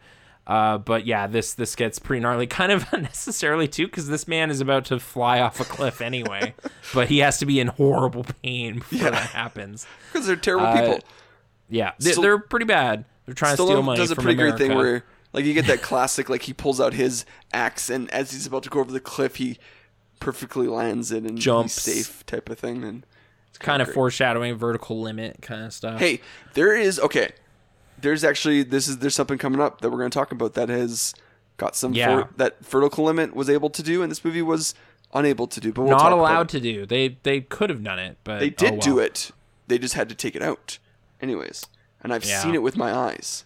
Uh, 0.46 0.78
but 0.78 1.06
yeah, 1.06 1.28
this 1.28 1.54
this 1.56 1.76
gets 1.76 2.00
pretty 2.00 2.22
gnarly, 2.22 2.48
kind 2.48 2.72
of 2.72 2.86
unnecessarily 2.94 3.68
too, 3.68 3.86
because 3.86 4.08
this 4.08 4.28
man 4.28 4.50
is 4.50 4.62
about 4.62 4.86
to 4.86 5.00
fly 5.00 5.40
off 5.42 5.60
a 5.60 5.66
cliff 5.66 6.02
anyway. 6.02 6.54
but 6.94 7.08
he 7.10 7.20
has 7.20 7.38
to 7.40 7.46
be 7.46 7.60
in 7.60 7.68
horrible 7.68 8.26
pain 8.44 8.76
before 8.90 8.98
Yeah. 9.00 9.10
that 9.12 9.30
happens. 9.30 9.86
because 10.12 10.26
they're 10.28 10.36
terrible 10.38 10.68
Uh, 10.68 10.80
people. 10.82 11.00
Yeah, 11.70 11.92
they, 12.00 12.12
Still- 12.12 12.24
they're 12.24 12.40
pretty 12.40 12.66
bad. 12.66 13.04
They're 13.26 13.34
trying 13.36 13.58
to 13.58 13.62
steal 13.64 13.82
money 13.84 13.98
does 13.98 14.12
a 14.12 14.16
pretty 14.16 14.34
America. 14.36 14.58
great 14.58 14.68
thing 14.70 14.78
where 14.78 15.04
like 15.34 15.44
you 15.44 15.54
get 15.54 15.68
that 15.68 15.82
classic 15.82 16.30
like 16.30 16.44
he 16.44 16.54
pulls 16.54 16.80
out 16.80 16.94
his 16.94 17.26
axe 17.54 17.90
and 17.90 18.10
as 18.12 18.32
he's 18.32 18.48
about 18.48 18.64
to 18.64 18.70
go 18.70 18.80
over 18.80 18.90
the 18.92 19.02
cliff 19.02 19.36
he 19.36 19.58
perfectly 20.20 20.68
lands 20.68 21.12
it 21.12 21.24
and 21.24 21.38
Jumps. 21.38 21.74
safe 21.74 22.26
type 22.26 22.50
of 22.50 22.58
thing 22.60 22.84
and 22.84 23.06
it's 23.50 23.58
kind 23.58 23.82
of 23.82 23.88
great. 23.88 23.96
foreshadowing 23.96 24.56
vertical 24.56 25.00
limit 25.02 25.38
kind 25.42 25.64
of 25.66 25.74
stuff. 25.74 26.00
Hey, 26.00 26.22
there 26.54 26.76
is 26.76 27.00
okay. 27.00 27.32
There's 28.00 28.24
actually 28.24 28.64
this 28.64 28.88
is 28.88 29.00
there's 29.00 29.16
something 29.16 29.38
coming 29.38 29.60
up 29.62 29.82
that 29.82 29.90
we're 29.90 29.98
going 29.98 30.12
to 30.12 30.18
talk 30.18 30.32
about 30.32 30.54
that 30.56 30.70
has 30.70 31.14
got 31.58 31.76
some 31.76 31.94
Yeah. 31.94 32.24
for, 32.24 32.30
that 32.38 32.64
vertical 32.66 33.06
limit 33.06 33.36
was 33.36 33.50
able 33.50 33.70
to 33.72 33.82
do 33.84 34.02
and 34.04 34.12
this 34.12 34.24
movie 34.24 34.42
was 34.44 34.76
unable 35.14 35.48
to 35.48 35.60
do. 35.60 35.72
But 35.72 35.84
we'll 35.84 35.98
not 35.98 36.12
allowed 36.12 36.50
to 36.50 36.60
do. 36.60 36.86
They 36.86 37.18
they 37.24 37.42
could 37.42 37.70
have 37.70 37.84
done 37.84 38.00
it, 38.00 38.18
but 38.24 38.40
They 38.40 38.50
did 38.50 38.74
oh 38.74 38.80
do 38.80 39.00
it. 39.00 39.32
They 39.68 39.78
just 39.80 39.96
had 39.96 40.10
to 40.10 40.16
take 40.16 40.36
it 40.36 40.42
out. 40.42 40.78
Anyways, 41.22 41.66
and 42.04 42.14
I've 42.14 42.24
Yeah. 42.26 42.42
seen 42.44 42.54
it 42.56 42.62
with 42.62 42.78
my 42.78 42.94
eyes, 42.94 43.44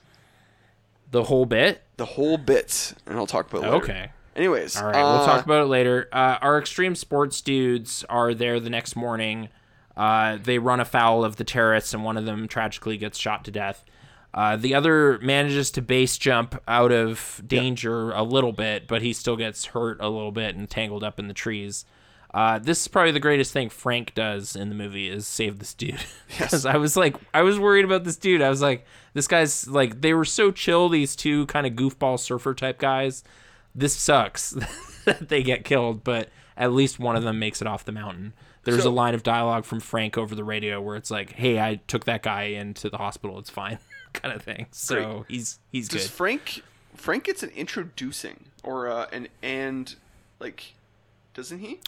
The 1.11 1.23
whole 1.23 1.45
bit. 1.45 1.83
the 1.97 2.05
whole 2.05 2.37
bit, 2.37 2.93
and 3.05 3.17
I'll 3.17 3.27
talk 3.27 3.49
about 3.49 3.63
it 3.63 3.71
later. 3.71 3.83
Okay. 3.83 4.11
Anyways, 4.35 4.77
All 4.77 4.85
right, 4.85 4.95
we'll 4.95 5.25
talk 5.25 5.39
uh, 5.39 5.43
about 5.43 5.63
it 5.63 5.67
later. 5.67 6.07
Uh, 6.11 6.37
our 6.41 6.57
extreme 6.57 6.95
sports 6.95 7.41
dudes 7.41 8.05
are 8.09 8.33
there 8.33 8.59
the 8.59 8.69
next 8.69 8.95
morning. 8.95 9.49
Uh, 9.97 10.37
they 10.41 10.57
run 10.57 10.79
afoul 10.79 11.25
of 11.25 11.35
the 11.35 11.43
terrorists, 11.43 11.93
and 11.93 12.03
one 12.03 12.17
of 12.17 12.25
them 12.25 12.47
tragically 12.47 12.97
gets 12.97 13.17
shot 13.17 13.43
to 13.45 13.51
death. 13.51 13.83
Uh, 14.33 14.55
the 14.55 14.73
other 14.73 15.19
manages 15.19 15.71
to 15.71 15.81
base 15.81 16.17
jump 16.17 16.61
out 16.67 16.91
of 16.91 17.41
danger 17.45 18.11
a 18.11 18.23
little 18.23 18.53
bit, 18.53 18.87
but 18.87 19.01
he 19.01 19.11
still 19.11 19.35
gets 19.35 19.65
hurt 19.65 19.97
a 19.99 20.07
little 20.07 20.31
bit 20.31 20.55
and 20.55 20.69
tangled 20.69 21.03
up 21.03 21.19
in 21.19 21.27
the 21.27 21.33
trees. 21.33 21.83
Uh, 22.33 22.57
this 22.57 22.79
is 22.79 22.87
probably 22.87 23.11
the 23.11 23.19
greatest 23.19 23.51
thing 23.51 23.69
Frank 23.69 24.13
does 24.15 24.55
in 24.55 24.69
the 24.69 24.75
movie 24.75 25.09
is 25.09 25.27
save 25.27 25.59
this 25.59 25.73
dude. 25.73 25.99
Because 26.29 26.65
I 26.65 26.77
was 26.77 26.95
like, 26.95 27.17
I 27.33 27.41
was 27.41 27.59
worried 27.59 27.83
about 27.83 28.05
this 28.05 28.15
dude. 28.15 28.41
I 28.41 28.49
was 28.49 28.61
like, 28.61 28.85
this 29.13 29.27
guy's 29.27 29.67
like, 29.67 29.99
they 29.99 30.13
were 30.13 30.23
so 30.23 30.49
chill. 30.49 30.87
These 30.87 31.17
two 31.17 31.45
kind 31.47 31.67
of 31.67 31.73
goofball 31.73 32.17
surfer 32.17 32.53
type 32.53 32.79
guys. 32.79 33.25
This 33.73 33.95
sucks 33.95 34.51
that 35.05 35.29
they 35.29 35.43
get 35.43 35.63
killed, 35.65 36.03
but 36.03 36.29
at 36.57 36.71
least 36.73 36.99
one 36.99 37.15
of 37.15 37.23
them 37.23 37.39
makes 37.39 37.61
it 37.61 37.67
off 37.67 37.85
the 37.85 37.91
mountain. 37.91 38.33
There's 38.63 38.83
So- 38.83 38.89
a 38.89 38.91
line 38.91 39.15
of 39.15 39.23
dialogue 39.23 39.65
from 39.65 39.79
Frank 39.79 40.17
over 40.17 40.35
the 40.35 40.43
radio 40.43 40.79
where 40.81 40.95
it's 40.95 41.09
like, 41.09 41.31
"Hey, 41.33 41.59
I 41.59 41.75
took 41.87 42.05
that 42.05 42.21
guy 42.23 42.43
into 42.43 42.89
the 42.89 42.97
hospital. 42.97 43.39
It's 43.39 43.49
fine," 43.49 43.79
kind 44.13 44.35
of 44.35 44.43
thing. 44.43 44.67
So 44.71 44.95
Great. 44.95 45.23
he's 45.29 45.59
he's 45.71 45.87
Does 45.87 46.03
good. 46.03 46.11
Frank 46.11 46.63
Frank 46.95 47.23
gets 47.23 47.41
an 47.43 47.49
introducing 47.55 48.45
or 48.63 48.87
uh, 48.87 49.07
an 49.11 49.29
and 49.41 49.95
like 50.39 50.73
doesn't 51.33 51.59
he? 51.59 51.79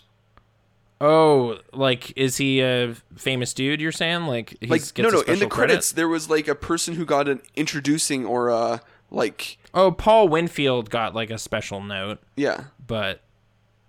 Oh, 1.01 1.59
like 1.73 2.13
is 2.17 2.37
he 2.37 2.61
a 2.61 2.95
famous 3.17 3.53
dude? 3.53 3.81
You're 3.81 3.91
saying 3.91 4.25
like 4.27 4.55
he's 4.61 4.69
Like 4.69 4.97
no 4.97 5.09
a 5.09 5.11
no 5.11 5.21
in 5.21 5.39
the 5.39 5.47
credits 5.47 5.89
credit? 5.91 5.95
there 5.97 6.07
was 6.07 6.29
like 6.29 6.47
a 6.47 6.55
person 6.55 6.95
who 6.95 7.03
got 7.05 7.27
an 7.27 7.41
introducing 7.55 8.25
or 8.25 8.49
uh 8.49 8.79
like 9.13 9.57
Oh, 9.73 9.91
Paul 9.91 10.27
Winfield 10.27 10.89
got 10.89 11.15
like 11.15 11.29
a 11.29 11.37
special 11.37 11.81
note, 11.81 12.19
yeah. 12.35 12.65
but 12.85 13.21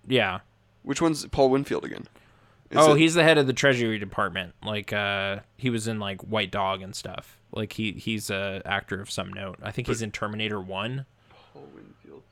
yeah. 0.07 0.41
Which 0.83 1.03
one's 1.03 1.27
Paul 1.27 1.51
Winfield 1.51 1.85
again? 1.85 2.05
Is 2.71 2.79
oh, 2.79 2.95
it- 2.95 2.99
he's 2.99 3.15
the 3.15 3.23
head 3.25 3.37
of 3.39 3.47
the 3.47 3.53
Treasury 3.53 3.99
Department. 3.99 4.55
Like 4.65 4.93
uh 4.93 5.41
he 5.57 5.71
was 5.71 5.89
in 5.89 5.99
like 5.99 6.21
White 6.23 6.51
Dog 6.53 6.81
and 6.83 6.95
stuff. 6.95 7.39
Like 7.53 7.73
he 7.75 7.93
he's 7.93 8.31
a 8.31 8.63
actor 8.65 9.01
of 9.01 9.11
some 9.11 9.33
note. 9.33 9.59
I 9.63 9.71
think 9.73 9.89
he's 9.89 10.03
in 10.03 10.11
Terminator 10.13 10.61
1. 10.61 11.07
Paul 11.53 11.63
Winfield. 11.75 12.23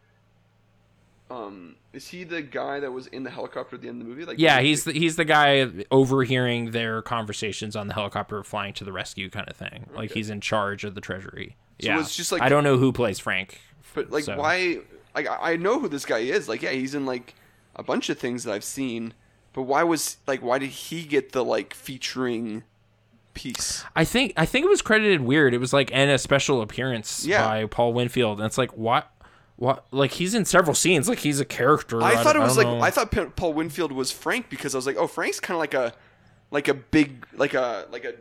Um, 1.31 1.77
is 1.95 2.09
he 2.09 2.25
the 2.25 2.43
guy 2.43 2.81
that 2.81 2.91
was 2.93 3.07
in 3.07 3.23
the 3.23 3.31
helicopter 3.31 3.77
at 3.77 3.83
the 3.83 3.89
end 3.89 4.03
of 4.03 4.07
the 4.07 4.13
movie? 4.13 4.27
Like 4.27 4.39
Yeah, 4.39 4.61
he's 4.61 4.85
the, 4.85 4.93
he's 4.93 5.17
the 5.17 5.25
guy 5.25 5.67
overhearing 5.91 6.73
their 6.73 7.01
conversations 7.01 7.75
on 7.75 7.87
the 7.87 7.95
helicopter 7.95 8.43
flying 8.45 8.75
to 8.75 8.85
the 8.85 8.93
rescue 8.93 9.31
kind 9.31 9.49
of 9.49 9.57
thing. 9.57 9.87
Like 9.95 10.11
Okay. 10.11 10.21
he's 10.21 10.29
in 10.31 10.41
charge 10.43 10.85
of 10.85 10.95
the 10.95 11.01
treasury. 11.01 11.57
So 11.83 11.89
yeah. 11.89 12.01
it's 12.01 12.17
just 12.17 12.33
like- 12.33 12.41
I 12.43 12.49
don't 12.49 12.65
know 12.65 12.79
who 12.79 12.93
plays 12.93 13.19
Frank. 13.19 13.61
But 13.95 14.11
like, 14.11 14.25
So- 14.25 14.37
why? 14.37 14.79
Like, 15.15 15.29
I 15.29 15.53
I 15.53 15.57
know 15.57 15.79
who 15.79 15.89
this 15.89 16.07
guy 16.07 16.21
is. 16.21 16.49
Like, 16.49 16.63
yeah, 16.63 16.71
he's 16.71 16.95
in 16.95 17.05
like 17.05 17.35
a 17.77 17.83
bunch 17.83 18.09
of 18.09 18.19
things 18.19 18.45
that 18.45 18.53
I've 18.53 18.65
seen. 18.65 19.13
But 19.53 19.63
why 19.63 19.83
was 19.83 20.17
like, 20.27 20.41
why 20.43 20.59
did 20.59 20.71
he 20.71 21.03
get 21.03 21.33
the 21.33 21.45
like 21.45 21.75
featuring 21.75 22.65
piece? 23.35 23.85
I 23.95 24.05
think 24.05 24.33
I 24.37 24.47
think 24.47 24.65
it 24.65 24.69
was 24.69 24.81
credited 24.83 25.21
weird. 25.21 25.53
It 25.55 25.59
was 25.59 25.73
like 25.73 25.91
and 25.93 26.11
a 26.11 26.17
special 26.19 26.63
appearance 26.63 27.27
Yeah. 27.27 27.47
by 27.47 27.67
Paul 27.67 27.93
Winfield. 27.93 28.39
And 28.39 28.47
it's 28.47 28.57
like 28.59 28.77
what 28.77 29.11
what 29.57 29.85
like 29.91 30.13
he's 30.13 30.35
in 30.35 30.45
several 30.47 30.75
scenes. 30.75 31.09
Like 31.09 31.19
he's 31.19 31.41
a 31.41 31.45
character. 31.45 32.03
I 32.03 32.23
thought 32.23 32.37
it 32.37 32.41
was 32.41 32.57
like 32.57 32.67
know. 32.67 32.81
I 32.81 32.91
thought 32.91 33.13
Paul 33.37 33.53
Winfield 33.53 33.93
was 33.93 34.11
Frank 34.11 34.49
because 34.49 34.75
I 34.75 34.79
was 34.79 34.87
like, 34.87 34.97
oh, 34.97 35.07
Frank's 35.07 35.41
kind 35.41 35.57
of 35.57 35.61
like 35.61 35.75
a 35.75 35.93
like 36.51 36.69
a 36.69 36.75
big 36.75 37.27
like 37.35 37.53
a 37.55 37.87
like 37.91 38.05
a 38.05 38.15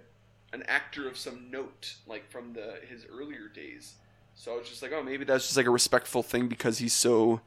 an 0.54 0.64
actor 0.68 1.08
of 1.08 1.18
some 1.18 1.50
note 1.52 1.96
like 2.08 2.30
from 2.30 2.54
the 2.54 2.76
his 2.90 3.06
earlier 3.12 3.48
days. 3.54 3.94
So 4.36 4.54
I 4.54 4.58
was 4.58 4.68
just 4.68 4.82
like, 4.82 4.92
oh, 4.94 5.04
maybe 5.04 5.24
that's 5.26 5.46
just 5.46 5.58
like 5.58 5.66
a 5.68 5.72
respectful 5.72 6.24
thing 6.24 6.48
because 6.48 6.80
he's 6.80 6.94
so 6.94 7.42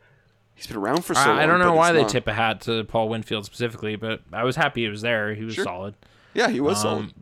he's 0.54 0.66
been 0.66 0.76
around 0.76 1.04
for 1.04 1.14
so 1.14 1.26
long. 1.28 1.38
I, 1.38 1.42
I 1.42 1.46
don't 1.46 1.58
know 1.58 1.74
why 1.74 1.92
they 1.92 2.02
not. 2.02 2.10
tip 2.10 2.26
a 2.28 2.32
hat 2.32 2.60
to 2.62 2.84
Paul 2.84 3.08
Winfield 3.08 3.44
specifically, 3.44 3.96
but 3.96 4.20
I 4.32 4.44
was 4.44 4.56
happy 4.56 4.82
he 4.82 4.88
was 4.88 5.02
there. 5.02 5.34
He 5.34 5.44
was 5.44 5.54
Sure. 5.54 5.64
solid. 5.64 5.94
Yeah, 6.34 6.48
he 6.50 6.60
was 6.60 6.78
Um, 6.78 6.82
solid. 6.82 7.14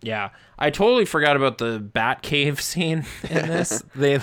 Yeah, 0.00 0.30
I 0.56 0.70
totally 0.70 1.04
forgot 1.04 1.34
about 1.34 1.58
the 1.58 1.80
Bat 1.80 2.22
Cave 2.22 2.60
scene 2.62 3.04
in 3.28 3.48
this. 3.48 3.82
they 3.96 4.20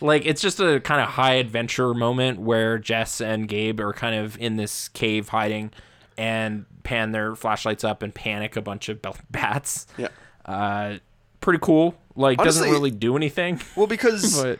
like 0.00 0.24
it's 0.24 0.40
just 0.40 0.58
a 0.60 0.80
kind 0.80 1.02
of 1.02 1.08
high 1.10 1.34
adventure 1.34 1.92
moment 1.92 2.40
where 2.40 2.78
Jess 2.78 3.20
and 3.20 3.46
Gabe 3.46 3.78
are 3.80 3.92
kind 3.92 4.14
of 4.16 4.38
in 4.38 4.56
this 4.56 4.88
cave 4.88 5.28
hiding 5.28 5.70
and 6.16 6.64
pan 6.82 7.12
their 7.12 7.34
flashlights 7.36 7.84
up 7.84 8.02
and 8.02 8.14
panic 8.14 8.56
a 8.56 8.62
bunch 8.62 8.88
of 8.88 9.00
bats. 9.30 9.86
Yeah. 9.98 10.08
Uh, 10.48 10.98
pretty 11.40 11.58
cool. 11.62 11.94
Like 12.16 12.38
doesn't 12.38 12.70
really 12.70 12.90
do 12.90 13.16
anything, 13.16 13.60
Well, 13.76 13.86
because 13.86 14.42
but 14.42 14.58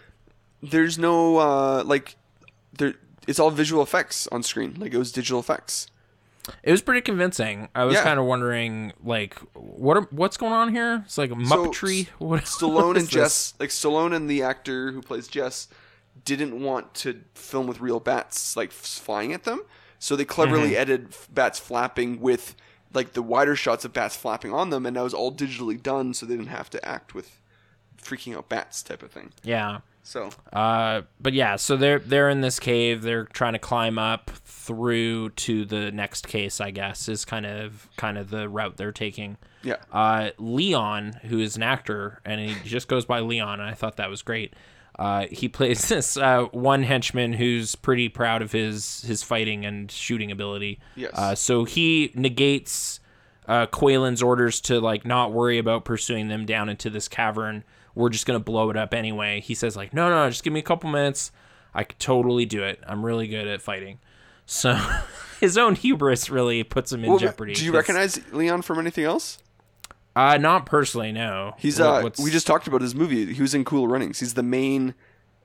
there's 0.62 0.98
no 0.98 1.38
uh 1.38 1.82
like 1.84 2.16
there 2.76 2.94
it's 3.26 3.38
all 3.40 3.50
visual 3.50 3.82
effects 3.82 4.26
on 4.28 4.42
screen 4.42 4.74
like 4.78 4.92
it 4.94 4.98
was 4.98 5.10
digital 5.12 5.38
effects 5.40 5.88
it 6.62 6.70
was 6.70 6.80
pretty 6.80 7.02
convincing. 7.02 7.68
I 7.74 7.84
was 7.84 7.94
Yeah. 7.94 8.04
kind 8.04 8.18
of 8.18 8.24
wondering 8.24 8.92
like 9.04 9.34
what 9.54 9.96
are, 9.98 10.06
what's 10.10 10.36
going 10.38 10.52
on 10.54 10.72
here? 10.72 11.02
It's 11.04 11.18
like 11.18 11.30
muppetry. 11.30 12.08
what, 12.18 12.44
stallone 12.44 12.86
what 12.86 12.96
and 12.98 13.08
jess 13.08 13.54
like 13.58 13.70
stallone 13.70 14.14
and 14.14 14.30
the 14.30 14.42
actor 14.42 14.92
who 14.92 15.02
plays 15.02 15.26
jess 15.28 15.68
didn't 16.24 16.60
want 16.62 16.94
to 16.94 17.20
film 17.34 17.66
with 17.66 17.80
real 17.80 18.00
bats 18.00 18.56
like 18.56 18.72
flying 18.72 19.32
at 19.32 19.44
them 19.44 19.62
so 19.98 20.16
they 20.16 20.24
cleverly 20.24 20.70
Mm-hmm. 20.70 20.80
edited 20.80 21.14
bats 21.32 21.58
flapping 21.58 22.20
with 22.20 22.54
like 22.94 23.12
the 23.12 23.22
wider 23.22 23.54
shots 23.56 23.84
of 23.84 23.92
bats 23.92 24.16
flapping 24.16 24.52
on 24.52 24.70
them 24.70 24.86
and 24.86 24.96
that 24.96 25.02
was 25.02 25.14
all 25.14 25.32
digitally 25.32 25.80
done 25.82 26.14
so 26.14 26.24
they 26.26 26.36
didn't 26.36 26.48
have 26.48 26.70
to 26.70 26.84
act 26.88 27.14
with 27.14 27.38
freaking 28.02 28.36
out 28.36 28.48
bats 28.48 28.82
type 28.82 29.02
of 29.02 29.10
thing 29.10 29.32
Yeah. 29.42 29.80
So 30.02 30.30
Uh, 30.54 31.02
but 31.20 31.34
yeah, 31.34 31.56
so 31.56 31.76
they're 31.76 31.98
they're 31.98 32.30
in 32.30 32.40
this 32.40 32.58
cave. 32.58 33.02
They're 33.02 33.26
trying 33.26 33.52
to 33.52 33.58
climb 33.58 33.98
up 33.98 34.30
through 34.42 35.30
to 35.30 35.66
the 35.66 35.92
next 35.92 36.26
case. 36.26 36.62
I 36.62 36.70
guess 36.70 37.10
is 37.10 37.26
kind 37.26 37.44
of 37.44 37.90
kind 37.98 38.16
of 38.16 38.30
the 38.30 38.48
route 38.48 38.78
they're 38.78 38.90
taking. 38.90 39.36
yeah, 39.62 39.76
Uh, 39.92 40.30
Leon, 40.38 41.20
who 41.24 41.40
is 41.40 41.56
an 41.56 41.62
actor, 41.62 42.22
and 42.24 42.40
he 42.40 42.54
just 42.66 42.88
goes 42.88 43.04
by 43.04 43.20
Leon, 43.20 43.60
and 43.60 43.68
I 43.68 43.74
thought 43.74 43.96
that 43.98 44.08
was 44.08 44.22
great. 44.22 44.54
Uh, 44.98 45.26
he 45.30 45.48
plays 45.48 45.88
this 45.88 46.16
uh, 46.16 46.44
one 46.46 46.82
henchman 46.82 47.34
who's 47.34 47.74
pretty 47.76 48.08
proud 48.08 48.42
of 48.42 48.52
his 48.52 49.02
his 49.02 49.22
fighting 49.22 49.64
and 49.64 49.90
shooting 49.90 50.30
ability. 50.30 50.80
Yes. 50.96 51.12
Uh, 51.14 51.34
so 51.34 51.64
he 51.64 52.10
negates 52.14 53.00
uh, 53.46 53.66
Qualen's 53.66 54.22
orders 54.22 54.60
to 54.62 54.80
like 54.80 55.06
not 55.06 55.32
worry 55.32 55.58
about 55.58 55.84
pursuing 55.84 56.28
them 56.28 56.46
down 56.46 56.68
into 56.68 56.90
this 56.90 57.08
cavern. 57.08 57.64
We're 57.94 58.10
just 58.10 58.26
gonna 58.26 58.40
blow 58.40 58.70
it 58.70 58.76
up 58.76 58.92
anyway. 58.92 59.40
He 59.40 59.54
says 59.54 59.76
like, 59.76 59.94
no, 59.94 60.10
no, 60.10 60.28
just 60.28 60.42
give 60.42 60.52
me 60.52 60.60
a 60.60 60.64
couple 60.64 60.90
minutes. 60.90 61.30
I 61.74 61.84
could 61.84 61.98
totally 61.98 62.44
do 62.46 62.62
it. 62.64 62.80
I'm 62.86 63.04
really 63.04 63.28
good 63.28 63.46
at 63.46 63.62
fighting. 63.62 63.98
So 64.46 64.74
his 65.40 65.56
own 65.56 65.74
hubris 65.76 66.28
really 66.30 66.64
puts 66.64 66.92
him 66.92 67.04
in 67.04 67.10
Well, 67.10 67.18
jeopardy. 67.18 67.54
Do 67.54 67.64
you 67.64 67.72
recognize 67.72 68.20
Leon 68.32 68.62
from 68.62 68.78
anything 68.78 69.04
else? 69.04 69.38
Uh, 70.18 70.36
not 70.38 70.66
personally, 70.66 71.12
no. 71.12 71.54
He's 71.58 71.78
uh, 71.78 72.00
what's- 72.00 72.18
we 72.20 72.30
just 72.30 72.46
talked 72.46 72.66
about 72.66 72.80
his 72.80 72.94
movie. 72.94 73.32
He 73.32 73.40
was 73.42 73.54
in 73.54 73.64
Cool 73.64 73.86
Runnings. 73.86 74.18
He's 74.20 74.34
the 74.34 74.42
main 74.42 74.94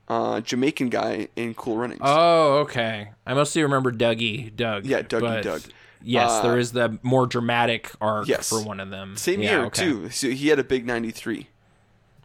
uh, 0.07 0.41
Jamaican 0.41 0.89
guy 0.89 1.27
in 1.35 1.53
Cool 1.53 1.77
Runnings. 1.77 2.01
Oh, 2.03 2.59
okay. 2.59 3.11
I 3.27 3.33
mostly 3.33 3.61
remember 3.61 3.91
Dougie, 3.91 4.55
Doug. 4.55 4.85
Yeah, 4.85 5.01
Dougie 5.01 5.21
but 5.21 5.43
Doug. 5.43 5.61
Yes, 6.01 6.31
Uh, 6.31 6.41
there 6.41 6.57
is 6.57 6.71
the 6.73 6.97
more 7.03 7.25
dramatic 7.27 7.91
arc 8.01 8.27
Yes. 8.27 8.49
for 8.49 8.61
one 8.63 8.79
of 8.79 8.89
them. 8.89 9.15
Same 9.15 9.41
Yeah, 9.41 9.51
year 9.51 9.65
okay. 9.65 9.83
too. 9.83 10.09
So 10.09 10.29
he 10.29 10.47
had 10.49 10.59
a 10.59 10.63
big 10.63 10.85
'93. 10.85 11.47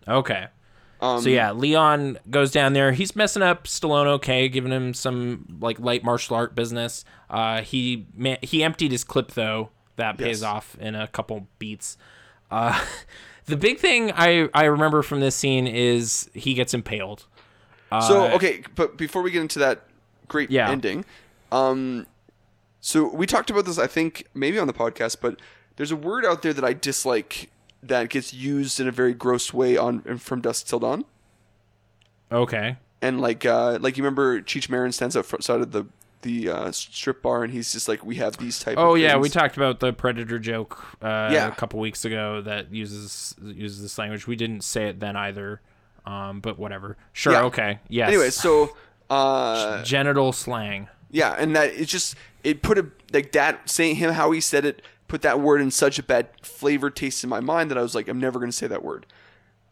Okay. 0.09 0.46
Um, 1.01 1.20
So 1.22 1.28
yeah, 1.28 1.53
Leon 1.53 2.18
goes 2.28 2.51
down 2.51 2.72
there. 2.72 2.90
He's 2.92 3.14
messing 3.14 3.42
up 3.42 3.64
Stallone 3.64 4.07
okay, 4.07 4.49
giving 4.49 4.72
him 4.72 4.94
some 4.94 5.59
like 5.61 5.78
light 5.78 6.03
martial 6.03 6.34
art 6.34 6.55
business. 6.57 7.05
Uh, 7.30 7.61
he 7.62 8.07
ma- 8.16 8.36
he 8.42 8.64
emptied 8.64 8.90
his 8.90 9.05
clip 9.05 9.32
though. 9.32 9.70
That 9.96 10.16
pays 10.18 10.40
Yes. 10.40 10.42
off 10.42 10.76
in 10.80 10.94
a 10.94 11.07
couple 11.09 11.46
beats. 11.59 11.96
Uh, 12.51 12.84
the 13.46 13.57
big 13.57 13.78
thing 13.78 14.12
I 14.14 14.49
I 14.55 14.64
remember 14.64 15.03
from 15.03 15.20
this 15.20 15.34
scene 15.34 15.66
is 15.66 16.30
he 16.34 16.55
gets 16.55 16.74
impaled. 16.74 17.26
So 17.90 18.26
Uh, 18.26 18.34
okay, 18.36 18.62
but 18.74 18.96
before 18.99 19.22
we 19.22 19.30
get 19.30 19.40
into 19.40 19.59
that 19.61 19.84
great 20.28 20.51
Yeah. 20.51 20.70
ending, 20.70 21.05
um, 21.51 22.07
so 22.80 23.09
we 23.09 23.26
talked 23.26 23.49
about 23.51 23.64
this, 23.64 23.78
I 23.78 23.86
think 23.86 24.26
maybe 24.34 24.59
on 24.59 24.66
the 24.66 24.74
podcast, 24.74 25.16
but 25.22 25.40
there's 25.76 25.90
a 25.90 25.96
word 25.96 26.26
out 26.26 26.42
there 26.42 26.53
that 26.53 26.64
I 26.64 26.74
dislike 26.74 27.51
that 27.82 28.11
gets 28.11 28.34
used 28.34 28.78
in 28.80 28.86
a 28.88 28.92
very 28.92 29.14
gross 29.14 29.55
way 29.55 29.76
on 29.78 30.03
from 30.18 30.40
dusk 30.42 30.66
till 30.66 30.80
dawn, 30.80 31.05
Okay. 32.30 32.76
and 33.01 33.20
like 33.20 33.46
uh, 33.46 33.78
like 33.80 33.96
you 33.96 34.03
remember 34.05 34.40
Cheech 34.42 34.68
Marin 34.68 34.92
stands 34.92 35.16
outside 35.16 35.61
of 35.61 35.72
the 35.72 35.84
the 36.22 36.48
uh, 36.48 36.72
strip 36.72 37.22
bar 37.22 37.44
and 37.44 37.52
he's 37.52 37.72
just 37.72 37.88
like 37.88 38.04
we 38.04 38.16
have 38.16 38.36
these 38.38 38.58
type. 38.58 38.76
Oh 38.78 38.94
yeah, 38.94 39.12
things. 39.12 39.22
we 39.22 39.28
talked 39.28 39.56
about 39.56 39.80
the 39.80 39.92
predator 39.92 40.38
joke 40.38 40.84
uh, 41.02 41.30
Yeah. 41.32 41.48
a 41.48 41.52
couple 41.54 41.78
weeks 41.80 42.04
ago 42.04 42.40
that 42.42 42.72
uses 42.72 43.34
uses 43.42 43.82
this 43.82 43.98
language. 43.98 44.26
We 44.26 44.36
didn't 44.36 44.62
say 44.62 44.88
it 44.88 45.00
then 45.00 45.16
either, 45.16 45.60
um, 46.06 46.40
but 46.40 46.58
whatever. 46.58 46.96
Sure, 47.12 47.32
Yeah. 47.34 47.42
okay, 47.44 47.78
yes. 47.88 48.08
Anyway, 48.08 48.30
so 48.30 48.76
uh, 49.10 49.82
genital 49.84 50.32
slang. 50.32 50.88
Yeah, 51.10 51.34
and 51.38 51.54
that 51.56 51.72
it 51.74 51.86
just 51.86 52.14
it 52.44 52.62
put 52.62 52.78
a 52.78 52.86
like 53.12 53.32
that 53.32 53.68
saying 53.70 53.96
him 53.96 54.12
how 54.12 54.30
he 54.32 54.40
said 54.40 54.64
it 54.64 54.82
put 55.06 55.22
that 55.22 55.40
word 55.40 55.60
in 55.60 55.70
such 55.70 55.98
a 55.98 56.02
bad 56.02 56.28
flavor 56.42 56.90
taste 56.90 57.24
in 57.24 57.30
my 57.30 57.40
mind 57.40 57.70
that 57.70 57.78
I 57.78 57.82
was 57.82 57.94
like, 57.94 58.08
I'm 58.08 58.20
never 58.20 58.38
gonna 58.38 58.52
say 58.52 58.66
that 58.66 58.82
word. 58.82 59.06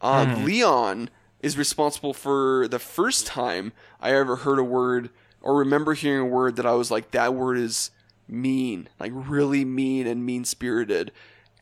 Uh, 0.01 0.25
Hmm. 0.35 0.43
Leon 0.45 1.09
is 1.41 1.57
responsible 1.57 2.13
for 2.13 2.67
the 2.67 2.79
first 2.79 3.27
time 3.27 3.71
I 4.01 4.11
ever 4.13 4.37
heard 4.37 4.57
a 4.57 4.63
word 4.63 5.09
or 5.47 5.55
remember 5.57 5.93
hearing 5.93 6.21
a 6.21 6.25
word 6.25 6.57
that 6.57 6.65
I 6.65 6.73
was 6.73 6.91
like, 6.91 7.11
that 7.11 7.33
word 7.33 7.57
is 7.57 7.89
mean, 8.27 8.89
like 8.99 9.11
really 9.15 9.63
mean 9.65 10.05
and 10.05 10.25
mean 10.25 10.43
spirited. 10.45 11.11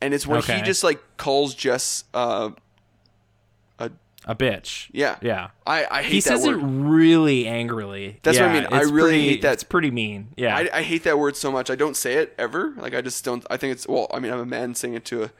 And 0.02 0.12
it's 0.12 0.26
when 0.26 0.42
he 0.42 0.60
just 0.62 0.82
like 0.84 1.00
calls 1.16 1.54
Jess 1.54 2.04
uh 2.12 2.50
A 4.28 4.34
bitch. 4.34 4.88
yeah. 4.92 5.18
Yeah. 5.22 5.50
I, 5.64 5.86
I 5.88 6.02
hate 6.02 6.02
that 6.02 6.02
word. 6.02 6.04
He 6.12 6.20
says 6.20 6.44
word. 6.46 6.56
it 6.58 6.64
really 6.64 7.46
angrily. 7.46 8.18
That's 8.24 8.40
what 8.40 8.48
I 8.48 8.52
mean. 8.60 8.66
I 8.72 8.80
really 8.80 9.10
pretty- 9.10 9.28
hate 9.28 9.42
that. 9.42 9.52
It's 9.52 9.62
pretty 9.62 9.92
mean. 9.92 10.28
Yeah. 10.36 10.56
I, 10.56 10.68
I 10.78 10.82
hate 10.82 11.04
that 11.04 11.16
word 11.16 11.36
so 11.36 11.52
much. 11.52 11.70
I 11.70 11.76
don't 11.76 11.96
say 11.96 12.14
it 12.14 12.34
ever. 12.36 12.74
Like 12.76 12.92
I 12.92 13.02
just 13.02 13.24
don't. 13.24 13.46
I 13.48 13.56
think 13.56 13.70
it's 13.72 13.86
well. 13.86 14.08
I 14.12 14.18
mean, 14.18 14.32
I'm 14.32 14.40
a 14.40 14.44
man 14.46 14.74
saying 14.74 14.94
it 14.94 15.04
to 15.06 15.22
a, 15.24 15.30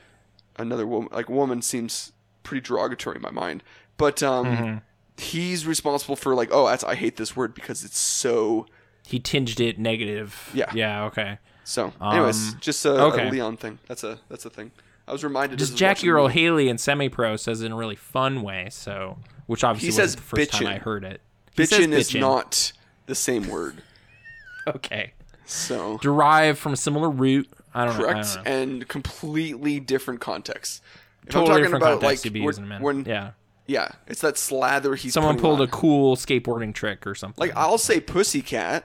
another 0.56 0.86
woman. 0.86 1.08
Like 1.12 1.28
woman 1.28 1.62
seems 1.62 2.12
pretty 2.44 2.60
derogatory 2.60 3.16
in 3.16 3.22
my 3.22 3.32
mind. 3.32 3.64
But 3.96 4.22
um, 4.22 4.46
Mm-hmm. 4.46 4.78
He's 5.18 5.66
responsible 5.66 6.16
for 6.16 6.34
like, 6.34 6.50
oh, 6.52 6.66
that's 6.66 6.84
I 6.84 6.94
hate 6.94 7.16
this 7.16 7.34
word 7.36 7.54
because 7.54 7.84
it's 7.84 7.98
so. 7.98 8.66
he 9.06 9.18
tinged 9.18 9.60
it 9.60 9.78
negative. 9.78 10.50
Yeah. 10.52 10.70
Yeah. 10.74 11.04
Okay. 11.04 11.38
So, 11.64 11.92
anyways, 12.00 12.52
Um, 12.52 12.58
just 12.60 12.84
a, 12.84 12.90
okay. 13.06 13.28
a 13.28 13.30
Leon 13.30 13.56
thing. 13.56 13.78
That's 13.88 14.04
a 14.04 14.20
that's 14.28 14.44
a 14.44 14.50
thing. 14.50 14.70
I 15.08 15.12
was 15.12 15.24
reminded. 15.24 15.58
Just 15.58 15.70
as 15.70 15.72
I 15.72 15.74
was 15.74 15.80
Jackie 15.80 16.10
Earle. 16.10 16.28
Haley 16.28 16.68
in 16.68 16.78
Semi 16.78 17.08
Pro 17.08 17.36
says 17.36 17.62
in 17.62 17.72
a 17.72 17.76
really 17.76 17.96
fun 17.96 18.42
way. 18.42 18.68
So, 18.70 19.18
which 19.46 19.64
obviously 19.64 19.88
He 19.88 19.92
says 19.92 20.16
the 20.16 20.22
first 20.22 20.52
time. 20.52 20.66
I 20.66 20.78
heard 20.78 21.04
it. 21.04 21.20
He 21.56 21.64
says 21.66 21.80
Bitchin' 21.80 21.92
is 21.92 22.14
not 22.14 22.72
the 23.06 23.14
same 23.14 23.48
word. 23.48 23.82
okay. 24.66 25.12
So 25.44 25.98
Derived 25.98 26.58
from 26.58 26.72
a 26.72 26.76
similar 26.76 27.08
root. 27.08 27.48
I 27.72 27.84
don't 27.84 27.98
know. 27.98 28.04
Correct 28.04 28.36
know. 28.36 28.42
and 28.44 28.88
completely 28.88 29.80
different 29.80 30.20
context. 30.20 30.82
If 31.22 31.30
Totally 31.30 31.40
I'm 31.40 31.46
talking 31.46 31.62
different 31.64 31.82
about 31.84 32.02
like 32.02 32.20
to 32.20 32.30
be 32.30 32.40
when, 32.40 32.46
using 32.46 32.64
them 32.64 32.72
in. 32.72 32.82
when 32.82 33.04
yeah. 33.04 33.30
Yeah, 33.66 33.88
it's 34.06 34.20
that 34.20 34.38
slather 34.38 34.94
he's 34.94 35.12
Someone 35.14 35.38
pulled 35.38 35.60
on. 35.60 35.66
a 35.66 35.70
cool 35.70 36.16
skateboarding 36.16 36.72
trick 36.74 37.06
or 37.06 37.14
something. 37.14 37.40
Like 37.40 37.56
I'll 37.56 37.78
say 37.78 38.00
pussycat, 38.00 38.84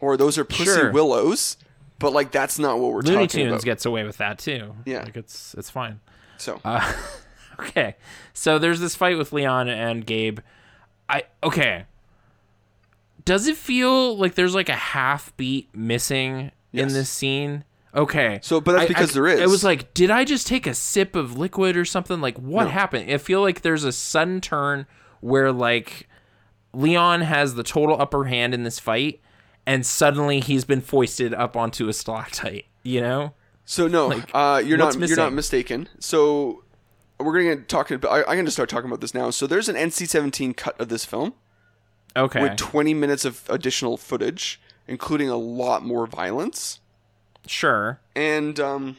or 0.00 0.16
those 0.16 0.38
are 0.38 0.44
pussy 0.44 0.64
Sure. 0.64 0.90
willows, 0.92 1.56
but 1.98 2.12
like 2.12 2.30
that's 2.30 2.58
not 2.58 2.78
what 2.78 2.92
we're 2.92 3.00
Looney 3.02 3.26
talking 3.26 3.40
Tunes 3.46 3.52
about. 3.52 3.64
gets 3.64 3.86
away 3.86 4.04
with 4.04 4.16
that 4.18 4.38
too. 4.38 4.74
Yeah. 4.84 5.02
Like 5.04 5.16
it's 5.16 5.54
it's 5.54 5.70
fine. 5.70 6.00
so 6.36 6.60
Uh, 6.64 6.92
okay. 7.60 7.96
So 8.32 8.58
there's 8.58 8.80
this 8.80 8.94
fight 8.94 9.16
with 9.18 9.32
Leon 9.32 9.68
and 9.68 10.04
Gabe. 10.04 10.40
I 11.08 11.24
okay. 11.42 11.84
Does 13.24 13.46
it 13.46 13.56
feel 13.56 14.16
like 14.18 14.34
there's 14.34 14.54
like 14.54 14.68
a 14.68 14.74
half 14.74 15.34
beat 15.36 15.74
missing 15.74 16.50
in 16.72 16.88
this 16.88 17.08
scene? 17.08 17.64
Okay. 17.94 18.40
So, 18.42 18.60
but 18.60 18.72
that's 18.72 18.84
I- 18.84 18.88
because 18.88 19.10
I- 19.10 19.14
there 19.14 19.26
is. 19.28 19.40
It 19.40 19.48
was 19.48 19.62
like, 19.64 19.94
did 19.94 20.10
I 20.10 20.24
just 20.24 20.46
take 20.46 20.66
a 20.66 20.74
sip 20.74 21.14
of 21.14 21.38
liquid 21.38 21.76
or 21.76 21.84
something? 21.84 22.20
Like, 22.20 22.36
what 22.38 22.64
No. 22.64 22.70
happened? 22.70 23.10
I 23.10 23.18
feel 23.18 23.40
like 23.40 23.62
there's 23.62 23.84
a 23.84 23.92
sudden 23.92 24.40
turn 24.40 24.86
where 25.20 25.52
like 25.52 26.08
Leon 26.72 27.20
has 27.22 27.54
the 27.54 27.62
total 27.62 28.00
upper 28.00 28.24
hand 28.24 28.52
in 28.52 28.64
this 28.64 28.78
fight, 28.80 29.20
and 29.66 29.86
suddenly 29.86 30.40
he's 30.40 30.64
been 30.64 30.80
foisted 30.80 31.32
up 31.32 31.56
onto 31.56 31.88
a 31.88 31.92
stalactite. 31.92 32.66
You 32.82 33.00
know? 33.00 33.34
so 33.64 33.88
no, 33.88 34.12
uh, 34.34 34.60
you're 34.64 34.76
not 34.76 34.98
you're 34.98 35.16
not 35.16 35.32
mistaken. 35.32 35.88
So 35.98 36.64
we're 37.18 37.32
gonna 37.32 37.56
get 37.56 37.68
talking. 37.68 37.94
About, 37.94 38.10
I, 38.12 38.30
I'm 38.30 38.36
gonna 38.36 38.50
start 38.50 38.68
talking 38.68 38.90
about 38.90 39.00
this 39.00 39.14
now. 39.14 39.30
So 39.30 39.46
there's 39.46 39.68
an 39.70 39.76
NC-17 39.76 40.54
cut 40.56 40.78
of 40.80 40.88
this 40.90 41.04
film 41.04 41.32
Okay. 42.16 42.42
with 42.42 42.56
20 42.58 42.92
minutes 42.92 43.24
of 43.24 43.42
additional 43.48 43.96
footage, 43.96 44.60
including 44.86 45.30
a 45.30 45.36
lot 45.36 45.82
more 45.84 46.06
violence. 46.06 46.80
Sure. 47.46 48.00
And 48.14 48.58
um, 48.60 48.96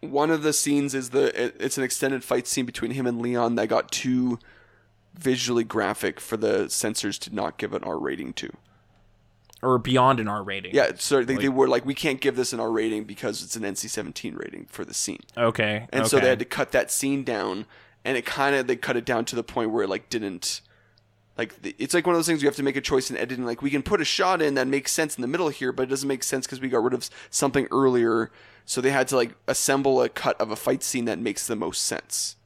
one 0.00 0.30
of 0.30 0.42
the 0.42 0.52
scenes 0.52 0.94
is 0.94 1.10
the 1.10 1.26
it, 1.40 1.56
it's 1.60 1.78
an 1.78 1.84
extended 1.84 2.24
fight 2.24 2.46
scene 2.46 2.66
between 2.66 2.92
him 2.92 3.06
and 3.06 3.20
Leon 3.20 3.54
that 3.56 3.68
got 3.68 3.90
too 3.90 4.38
visually 5.14 5.64
graphic 5.64 6.18
for 6.20 6.36
the 6.36 6.68
censors 6.68 7.18
to 7.20 7.34
not 7.34 7.58
give 7.58 7.72
an 7.72 7.84
R 7.84 7.98
rating 7.98 8.32
to. 8.34 8.50
Or 9.62 9.78
beyond 9.78 10.18
an 10.18 10.26
R 10.26 10.42
rating. 10.42 10.74
Yeah, 10.74 10.92
so 10.96 11.22
they, 11.22 11.36
they 11.36 11.48
were 11.48 11.68
like, 11.68 11.86
we 11.86 11.94
can't 11.94 12.20
give 12.20 12.34
this 12.34 12.52
an 12.52 12.58
R 12.58 12.70
rating 12.70 13.04
because 13.04 13.44
it's 13.44 13.54
an 13.54 13.62
NC-17 13.62 14.36
rating 14.36 14.66
for 14.68 14.84
the 14.84 14.92
scene, 14.92 15.20
Okay. 15.36 15.86
and 15.92 16.00
okay. 16.00 16.08
so 16.08 16.18
they 16.18 16.28
had 16.28 16.40
to 16.40 16.44
cut 16.44 16.72
that 16.72 16.90
scene 16.90 17.22
down, 17.22 17.66
and 18.04 18.16
it 18.16 18.26
kind 18.26 18.56
of 18.56 18.66
they 18.66 18.74
cut 18.74 18.96
it 18.96 19.04
down 19.04 19.24
to 19.26 19.36
the 19.36 19.44
point 19.44 19.70
where 19.70 19.84
it 19.84 19.88
like 19.88 20.08
didn't. 20.08 20.62
Like 21.38 21.54
it's 21.78 21.94
like 21.94 22.06
one 22.06 22.14
of 22.14 22.18
those 22.18 22.26
things 22.26 22.42
you 22.42 22.48
have 22.48 22.56
to 22.56 22.62
make 22.62 22.76
a 22.76 22.80
choice 22.80 23.10
in 23.10 23.16
editing. 23.16 23.46
Like 23.46 23.62
we 23.62 23.70
can 23.70 23.82
put 23.82 24.00
a 24.00 24.04
shot 24.04 24.42
in 24.42 24.54
that 24.54 24.66
makes 24.66 24.92
sense 24.92 25.16
in 25.16 25.22
the 25.22 25.28
middle 25.28 25.48
here, 25.48 25.72
but 25.72 25.84
it 25.84 25.88
doesn't 25.88 26.08
make 26.08 26.22
sense 26.22 26.46
because 26.46 26.60
we 26.60 26.68
got 26.68 26.82
rid 26.82 26.94
of 26.94 27.08
something 27.30 27.66
earlier. 27.70 28.30
So 28.66 28.80
they 28.80 28.90
had 28.90 29.08
to 29.08 29.16
like 29.16 29.34
assemble 29.48 30.02
a 30.02 30.08
cut 30.08 30.40
of 30.40 30.50
a 30.50 30.56
fight 30.56 30.82
scene 30.82 31.06
that 31.06 31.18
makes 31.18 31.46
the 31.46 31.56
most 31.56 31.82
sense. 31.82 32.36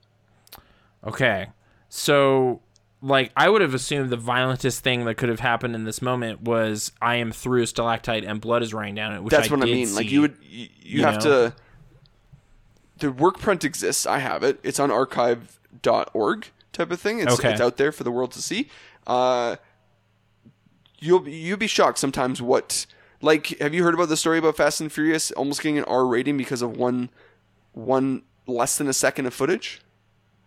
Okay. 1.05 1.49
So, 1.89 2.61
like, 3.01 3.33
I 3.37 3.49
would 3.49 3.63
have 3.63 3.75
assumed 3.75 4.11
the 4.11 4.17
violentest 4.17 4.83
thing 4.83 5.05
that 5.05 5.17
could 5.17 5.29
have 5.29 5.41
happened 5.41 5.75
in 5.75 5.85
this 5.85 6.03
moment 6.03 6.43
was 6.43 6.93
I 7.01 7.17
am 7.17 7.33
through 7.33 7.67
stalactite 7.67 8.25
and 8.25 8.41
blood 8.41 8.63
is 8.63 8.75
running 8.75 8.95
down 8.95 9.15
it. 9.15 9.23
Which 9.23 9.31
That's 9.31 9.51
I 9.51 9.55
what 9.55 9.63
I 9.63 9.67
mean. 9.67 9.95
Like 9.95 10.11
you 10.11 10.23
would, 10.23 10.37
you, 10.43 10.63
you, 10.63 10.69
you 10.99 11.03
have 11.03 11.25
know? 11.25 11.51
to. 11.51 11.55
The 12.99 13.13
work 13.13 13.39
print 13.39 13.65
exists. 13.65 14.07
I 14.07 14.19
have 14.19 14.43
it. 14.43 14.59
It's 14.63 14.81
on 14.81 14.91
archive.org 14.91 16.49
type 16.77 16.91
of 16.91 17.01
thing. 17.01 17.19
It's, 17.21 17.33
Okay. 17.35 17.53
it's 17.53 17.61
out 17.61 17.77
there 17.77 17.91
for 17.93 18.05
the 18.05 18.11
world 18.11 18.33
to 18.33 18.43
see. 18.43 18.69
Uh, 19.07 19.57
you'll 20.99 21.21
be- 21.21 21.33
you'll 21.33 21.57
be 21.59 21.67
shocked 21.67 21.99
sometimes. 21.99 22.41
What 22.43 22.87
like 23.23 23.59
have 23.61 23.75
you 23.75 23.83
heard 23.85 23.95
about 23.95 24.09
the 24.09 24.17
story 24.17 24.39
about 24.39 24.57
Fast 24.57 24.81
and 24.81 24.91
Furious 24.93 25.31
almost 25.33 25.63
getting 25.63 25.79
an 25.79 25.85
R 25.85 26.07
rating 26.07 26.37
because 26.37 26.63
of 26.63 26.77
one 26.77 27.11
one 27.73 28.23
less 28.47 28.79
than 28.79 28.89
a 28.89 28.93
second 28.93 29.27
of 29.27 29.35
footage? 29.35 29.81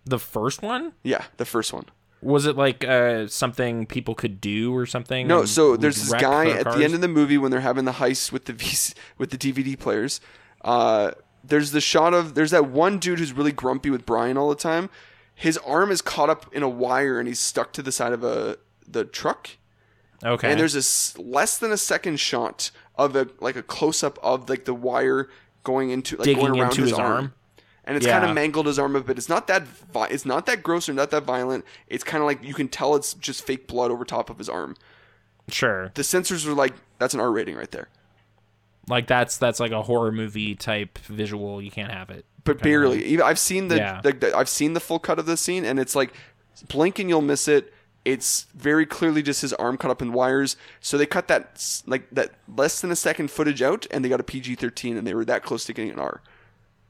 the 0.05 0.17
first 0.19 0.63
one. 0.63 0.93
Yeah, 1.03 1.25
the 1.38 1.45
first 1.45 1.71
one. 1.71 1.86
Was 2.21 2.47
it 2.47 2.55
like 2.57 2.84
uh, 2.84 3.27
something 3.27 3.86
people 3.86 4.15
could 4.15 4.41
do 4.41 4.75
or 4.75 4.86
something? 4.88 5.27
No, 5.27 5.45
so 5.45 5.77
there's 5.77 5.97
this 5.97 6.11
guy 6.19 6.49
at 6.49 6.65
the 6.65 6.84
end 6.84 6.95
of 6.95 7.01
the 7.01 7.07
movie 7.07 7.38
when 7.38 7.51
they're 7.51 7.59
having 7.59 7.86
the 7.86 7.91
heist 7.93 8.32
with 8.32 8.45
the 8.45 8.53
VC, 8.61 8.95
with 9.19 9.30
the 9.30 9.38
DVD 9.38 9.77
players. 9.77 10.19
Uh, 10.63 11.11
there's 11.43 11.71
the 11.71 11.80
shot 11.82 12.13
of 12.15 12.34
there's 12.34 12.49
that 12.51 12.65
one 12.69 12.97
dude 12.97 13.19
who's 13.19 13.34
really 13.34 13.51
grumpy 13.51 13.89
with 13.91 14.05
Brian 14.05 14.36
all 14.36 14.49
the 14.49 14.55
time. 14.55 14.89
His 15.39 15.57
arm 15.59 15.89
is 15.89 16.01
caught 16.01 16.29
up 16.29 16.53
in 16.53 16.63
a 16.63 16.69
wire 16.69 17.17
and 17.17 17.27
he's 17.27 17.39
stuck 17.39 17.71
to 17.73 17.81
the 17.81 17.93
side 17.93 18.11
of 18.11 18.23
a 18.25 18.57
the 18.85 19.05
truck. 19.05 19.51
Okay. 20.23 20.51
And 20.51 20.59
there's 20.59 20.73
this 20.73 21.17
less 21.17 21.57
than 21.57 21.71
a 21.71 21.77
second 21.77 22.19
shot 22.19 22.71
of 22.97 23.15
a 23.15 23.29
like 23.39 23.55
a 23.55 23.63
close 23.63 24.03
up 24.03 24.19
of 24.21 24.49
like 24.49 24.65
the 24.65 24.73
wire 24.73 25.29
going 25.63 25.91
into 25.91 26.17
like 26.17 26.25
Digging 26.25 26.45
going 26.47 26.59
around 26.59 26.75
his, 26.75 26.89
his 26.89 26.93
arm. 26.99 27.11
arm? 27.13 27.33
And 27.85 27.95
it's 27.95 28.05
Yeah. 28.05 28.19
kind 28.19 28.29
of 28.29 28.35
mangled 28.35 28.65
his 28.65 28.77
arm 28.77 28.97
a 28.97 28.99
bit. 29.01 29.17
It's 29.17 29.29
not 29.29 29.47
that 29.47 29.63
vi- 29.65 30.07
it's 30.07 30.25
not 30.25 30.45
that 30.47 30.61
gross 30.61 30.89
or 30.89 30.93
not 30.93 31.09
that 31.11 31.23
violent. 31.23 31.63
It's 31.87 32.03
kind 32.03 32.21
of 32.21 32.27
like 32.27 32.43
you 32.43 32.53
can 32.53 32.67
tell 32.67 32.95
it's 32.95 33.13
just 33.13 33.41
fake 33.45 33.65
blood 33.67 33.91
over 33.91 34.03
top 34.03 34.29
of 34.29 34.37
his 34.39 34.49
arm. 34.49 34.75
sure. 35.47 35.91
The 35.95 36.03
censors 36.03 36.45
are 36.45 36.53
like, 36.53 36.73
"That's 36.99 37.13
an 37.13 37.19
R 37.21 37.31
rating 37.31 37.55
right 37.55 37.71
there." 37.71 37.87
Like 38.87 39.07
that's 39.07 39.37
that's 39.37 39.59
like 39.59 39.71
a 39.71 39.83
horror 39.83 40.11
movie 40.11 40.53
type 40.55 40.97
visual. 40.99 41.61
You 41.61 41.71
can't 41.71 41.91
have 41.91 42.09
it. 42.09 42.25
But 42.43 42.59
barely. 42.61 43.03
Even 43.05 43.25
I've 43.25 43.39
seen 43.39 43.67
the, 43.67 43.77
Yeah. 43.77 44.01
the, 44.01 44.11
the- 44.13 44.35
I've 44.37 44.49
seen 44.49 44.73
the 44.73 44.79
full 44.79 44.99
cut 44.99 45.19
of 45.19 45.25
the 45.25 45.37
scene, 45.37 45.65
and 45.65 45.79
it's 45.79 45.95
like 45.95 46.13
blink 46.67 46.99
and 46.99 47.09
you'll 47.09 47.21
miss 47.21 47.47
it. 47.47 47.73
It's 48.05 48.47
very 48.55 48.85
clearly 48.85 49.21
just 49.21 49.41
his 49.41 49.51
arm 49.53 49.77
cut 49.77 49.91
up 49.91 50.01
in 50.01 50.13
wires. 50.13 50.55
So 50.79 50.97
they 50.97 51.05
cut 51.05 51.27
that 51.27 51.61
like 51.85 52.09
that 52.11 52.31
less 52.47 52.79
than 52.81 52.91
a 52.91 52.95
second 52.95 53.29
footage 53.29 53.61
out, 53.61 53.85
and 53.91 54.03
they 54.03 54.09
got 54.09 54.19
a 54.19 54.23
PG 54.23 54.55
thirteen, 54.55 54.97
and 54.97 55.05
they 55.05 55.13
were 55.13 55.25
that 55.25 55.43
close 55.43 55.65
to 55.65 55.73
getting 55.73 55.91
an 55.91 55.99
R. 55.99 56.21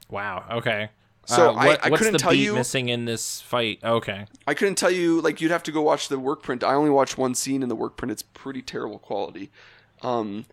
Wow. 0.09 0.45
Okay. 0.51 0.89
So 1.25 1.49
Uh, 1.49 1.53
I- 1.53 1.65
what- 1.65 1.85
I 1.85 1.89
what's 1.89 1.99
couldn't 1.99 2.13
the 2.13 2.19
tell 2.19 2.31
beat 2.31 2.43
you- 2.43 2.53
missing 2.55 2.89
in 2.89 3.05
this 3.05 3.41
fight? 3.41 3.79
Okay. 3.83 4.25
I 4.47 4.53
couldn't 4.53 4.75
tell 4.75 4.91
you 4.91 5.19
like 5.21 5.41
you'd 5.41 5.51
have 5.51 5.63
to 5.63 5.71
go 5.71 5.81
watch 5.81 6.07
the 6.09 6.17
work 6.19 6.41
print. 6.43 6.63
I 6.63 6.73
only 6.73 6.89
watched 6.91 7.17
one 7.17 7.33
scene 7.35 7.63
in 7.63 7.69
the 7.69 7.75
work 7.75 7.97
print. 7.97 8.11
It's 8.11 8.21
pretty 8.23 8.61
terrible 8.61 8.99
quality, 8.99 9.51
um, 10.03 10.45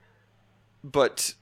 but 0.83 1.35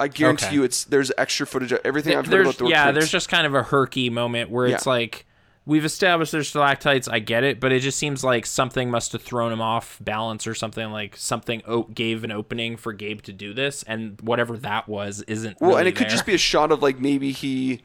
I 0.00 0.08
guarantee 0.08 0.46
Okay. 0.46 0.54
you 0.56 0.64
it's 0.64 0.84
there's 0.84 1.12
extra 1.18 1.46
footage. 1.46 1.70
of 1.72 1.80
Everything 1.84 2.16
I've 2.16 2.26
heard 2.26 2.40
about 2.40 2.58
the 2.58 2.66
yeah, 2.66 2.90
there's 2.90 3.10
just 3.10 3.28
kind 3.28 3.46
of 3.46 3.54
a 3.54 3.62
herky 3.62 4.10
moment 4.10 4.50
where 4.50 4.66
it's 4.66 4.86
like 4.86 5.26
we've 5.66 5.84
established 5.84 6.32
there's 6.32 6.48
stalactites. 6.48 7.06
I 7.06 7.18
get 7.20 7.44
it, 7.44 7.60
but 7.60 7.70
it 7.70 7.80
just 7.80 7.98
seems 7.98 8.24
like 8.24 8.46
something 8.46 8.90
must 8.90 9.12
have 9.12 9.22
thrown 9.22 9.52
him 9.52 9.60
off 9.60 9.98
balance 10.00 10.46
or 10.46 10.54
something. 10.54 10.90
Like 10.90 11.16
something 11.16 11.62
o- 11.66 11.82
gave 11.84 12.24
an 12.24 12.32
opening 12.32 12.76
for 12.76 12.92
Gabe 12.92 13.20
to 13.22 13.32
do 13.32 13.52
this, 13.54 13.82
and 13.84 14.20
whatever 14.22 14.56
that 14.56 14.88
was 14.88 15.22
isn't. 15.28 15.60
Well, 15.60 15.70
really 15.70 15.80
and 15.82 15.88
it 15.88 15.96
could 15.96 16.08
just 16.08 16.26
be 16.26 16.34
a 16.34 16.38
shot 16.38 16.72
of 16.72 16.82
like 16.82 16.98
maybe 16.98 17.30
he 17.32 17.82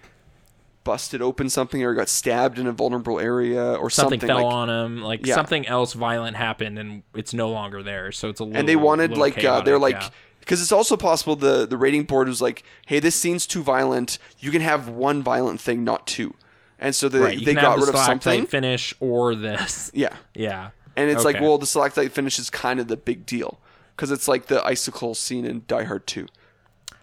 busted 0.84 1.20
open 1.22 1.49
something 1.49 1.84
or 1.84 1.95
got 1.95 2.07
stabbed 2.07 2.59
in 2.59 2.68
a 2.68 2.72
vulnerable 2.72 3.20
area 3.20 3.74
or 3.74 3.89
something, 3.89 4.20
something, 4.20 4.28
fell 4.28 4.45
like. 4.45 4.53
on 4.53 4.70
him. 4.70 5.01
Like 5.01 5.26
Yeah. 5.26 5.34
something 5.36 5.68
else 5.68 5.93
violent 5.93 6.38
happened, 6.38 6.78
and 6.80 7.01
it's 7.16 7.34
no 7.34 7.49
longer 7.49 7.82
there. 7.84 8.11
So 8.11 8.30
it's 8.30 8.39
a 8.39 8.43
little. 8.43 8.57
and 8.59 8.70
they 8.70 8.76
wanted 8.76 9.18
like 9.18 9.43
uh, 9.43 9.61
they're 9.61 9.80
like 9.80 9.95
yeah. 9.95 10.09
Because 10.46 10.62
it's 10.62 10.72
also 10.72 10.96
possible 10.96 11.36
the 11.36 11.66
the 11.66 11.76
rating 11.78 12.04
board 12.04 12.28
was 12.28 12.41
like, 12.41 12.64
hey, 12.86 13.00
this 13.00 13.16
scene's 13.16 13.46
too 13.46 13.64
violent. 13.64 14.18
You 14.39 14.52
can 14.52 14.62
have 14.62 14.88
one 14.88 15.22
violent 15.24 15.60
thing, 15.60 15.84
not 15.84 16.06
two. 16.08 16.36
And 16.80 16.93
so 16.96 17.10
they 17.10 17.20
right. 17.20 17.43
They 17.46 17.54
got 17.56 17.76
the 17.80 17.86
rid 17.88 17.96
of 17.96 18.00
something. 18.02 18.46
finish 18.46 18.93
or 19.00 19.34
this. 19.36 19.89
Yeah, 19.96 20.16
Yeah. 20.36 20.70
and 20.96 21.10
it's 21.10 21.26
like 21.26 21.41
well, 21.41 21.58
the 21.58 21.66
stalactite 21.66 22.12
finish 22.12 22.38
is 22.39 22.50
kind 22.50 22.80
of 22.80 22.88
the 22.88 22.98
big 22.98 23.26
deal 23.26 23.60
because 23.96 24.12
it's 24.12 24.28
like 24.28 24.48
the 24.48 24.64
icicle 24.64 25.16
scene 25.16 25.46
in 25.46 25.64
Die 25.68 25.84
Hard 25.84 26.06
Two. 26.06 26.28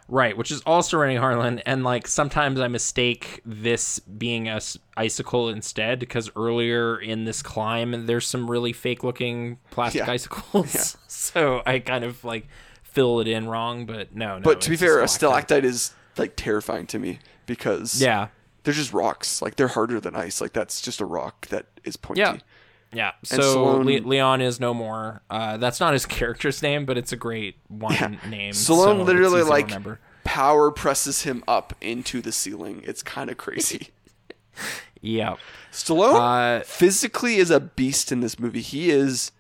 Right, 0.09 0.37
which 0.37 0.51
is 0.51 0.61
also 0.67 0.99
Renny 0.99 1.17
Harlin, 1.17 1.63
and 1.65 1.85
like 1.85 2.07
sometimes 2.07 2.61
I 2.61 2.69
mistake 2.69 3.41
this 3.47 3.99
being 4.01 4.47
a 4.49 4.61
icicle 4.97 5.49
instead 5.49 5.99
because 6.01 6.31
earlier 6.37 6.99
in 7.01 7.25
this 7.25 7.41
climb 7.43 8.05
there's 8.07 8.27
some 8.27 8.51
really 8.51 8.75
fake 8.75 9.03
looking 9.03 9.59
plastic 9.71 10.07
Yeah. 10.07 10.13
icicles, 10.13 10.99
so 11.09 11.63
I 11.65 11.79
kind 11.79 12.05
of 12.05 12.23
like 12.25 12.47
fill 12.93 13.21
it 13.21 13.29
in 13.29 13.49
wrong. 13.49 13.87
But 13.87 14.15
no, 14.15 14.37
no. 14.39 14.43
But 14.43 14.61
to 14.63 14.71
be 14.71 14.77
fair, 14.77 15.01
a 15.01 15.09
stalactite. 15.09 15.65
is 15.65 15.95
like 16.17 16.37
terrifying 16.37 16.87
to 16.89 16.99
me 16.99 17.19
because 17.47 18.01
Yeah, 18.01 18.29
they're 18.65 18.75
just 18.75 18.93
rocks. 18.93 19.41
Like 19.43 19.57
they're 19.57 19.69
harder 19.69 20.01
than 20.01 20.15
ice. 20.15 20.41
Like 20.41 20.53
that's 20.53 20.81
just 20.81 21.01
a 21.01 21.05
rock 21.07 21.47
that 21.49 21.67
is 21.85 21.97
pointy. 21.97 22.21
yeah, 22.21 22.37
yeah. 22.93 23.13
So 23.25 23.79
Le- 23.79 24.01
Leon 24.07 24.41
is 24.41 24.61
no 24.61 24.75
more. 24.75 25.23
Uh, 25.31 25.57
that's 25.57 25.81
not 25.81 25.93
his 25.95 26.07
character's 26.19 26.63
name, 26.63 26.85
but 26.85 26.97
it's 26.99 27.13
a 27.13 27.17
great 27.17 27.57
one 27.69 28.19
name. 28.29 28.53
so 28.53 28.75
Stallone 28.75 29.01
it's 29.01 29.07
literally 29.07 29.43
like 29.43 29.73
power 30.25 30.71
presses 30.71 31.23
him 31.23 31.43
up 31.49 31.75
into 31.81 32.21
the 32.21 32.31
ceiling. 32.33 32.83
It's 32.85 33.03
kind 33.03 33.31
of 33.31 33.37
crazy. 33.39 33.89
yeah. 35.01 35.37
Stallone 35.73 36.61
Uh, 36.61 36.65
physically 36.65 37.37
is 37.37 37.51
a 37.51 37.59
beast 37.61 38.13
in 38.13 38.21
this 38.21 38.39
movie. 38.39 38.61
He 38.61 38.91
is 38.91 39.33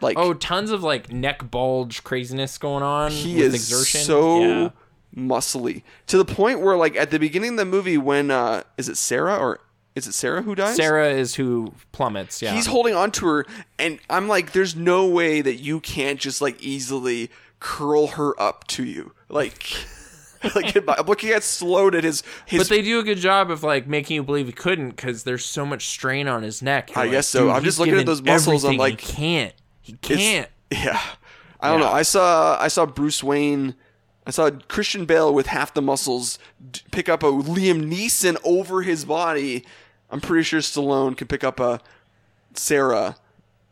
like 0.00 0.16
Oh, 0.18 0.32
tons 0.34 0.70
of 0.70 0.82
like 0.82 1.12
neck 1.12 1.50
bulge 1.50 2.02
craziness 2.04 2.58
going 2.58 2.82
on. 2.82 3.10
he 3.10 3.40
is 3.40 3.54
exertion. 3.54 4.00
so 4.00 4.40
Yeah. 4.40 4.70
muscly 5.16 5.82
to 6.06 6.16
the 6.16 6.24
point 6.24 6.60
where 6.60 6.76
like 6.76 6.96
at 6.96 7.10
the 7.10 7.18
beginning 7.18 7.50
of 7.50 7.56
the 7.58 7.64
movie 7.64 7.98
when 7.98 8.30
uh 8.30 8.62
is 8.78 8.88
it 8.88 8.96
Sarah 8.96 9.36
or 9.36 9.60
is 9.94 10.06
it 10.06 10.12
Sarah 10.14 10.40
who 10.40 10.54
dies? 10.54 10.76
Sarah 10.76 11.10
is 11.10 11.34
who 11.34 11.74
plummets. 11.92 12.40
Yeah, 12.40 12.54
He's 12.54 12.64
holding 12.66 12.94
on 12.94 13.10
to 13.12 13.26
her 13.26 13.46
and 13.78 13.98
I'm 14.08 14.26
like 14.26 14.52
there's 14.52 14.74
no 14.74 15.06
way 15.06 15.42
that 15.42 15.56
you 15.56 15.80
can't 15.80 16.18
just 16.18 16.40
like 16.40 16.60
easily 16.62 17.30
curl 17.60 18.06
her 18.08 18.40
up 18.40 18.66
to 18.68 18.84
you. 18.84 19.12
Like 19.28 19.70
like 20.54 20.74
I'm 20.74 21.06
looking 21.06 21.30
at 21.30 21.42
Stallone 21.42 21.94
at 21.94 22.04
his 22.04 22.22
his 22.46 22.58
but 22.60 22.68
they 22.70 22.80
do 22.82 22.98
a 22.98 23.02
good 23.02 23.18
job 23.18 23.50
of 23.50 23.62
like 23.62 23.86
making 23.86 24.14
you 24.16 24.22
believe 24.22 24.46
he 24.46 24.52
couldn't 24.52 24.90
because 24.96 25.24
there's 25.24 25.44
so 25.44 25.66
much 25.66 25.86
strain 25.88 26.26
on 26.26 26.42
his 26.42 26.62
neck. 26.62 26.88
You're 26.90 26.98
I 26.98 27.02
like, 27.02 27.10
guess 27.12 27.28
so. 27.28 27.50
I'm 27.50 27.62
just 27.62 27.78
looking 27.78 27.98
at 27.98 28.06
those 28.06 28.22
muscles, 28.22 28.64
I'm 28.64 28.78
like, 28.78 29.00
he 29.00 29.12
can't. 29.12 29.54
He 29.82 29.92
can't. 29.94 30.48
Yeah. 30.70 30.98
I 31.60 31.68
don't 31.70 31.80
Yeah. 31.80 31.86
know. 31.86 31.92
I 31.92 32.02
saw 32.02 32.58
I 32.58 32.68
saw 32.68 32.86
Bruce 32.86 33.22
Wayne. 33.22 33.74
I 34.26 34.30
saw 34.30 34.50
Christian 34.68 35.04
Bale 35.04 35.34
with 35.34 35.48
half 35.48 35.74
the 35.74 35.82
muscles 35.82 36.38
d- 36.70 36.80
pick 36.92 37.08
up 37.08 37.22
a 37.22 37.26
Liam 37.26 37.90
Neeson 37.92 38.36
over 38.44 38.82
his 38.82 39.04
body. 39.04 39.64
I'm 40.10 40.20
pretty 40.20 40.44
sure 40.44 40.60
Stallone 40.60 41.16
can 41.16 41.26
pick 41.26 41.42
up 41.44 41.58
a 41.60 41.80
Sarah 42.54 43.16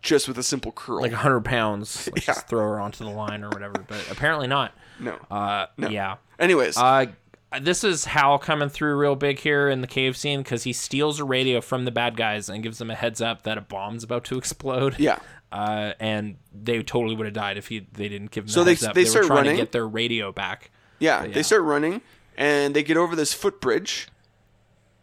just 0.02 0.26
with 0.28 0.38
a 0.38 0.42
simple 0.42 0.72
curl. 0.72 1.00
Like 1.02 1.12
hundred 1.12 1.44
pounds. 1.44 2.08
Like, 2.08 2.26
Yeah. 2.26 2.34
Just 2.34 2.48
throw 2.48 2.60
her 2.60 2.80
onto 2.80 3.04
the 3.04 3.10
line 3.10 3.44
or 3.44 3.48
whatever. 3.50 3.74
But 3.86 4.10
apparently 4.10 4.46
not. 4.46 4.72
no. 4.98 5.16
Uh, 5.30 5.66
yeah. 5.78 6.16
Anyways, 6.38 6.76
Uh, 6.76 7.06
this 7.60 7.82
is 7.84 8.04
Hal 8.06 8.38
coming 8.38 8.68
through 8.68 8.96
real 8.96 9.16
big 9.16 9.38
here 9.40 9.68
in 9.68 9.80
the 9.80 9.86
cave 9.86 10.16
scene 10.16 10.42
because 10.42 10.62
he 10.64 10.72
steals 10.72 11.18
a 11.20 11.24
radio 11.24 11.60
from 11.60 11.84
the 11.84 11.90
bad 11.90 12.16
guys 12.16 12.48
and 12.48 12.62
gives 12.62 12.78
them 12.78 12.90
a 12.90 12.94
heads 12.94 13.20
up 13.20 13.42
that 13.42 13.58
a 13.58 13.60
bomb's 13.60 14.04
about 14.04 14.24
to 14.24 14.38
explode. 14.38 14.96
yeah. 14.98 15.18
Uh, 15.52 15.94
and 15.98 16.36
they 16.54 16.82
totally 16.82 17.16
would 17.16 17.26
have 17.26 17.34
died 17.34 17.56
if 17.58 17.68
he 17.68 17.86
they 17.92 18.08
didn't 18.08 18.30
give 18.30 18.44
them. 18.44 18.50
So 18.52 18.62
the 18.64 18.74
they- 18.74 18.92
they 18.92 19.02
were 19.02 19.06
start 19.10 19.26
trying 19.26 19.36
running. 19.38 19.56
to 19.56 19.62
get 19.62 19.72
their 19.72 19.86
radio 19.88 20.30
back. 20.32 20.70
Yeah, 21.00 21.24
yeah. 21.24 21.32
they 21.32 21.42
start 21.42 21.62
running 21.62 22.02
and 22.36 22.74
they 22.74 22.82
get 22.82 22.96
over 22.96 23.16
this 23.16 23.32
footbridge. 23.34 24.08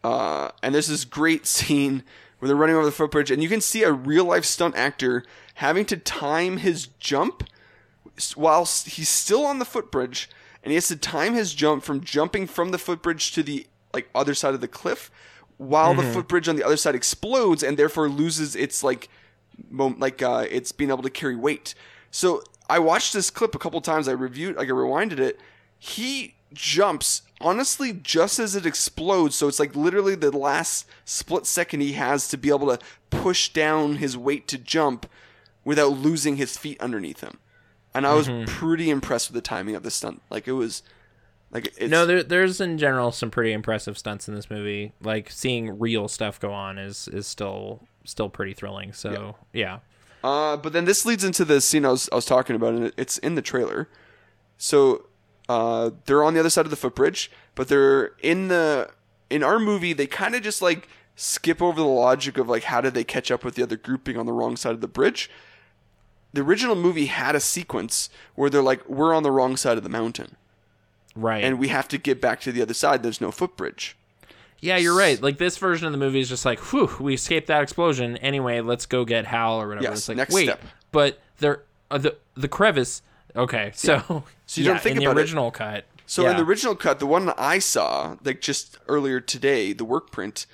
Uh, 0.02 0.50
and 0.62 0.74
there's 0.74 0.86
this 0.86 1.04
great 1.04 1.46
scene 1.46 2.02
where 2.38 2.46
they're 2.46 2.56
running 2.56 2.76
over 2.76 2.84
the 2.84 2.92
footbridge, 2.92 3.30
and 3.30 3.42
you 3.42 3.48
can 3.48 3.60
see 3.60 3.82
a 3.82 3.92
real 3.92 4.24
life 4.24 4.44
stunt 4.44 4.76
actor 4.76 5.24
having 5.54 5.84
to 5.86 5.96
time 5.96 6.58
his 6.58 6.86
jump 7.00 7.42
while 8.36 8.64
he's 8.64 9.08
still 9.08 9.44
on 9.44 9.58
the 9.58 9.64
footbridge, 9.64 10.30
and 10.62 10.70
he 10.70 10.76
has 10.76 10.88
to 10.88 10.96
time 10.96 11.34
his 11.34 11.52
jump 11.52 11.82
from 11.82 12.00
jumping 12.02 12.46
from 12.46 12.70
the 12.70 12.78
footbridge 12.78 13.32
to 13.32 13.42
the 13.42 13.66
like 13.92 14.08
other 14.14 14.34
side 14.34 14.54
of 14.54 14.60
the 14.60 14.68
cliff, 14.68 15.10
while 15.56 15.94
the 15.94 16.02
footbridge 16.12 16.48
on 16.48 16.54
the 16.56 16.62
other 16.64 16.76
side 16.76 16.94
explodes 16.94 17.62
and 17.64 17.76
therefore 17.76 18.08
loses 18.08 18.54
its 18.54 18.84
like 18.84 19.08
like 19.70 20.22
uh, 20.22 20.46
it's 20.50 20.72
being 20.72 20.90
able 20.90 21.02
to 21.02 21.10
carry 21.10 21.36
weight. 21.36 21.74
So 22.10 22.42
I 22.68 22.78
watched 22.78 23.12
this 23.12 23.30
clip 23.30 23.54
a 23.54 23.58
couple 23.58 23.80
times. 23.80 24.08
I 24.08 24.12
reviewed, 24.12 24.56
like 24.56 24.68
I 24.68 24.72
rewinded 24.72 25.18
it. 25.18 25.38
He 25.78 26.34
jumps 26.52 27.22
honestly 27.40 27.92
just 27.92 28.38
as 28.38 28.56
it 28.56 28.66
explodes. 28.66 29.36
So 29.36 29.48
it's 29.48 29.58
like 29.58 29.76
literally 29.76 30.14
the 30.14 30.36
last 30.36 30.86
split 31.04 31.46
second 31.46 31.80
he 31.80 31.92
has 31.92 32.28
to 32.28 32.38
be 32.38 32.48
able 32.48 32.66
to 32.68 32.78
push 33.10 33.50
down 33.50 33.96
his 33.96 34.16
weight 34.16 34.48
to 34.48 34.58
jump 34.58 35.06
without 35.64 35.98
losing 35.98 36.36
his 36.36 36.56
feet 36.56 36.80
underneath 36.80 37.20
him. 37.20 37.38
And 37.94 38.06
I 38.06 38.14
was 38.14 38.28
pretty 38.46 38.90
impressed 38.90 39.28
with 39.28 39.34
the 39.34 39.46
timing 39.48 39.74
of 39.74 39.82
the 39.82 39.90
stunt. 39.90 40.22
Like 40.30 40.46
it 40.46 40.52
was, 40.52 40.82
like 41.50 41.66
it's, 41.78 41.90
No, 41.90 42.06
there, 42.06 42.22
there's 42.22 42.60
in 42.60 42.78
general 42.78 43.10
some 43.10 43.30
pretty 43.30 43.52
impressive 43.52 43.98
stunts 43.98 44.28
in 44.28 44.34
this 44.34 44.50
movie. 44.50 44.92
Like 45.02 45.30
seeing 45.30 45.78
real 45.78 46.06
stuff 46.06 46.38
go 46.38 46.52
on 46.52 46.78
is 46.78 47.08
is 47.08 47.26
still 47.26 47.87
still 48.08 48.28
pretty 48.28 48.54
thrilling. 48.54 48.92
So 48.92 49.10
yeah, 49.52 49.78
Uh, 50.24 50.56
but 50.56 50.72
then 50.72 50.84
this 50.84 51.06
leads 51.06 51.22
into 51.22 51.44
the 51.44 51.60
scene 51.60 51.84
I 51.84 51.90
was, 51.90 52.08
I 52.10 52.16
was 52.16 52.24
talking 52.24 52.56
about, 52.56 52.74
and 52.74 52.92
it's 52.96 53.18
in 53.18 53.34
the 53.36 53.42
trailer. 53.42 53.88
So 54.56 55.06
uh, 55.48 55.90
they're 56.06 56.24
on 56.24 56.34
the 56.34 56.40
other 56.40 56.50
side 56.50 56.66
of 56.66 56.70
the 56.70 56.76
footbridge, 56.76 57.30
but 57.54 57.68
they're 57.68 58.12
in 58.22 58.48
the 58.48 58.90
in 59.30 59.42
our 59.42 59.58
movie. 59.58 59.92
They 59.92 60.06
kind 60.06 60.34
of 60.34 60.42
just 60.42 60.60
like 60.60 60.88
skip 61.14 61.60
over 61.62 61.80
the 61.80 61.86
logic 61.86 62.38
of 62.38 62.48
like 62.48 62.64
how 62.64 62.80
did 62.80 62.94
they 62.94 63.04
catch 63.04 63.30
up 63.30 63.44
with 63.44 63.54
the 63.54 63.62
other 63.62 63.76
group 63.76 64.04
being 64.04 64.18
on 64.18 64.26
the 64.26 64.32
wrong 64.32 64.56
side 64.56 64.72
of 64.72 64.80
the 64.80 64.88
bridge. 64.88 65.30
The 66.32 66.42
original 66.42 66.74
movie 66.74 67.06
had 67.06 67.34
a 67.34 67.40
sequence 67.40 68.10
where 68.34 68.50
they're 68.50 68.62
like, 68.62 68.86
"We're 68.88 69.14
on 69.14 69.22
the 69.22 69.30
wrong 69.30 69.56
side 69.56 69.78
of 69.78 69.82
the 69.82 69.88
mountain, 69.88 70.36
right. 71.14 71.42
and 71.42 71.58
we 71.58 71.68
have 71.68 71.88
to 71.88 71.98
get 71.98 72.20
back 72.20 72.40
to 72.42 72.52
the 72.52 72.62
other 72.62 72.74
side. 72.74 73.02
There's 73.02 73.20
no 73.20 73.30
footbridge." 73.30 73.96
Yeah, 74.60 74.76
you're 74.76 74.96
right. 74.96 75.20
Like 75.22 75.38
this 75.38 75.56
version 75.56 75.86
of 75.86 75.92
the 75.92 75.98
movie 75.98 76.20
is 76.20 76.28
just 76.28 76.44
like, 76.44 76.58
whew, 76.58 76.90
we 76.98 77.14
escaped 77.14 77.46
that 77.46 77.62
explosion. 77.62 78.16
Anyway, 78.18 78.60
let's 78.60 78.86
go 78.86 79.04
get 79.04 79.24
Hal 79.24 79.60
or 79.60 79.68
whatever. 79.68 79.84
Yes, 79.84 79.98
it's 79.98 80.08
like, 80.08 80.16
next 80.16 80.34
wait, 80.34 80.46
step. 80.46 80.60
but 80.90 81.20
there, 81.38 81.62
uh, 81.90 81.98
the 81.98 82.16
the 82.34 82.48
crevice. 82.48 83.02
Okay, 83.36 83.70
so 83.74 84.24
So 84.46 84.60
you 84.60 84.66
don't 84.66 84.80
think 84.80 84.96
in 84.96 85.02
about 85.02 85.14
the 85.14 85.20
it. 85.20 85.22
original 85.22 85.50
cut. 85.50 85.84
So 86.06 86.22
yeah. 86.22 86.30
in 86.32 86.36
the 86.38 86.42
original 86.42 86.74
cut, 86.74 86.98
the 86.98 87.06
one 87.06 87.30
I 87.36 87.58
saw, 87.58 88.16
like 88.24 88.40
just 88.40 88.78
earlier 88.88 89.20
today, 89.20 89.72
the 89.74 89.84
work 89.84 90.10
print, 90.10 90.46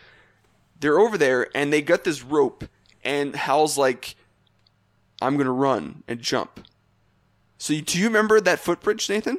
they're 0.80 0.98
over 0.98 1.16
there 1.16 1.48
and 1.56 1.72
they 1.72 1.80
got 1.80 2.04
this 2.04 2.22
rope, 2.22 2.64
and 3.04 3.34
Hal's 3.36 3.78
like, 3.78 4.16
"I'm 5.22 5.36
gonna 5.38 5.52
run 5.52 6.02
and 6.08 6.20
jump." 6.20 6.60
So 7.56 7.72
you, 7.72 7.80
do 7.82 7.98
you 7.98 8.06
remember 8.06 8.40
that 8.40 8.58
footbridge, 8.58 9.08
Nathan? 9.08 9.38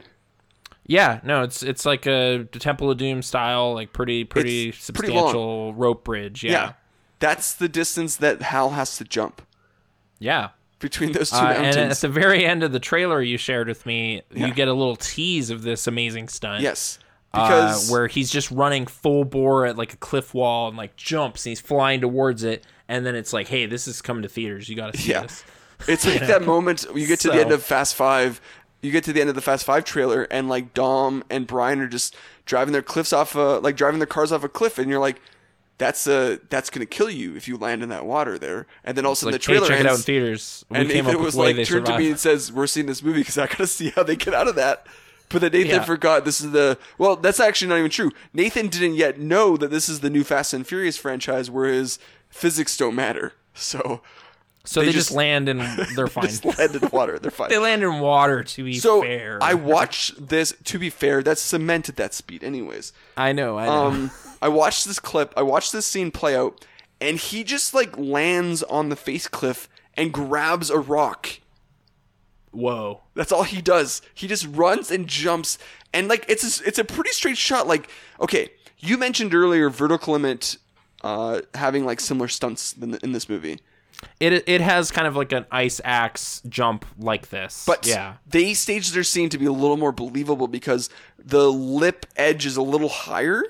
Yeah, 0.86 1.20
no, 1.24 1.44
it's 1.44 1.64
it's 1.64 1.86
like 1.86 2.06
a 2.06 2.46
Temple 2.52 2.92
of 2.92 2.98
Doom 2.98 3.22
style, 3.22 3.74
like 3.74 3.92
pretty 3.94 4.24
pretty 4.24 4.70
It's 4.70 4.90
pretty 4.92 5.08
substantial 5.14 5.74
rope 5.74 6.04
bridge. 6.04 6.44
Yeah, 6.44 6.74
That's 7.20 7.54
the 7.54 7.68
distance 7.70 8.18
that 8.18 8.42
Hal 8.42 8.72
has 8.72 8.98
to 8.98 9.04
jump 9.04 9.42
yeah. 10.20 10.50
between 10.80 11.12
those 11.12 11.30
two 11.32 11.38
Uh, 11.38 11.54
and 11.54 11.78
at 11.78 11.98
the 11.98 12.08
very 12.10 12.46
end 12.46 12.64
of 12.64 12.72
the 12.72 12.80
trailer 12.80 13.22
you 13.22 13.38
shared 13.38 13.68
with 13.68 13.86
me, 13.86 14.22
Yeah. 14.34 14.48
you 14.48 14.54
get 14.54 14.68
a 14.68 14.74
little 14.74 14.96
tease 14.96 15.50
of 15.50 15.64
this 15.64 15.88
amazing 15.88 16.28
stunt. 16.30 16.62
yes, 16.62 17.00
uh, 17.34 17.48
because 17.48 17.90
where 17.92 18.08
he's 18.08 18.30
just 18.32 18.52
running 18.52 18.86
full 18.86 19.26
bore 19.26 19.66
at 19.66 19.78
like 19.78 19.94
a 19.94 19.98
cliff 19.98 20.34
wall 20.34 20.68
and 20.70 20.78
like 20.78 20.96
jumps 20.96 21.46
and 21.46 21.52
he's 21.52 21.60
flying 21.62 22.00
towards 22.02 22.44
it 22.44 22.66
and 22.88 23.06
then 23.06 23.14
it's 23.16 23.34
like 23.34 23.48
hey 23.48 23.66
this 23.66 23.88
is 23.88 24.02
coming 24.02 24.22
to 24.24 24.30
theaters 24.30 24.70
you 24.70 24.76
gotta 24.76 24.98
see 24.98 25.10
Yeah. 25.12 25.24
this 25.24 25.44
It's 25.88 26.06
like 26.06 26.20
that 26.28 26.44
moment 26.44 26.86
you 26.96 27.06
get 27.08 27.20
to 27.22 27.28
the 27.30 27.42
end 27.42 27.52
of 27.52 27.62
Fast 27.62 27.96
Five. 27.96 28.40
You 28.86 28.92
get 28.92 29.04
to 29.06 29.14
the 29.14 29.20
end 29.22 29.30
of 29.30 29.36
the 29.36 29.42
Fast 29.42 29.66
Five 29.66 29.84
trailer, 29.84 30.24
and 30.30 30.48
like 30.48 30.74
Dom 30.74 31.24
and 31.30 31.48
Brian 31.48 31.80
are 31.80 31.88
just 31.88 32.16
driving 32.46 32.72
their 32.72 32.82
cliffs 32.82 33.12
off, 33.12 33.36
a, 33.36 33.60
like 33.64 33.76
driving 33.76 34.00
their 34.00 34.06
cars 34.08 34.32
off 34.32 34.44
a 34.44 34.50
cliff, 34.50 34.78
and 34.78 34.90
you're 34.90 35.00
like, 35.00 35.20
"That's 35.78 36.06
uh 36.08 36.38
that's 36.50 36.70
gonna 36.70 36.86
kill 36.86 37.10
you 37.10 37.36
if 37.36 37.48
you 37.48 37.58
land 37.58 37.82
in 37.84 37.90
that 37.90 38.06
water 38.06 38.38
there." 38.38 38.68
And 38.84 38.96
then 38.98 39.06
all 39.06 39.14
of 39.14 39.18
a 39.18 39.20
sudden 39.22 39.32
like 39.34 39.42
the 39.42 39.46
trailer 39.46 39.68
hey 39.68 39.70
check 39.70 39.80
it 39.80 39.86
out 39.88 39.90
in 39.90 39.96
ends, 39.96 40.06
theaters 40.06 40.66
we 40.70 40.78
and 40.78 40.88
Nathan 40.88 41.22
was 41.22 41.36
like 41.36 41.56
turned 41.66 41.86
to 41.88 41.98
me 41.98 42.10
and 42.10 42.20
says, 42.20 42.52
"We're 42.52 42.68
seeing 42.68 42.86
this 42.86 43.02
movie 43.02 43.22
because 43.22 43.38
I 43.38 43.48
gotta 43.48 43.68
see 43.68 43.90
how 43.90 44.04
they 44.04 44.16
get 44.16 44.34
out 44.34 44.48
of 44.48 44.56
that." 44.56 44.86
But 45.30 45.42
then 45.42 45.54
Nathan 45.54 45.72
Yeah. 45.78 45.84
forgot 45.84 46.24
this 46.24 46.40
is 46.40 46.52
the 46.52 46.78
well. 47.00 47.16
That's 47.16 47.40
actually 47.40 47.70
not 47.70 47.80
even 47.80 47.90
true. 47.90 48.12
Nathan 48.34 48.68
didn't 48.68 48.94
yet 48.94 49.20
know 49.20 49.58
that 49.58 49.72
this 49.72 49.90
is 49.90 50.02
the 50.02 50.10
new 50.12 50.24
Fast 50.24 50.54
and 50.54 50.66
Furious 50.68 50.98
franchise, 50.98 51.50
where 51.50 51.66
his 51.68 51.98
physics 52.30 52.78
don't 52.78 52.96
matter. 52.96 53.34
So 53.58 54.02
so 54.66 54.80
they 54.82 54.88
they, 54.88 54.92
just, 54.92 55.08
just- 55.10 55.18
land 55.18 55.48
and 55.50 55.60
they're 55.96 56.08
fine 56.08 56.26
just 56.28 56.44
land 56.46 56.76
in 56.76 56.90
water. 56.90 57.18
They're 57.20 57.32
fine. 57.42 57.50
they 57.50 57.58
land 57.58 57.84
in 57.84 58.00
water 58.00 58.44
to 58.44 58.64
be 58.64 58.78
So 58.80 59.02
fair 59.02 59.40
I 59.42 59.54
watched 59.54 60.28
this. 60.28 60.54
To 60.66 60.80
be 60.80 60.90
fair, 60.90 61.24
that's 61.24 61.42
cemented 61.42 61.96
that 61.98 62.14
speed, 62.14 62.44
anyways. 62.44 62.92
I 63.16 63.32
know 63.32 63.58
i 63.58 63.66
know 63.66 63.72
Um, 63.72 64.12
I 64.42 64.50
watched 64.50 64.86
this 64.86 65.00
clip. 65.00 65.34
I 65.38 65.42
watched 65.44 65.72
this 65.72 65.86
scene 65.86 66.12
play 66.12 66.36
out, 66.36 66.66
and 67.00 67.18
he 67.18 67.44
just 67.44 67.74
like 67.74 67.98
lands 67.98 68.64
on 68.64 68.90
the 68.90 68.96
face 68.96 69.28
cliff 69.28 69.70
and 69.96 70.12
grabs 70.12 70.70
a 70.70 70.78
rock. 70.80 71.40
whoa 72.52 73.02
That's 73.14 73.32
all 73.32 73.44
he 73.44 73.62
does. 73.62 74.02
He 74.14 74.28
just 74.28 74.46
runs 74.48 74.92
and 74.92 75.08
jumps, 75.08 75.58
and 75.94 76.08
like 76.08 76.26
it's 76.28 76.60
a, 76.62 76.68
it's 76.68 76.80
a 76.80 76.84
pretty 76.84 77.12
straight 77.12 77.38
shot. 77.38 77.68
Like 77.68 77.90
okay, 78.20 78.50
you 78.80 78.98
mentioned 78.98 79.34
earlier 79.34 79.70
vertical 79.70 80.14
limit 80.14 80.58
uh, 81.02 81.42
having 81.54 81.86
like 81.86 82.00
similar 82.00 82.28
stunts 82.28 82.74
than 82.74 82.96
in 82.96 83.12
this 83.12 83.30
movie. 83.30 83.60
It 84.20 84.44
it 84.48 84.62
has 84.62 84.92
kind 84.92 85.08
of 85.08 85.16
like 85.16 85.32
an 85.32 85.46
ice 85.52 85.80
axe 85.84 86.42
jump 86.48 86.86
like 86.98 87.30
this 87.30 87.64
But 87.66 87.86
yeah 87.86 88.16
they 88.28 88.54
staged 88.54 88.94
their 88.94 89.04
scene 89.04 89.30
to 89.30 89.38
be 89.38 89.46
a 89.46 89.52
little 89.52 89.78
more 89.78 89.92
believable 89.92 90.48
because 90.48 90.90
the 91.18 91.52
lip 91.52 92.06
edge 92.16 92.46
is 92.46 92.58
a 92.58 92.62
little 92.62 92.90
higher. 92.90 93.44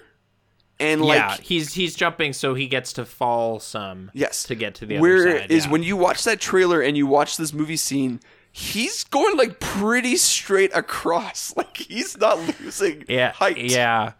And 0.77 1.01
like 1.01 1.17
yeah, 1.17 1.37
he's 1.37 1.73
he's 1.73 1.95
jumping, 1.95 2.33
so 2.33 2.53
he 2.53 2.67
gets 2.67 2.91
to 2.93 3.05
fall 3.05 3.61
some. 3.61 4.11
Yes. 4.13 4.43
to 4.43 4.55
get 4.55 4.75
to 4.75 4.85
the 4.85 4.99
Where 4.99 5.15
other 5.27 5.39
side. 5.39 5.51
is 5.51 5.65
yeah. 5.65 5.71
when 5.71 5.83
you 5.83 5.95
watch 5.95 6.25
that 6.25 6.41
trailer 6.41 6.81
and 6.81 6.97
you 6.97 7.07
watch 7.07 7.37
this 7.37 7.53
movie 7.53 7.77
scene, 7.77 8.19
he's 8.51 9.05
going 9.05 9.37
like 9.37 9.61
pretty 9.61 10.17
straight 10.17 10.71
across. 10.75 11.53
Like 11.57 11.77
he's 11.77 12.17
not 12.17 12.37
losing 12.59 13.05
yeah, 13.07 13.31
height. 13.31 13.57
yeah. 13.57 14.13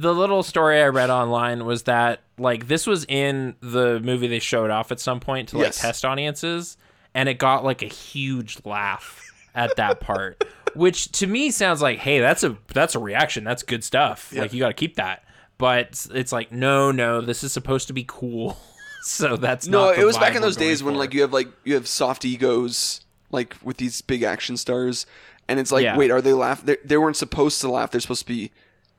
The 0.00 0.14
little 0.14 0.42
story 0.42 0.80
I 0.80 0.86
read 0.88 1.10
online 1.10 1.64
was 1.64 1.82
that 1.84 2.20
like 2.38 2.68
this 2.68 2.86
was 2.86 3.04
in 3.08 3.56
the 3.60 3.98
movie 4.00 4.28
they 4.28 4.38
showed 4.38 4.70
off 4.70 4.92
at 4.92 5.00
some 5.00 5.18
point 5.18 5.48
to 5.50 5.58
like 5.58 5.66
Yes. 5.66 5.80
test 5.80 6.04
audiences, 6.04 6.76
and 7.14 7.28
it 7.28 7.34
got 7.38 7.64
like 7.64 7.82
a 7.82 7.86
huge 7.88 8.58
laugh 8.64 9.20
at 9.54 9.74
that 9.76 9.98
part, 10.00 10.44
which 10.74 11.10
to 11.12 11.26
me 11.26 11.50
sounds 11.50 11.82
like, 11.82 11.98
hey, 11.98 12.20
that's 12.20 12.44
a 12.44 12.56
that's 12.68 12.94
a 12.94 12.98
reaction. 13.00 13.42
That's 13.44 13.62
good 13.64 13.82
stuff. 13.82 14.32
Like 14.34 14.52
you 14.52 14.60
got 14.60 14.68
to 14.68 14.74
keep 14.74 14.96
that. 14.96 15.24
But 15.58 16.06
it's 16.14 16.30
like, 16.30 16.52
no, 16.52 16.92
no, 16.92 17.20
this 17.20 17.42
is 17.42 17.52
supposed 17.52 17.88
to 17.88 17.92
be 17.92 18.04
cool. 18.06 18.56
so 19.02 19.36
that's 19.36 19.66
No, 19.66 19.86
not 19.86 19.96
the 19.96 20.02
it 20.02 20.04
was 20.04 20.16
back 20.16 20.36
in 20.36 20.42
those 20.42 20.56
days 20.56 20.80
going 20.82 20.94
when 20.94 20.98
like 21.00 21.12
you 21.14 21.22
have 21.22 21.32
like 21.32 21.48
you 21.64 21.74
have 21.74 21.88
soft 21.88 22.24
egos 22.24 23.00
like 23.32 23.56
with 23.64 23.78
these 23.78 24.00
big 24.02 24.22
action 24.22 24.56
stars, 24.56 25.06
and 25.48 25.58
it's 25.58 25.72
like, 25.72 25.82
Yeah. 25.82 25.96
wait, 25.96 26.12
are 26.12 26.20
they 26.22 26.32
laugh? 26.34 26.64
They, 26.64 26.76
they 26.84 26.96
weren't 26.96 27.16
supposed 27.16 27.60
to 27.62 27.68
laugh. 27.68 27.90
They're 27.90 28.00
supposed 28.00 28.20
to 28.22 28.26
be 28.32 28.52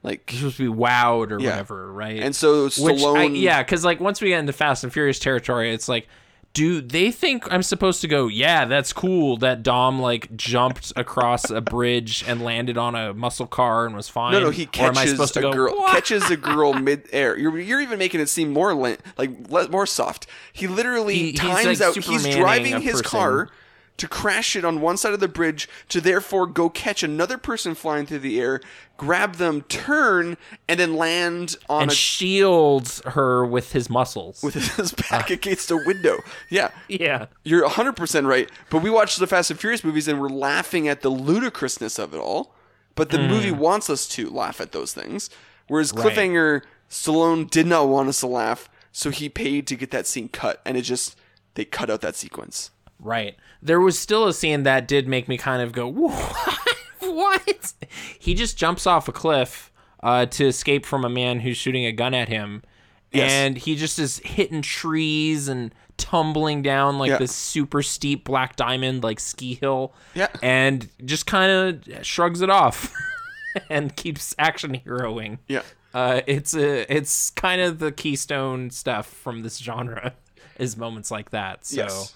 like, 0.04 0.32
You're 0.32 0.40
supposed 0.40 0.58
to 0.58 0.72
be 0.72 0.78
wowed 0.82 1.32
or 1.32 1.40
Yeah. 1.40 1.50
whatever, 1.52 1.92
right? 1.92 2.20
and 2.22 2.36
so 2.36 2.64
Which 2.66 2.74
Stallone. 2.78 3.18
I, 3.18 3.24
yeah, 3.36 3.62
because 3.64 3.84
like 3.86 4.00
once 4.00 4.22
we 4.22 4.30
get 4.30 4.40
into 4.40 4.54
Fast 4.54 4.84
and 4.84 4.92
Furious 4.94 5.20
territory, 5.20 5.74
it's 5.74 5.88
like, 5.90 6.08
do 6.54 6.82
they 6.82 7.12
think 7.12 7.52
I'm 7.54 7.62
supposed 7.62 8.02
to 8.02 8.08
go? 8.08 8.28
Yeah, 8.28 8.66
that's 8.66 8.92
cool. 8.92 9.38
That 9.38 9.62
Dom 9.62 10.02
like 10.02 10.36
jumped 10.36 10.92
across 10.96 11.52
a 11.52 11.62
bridge 11.62 12.24
and 12.28 12.42
landed 12.44 12.76
on 12.76 12.96
a 12.96 13.14
muscle 13.14 13.46
car 13.46 13.86
and 13.86 13.96
was 13.96 14.10
fine. 14.10 14.32
No, 14.32 14.40
no, 14.40 14.50
he 14.50 14.64
or 14.80 14.86
am 14.86 14.92
I 14.98 15.02
catches 15.06 15.12
supposed 15.12 15.34
to 15.36 15.40
a 15.42 15.44
go? 15.44 15.54
girl. 15.54 15.76
"What?" 15.78 15.92
Catches 15.94 16.32
a 16.32 16.38
girl 16.38 16.74
mid-air. 16.82 17.38
You're, 17.38 17.60
you're 17.60 17.82
even 17.82 18.00
making 18.00 18.20
it 18.20 18.30
seem 18.30 18.52
more 18.52 18.74
like 18.74 19.70
more 19.70 19.86
soft. 19.86 20.26
He 20.52 20.66
literally 20.68 21.16
He- 21.16 21.34
times 21.34 21.66
like, 21.66 21.82
out. 21.82 21.96
He's 21.96 22.28
driving 22.36 22.82
his 22.82 22.94
person. 23.04 23.06
car 23.06 23.50
to 24.00 24.08
crash 24.08 24.56
it 24.56 24.66
on 24.66 24.82
one 24.82 24.98
side 24.98 25.14
of 25.14 25.20
the 25.20 25.28
bridge 25.28 25.70
to 25.90 26.02
therefore 26.02 26.48
go 26.48 26.70
catch 26.70 27.04
another 27.04 27.38
person 27.38 27.76
flying 27.76 28.06
through 28.06 28.20
the 28.20 28.40
air, 28.40 28.60
grab 28.98 29.36
them, 29.36 29.62
turn, 29.64 30.38
and 30.68 30.80
then 30.80 30.96
land 30.96 31.56
on 31.70 31.84
and 31.84 31.92
a 31.92 31.94
shields 31.94 33.02
her 33.06 33.46
with 33.46 33.72
his 33.74 33.90
muscles. 33.90 34.42
with 34.42 34.56
his 34.56 34.92
back 35.10 35.30
against 35.30 35.70
a 35.72 35.78
window. 35.86 36.18
Yeah. 36.50 36.72
yeah, 36.88 37.28
You're 37.44 37.68
100% 37.68 38.26
right. 38.28 38.50
But 38.70 38.82
we 38.82 38.90
watched 38.90 39.20
the 39.20 39.28
Fast 39.28 39.52
and 39.52 39.60
Furious 39.60 39.84
movies 39.84 40.08
and 40.08 40.20
we're 40.20 40.30
laughing 40.30 40.88
at 40.88 41.02
the 41.02 41.10
ludicrousness 41.10 42.00
of 42.00 42.14
it 42.14 42.18
all. 42.20 42.56
But 42.96 43.12
the 43.12 43.20
movie 43.20 43.52
wants 43.52 43.90
us 43.90 44.08
to 44.10 44.30
laugh 44.30 44.60
at 44.60 44.74
those 44.74 44.94
things. 44.94 45.30
Whereas 45.68 45.92
Hmm. 45.92 46.00
Right. 46.00 46.16
Cliffhanger, 46.16 46.62
Stallone 46.90 47.50
did 47.50 47.66
not 47.68 47.88
want 47.88 48.10
us 48.10 48.20
to 48.22 48.28
laugh, 48.28 48.68
so 48.92 49.10
he 49.10 49.30
paid 49.30 49.68
to 49.68 49.76
get 49.76 49.92
that 49.92 50.08
scene 50.08 50.28
cut. 50.28 50.62
And 50.66 50.76
it 50.76 50.82
just, 50.82 51.16
they 51.54 51.64
cut 51.64 51.90
out 51.90 52.02
that 52.02 52.16
sequence. 52.16 52.72
Right. 53.00 53.36
There 53.62 53.80
was 53.80 53.98
still 53.98 54.28
a 54.28 54.34
scene 54.34 54.64
that 54.64 54.88
did 54.88 55.08
make 55.08 55.28
me 55.28 55.38
kind 55.38 55.62
of 55.62 55.72
go, 55.72 55.88
what? 55.92 56.68
what? 57.00 57.74
He 58.20 58.34
just 58.34 58.58
jumps 58.58 58.86
off 58.88 59.08
a 59.08 59.12
cliff 59.12 59.72
uh, 60.04 60.26
to 60.28 60.46
escape 60.48 60.86
from 60.86 61.04
a 61.06 61.10
man 61.10 61.40
who's 61.42 61.58
shooting 61.58 61.86
a 61.86 61.92
gun 61.92 62.14
at 62.14 62.30
him. 62.30 62.64
Yes. 63.12 63.32
And 63.32 63.58
he 63.58 63.76
just 63.76 63.98
is 64.00 64.20
hitting 64.20 64.62
trees 64.62 65.48
and 65.48 65.74
tumbling 65.98 66.62
down 66.62 66.98
like 67.00 67.10
Yeah. 67.10 67.18
this 67.18 67.34
super 67.36 67.82
steep 67.82 68.24
black 68.24 68.56
diamond 68.56 69.04
like 69.04 69.20
ski 69.20 69.56
hill. 69.56 69.94
Yeah. 70.14 70.28
And 70.44 70.88
just 71.04 71.26
kind 71.26 71.52
of 71.90 72.06
shrugs 72.06 72.42
it 72.42 72.50
off 72.50 72.94
and 73.70 73.96
keeps 73.96 74.36
action 74.38 74.80
heroing. 74.86 75.40
Yeah. 75.48 75.64
Uh, 75.92 76.22
it's 76.28 76.54
a 76.56 76.92
it's 76.96 77.32
kind 77.32 77.60
of 77.62 77.80
the 77.80 77.92
keystone 77.92 78.70
stuff 78.70 79.08
from 79.08 79.42
this 79.42 79.58
genre 79.58 80.14
is 80.60 80.78
moments 80.78 81.10
like 81.10 81.32
that. 81.32 81.66
So 81.66 81.82
Yes. 81.82 82.14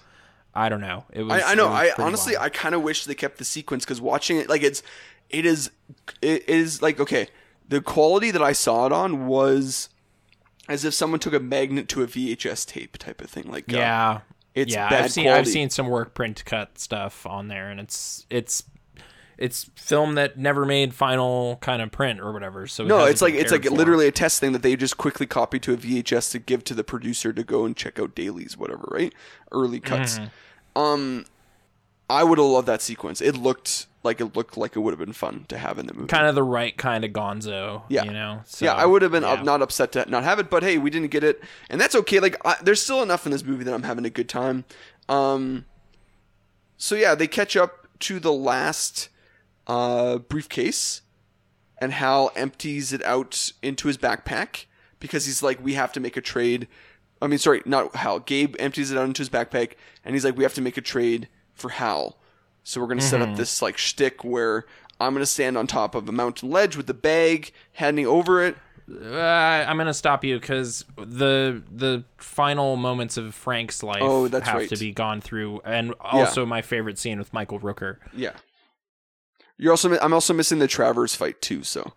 I 0.54 0.68
don't 0.68 0.80
know. 0.80 1.04
It 1.12 1.22
was. 1.22 1.42
I, 1.42 1.52
I 1.52 1.54
know. 1.54 1.68
was 1.68 1.90
I 1.98 2.02
honestly, 2.02 2.36
wild. 2.36 2.46
I 2.46 2.48
kind 2.50 2.74
of 2.74 2.82
wish 2.82 3.04
they 3.04 3.14
kept 3.14 3.38
the 3.38 3.44
sequence 3.44 3.84
because 3.84 4.00
watching 4.00 4.38
it, 4.38 4.48
like 4.48 4.62
it's, 4.62 4.82
it 5.30 5.44
is, 5.44 5.70
it 6.22 6.48
is 6.48 6.80
like 6.80 7.00
okay, 7.00 7.28
the 7.68 7.80
quality 7.80 8.30
that 8.30 8.42
I 8.42 8.52
saw 8.52 8.86
it 8.86 8.92
on 8.92 9.26
was 9.26 9.88
as 10.68 10.84
if 10.84 10.94
someone 10.94 11.20
took 11.20 11.34
a 11.34 11.40
magnet 11.40 11.88
to 11.88 12.02
a 12.02 12.06
VHS 12.06 12.66
tape 12.66 12.98
type 12.98 13.20
of 13.20 13.28
thing. 13.28 13.44
Like 13.50 13.72
uh, 13.72 13.76
yeah, 13.76 14.20
it's 14.54 14.72
yeah. 14.72 14.88
bad 14.88 15.04
I've 15.04 15.12
seen 15.12 15.28
I've 15.28 15.48
seen 15.48 15.70
some 15.70 15.88
work 15.88 16.14
print 16.14 16.44
cut 16.44 16.78
stuff 16.78 17.26
on 17.26 17.48
there, 17.48 17.68
and 17.68 17.80
it's 17.80 18.26
it's 18.30 18.64
it's 19.38 19.70
film 19.74 20.14
that 20.14 20.38
never 20.38 20.64
made 20.64 20.94
final 20.94 21.56
kind 21.56 21.82
of 21.82 21.90
print 21.90 22.20
or 22.20 22.32
whatever. 22.32 22.66
So 22.66 22.84
it 22.84 22.88
no, 22.88 23.04
it's 23.04 23.22
like 23.22 23.34
it's 23.34 23.52
like 23.52 23.64
for. 23.64 23.70
literally 23.70 24.06
a 24.06 24.12
test 24.12 24.40
thing 24.40 24.52
that 24.52 24.62
they 24.62 24.76
just 24.76 24.96
quickly 24.96 25.26
copied 25.26 25.62
to 25.62 25.72
a 25.72 25.76
VHS 25.76 26.30
to 26.32 26.38
give 26.38 26.64
to 26.64 26.74
the 26.74 26.84
producer 26.84 27.32
to 27.32 27.42
go 27.42 27.64
and 27.64 27.76
check 27.76 27.98
out 27.98 28.14
dailies, 28.14 28.56
whatever, 28.56 28.88
right? 28.90 29.14
Early 29.52 29.80
cuts. 29.80 30.18
Mm-hmm. 30.18 30.80
Um, 30.80 31.24
I 32.08 32.24
would 32.24 32.38
have 32.38 32.46
loved 32.46 32.68
that 32.68 32.82
sequence. 32.82 33.20
It 33.20 33.36
looked 33.36 33.86
like 34.02 34.20
it 34.20 34.36
looked 34.36 34.56
like 34.56 34.76
it 34.76 34.80
would 34.80 34.92
have 34.92 34.98
been 34.98 35.14
fun 35.14 35.46
to 35.48 35.56
have 35.56 35.78
in 35.78 35.86
the 35.86 35.94
movie. 35.94 36.08
kind 36.08 36.26
of 36.26 36.34
the 36.34 36.42
right 36.42 36.76
kind 36.76 37.04
of 37.04 37.12
Gonzo. 37.12 37.82
Yeah. 37.88 38.04
you 38.04 38.12
know. 38.12 38.42
So, 38.44 38.66
yeah, 38.66 38.74
I 38.74 38.84
would 38.84 39.02
have 39.02 39.12
been 39.12 39.24
up, 39.24 39.42
not 39.42 39.62
upset 39.62 39.92
to 39.92 40.08
not 40.08 40.24
have 40.24 40.38
it, 40.38 40.50
but 40.50 40.62
hey, 40.62 40.76
we 40.78 40.90
didn't 40.90 41.10
get 41.10 41.24
it, 41.24 41.42
and 41.70 41.80
that's 41.80 41.94
okay. 41.94 42.20
Like, 42.20 42.36
I, 42.44 42.56
there's 42.62 42.82
still 42.82 43.02
enough 43.02 43.24
in 43.24 43.32
this 43.32 43.42
movie 43.42 43.64
that 43.64 43.72
I'm 43.72 43.82
having 43.82 44.04
a 44.04 44.10
good 44.10 44.28
time. 44.28 44.64
Um, 45.08 45.64
so 46.76 46.94
yeah, 46.94 47.14
they 47.14 47.26
catch 47.26 47.56
up 47.56 47.88
to 48.00 48.20
the 48.20 48.32
last 48.32 49.08
uh, 49.66 50.18
briefcase, 50.18 51.02
and 51.78 51.92
Hal 51.92 52.30
empties 52.36 52.92
it 52.92 53.02
out 53.04 53.52
into 53.62 53.88
his 53.88 53.98
backpack 53.98 54.66
because 55.00 55.26
he's 55.26 55.42
like, 55.42 55.62
we 55.62 55.74
have 55.74 55.92
to 55.92 56.00
make 56.00 56.16
a 56.16 56.20
trade. 56.20 56.68
I 57.22 57.26
mean, 57.26 57.38
sorry, 57.38 57.62
not 57.64 57.94
Hal. 57.96 58.20
Gabe 58.20 58.54
empties 58.58 58.90
it 58.90 58.98
out 58.98 59.04
into 59.06 59.20
his 59.20 59.30
backpack, 59.30 59.72
and 60.04 60.14
he's 60.14 60.24
like, 60.24 60.36
we 60.36 60.42
have 60.44 60.54
to 60.54 60.60
make 60.62 60.76
a 60.76 60.80
trade 60.82 61.28
for 61.52 61.70
Hal. 61.70 62.18
So 62.62 62.80
we're 62.80 62.86
gonna 62.86 63.00
set 63.00 63.20
Mm-hmm. 63.20 63.32
up 63.32 63.36
this 63.38 63.60
like 63.62 63.76
shtick 63.76 64.24
where 64.24 64.64
I'm 65.00 65.12
gonna 65.12 65.26
stand 65.26 65.56
on 65.58 65.66
top 65.66 65.94
of 65.94 66.08
a 66.08 66.12
mountain 66.12 66.50
ledge 66.50 66.76
with 66.76 66.86
the 66.86 66.94
bag, 66.94 67.52
handing 67.72 68.06
over 68.06 68.42
it. 68.42 68.56
Uh, 68.90 69.16
I'm 69.18 69.76
gonna 69.78 69.94
stop 69.94 70.24
you 70.24 70.38
because 70.38 70.84
the 70.96 71.62
the 71.70 72.04
final 72.18 72.76
moments 72.76 73.16
of 73.16 73.34
Frank's 73.34 73.82
life 73.82 74.02
Oh, 74.02 74.28
have 74.28 74.46
right. 74.46 74.68
to 74.68 74.76
be 74.76 74.92
gone 74.92 75.20
through, 75.20 75.60
and 75.64 75.94
also 76.00 76.44
my 76.46 76.60
favorite 76.62 76.98
scene 76.98 77.18
with 77.18 77.32
Michael 77.32 77.60
Rooker. 77.60 77.96
Yeah. 78.14 78.32
You're 79.56 79.72
also. 79.72 79.96
I'm 79.98 80.12
also 80.12 80.34
missing 80.34 80.58
the 80.58 80.68
Travers 80.68 81.14
fight 81.14 81.40
too. 81.40 81.62
So 81.62 81.92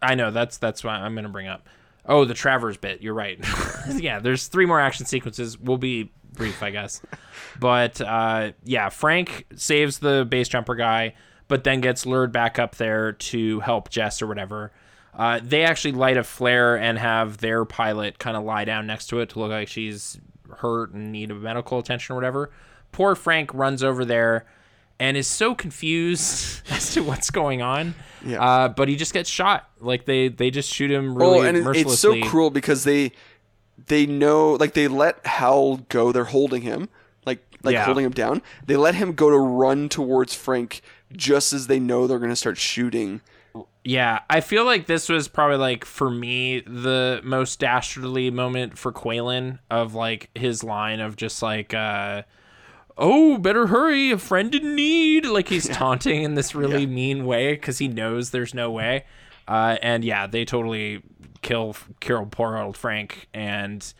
I 0.00 0.14
know 0.14 0.30
that's 0.30 0.58
that's 0.58 0.84
why 0.84 0.94
I'm 0.94 1.14
gonna 1.14 1.28
bring 1.28 1.48
up. 1.48 1.68
Oh, 2.06 2.24
the 2.24 2.34
Travers 2.34 2.76
bit. 2.76 3.02
You're 3.02 3.14
right. 3.14 3.38
yeah, 3.94 4.18
there's 4.18 4.48
three 4.48 4.66
more 4.66 4.80
action 4.80 5.06
sequences. 5.06 5.58
We'll 5.58 5.78
be 5.78 6.12
brief, 6.32 6.62
I 6.62 6.70
guess. 6.70 7.00
But 7.60 8.00
uh, 8.00 8.52
yeah, 8.64 8.88
Frank 8.88 9.46
saves 9.54 9.98
the 9.98 10.26
base 10.28 10.48
jumper 10.48 10.74
guy, 10.74 11.14
but 11.48 11.64
then 11.64 11.80
gets 11.80 12.06
lured 12.06 12.32
back 12.32 12.58
up 12.58 12.76
there 12.76 13.12
to 13.12 13.60
help 13.60 13.88
Jess 13.88 14.20
or 14.22 14.26
whatever. 14.26 14.72
Uh, 15.14 15.40
they 15.42 15.62
actually 15.62 15.92
light 15.92 16.16
a 16.16 16.24
flare 16.24 16.76
and 16.76 16.98
have 16.98 17.38
their 17.38 17.64
pilot 17.64 18.18
kind 18.18 18.36
of 18.36 18.44
lie 18.44 18.64
down 18.64 18.86
next 18.86 19.08
to 19.08 19.20
it 19.20 19.28
to 19.28 19.38
look 19.38 19.50
like 19.50 19.68
she's 19.68 20.18
hurt 20.58 20.92
and 20.92 21.12
need 21.12 21.30
of 21.30 21.42
medical 21.42 21.78
attention 21.78 22.14
or 22.14 22.16
whatever. 22.16 22.50
Poor 22.92 23.14
Frank 23.14 23.52
runs 23.52 23.82
over 23.82 24.04
there 24.04 24.46
and 25.02 25.16
is 25.16 25.26
so 25.26 25.52
confused 25.54 26.62
as 26.70 26.94
to 26.94 27.02
what's 27.02 27.28
going 27.30 27.60
on. 27.60 27.94
Yeah. 28.24 28.40
Uh, 28.40 28.68
but 28.68 28.88
he 28.88 28.94
just 28.94 29.12
gets 29.12 29.28
shot. 29.28 29.68
Like 29.80 30.04
they 30.04 30.28
they 30.28 30.50
just 30.52 30.72
shoot 30.72 30.90
him 30.92 31.16
really 31.18 31.40
oh, 31.40 31.42
and 31.42 31.56
it- 31.56 31.76
it's 31.76 31.98
so 31.98 32.20
cruel 32.22 32.50
because 32.50 32.84
they 32.84 33.10
they 33.88 34.06
know 34.06 34.52
like 34.52 34.74
they 34.74 34.86
let 34.86 35.26
Hal 35.26 35.78
go. 35.88 36.12
They're 36.12 36.24
holding 36.24 36.62
him 36.62 36.88
like 37.26 37.40
like 37.64 37.72
Yeah. 37.74 37.84
holding 37.84 38.04
him 38.04 38.12
down. 38.12 38.42
They 38.66 38.76
let 38.76 38.94
him 38.94 39.12
go 39.14 39.28
to 39.30 39.36
run 39.38 39.88
towards 39.88 40.34
Frank 40.34 40.82
just 41.12 41.52
as 41.52 41.66
they 41.66 41.80
know 41.80 42.06
they're 42.06 42.20
gonna 42.20 42.36
start 42.36 42.56
shooting. 42.58 43.20
Yeah, 43.84 44.20
I 44.30 44.40
feel 44.40 44.64
like 44.64 44.86
this 44.86 45.08
was 45.08 45.26
probably 45.26 45.56
like 45.56 45.84
for 45.84 46.08
me 46.08 46.60
the 46.60 47.20
most 47.24 47.58
dastardly 47.58 48.30
moment 48.30 48.78
for 48.78 48.92
Qualen 48.92 49.58
of 49.68 49.94
like 49.94 50.30
his 50.36 50.62
line 50.62 51.00
of 51.00 51.16
just 51.16 51.42
like 51.42 51.74
uh 51.74 52.22
oh, 52.98 53.38
better 53.38 53.66
hurry, 53.68 54.10
a 54.10 54.18
friend 54.18 54.54
in 54.54 54.74
need. 54.74 55.26
Like 55.26 55.48
he's 55.48 55.68
taunting 55.80 56.22
in 56.22 56.34
this 56.34 56.54
really 56.54 56.80
Yeah. 56.82 56.86
mean 56.86 57.24
way 57.26 57.56
cuz 57.56 57.78
he 57.78 57.88
knows 57.88 58.30
there's 58.30 58.54
no 58.54 58.70
way. 58.70 59.04
Uh 59.48 59.76
and 59.82 60.04
yeah, 60.04 60.26
they 60.26 60.44
totally 60.44 61.02
kill 61.42 61.76
kill 62.00 62.26
poor 62.26 62.56
old 62.56 62.76
Frank 62.76 63.28
and 63.34 63.92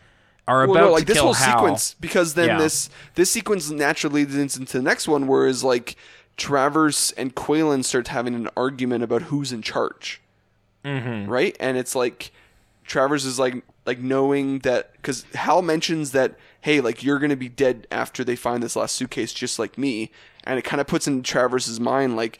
are 0.47 0.67
Well, 0.67 0.77
about 0.77 0.85
no, 0.87 0.91
like 0.93 1.05
to 1.07 1.13
this 1.13 1.21
whole 1.21 1.33
Hal. 1.33 1.57
sequence 1.59 1.95
because 1.99 2.33
then 2.33 2.47
Yeah. 2.49 2.57
this 2.57 2.89
this 3.15 3.29
sequence 3.29 3.69
naturally 3.69 4.25
leads 4.25 4.55
into 4.55 4.77
the 4.77 4.83
next 4.83 5.07
one, 5.07 5.27
whereas 5.27 5.63
like 5.63 5.95
Travers 6.37 7.13
and 7.15 7.35
Qualen 7.35 7.83
start 7.85 8.07
having 8.09 8.33
an 8.35 8.49
argument 8.57 9.03
about 9.03 9.23
who's 9.23 9.51
in 9.51 9.61
charge, 9.61 10.19
mm-hmm. 10.83 11.29
right? 11.29 11.55
And 11.59 11.77
it's 11.77 11.95
like 11.95 12.31
Travers 12.85 13.23
is 13.25 13.37
like 13.39 13.63
like 13.85 13.99
knowing 13.99 14.59
that 14.59 14.93
because 14.93 15.25
Hal 15.35 15.61
mentions 15.61 16.11
that 16.11 16.35
hey, 16.63 16.81
like 16.81 17.03
you're 17.03 17.19
gonna 17.19 17.35
be 17.35 17.49
dead 17.49 17.87
after 17.91 18.23
they 18.23 18.35
find 18.35 18.61
this 18.61 18.75
last 18.75 18.95
suitcase, 18.95 19.31
just 19.33 19.59
like 19.59 19.77
me, 19.77 20.11
and 20.43 20.57
it 20.57 20.63
kind 20.63 20.81
of 20.81 20.87
puts 20.87 21.07
in 21.07 21.23
Travers's 21.23 21.79
mind 21.79 22.15
like. 22.15 22.39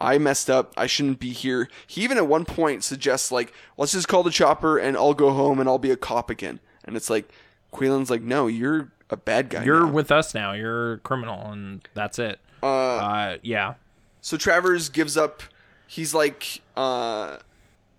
I 0.00 0.18
messed 0.18 0.50
up. 0.50 0.74
I 0.76 0.88
shouldn't 0.88 1.20
be 1.20 1.30
here. 1.30 1.68
He 1.86 2.02
even 2.02 2.18
at 2.18 2.26
one 2.26 2.44
point 2.44 2.82
suggests 2.82 3.30
like, 3.30 3.54
let's 3.78 3.92
just 3.92 4.08
call 4.08 4.24
the 4.24 4.30
chopper 4.30 4.76
and 4.76 4.96
I'll 4.96 5.14
go 5.14 5.30
home 5.30 5.60
and 5.60 5.68
I'll 5.68 5.78
be 5.78 5.92
a 5.92 5.96
cop 5.96 6.30
again. 6.30 6.58
And 6.84 6.96
it's 6.96 7.08
like, 7.08 7.30
Qualen's 7.72 8.10
like, 8.10 8.20
no, 8.20 8.48
you're 8.48 8.90
a 9.08 9.16
bad 9.16 9.50
guy. 9.50 9.62
You're 9.62 9.86
now." 9.86 9.92
with 9.92 10.10
us 10.10 10.34
now. 10.34 10.52
You're 10.52 10.94
a 10.94 10.98
criminal 10.98 11.50
and 11.50 11.88
that's 11.94 12.18
it. 12.18 12.40
Uh, 12.60 12.66
Uh 12.66 13.36
yeah. 13.42 13.74
so 14.20 14.36
Travers 14.36 14.88
gives 14.88 15.16
up. 15.16 15.44
He's 15.86 16.12
like, 16.12 16.60
uh, 16.76 17.36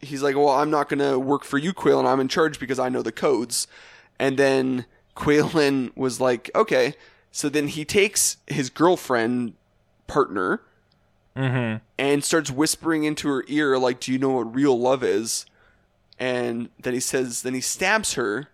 he's 0.02 0.22
like, 0.22 0.35
well, 0.35 0.49
I'm 0.49 0.69
not 0.69 0.89
gonna 0.89 1.18
work 1.18 1.45
for 1.45 1.57
you, 1.57 1.73
Qualen. 1.73 2.06
I'm 2.06 2.19
in 2.19 2.27
charge 2.27 2.60
because 2.60 2.77
I 2.77 2.89
know 2.89 3.03
the 3.03 3.14
codes. 3.14 3.68
And 4.19 4.38
then 4.38 4.85
Qualen 5.15 5.95
was 5.95 6.19
like, 6.19 6.49
okay. 6.55 6.93
So 7.31 7.49
then 7.49 7.67
he 7.67 7.83
takes 7.85 8.37
his 8.47 8.69
girlfriend 8.69 9.53
partner 10.07 10.61
Mhm. 11.35 11.81
and 11.97 12.23
starts 12.23 12.49
whispering 12.51 13.03
into 13.03 13.27
her 13.29 13.43
ear, 13.47 13.77
like, 13.77 13.99
do 13.99 14.11
you 14.11 14.17
know 14.17 14.29
what 14.31 14.53
real 14.55 14.79
love 14.79 15.03
is? 15.03 15.45
And 16.17 16.69
then 16.79 16.93
he 16.93 16.99
says, 17.01 17.41
then 17.41 17.53
he 17.53 17.61
stabs 17.61 18.13
her. 18.13 18.47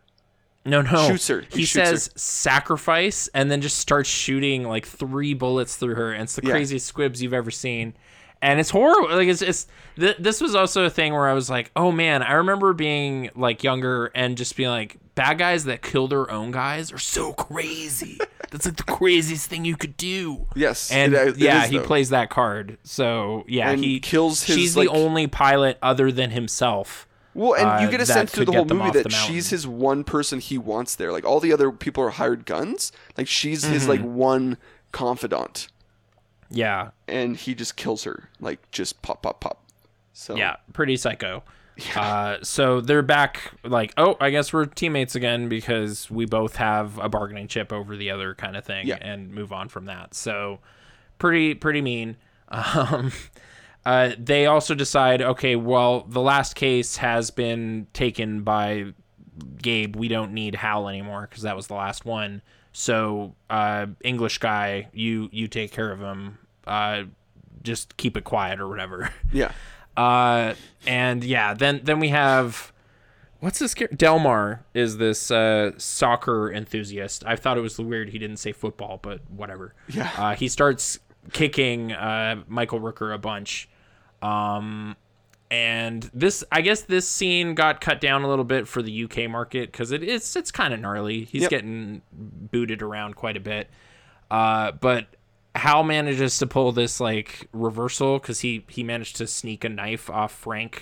No, 0.66 0.82
no. 0.82 1.08
Shoots 1.08 1.28
her. 1.28 1.42
He 1.52 1.60
He, 1.60 1.66
shoots 1.66 1.90
says 1.90 2.10
sacrifice 2.16 3.28
and 3.34 3.50
then 3.52 3.62
just 3.62 3.78
starts 3.78 4.10
shooting 4.10 4.64
like 4.64 4.86
three 4.86 5.34
bullets 5.34 5.76
through 5.76 5.96
her. 5.96 6.12
And 6.12 6.24
it's 6.24 6.36
the 6.36 6.44
Yeah. 6.44 6.52
craziest 6.52 6.86
squibs 6.88 7.22
you've 7.22 7.34
ever 7.34 7.52
seen. 7.52 7.94
And 8.42 8.60
it's 8.60 8.72
horrible. 8.72 9.16
Like 9.16 9.28
it's, 9.28 9.42
it's 9.44 9.68
th- 10.00 10.18
this 10.18 10.42
was 10.42 10.56
also 10.56 10.84
a 10.86 10.90
thing 10.90 11.14
where 11.14 11.28
I 11.30 11.34
was 11.34 11.50
like, 11.50 11.70
oh 11.76 11.92
man, 11.92 12.24
I 12.24 12.34
remember 12.34 12.74
being 12.74 13.30
like 13.36 13.64
younger 13.64 14.08
and 14.16 14.36
just 14.36 14.56
being 14.56 14.70
like, 14.70 14.98
bad 15.14 15.38
guys 15.38 15.66
that 15.66 15.82
kill 15.84 16.08
their 16.08 16.30
own 16.32 16.50
guys 16.52 16.92
are 16.92 16.98
so 16.98 17.34
crazy. 17.34 18.18
That's 18.50 18.66
like 18.66 18.78
the 18.78 18.84
craziest 18.84 19.48
thing 19.50 19.64
you 19.64 19.78
could 19.78 19.96
do. 19.96 20.48
Yes, 20.56 20.92
And 20.92 21.14
it- 21.14 21.28
it 21.30 21.38
yeah, 21.38 21.66
is, 21.66 21.70
he 21.70 21.80
plays 21.80 22.10
that 22.10 22.30
card. 22.32 22.78
So 22.84 23.46
yeah, 23.48 23.70
And 23.70 23.84
he 23.84 24.00
kills 24.00 24.44
his, 24.44 24.56
She's 24.56 24.76
like- 24.78 24.88
the 24.90 24.94
only 24.96 25.28
pilot 25.28 25.78
other 25.82 26.12
than 26.12 26.32
himself. 26.32 27.08
Well, 27.34 27.54
and 27.54 27.82
you 27.82 27.88
uh, 27.88 27.92
get 27.92 28.02
a 28.02 28.06
sense 28.06 28.32
through 28.32 28.46
the 28.46 28.52
whole 28.52 28.66
movie 28.66 28.90
that 28.92 29.10
she's 29.12 29.52
his 29.52 29.66
one 29.66 30.04
person 30.04 30.40
he 30.40 30.58
wants 30.58 30.96
there. 30.96 31.14
Like 31.14 31.24
all 31.26 31.40
the 31.40 31.54
other 31.54 31.72
people 31.72 32.04
are 32.04 32.10
hired 32.10 32.46
guns. 32.46 32.92
Like 33.18 33.28
she's 33.28 33.64
his 33.64 33.88
like 33.88 34.02
Mm-hmm. 34.02 34.16
one 34.16 34.58
confidant, 34.92 35.68
Yeah, 36.52 36.92
and 37.08 37.36
he 37.38 37.56
just 37.56 37.76
kills 37.78 38.04
her. 38.04 38.30
Like 38.40 38.70
just 38.72 39.02
pop, 39.02 39.24
pop, 39.24 39.40
pop. 39.40 39.64
So 40.14 40.36
Yeah, 40.36 40.58
pretty 40.74 40.98
psycho. 40.98 41.44
Uh, 41.96 42.38
so 42.44 42.80
they're 42.82 43.02
back, 43.02 43.54
like, 43.64 43.94
oh, 43.98 44.16
I 44.20 44.30
guess 44.30 44.54
we're 44.54 44.66
teammates 44.66 45.16
again 45.16 45.50
because 45.50 46.12
we 46.12 46.26
both 46.26 46.58
have 46.58 47.00
a 47.00 47.10
bargaining 47.10 47.48
chip 47.48 47.72
over 47.74 47.96
the 47.98 48.12
other 48.12 48.36
kind 48.36 48.56
of 48.56 48.64
thing, 48.66 48.86
Yeah. 48.86 48.98
and 49.02 49.32
move 49.34 49.52
on 49.52 49.68
from 49.70 49.86
that. 49.86 50.14
So 50.14 50.60
pretty, 51.18 51.56
pretty 51.56 51.82
mean. 51.82 52.18
Um, 52.52 53.14
uh, 53.86 54.12
they 54.20 54.46
also 54.46 54.76
decide, 54.76 55.22
okay, 55.22 55.56
well, 55.56 56.02
the 56.02 56.20
last 56.22 56.54
case 56.56 56.98
has 56.98 57.32
been 57.32 57.88
taken 57.94 58.42
by 58.44 58.94
Gabe. 59.62 59.96
We 59.96 60.10
don't 60.10 60.34
need 60.34 60.56
Hal 60.56 60.90
anymore 60.90 61.28
because 61.30 61.44
that 61.44 61.56
was 61.56 61.68
the 61.68 61.76
last 61.76 62.04
one. 62.06 62.42
So, 62.74 63.36
uh, 63.50 63.88
English 64.04 64.38
guy, 64.38 64.88
you 64.94 65.30
you 65.32 65.48
take 65.48 65.72
care 65.72 65.92
of 65.92 66.00
him. 66.00 66.38
Uh, 66.66 67.04
just 67.64 67.98
keep 67.98 68.16
it 68.18 68.24
quiet 68.24 68.60
or 68.60 68.68
whatever. 68.68 69.10
yeah, 69.32 69.52
Uh, 69.98 70.54
and 70.88 71.24
yeah, 71.24 71.54
then 71.54 71.82
then 71.84 72.00
we 72.00 72.10
have 72.10 72.72
what's 73.40 73.60
this? 73.60 73.74
char- 73.74 73.88
Delmar 73.90 74.64
is 74.74 74.98
this 74.98 75.30
uh, 75.32 75.72
soccer 75.78 76.52
enthusiast. 76.52 77.24
I 77.26 77.36
thought 77.36 77.58
it 77.58 77.62
was 77.62 77.78
weird 77.78 78.10
he 78.10 78.20
didn't 78.20 78.38
say 78.38 78.52
football, 78.52 79.00
but 79.02 79.20
whatever. 79.30 79.74
Yeah. 79.90 80.10
Uh, 80.18 80.36
he 80.36 80.48
starts 80.48 81.00
kicking 81.34 81.92
uh, 81.92 82.42
Michael 82.48 82.80
Rooker 82.80 83.14
a 83.14 83.18
bunch. 83.18 83.68
Um, 84.22 84.96
and 85.52 86.10
this, 86.14 86.44
I 86.52 86.62
guess, 86.62 86.82
this 86.82 87.08
scene 87.08 87.54
got 87.56 87.82
cut 87.82 88.00
down 88.02 88.24
a 88.24 88.30
little 88.30 88.46
bit 88.46 88.68
for 88.68 88.82
the 88.82 89.04
UK 89.04 89.30
market 89.30 89.72
because 89.72 89.92
it, 89.92 90.02
it's 90.02 90.36
it's 90.36 90.50
kind 90.52 90.74
of 90.74 90.80
gnarly. 90.80 91.26
He's 91.26 91.42
Yep. 91.44 91.50
getting 91.52 92.02
booted 92.14 92.82
around 92.82 93.16
quite 93.18 93.36
a 93.38 93.42
bit. 93.42 93.70
Uh, 94.32 94.72
but 94.72 95.08
Hal 95.54 95.84
manages 95.84 96.38
to 96.40 96.48
pull 96.48 96.72
this 96.72 97.02
like 97.02 97.50
reversal 97.52 98.18
because 98.18 98.40
he 98.40 98.66
he 98.70 98.82
managed 98.84 99.18
to 99.18 99.28
sneak 99.28 99.66
a 99.66 99.70
knife 99.70 100.10
off 100.10 100.32
Frank 100.32 100.82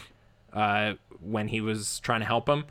uh, 0.53 0.93
when 1.19 1.47
he 1.47 1.59
was 1.61 1.99
trying 2.01 2.19
to 2.21 2.27
help 2.27 2.47
him. 2.47 2.65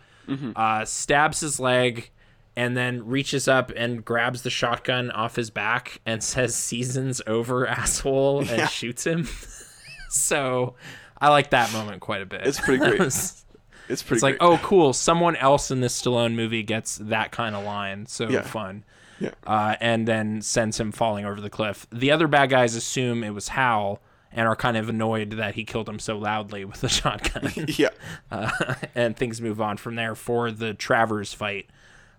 Uh, 0.54 0.84
stabs 0.84 1.40
his 1.40 1.58
leg 1.58 2.10
and 2.54 2.76
then 2.76 3.06
reaches 3.06 3.48
up 3.48 3.72
and 3.74 4.04
grabs 4.04 4.42
the 4.42 4.50
shotgun 4.50 5.10
off 5.10 5.34
his 5.36 5.48
back 5.50 6.00
and 6.06 6.22
says 6.32 6.54
"Seasons 6.54 7.20
over, 7.26 7.66
asshole," 7.66 8.40
and 8.40 8.48
Yeah. 8.50 8.66
shoots 8.68 9.04
him. 9.04 9.26
so 10.10 10.74
I 11.20 11.28
like 11.30 11.50
that 11.50 11.72
moment 11.72 12.00
quite 12.00 12.22
a 12.22 12.26
bit. 12.26 12.46
It's 12.46 12.60
pretty 12.60 12.78
great. 12.78 13.00
it's 13.00 13.44
it's 13.88 14.02
pretty. 14.02 14.20
like, 14.22 14.38
great. 14.38 14.46
oh, 14.48 14.58
cool! 14.62 14.92
Someone 14.92 15.34
else 15.36 15.70
in 15.70 15.80
this 15.80 16.00
Stallone 16.00 16.34
movie 16.34 16.62
gets 16.62 16.96
that 16.98 17.30
kind 17.32 17.54
of 17.56 17.64
line. 17.64 18.06
So 18.06 18.28
Yeah. 18.28 18.42
fun 18.42 18.84
yeah, 19.20 19.30
uh, 19.46 19.74
and 19.80 20.06
then 20.06 20.42
sends 20.42 20.78
him 20.78 20.92
falling 20.92 21.24
over 21.24 21.40
the 21.40 21.50
cliff. 21.50 21.86
The 21.90 22.10
other 22.12 22.28
bad 22.28 22.50
guys 22.50 22.74
assume 22.76 23.24
it 23.24 23.30
was 23.30 23.48
Hal 23.48 24.00
and 24.30 24.46
are 24.46 24.54
kind 24.54 24.76
of 24.76 24.88
annoyed 24.88 25.30
that 25.32 25.54
he 25.56 25.64
killed 25.64 25.88
him 25.88 25.98
so 25.98 26.18
loudly 26.18 26.64
with 26.64 26.82
the 26.82 26.88
shotgun. 26.88 27.50
yeah, 27.68 27.88
uh, 28.30 28.74
and 28.94 29.16
things 29.16 29.40
move 29.40 29.60
on 29.60 29.76
from 29.76 29.96
there 29.96 30.14
for 30.14 30.52
the 30.52 30.72
Travers 30.74 31.32
fight 31.34 31.68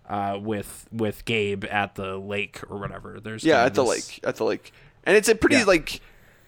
uh, 0.08 0.38
with 0.42 0.86
with 0.92 1.24
Gabe 1.24 1.64
at 1.70 1.94
the 1.94 2.18
lake 2.18 2.60
or 2.68 2.78
whatever. 2.78 3.18
There's 3.22 3.44
yeah. 3.44 3.60
At 3.60 3.68
of 3.68 3.74
the 3.76 3.84
lake, 3.84 4.20
at 4.24 4.36
the 4.36 4.44
lake, 4.44 4.72
and 5.04 5.16
it's 5.16 5.28
a 5.28 5.34
pretty 5.34 5.56
Yeah. 5.56 5.64
like. 5.64 6.00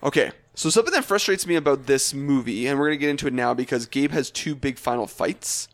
Okay, 0.03 0.33
so 0.55 0.69
something 0.71 0.93
that 0.95 1.05
frustrates 1.05 1.47
me 1.47 1.55
about 1.57 1.87
this 1.87 2.13
movie, 2.13 2.67
and 2.67 2.79
we're 2.79 2.89
gonna 2.89 2.97
get 2.97 3.11
into 3.11 3.27
it 3.27 3.33
now 3.33 3.55
because 3.55 3.87
Gabe 3.87 4.11
has 4.13 4.31
two 4.31 4.55
big 4.55 4.79
final 4.79 5.07
fights. 5.07 5.69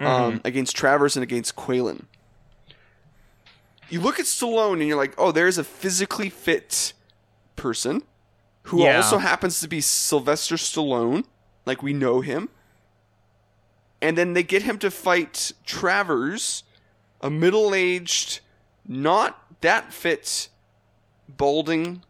um, 0.00 0.40
against 0.44 0.74
Travers 0.76 1.16
and 1.16 1.22
against 1.22 1.54
Qualen. 1.54 2.06
You 3.88 4.00
look 4.00 4.18
at 4.18 4.26
Stallone 4.26 4.74
and 4.80 4.88
you're 4.88 4.96
like, 4.96 5.14
oh, 5.16 5.30
there's 5.30 5.56
a 5.56 5.62
physically 5.64 6.28
fit 6.28 6.92
person 7.54 8.02
who 8.64 8.82
Yeah. 8.82 8.96
also 8.96 9.18
happens 9.18 9.60
to 9.60 9.68
be 9.68 9.80
Sylvester 9.80 10.56
Stallone, 10.56 11.24
like 11.64 11.80
we 11.82 11.92
know 11.92 12.22
him. 12.22 12.48
And 14.02 14.18
then 14.18 14.32
they 14.32 14.42
get 14.42 14.62
him 14.64 14.78
to 14.78 14.90
fight 14.90 15.52
Travers, 15.64 16.64
a 17.20 17.30
middle 17.30 17.72
aged, 17.74 18.40
not 18.86 19.60
that 19.60 19.92
fit, 19.92 20.48
balding. 21.28 22.02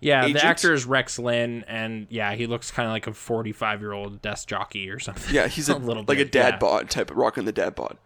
Yeah, 0.00 0.24
Agent? 0.24 0.40
the 0.40 0.46
actor 0.46 0.74
is 0.74 0.84
Rex 0.84 1.18
Linn, 1.18 1.64
and 1.66 2.06
yeah, 2.10 2.34
he 2.34 2.46
looks 2.46 2.70
kind 2.70 2.86
of 2.86 2.92
like 2.92 3.06
a 3.06 3.14
45 3.14 3.80
year 3.80 3.92
old 3.92 4.20
desk 4.20 4.48
jockey 4.48 4.90
or 4.90 4.98
something. 4.98 5.34
Yeah, 5.34 5.48
he's 5.48 5.68
a, 5.70 5.76
little 5.76 6.04
like 6.06 6.18
a 6.18 6.24
bit, 6.24 6.32
dad 6.32 6.54
yeah. 6.54 6.58
bod 6.58 6.90
type, 6.90 7.10
of, 7.10 7.16
rocking 7.16 7.44
the 7.46 7.52
dad 7.52 7.74
bod. 7.74 7.96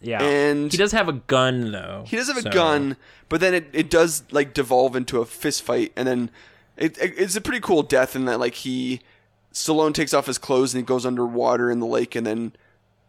Yeah, 0.00 0.22
And- 0.22 0.70
he 0.70 0.76
does 0.78 0.92
have 0.92 1.08
a 1.08 1.14
gun 1.14 1.72
though. 1.72 2.04
He 2.06 2.16
does 2.16 2.28
have 2.28 2.36
a 2.44 2.50
gun, 2.50 2.96
but 3.28 3.40
then 3.40 3.54
it, 3.54 3.68
it 3.72 3.90
does 3.90 4.24
like 4.30 4.52
devolve 4.54 4.94
into 4.94 5.20
a 5.20 5.24
fist 5.24 5.62
fight, 5.62 5.92
and 5.96 6.06
then 6.06 6.30
it, 6.76 6.98
it- 6.98 7.14
it's 7.16 7.36
a 7.36 7.40
pretty 7.40 7.60
cool 7.60 7.82
death 7.82 8.14
in 8.14 8.24
that 8.26 8.38
like 8.38 8.54
he 8.54 9.00
Stallone 9.52 9.94
takes 9.94 10.14
off 10.14 10.26
his 10.26 10.38
clothes 10.38 10.74
and 10.74 10.82
he 10.82 10.86
goes 10.86 11.04
underwater 11.06 11.70
in 11.70 11.80
the 11.80 11.86
lake, 11.86 12.14
and 12.14 12.26
then 12.26 12.52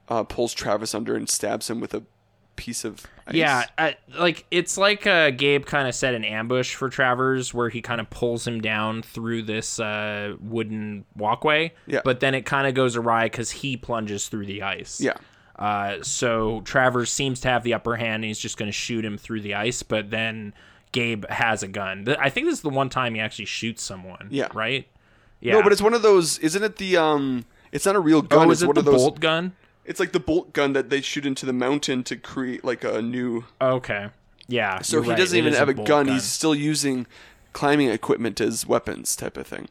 uh, 0.09 0.23
pulls 0.23 0.53
Travis 0.53 0.93
under 0.95 1.15
and 1.15 1.29
stabs 1.29 1.69
him 1.69 1.79
with 1.79 1.93
a 1.93 2.03
piece 2.55 2.83
of 2.85 3.05
ice. 3.27 3.35
Yeah, 3.35 3.65
I, 3.77 3.95
like 4.17 4.45
it's 4.51 4.77
like 4.77 5.05
uh, 5.07 5.31
Gabe 5.31 5.65
kind 5.65 5.87
of 5.87 5.95
set 5.95 6.13
an 6.13 6.23
ambush 6.23 6.75
for 6.75 6.89
Travers, 6.89 7.53
where 7.53 7.69
he 7.69 7.81
kind 7.81 8.01
of 8.01 8.09
pulls 8.09 8.45
him 8.47 8.61
down 8.61 9.01
through 9.01 9.43
this 9.43 9.79
uh, 9.79 10.35
wooden 10.41 11.05
walkway. 11.15 11.73
Yeah. 11.87 12.01
But 12.03 12.19
then 12.19 12.35
it 12.35 12.45
kind 12.45 12.67
of 12.67 12.73
goes 12.73 12.95
awry 12.95 13.25
because 13.25 13.51
he 13.51 13.77
plunges 13.77 14.27
through 14.27 14.45
the 14.47 14.63
ice. 14.63 14.99
yeah, 15.01 15.13
Uh, 15.57 15.97
so 16.01 16.61
Travers 16.61 17.11
seems 17.11 17.39
to 17.41 17.47
have 17.49 17.63
the 17.63 17.73
upper 17.73 17.95
hand, 17.95 18.15
and 18.15 18.25
he's 18.25 18.39
just 18.39 18.57
going 18.57 18.67
to 18.69 18.73
shoot 18.73 19.03
him 19.05 19.17
through 19.17 19.41
the 19.41 19.53
ice. 19.55 19.83
But 19.83 20.09
then 20.09 20.53
Gabe 20.91 21.25
has 21.29 21.63
a 21.63 21.67
gun. 21.67 22.07
I 22.19 22.29
think 22.29 22.47
this 22.47 22.55
is 22.55 22.61
the 22.61 22.69
one 22.69 22.89
time 22.89 23.15
he 23.15 23.21
actually 23.21 23.45
shoots 23.45 23.81
someone. 23.83 24.27
Yeah. 24.31 24.47
Right. 24.53 24.87
Yeah. 25.39 25.53
No, 25.53 25.63
but 25.63 25.71
it's 25.71 25.81
one 25.81 25.93
of 25.93 26.01
those. 26.01 26.37
Isn't 26.39 26.63
it 26.63 26.77
the 26.77 26.97
um? 26.97 27.45
It's 27.71 27.85
not 27.85 27.95
a 27.95 27.99
real 27.99 28.21
gun. 28.21 28.47
oh, 28.47 28.51
it's 28.51 28.59
is 28.59 28.63
it 28.63 28.67
one 28.67 28.75
the 28.75 28.79
of 28.81 28.85
those. 28.85 28.95
bolt 28.95 29.19
gun? 29.19 29.53
It's 29.85 29.99
like 29.99 30.11
the 30.11 30.19
bolt 30.19 30.53
gun 30.53 30.73
that 30.73 30.89
they 30.89 31.01
shoot 31.01 31.25
into 31.25 31.45
the 31.45 31.53
mountain 31.53 32.03
to 32.05 32.15
create 32.15 32.63
like 32.63 32.83
a 32.83 33.01
new. 33.01 33.45
Okay. 33.61 34.09
Yeah. 34.47 34.81
So 34.81 35.01
he 35.01 35.09
right, 35.09 35.17
doesn't 35.17 35.37
it 35.37 35.41
even 35.41 35.53
have 35.53 35.69
a 35.69 35.73
bolt 35.73 35.87
gun. 35.87 36.07
He's 36.07 36.23
still 36.23 36.55
using 36.55 37.05
climbing 37.53 37.89
equipment 37.89 38.39
as 38.41 38.65
weapons, 38.65 39.15
type 39.15 39.37
of 39.37 39.47
thing. 39.47 39.69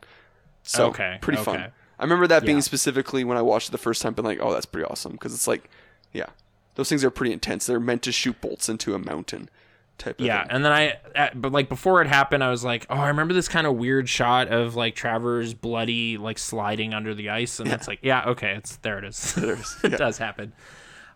So 0.63 0.89
Okay, 0.89 1.19
pretty 1.21 1.39
okay. 1.41 1.45
fun. 1.45 1.73
I 1.99 2.03
remember 2.05 2.27
that 2.27 2.45
being 2.45 2.61
specifically 2.63 3.23
when 3.23 3.37
I 3.39 3.43
watched 3.43 3.69
it 3.69 3.73
the 3.73 3.79
first 3.79 4.03
time, 4.03 4.15
been 4.15 4.25
like, 4.25 4.39
oh, 4.41 4.53
that's 4.53 4.67
pretty 4.67 4.87
awesome 4.87 5.13
because 5.13 5.35
it's 5.35 5.47
like, 5.47 5.71
yeah, 6.13 6.27
those 6.75 6.89
things 6.89 7.05
are 7.05 7.11
pretty 7.11 7.33
intense. 7.33 7.67
They're 7.67 7.79
meant 7.79 8.03
to 8.03 8.13
shoot 8.13 8.41
bolts 8.41 8.69
into 8.69 8.95
a 8.95 8.99
mountain, 8.99 9.49
type 9.99 10.21
of 10.21 10.27
Yeah, 10.27 10.43
thing. 10.43 10.51
and 10.53 10.65
then 10.65 10.73
I, 10.73 10.99
at, 11.15 11.41
but 11.41 11.53
like 11.53 11.69
before 11.69 12.03
it 12.03 12.09
happened, 12.09 12.43
I 12.43 12.51
was 12.51 12.65
like, 12.65 12.87
oh, 12.91 12.97
I 12.97 13.09
remember 13.09 13.35
this 13.35 13.49
kind 13.49 13.67
of 13.67 13.77
weird 13.77 14.09
shot 14.09 14.49
of 14.49 14.75
like 14.75 14.95
Travers 14.95 15.55
bloody, 15.55 16.19
like 16.19 16.39
sliding 16.39 16.95
under 16.95 17.15
the 17.15 17.31
ice, 17.31 17.61
and 17.61 17.71
it's 17.71 17.87
like, 17.89 18.01
yeah, 18.03 18.25
okay, 18.31 18.55
it's 18.57 18.77
there. 18.77 18.99
It 18.99 19.05
is. 19.05 19.33
There 19.37 19.53
it 19.55 19.61
is, 19.61 19.77
it 19.85 19.91
yeah. 19.93 19.97
does 19.99 20.19
happen. 20.19 20.53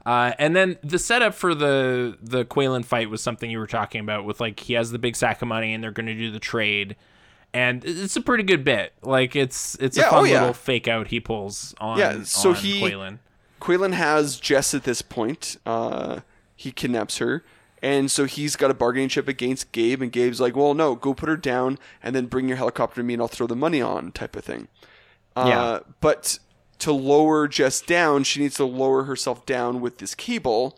Uh, 0.05 0.33
and 0.39 0.55
then 0.55 0.79
the 0.85 0.99
setup 1.01 1.35
for 1.35 1.53
the 1.55 2.17
the 2.23 2.45
Qualen 2.45 2.85
fight 2.85 3.11
was 3.11 3.21
something 3.21 3.51
you 3.51 3.59
were 3.59 3.67
talking 3.67 4.01
about 4.01 4.25
with 4.25 4.41
like 4.41 4.61
he 4.61 4.75
has 4.75 4.93
the 4.93 4.99
big 5.01 5.17
sack 5.17 5.43
of 5.43 5.49
money 5.49 5.75
and 5.75 5.83
they're 5.83 5.91
going 5.91 6.07
to 6.07 6.15
do 6.15 6.31
the 6.31 6.39
trade, 6.39 6.95
and 7.53 7.85
it's 7.85 8.15
a 8.15 8.21
pretty 8.21 8.45
good 8.45 8.63
bit. 8.63 8.93
Like 9.03 9.35
it's 9.35 9.75
it's 9.81 9.99
a 9.99 10.03
fun 10.03 10.13
oh, 10.15 10.25
yeah. 10.25 10.39
little 10.41 10.55
fake 10.55 10.87
out 10.87 11.09
he 11.09 11.19
pulls 11.19 11.75
on. 11.81 11.99
Yeah, 11.99 12.23
so 12.23 12.51
on 12.51 12.55
he- 12.57 12.81
Qualen. 12.81 13.19
Qualen 13.61 13.95
has 13.95 14.39
Jess 14.39 14.75
at 14.75 14.85
this 14.85 15.03
point. 15.03 15.57
Uh, 15.67 16.21
he 16.55 16.71
kidnaps 16.71 17.19
her. 17.19 17.43
And 17.87 18.11
so 18.11 18.25
he's 18.25 18.57
got 18.57 18.73
a 18.73 18.75
bargaining 18.75 19.09
chip 19.09 19.29
against 19.29 19.71
Gabe, 19.71 20.03
and 20.03 20.11
Gabe's 20.11 20.41
like, 20.41 20.57
well, 20.57 20.75
no, 20.75 20.97
go 20.97 21.15
put 21.15 21.29
her 21.29 21.37
down 21.37 21.79
and 22.03 22.17
then 22.17 22.27
bring 22.27 22.49
your 22.49 22.57
helicopter 22.57 22.97
to 23.01 23.05
me 23.05 23.13
and 23.15 23.23
I'll 23.23 23.29
throw 23.29 23.47
the 23.47 23.55
money 23.55 23.81
on, 23.81 24.11
type 24.11 24.35
of 24.35 24.45
thing. 24.45 24.67
Uh, 25.37 25.45
Yeah. 25.47 25.79
But 26.01 26.41
to 26.81 26.91
lower 26.93 27.47
Jess 27.47 27.81
down, 27.81 28.25
she 28.25 28.41
needs 28.41 28.57
to 28.57 28.65
lower 28.65 29.05
herself 29.05 29.47
down 29.47 29.81
with 29.81 29.99
this 29.99 30.17
cable. 30.17 30.77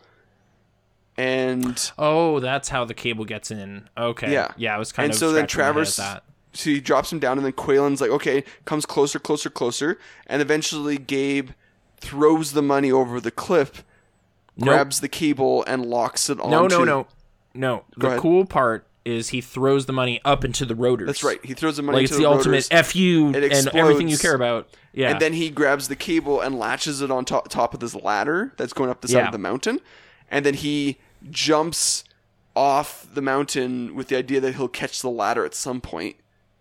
And 1.16 1.90
Oh, 1.98 2.40
that's 2.40 2.68
how 2.68 2.84
the 2.84 2.92
cable 2.94 3.24
gets 3.24 3.50
in. 3.50 3.88
Okay. 3.96 4.30
Yeah. 4.30 4.52
Yeah, 4.58 4.76
I 4.76 4.78
was 4.78 4.92
kind 4.92 5.04
and 5.06 5.12
of 5.14 5.18
so 5.18 5.32
then 5.32 5.48
scratching 5.48 5.58
my 5.58 5.80
head 5.80 5.88
at 5.88 5.94
Travers, 5.94 5.96
that. 5.96 6.24
so 6.52 6.70
he 6.70 6.80
drops 6.80 7.10
him 7.10 7.20
down, 7.20 7.38
and 7.38 7.44
then 7.46 7.52
Qualen's 7.54 8.00
like, 8.02 8.10
okay, 8.10 8.44
comes 8.66 8.84
closer, 8.84 9.18
closer, 9.18 9.48
closer, 9.48 9.98
and 10.26 10.42
eventually 10.42 10.98
Gabe 10.98 11.50
throws 11.96 12.52
the 12.52 12.62
money 12.62 12.92
over 12.92 13.18
the 13.18 13.30
cliff, 13.30 13.82
Nope. 14.58 14.66
grabs 14.74 15.00
the 15.00 15.08
cable, 15.08 15.64
and 15.66 15.86
locks 15.86 16.28
it 16.28 16.38
on. 16.40 16.50
No, 16.50 16.66
no, 16.66 16.84
no, 16.84 17.06
no. 17.54 17.84
The 17.96 18.08
ahead. 18.08 18.20
cool 18.20 18.44
part 18.44 18.86
is 19.04 19.28
he 19.30 19.40
throws 19.40 19.86
the 19.86 19.92
money 19.92 20.20
up 20.24 20.44
into 20.44 20.66
the 20.66 20.74
rotors. 20.74 21.06
That's 21.06 21.24
right. 21.24 21.42
He 21.44 21.54
throws 21.54 21.76
the 21.76 21.82
money 21.82 21.98
Like 21.98 22.04
it's 22.06 22.16
the, 22.18 22.26
ultimate 22.26 22.50
rotors, 22.52 22.68
f 22.70 22.94
you 22.94 23.28
and 23.28 23.68
everything 23.74 24.08
you 24.08 24.18
care 24.18 24.34
about. 24.34 24.68
Yeah. 24.92 25.10
and 25.12 25.20
then 25.20 25.32
he 25.32 25.48
grabs 25.48 25.88
the 25.88 25.96
cable 25.96 26.40
and 26.40 26.58
latches 26.58 27.00
it 27.00 27.10
on 27.10 27.24
top, 27.24 27.48
top 27.48 27.72
of 27.72 27.80
this 27.80 27.94
ladder 27.94 28.52
that's 28.56 28.72
going 28.72 28.90
up 28.90 29.00
the 29.00 29.08
side 29.08 29.18
Yeah. 29.18 29.26
of 29.26 29.32
the 29.32 29.38
mountain, 29.38 29.80
and 30.30 30.44
then 30.44 30.54
he 30.54 30.98
jumps 31.30 32.04
off 32.56 33.06
the 33.14 33.22
mountain 33.22 33.94
with 33.94 34.08
the 34.08 34.16
idea 34.16 34.40
that 34.40 34.56
he'll 34.56 34.68
catch 34.68 35.00
the 35.00 35.10
ladder 35.10 35.44
at 35.44 35.54
some 35.54 35.80
point, 35.80 36.16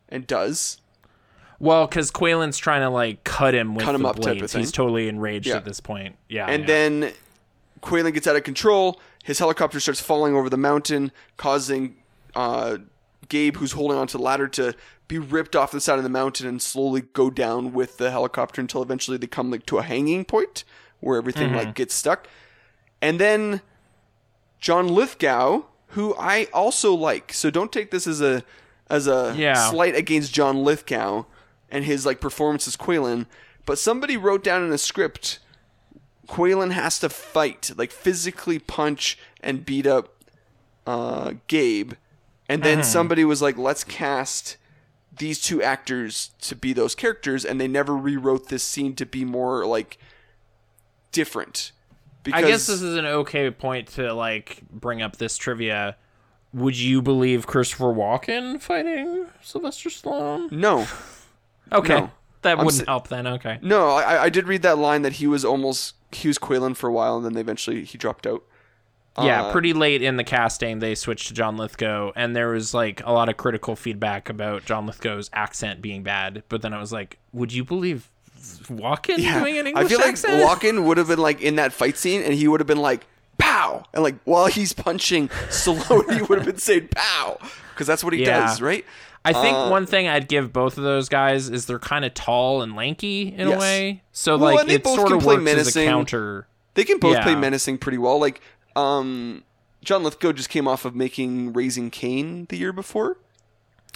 and 0.07 0.27
does. 0.27 0.77
well, 1.59 1.87
because 1.87 2.11
Qualen's 2.11 2.57
trying 2.59 2.81
to 2.81 2.89
like 2.89 3.23
cut 3.23 3.55
him 3.55 3.73
with 3.75 3.83
Cut 3.83 3.95
him 3.95 4.03
the 4.03 4.09
up 4.09 4.15
type 4.17 4.33
of 4.33 4.37
blades. 4.37 4.53
thing. 4.53 4.61
He's 4.61 4.71
totally 4.71 5.07
enraged 5.09 5.47
Yeah. 5.47 5.55
at 5.55 5.65
this 5.65 5.79
point. 5.79 6.15
Yeah. 6.29 6.45
And 6.45 6.61
yeah. 6.61 6.67
then 6.67 7.13
Qualen 7.81 8.13
gets 8.13 8.27
out 8.27 8.35
of 8.35 8.43
control. 8.43 8.99
His 9.23 9.39
helicopter 9.39 9.79
starts 9.79 9.99
falling 10.01 10.35
over 10.35 10.49
the 10.49 10.57
mountain, 10.57 11.11
causing 11.37 11.97
uh, 12.35 12.77
Gabe, 13.29 13.57
who's 13.57 13.73
holding 13.73 13.97
onto 13.97 14.17
the 14.17 14.23
ladder, 14.23 14.47
to 14.49 14.73
be 15.07 15.17
ripped 15.19 15.55
off 15.55 15.71
the 15.71 15.81
side 15.81 15.97
of 15.97 16.03
the 16.03 16.09
mountain 16.09 16.47
and 16.47 16.61
slowly 16.61 17.01
go 17.13 17.29
down 17.29 17.73
with 17.73 17.97
the 17.97 18.11
helicopter 18.11 18.59
until 18.61 18.81
eventually 18.81 19.17
they 19.17 19.27
come 19.27 19.49
like 19.51 19.65
to 19.65 19.77
a 19.77 19.83
hanging 19.83 20.25
point 20.25 20.63
where 20.99 21.17
everything 21.17 21.47
Mm-hmm. 21.49 21.57
like 21.57 21.75
gets 21.75 21.93
stuck. 21.93 22.27
And 23.01 23.19
then 23.19 23.61
John 24.59 24.87
Lithgow, 24.87 25.63
who 25.89 26.15
I 26.17 26.47
also 26.53 26.93
like, 26.93 27.31
so 27.33 27.49
don't 27.49 27.71
take 27.71 27.91
this 27.91 28.07
as 28.07 28.21
a 28.21 28.43
as 28.89 29.07
a 29.07 29.33
Yeah. 29.37 29.69
slight 29.69 29.95
against 29.95 30.33
John 30.33 30.63
Lithgow 30.63 31.25
and 31.69 31.83
his 31.85 32.05
like 32.05 32.19
performance 32.21 32.67
as 32.67 32.75
Qualen, 32.77 33.25
but 33.65 33.77
somebody 33.77 34.15
wrote 34.17 34.43
down 34.43 34.63
in 34.63 34.71
a 34.71 34.77
script 34.77 35.39
Qualen 36.27 36.71
has 36.71 36.99
to 36.99 37.09
fight, 37.09 37.71
like 37.77 37.91
physically 37.91 38.59
punch 38.59 39.17
and 39.41 39.65
beat 39.65 39.87
up 39.87 40.23
uh, 40.85 41.33
Gabe, 41.47 41.93
and 42.49 42.63
then 42.63 42.83
somebody 42.83 43.23
was 43.25 43.41
like, 43.41 43.57
"Let's 43.57 43.83
cast 43.83 44.57
these 45.17 45.41
two 45.41 45.61
actors 45.61 46.31
to 46.41 46.55
be 46.55 46.73
those 46.73 46.95
characters," 46.95 47.43
and 47.45 47.59
they 47.59 47.67
never 47.67 47.95
rewrote 47.95 48.49
this 48.49 48.63
scene 48.63 48.95
to 48.95 49.05
be 49.05 49.25
more 49.25 49.65
like 49.65 49.97
different. 51.11 51.71
Because 52.23 52.43
I 52.43 52.47
guess 52.47 52.67
this 52.67 52.81
is 52.81 52.97
an 52.97 53.05
okay 53.05 53.49
point 53.51 53.87
to 53.89 54.13
like 54.13 54.61
bring 54.69 55.01
up 55.01 55.17
this 55.17 55.37
trivia. 55.37 55.95
Would 56.53 56.77
you 56.77 57.01
believe 57.01 57.45
Christopher 57.45 57.93
Walken 57.93 58.61
fighting 58.61 59.27
Sylvester 59.41 59.89
Stallone? 59.89 60.51
no, 60.51 60.87
Okay. 61.71 61.99
No. 61.99 62.11
That 62.43 62.59
wouldn't 62.59 62.87
help 62.87 63.07
then. 63.09 63.27
Okay. 63.27 63.59
no. 63.61 63.89
I, 63.89 64.25
I 64.25 64.29
did 64.29 64.47
read 64.47 64.61
that 64.61 64.77
line 64.77 65.01
that 65.01 65.13
he 65.13 65.27
was 65.27 65.43
almost 65.43 65.95
he 66.11 66.27
was 66.27 66.37
Qualen 66.37 66.75
for 66.75 66.87
a 66.89 66.93
while, 66.93 67.17
and 67.17 67.25
then 67.25 67.33
they 67.33 67.41
eventually 67.41 67.83
he 67.83 67.97
dropped 67.97 68.25
out. 68.27 68.43
Yeah, 69.19 69.45
Uh, 69.45 69.51
pretty 69.51 69.73
late 69.73 70.03
in 70.03 70.17
the 70.17 70.23
casting, 70.23 70.77
they 70.77 70.93
switched 70.93 71.27
to 71.29 71.33
John 71.33 71.57
Lithgow, 71.57 72.11
and 72.15 72.35
there 72.35 72.49
was 72.49 72.73
like 72.75 73.01
a 73.03 73.11
lot 73.11 73.29
of 73.29 73.37
critical 73.37 73.75
feedback 73.75 74.29
about 74.29 74.63
John 74.65 74.85
Lithgow's 74.85 75.29
accent 75.33 75.81
being 75.81 76.03
bad. 76.03 76.43
But 76.49 76.61
then 76.61 76.71
I 76.71 76.79
was 76.79 76.91
like, 76.93 77.17
would 77.33 77.51
you 77.51 77.63
believe 77.63 78.09
Walken 78.69 79.17
doing 79.17 79.57
an 79.57 79.67
English 79.67 79.85
I 79.85 79.87
feel 79.89 79.99
like 79.99 80.09
accent? 80.09 80.43
Walken 80.43 80.83
would 80.83 80.97
have 80.97 81.07
been 81.07 81.17
like 81.19 81.41
in 81.41 81.55
that 81.55 81.73
fight 81.73 81.97
scene, 81.97 82.21
and 82.21 82.33
he 82.33 82.47
would 82.47 82.59
have 82.59 82.67
been 82.67 82.77
like 82.77 83.07
"pow," 83.39 83.85
and 83.93 84.03
like 84.03 84.15
while 84.23 84.45
he's 84.47 84.73
punching 84.73 85.29
Stallone, 85.49 86.13
he 86.15 86.21
would 86.21 86.37
have 86.37 86.45
been 86.45 86.57
saying 86.59 86.89
"pow" 86.95 87.37
because 87.73 87.87
that's 87.87 88.03
what 88.03 88.13
he 88.13 88.21
Yeah. 88.21 88.45
does, 88.45 88.61
right? 88.61 88.85
I 89.25 89.33
think 89.33 89.57
Uh, 89.57 89.69
one 89.69 89.85
thing 89.85 90.07
I'd 90.07 90.27
give 90.27 90.53
both 90.53 90.77
of 90.77 90.83
those 90.83 91.09
guys 91.09 91.49
is 91.49 91.65
they're 91.65 91.79
kind 91.79 92.05
of 92.05 92.13
tall 92.13 92.61
and 92.61 92.75
lanky 92.75 93.33
in 93.35 93.49
Yes. 93.49 93.57
a 93.57 93.59
way. 93.59 94.03
So 94.11 94.37
Well, 94.37 94.55
like 94.55 94.67
they 94.67 94.75
it 94.75 94.85
sort 94.87 95.07
can 95.07 95.17
of 95.17 95.23
play 95.23 95.35
works 95.35 95.47
as 95.47 95.51
a 95.53 95.55
menacing. 95.57 95.87
counter. 95.87 96.47
They 96.75 96.83
can 96.83 96.99
both 96.99 97.21
play 97.23 97.35
menacing 97.35 97.79
pretty 97.79 97.97
well. 97.97 98.19
Like, 98.19 98.39
um, 98.75 99.43
John 99.83 100.03
Lithgow 100.03 100.31
just 100.33 100.49
came 100.49 100.67
off 100.67 100.85
of 100.85 100.95
making 100.95 101.53
Raising 101.53 101.89
Cain 101.89 102.45
the 102.49 102.57
year 102.57 102.71
before, 102.71 103.17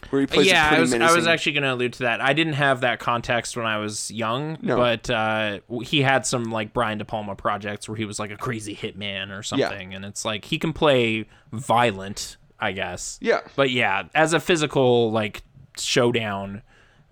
where 0.09 0.21
he 0.21 0.25
plays 0.27 0.47
a 0.47 0.49
yeah, 0.49 0.67
pretty 0.69 0.77
I 0.79 0.81
was, 0.81 0.93
I 0.93 1.15
was 1.15 1.27
actually 1.27 1.51
going 1.51 1.63
to 1.63 1.73
allude 1.73 1.93
to 1.93 1.99
that. 2.03 2.21
I 2.21 2.33
didn't 2.33 2.53
have 2.53 2.81
that 2.81 2.99
context 2.99 3.55
when 3.55 3.65
I 3.67 3.77
was 3.77 4.09
young, 4.09 4.57
No. 4.61 4.75
but 4.77 5.09
uh, 5.09 5.59
he 5.83 6.01
had 6.01 6.25
some 6.25 6.45
like 6.45 6.73
Brian 6.73 6.97
De 6.97 7.05
Palma 7.05 7.35
projects 7.35 7.87
where 7.87 7.95
he 7.95 8.05
was 8.05 8.19
like 8.19 8.31
a 8.31 8.37
crazy 8.37 8.75
hitman 8.75 9.37
or 9.37 9.43
something, 9.43 9.93
and 9.93 10.03
it's 10.03 10.25
like 10.25 10.45
he 10.45 10.57
can 10.57 10.73
play 10.73 11.27
violent, 11.51 12.37
I 12.61 12.71
guess. 12.73 13.17
yeah, 13.21 13.39
But 13.55 13.71
yeah, 13.71 14.03
as 14.13 14.33
a 14.33 14.39
physical 14.39 15.11
like 15.11 15.41
showdown, 15.77 16.61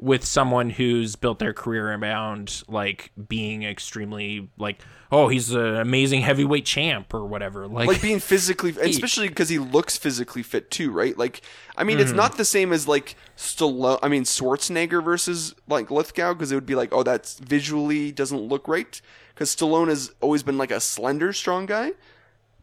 with 0.02 0.24
someone 0.24 0.70
who's 0.70 1.18
built 1.18 1.40
their 1.40 1.52
career 1.52 1.94
around 1.94 2.64
like 2.70 3.12
being 3.28 3.64
extremely 3.64 4.48
like 4.58 4.80
oh 5.12 5.28
he's 5.28 5.52
an 5.52 5.76
amazing 5.76 6.22
heavyweight 6.22 6.66
champ 6.66 7.14
or 7.14 7.26
whatever 7.26 7.68
like, 7.68 7.86
like 7.86 8.02
being 8.02 8.20
physically, 8.20 8.70
especially 8.82 9.28
because 9.28 9.50
he 9.50 9.60
looks 9.60 9.98
physically 9.98 10.42
fit 10.42 10.72
too, 10.72 10.90
right? 10.92 11.18
Like, 11.18 11.42
I 11.76 11.84
mean, 11.84 11.98
Mm-hmm. 11.98 12.04
it's 12.04 12.14
not 12.14 12.38
the 12.38 12.46
same 12.46 12.72
as 12.72 12.88
like 12.88 13.16
Stallone. 13.36 14.00
I 14.02 14.08
mean, 14.08 14.24
Schwarzenegger 14.24 15.04
versus 15.04 15.54
like 15.68 15.92
Lithgow, 15.92 16.34
because 16.34 16.52
it 16.52 16.56
would 16.56 16.66
be 16.66 16.76
like, 16.76 16.94
oh, 16.94 17.04
that's 17.04 17.38
visually 17.40 18.12
doesn't 18.14 18.40
look 18.40 18.68
right. 18.70 19.02
Because 19.34 19.54
Stallone 19.54 19.90
has 19.90 20.14
always 20.22 20.44
been 20.44 20.58
like 20.58 20.72
a 20.72 20.80
slender, 20.80 21.34
strong 21.34 21.66
guy, 21.66 21.92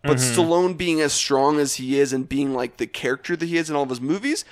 but 0.06 0.16
Mm-hmm. 0.16 0.40
Stallone 0.40 0.76
being 0.76 1.00
as 1.00 1.12
strong 1.12 1.58
as 1.58 1.74
he 1.74 1.98
is 1.98 2.12
and 2.12 2.28
being 2.28 2.54
like 2.54 2.76
the 2.76 2.86
character 2.86 3.36
that 3.36 3.46
he 3.46 3.56
is 3.56 3.70
in 3.70 3.76
all 3.76 3.82
of 3.82 3.90
his 3.90 4.00
movies, 4.00 4.44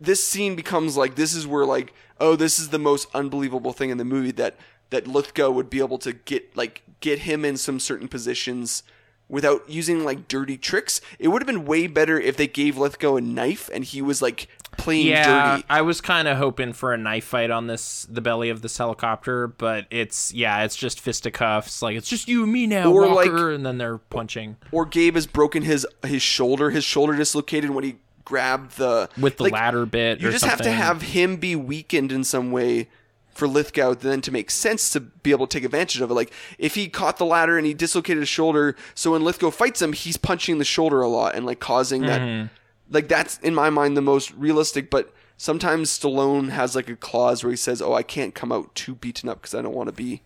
this 0.00 0.26
scene 0.26 0.56
becomes 0.56 0.96
like 0.96 1.14
this 1.16 1.34
is 1.34 1.46
where 1.46 1.64
like, 1.64 1.94
oh, 2.20 2.36
this 2.36 2.58
is 2.58 2.70
the 2.70 2.78
most 2.78 3.08
unbelievable 3.14 3.72
thing 3.72 3.90
in 3.90 3.98
the 3.98 4.04
movie 4.04 4.32
that 4.32 4.56
that 4.90 5.06
Lithgow 5.06 5.50
would 5.50 5.68
be 5.68 5.80
able 5.80 5.98
to 5.98 6.12
get 6.12 6.56
like 6.56 6.82
get 7.00 7.20
him 7.20 7.44
in 7.44 7.56
some 7.56 7.80
certain 7.80 8.08
positions 8.08 8.82
without 9.28 9.68
using 9.68 10.04
like 10.04 10.28
dirty 10.28 10.56
tricks. 10.56 11.00
It 11.18 11.28
would 11.28 11.42
have 11.42 11.46
been 11.46 11.64
way 11.64 11.86
better 11.86 12.20
if 12.20 12.36
they 12.36 12.46
gave 12.46 12.78
Lithgow 12.78 13.16
a 13.16 13.20
knife 13.20 13.68
and 13.72 13.84
he 13.84 14.00
was 14.00 14.22
like 14.22 14.48
playing 14.78 15.06
yeah 15.06 15.56
dirty. 15.56 15.64
i 15.70 15.80
was 15.82 16.00
kind 16.00 16.28
of 16.28 16.36
hoping 16.36 16.72
for 16.72 16.92
a 16.92 16.96
knife 16.96 17.24
fight 17.24 17.50
on 17.50 17.66
this 17.66 18.06
the 18.10 18.20
belly 18.20 18.50
of 18.50 18.62
this 18.62 18.76
helicopter 18.78 19.46
but 19.48 19.86
it's 19.90 20.32
yeah 20.34 20.62
it's 20.64 20.76
just 20.76 21.00
fisticuffs 21.00 21.82
like 21.82 21.96
it's 21.96 22.08
just 22.08 22.28
you 22.28 22.42
and 22.44 22.52
me 22.52 22.66
now 22.66 22.90
Or, 22.92 23.08
walker 23.08 23.30
like- 23.50 23.54
and 23.56 23.64
then 23.66 23.78
they're 23.78 23.98
punching 23.98 24.56
Or 24.72 24.86
Gabe 24.86 25.14
has 25.14 25.26
broken 25.26 25.62
his 25.62 25.86
his 26.04 26.22
shoulder. 26.22 26.70
His 26.70 26.84
shoulder 26.84 27.16
dislocated 27.16 27.70
when 27.70 27.84
he 27.84 27.96
grabbed 28.24 28.76
the 28.78 29.08
with 29.20 29.36
the 29.36 29.44
like, 29.44 29.52
ladder 29.52 29.86
bit 29.86 30.20
You 30.20 30.30
just 30.30 30.44
have 30.44 30.60
to 30.62 30.70
have 30.70 31.02
him 31.02 31.36
be 31.36 31.54
weakened 31.56 32.12
in 32.12 32.24
some 32.24 32.50
way 32.52 32.88
for 33.28 33.46
Lithgow 33.46 33.92
then 33.94 34.20
to 34.22 34.32
make 34.32 34.50
sense 34.50 34.88
to 34.90 35.00
be 35.00 35.30
able 35.30 35.46
to 35.46 35.58
take 35.58 35.64
advantage 35.64 36.00
of 36.00 36.10
it. 36.10 36.14
Like 36.14 36.32
if 36.58 36.74
he 36.74 36.88
caught 36.88 37.18
the 37.18 37.26
ladder 37.26 37.58
and 37.58 37.66
he 37.66 37.74
dislocated 37.74 38.20
his 38.22 38.28
shoulder, 38.30 38.74
so 38.94 39.12
when 39.12 39.22
Lithgow 39.22 39.50
fights 39.50 39.82
him, 39.82 39.92
he's 39.92 40.16
punching 40.16 40.56
the 40.58 40.64
shoulder 40.64 41.02
a 41.02 41.08
lot 41.08 41.34
and 41.34 41.44
like 41.44 41.60
causing 41.60 42.02
Mm-hmm. 42.02 42.08
that. 42.44 42.50
Like 42.90 43.08
that's 43.08 43.38
in 43.38 43.54
my 43.54 43.70
mind 43.70 43.96
the 43.96 44.02
most 44.02 44.32
realistic. 44.34 44.90
But 44.90 45.12
sometimes 45.36 45.90
Stallone 45.90 46.50
has 46.50 46.74
like 46.76 46.88
a 46.88 46.96
clause 46.96 47.42
where 47.42 47.50
he 47.50 47.56
says, 47.56 47.82
"Oh, 47.82 47.94
I 47.94 48.02
can't 48.02 48.34
come 48.34 48.52
out 48.52 48.74
too 48.74 48.94
beaten 48.94 49.28
up 49.28 49.40
because 49.42 49.54
I 49.54 49.62
don't 49.62 49.74
want 49.74 49.88
to 49.88 49.92
be." 49.92 50.22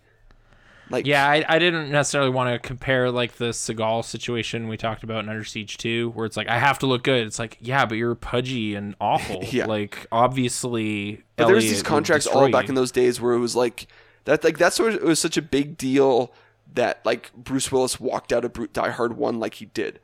Like 0.91 1.07
Yeah, 1.07 1.25
I, 1.25 1.45
I 1.47 1.57
didn't 1.57 1.89
necessarily 1.89 2.29
want 2.29 2.51
to 2.51 2.59
compare 2.59 3.09
like 3.09 3.33
the 3.33 3.49
Seagal 3.49 4.05
situation 4.05 4.67
we 4.67 4.77
talked 4.77 5.03
about 5.03 5.23
in 5.23 5.29
Under 5.29 5.45
Siege 5.45 5.77
2, 5.77 6.09
where 6.11 6.25
it's 6.25 6.35
like 6.37 6.49
I 6.49 6.59
have 6.59 6.79
to 6.79 6.85
look 6.85 7.03
good. 7.03 7.25
It's 7.25 7.39
like, 7.39 7.57
yeah, 7.61 7.85
but 7.85 7.95
you're 7.95 8.15
pudgy 8.15 8.75
and 8.75 8.95
awful. 8.99 9.41
Yeah. 9.51 9.65
Like 9.65 10.05
obviously, 10.11 11.23
But 11.35 11.47
there 11.47 11.55
was 11.55 11.63
these 11.65 11.83
contracts 11.83 12.27
all 12.27 12.49
back 12.49 12.65
you. 12.65 12.69
in 12.69 12.75
those 12.75 12.91
days 12.91 13.19
where 13.19 13.33
it 13.33 13.39
was 13.39 13.55
like 13.55 13.87
that. 14.25 14.43
Like 14.43 14.57
that's 14.57 14.79
what 14.79 14.93
it 14.93 15.03
was 15.03 15.19
such 15.19 15.37
a 15.37 15.41
big 15.41 15.77
deal 15.77 16.31
that 16.73 17.05
like 17.05 17.33
Bruce 17.33 17.71
Willis 17.71 17.99
walked 17.99 18.31
out 18.31 18.45
of 18.45 18.73
Die 18.73 18.89
Hard 18.89 19.17
One 19.17 19.39
like 19.39 19.55
he 19.55 19.65
did 19.65 19.99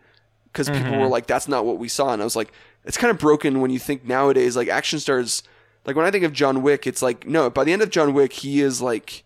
because 0.57 0.69
people 0.75 0.91
Mm-hmm. 0.91 1.01
were 1.01 1.07
like, 1.07 1.27
"That's 1.27 1.47
not 1.47 1.65
what 1.65 1.77
we 1.77 1.87
saw," 1.87 2.11
and 2.13 2.21
I 2.21 2.25
was 2.25 2.35
like, 2.35 2.51
"It's 2.83 2.97
kind 2.97 3.11
of 3.11 3.19
broken 3.19 3.61
when 3.61 3.69
you 3.71 3.79
think 3.79 4.03
nowadays 4.05 4.55
like 4.57 4.67
action 4.67 4.99
stars." 4.99 5.43
Like 5.85 5.95
when 5.95 6.05
I 6.05 6.11
think 6.11 6.25
of 6.25 6.33
John 6.33 6.61
Wick, 6.63 6.85
it's 6.87 7.01
like 7.01 7.27
no. 7.27 7.49
By 7.49 7.63
the 7.63 7.71
end 7.73 7.81
of 7.81 7.89
John 7.91 8.13
Wick, 8.13 8.33
he 8.33 8.61
is 8.61 8.81
like 8.81 9.23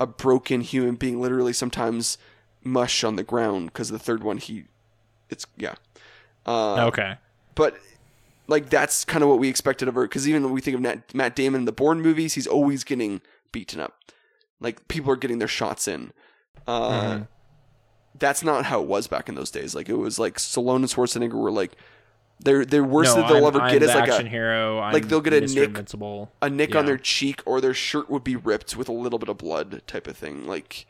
a 0.00 0.06
broken 0.06 0.60
human 0.62 0.94
being, 0.94 1.20
literally 1.20 1.52
sometimes 1.52 2.16
mush 2.64 3.02
on 3.04 3.16
the 3.16 3.22
ground 3.24 3.66
because 3.66 3.88
the 3.90 3.98
third 3.98 4.22
one 4.22 4.38
he, 4.38 4.64
it's 5.28 5.46
yeah. 5.56 5.74
Uh, 6.46 6.86
Okay. 6.86 7.16
but 7.54 7.76
like 8.48 8.70
that's 8.70 9.04
kind 9.04 9.22
of 9.22 9.28
what 9.28 9.38
we 9.38 9.48
expected 9.48 9.86
of 9.88 9.94
her 9.94 10.02
because 10.02 10.28
even 10.28 10.42
when 10.44 10.52
we 10.52 10.60
think 10.60 10.74
of 10.76 10.80
Nat, 10.80 11.12
Matt 11.14 11.34
Damon 11.36 11.62
in 11.62 11.64
the 11.66 11.72
Bourne 11.72 12.00
movies, 12.00 12.34
he's 12.34 12.46
always 12.46 12.84
getting 12.84 13.20
beaten 13.52 13.80
up. 13.80 13.98
Like 14.60 14.86
people 14.88 15.10
are 15.12 15.16
getting 15.16 15.38
their 15.38 15.48
shots 15.48 15.86
in. 15.88 16.12
Uh, 16.66 16.90
Mm-hmm. 16.90 17.22
That's 18.18 18.42
not 18.44 18.66
how 18.66 18.80
it 18.82 18.86
was 18.88 19.06
back 19.06 19.28
in 19.28 19.34
those 19.34 19.50
days. 19.50 19.74
Like 19.74 19.88
it 19.88 19.94
was 19.96 20.18
like 20.18 20.36
Stallone 20.36 20.76
and 20.76 20.84
Schwarzenegger 20.86 21.32
were 21.34 21.50
like 21.50 21.72
they're 22.40 22.64
they're 22.64 22.84
worst 22.84 23.14
no, 23.16 23.22
that 23.22 23.28
they'll 23.32 23.46
I'm, 23.46 23.54
ever 23.54 23.60
I'm 23.62 23.72
get 23.72 23.82
is 23.82 23.94
like 23.94 24.08
action 24.08 24.26
a 24.26 24.30
hero. 24.30 24.80
I'm 24.80 24.92
like 24.92 25.08
they'll 25.08 25.20
get 25.20 25.32
a 25.32 25.40
Mr. 25.42 25.54
nick- 25.54 25.68
Invincible. 25.68 26.30
a 26.42 26.50
nick 26.50 26.74
on 26.74 26.86
their 26.86 26.98
cheek 26.98 27.40
or 27.46 27.60
their 27.60 27.74
shirt 27.74 28.10
would 28.10 28.24
be 28.24 28.36
ripped 28.36 28.76
with 28.76 28.88
a 28.88 28.92
little 28.92 29.18
bit 29.18 29.28
of 29.28 29.38
blood 29.38 29.82
type 29.86 30.06
of 30.06 30.16
thing. 30.16 30.46
Like 30.46 30.86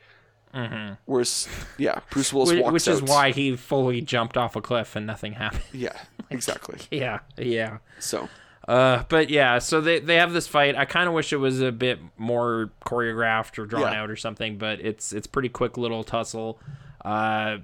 whereas 1.06 1.48
yeah, 1.78 2.00
Bruce 2.10 2.32
Willis 2.32 2.50
Mm-hmm. 2.50 2.56
Which, 2.58 2.62
walks 2.64 2.72
which 2.86 2.88
is 2.88 3.02
why 3.02 3.30
he 3.32 3.56
fully 3.56 4.00
jumped 4.00 4.36
off 4.36 4.56
a 4.56 4.60
cliff 4.60 4.96
and 4.96 5.06
nothing 5.06 5.32
happened. 5.34 5.62
yeah 5.72 5.98
exactly. 6.30 6.78
yeah, 6.90 7.20
yeah. 7.38 7.78
So 7.98 8.28
Uh, 8.68 9.02
but 9.08 9.28
yeah, 9.30 9.58
so 9.58 9.80
they 9.80 9.98
they 9.98 10.16
have 10.16 10.32
this 10.32 10.46
fight. 10.46 10.76
I 10.76 10.84
kind 10.84 11.08
of 11.08 11.14
wish 11.14 11.32
it 11.32 11.38
was 11.38 11.60
a 11.60 11.72
bit 11.72 11.98
more 12.16 12.70
choreographed 12.84 13.58
or 13.58 13.66
drawn 13.66 13.92
Yeah. 13.92 14.02
out 14.02 14.10
or 14.10 14.16
something, 14.16 14.56
but 14.58 14.80
it's 14.80 15.12
it's 15.12 15.26
pretty 15.26 15.48
quick 15.48 15.76
little 15.76 16.04
tussle. 16.04 16.60
Uh, 17.04 17.58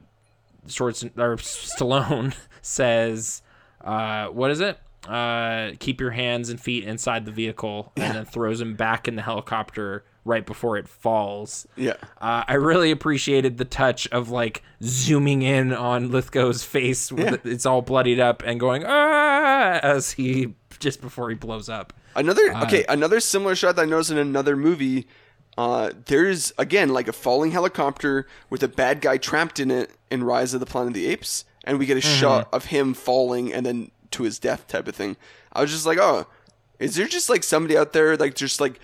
Schwartz 0.66 1.02
or 1.04 1.36
Stallone 1.36 2.34
says, 2.62 3.42
uh, 3.82 4.26
what 4.28 4.50
is 4.50 4.60
it? 4.60 4.78
Uh, 5.06 5.70
keep 5.78 6.00
your 6.00 6.10
hands 6.10 6.50
and 6.50 6.60
feet 6.60 6.84
inside 6.84 7.24
the 7.24 7.30
vehicle, 7.30 7.92
and 7.96 8.14
then 8.14 8.24
throws 8.24 8.60
him 8.60 8.74
back 8.74 9.08
in 9.08 9.16
the 9.16 9.22
helicopter 9.22 10.04
right 10.24 10.44
before 10.44 10.76
it 10.76 10.86
falls. 10.86 11.66
yeah. 11.76 11.94
Uh, 12.20 12.44
I 12.46 12.54
really 12.54 12.90
appreciated 12.90 13.56
the 13.56 13.64
touch 13.64 14.06
of 14.08 14.28
like 14.28 14.62
zooming 14.82 15.40
in 15.42 15.72
on 15.72 16.10
Lithgow's 16.10 16.62
face. 16.64 17.10
with 17.10 17.46
It's 17.46 17.64
all 17.64 17.80
bloodied 17.80 18.20
up 18.20 18.42
and 18.44 18.60
going 18.60 18.84
ah 18.86 19.78
as 19.82 20.12
he 20.12 20.54
just 20.78 21.00
before 21.00 21.30
he 21.30 21.34
blows 21.34 21.70
up. 21.70 21.94
Another 22.14 22.52
Uh, 22.52 22.64
okay, 22.64 22.84
another 22.88 23.20
similar 23.20 23.54
shot 23.54 23.76
that 23.76 23.82
I 23.82 23.84
noticed 23.86 24.10
in 24.10 24.18
another 24.18 24.56
movie. 24.56 25.06
Uh, 25.58 25.90
there's 26.06 26.52
again 26.56 26.90
like 26.90 27.08
a 27.08 27.12
falling 27.12 27.50
helicopter 27.50 28.28
with 28.48 28.62
a 28.62 28.68
bad 28.68 29.00
guy 29.00 29.16
trapped 29.18 29.58
in 29.58 29.72
it 29.72 29.90
in 30.08 30.22
Rise 30.22 30.54
of 30.54 30.60
the 30.60 30.66
Planet 30.66 30.88
of 30.90 30.94
the 30.94 31.08
Apes, 31.08 31.44
and 31.64 31.80
we 31.80 31.84
get 31.86 31.96
a 31.96 32.00
Mm-hmm. 32.00 32.20
shot 32.20 32.48
of 32.52 32.66
him 32.66 32.94
falling 32.94 33.52
and 33.52 33.66
then 33.66 33.90
to 34.12 34.22
his 34.22 34.38
death 34.38 34.68
type 34.68 34.86
of 34.86 34.94
thing. 34.94 35.16
I 35.52 35.60
was 35.60 35.72
just 35.72 35.84
like, 35.84 35.98
oh, 35.98 36.28
is 36.78 36.94
there 36.94 37.08
just 37.08 37.28
like 37.28 37.42
somebody 37.42 37.76
out 37.76 37.92
there 37.92 38.16
like 38.16 38.36
just 38.36 38.60
like 38.60 38.78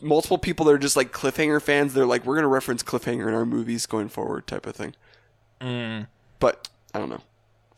multiple 0.00 0.38
people 0.38 0.64
that 0.66 0.72
are 0.72 0.78
just 0.78 0.96
like 0.96 1.12
cliffhanger 1.12 1.60
fans? 1.60 1.92
They're 1.92 2.06
like, 2.06 2.24
we're 2.24 2.36
gonna 2.36 2.48
reference 2.48 2.82
cliffhanger 2.82 3.28
in 3.28 3.34
our 3.34 3.44
movies 3.44 3.84
going 3.84 4.08
forward 4.08 4.46
type 4.46 4.64
of 4.66 4.74
thing. 4.74 4.94
Mm. 5.60 6.06
But 6.40 6.68
I 6.94 6.98
don't 6.98 7.10
know. 7.10 7.20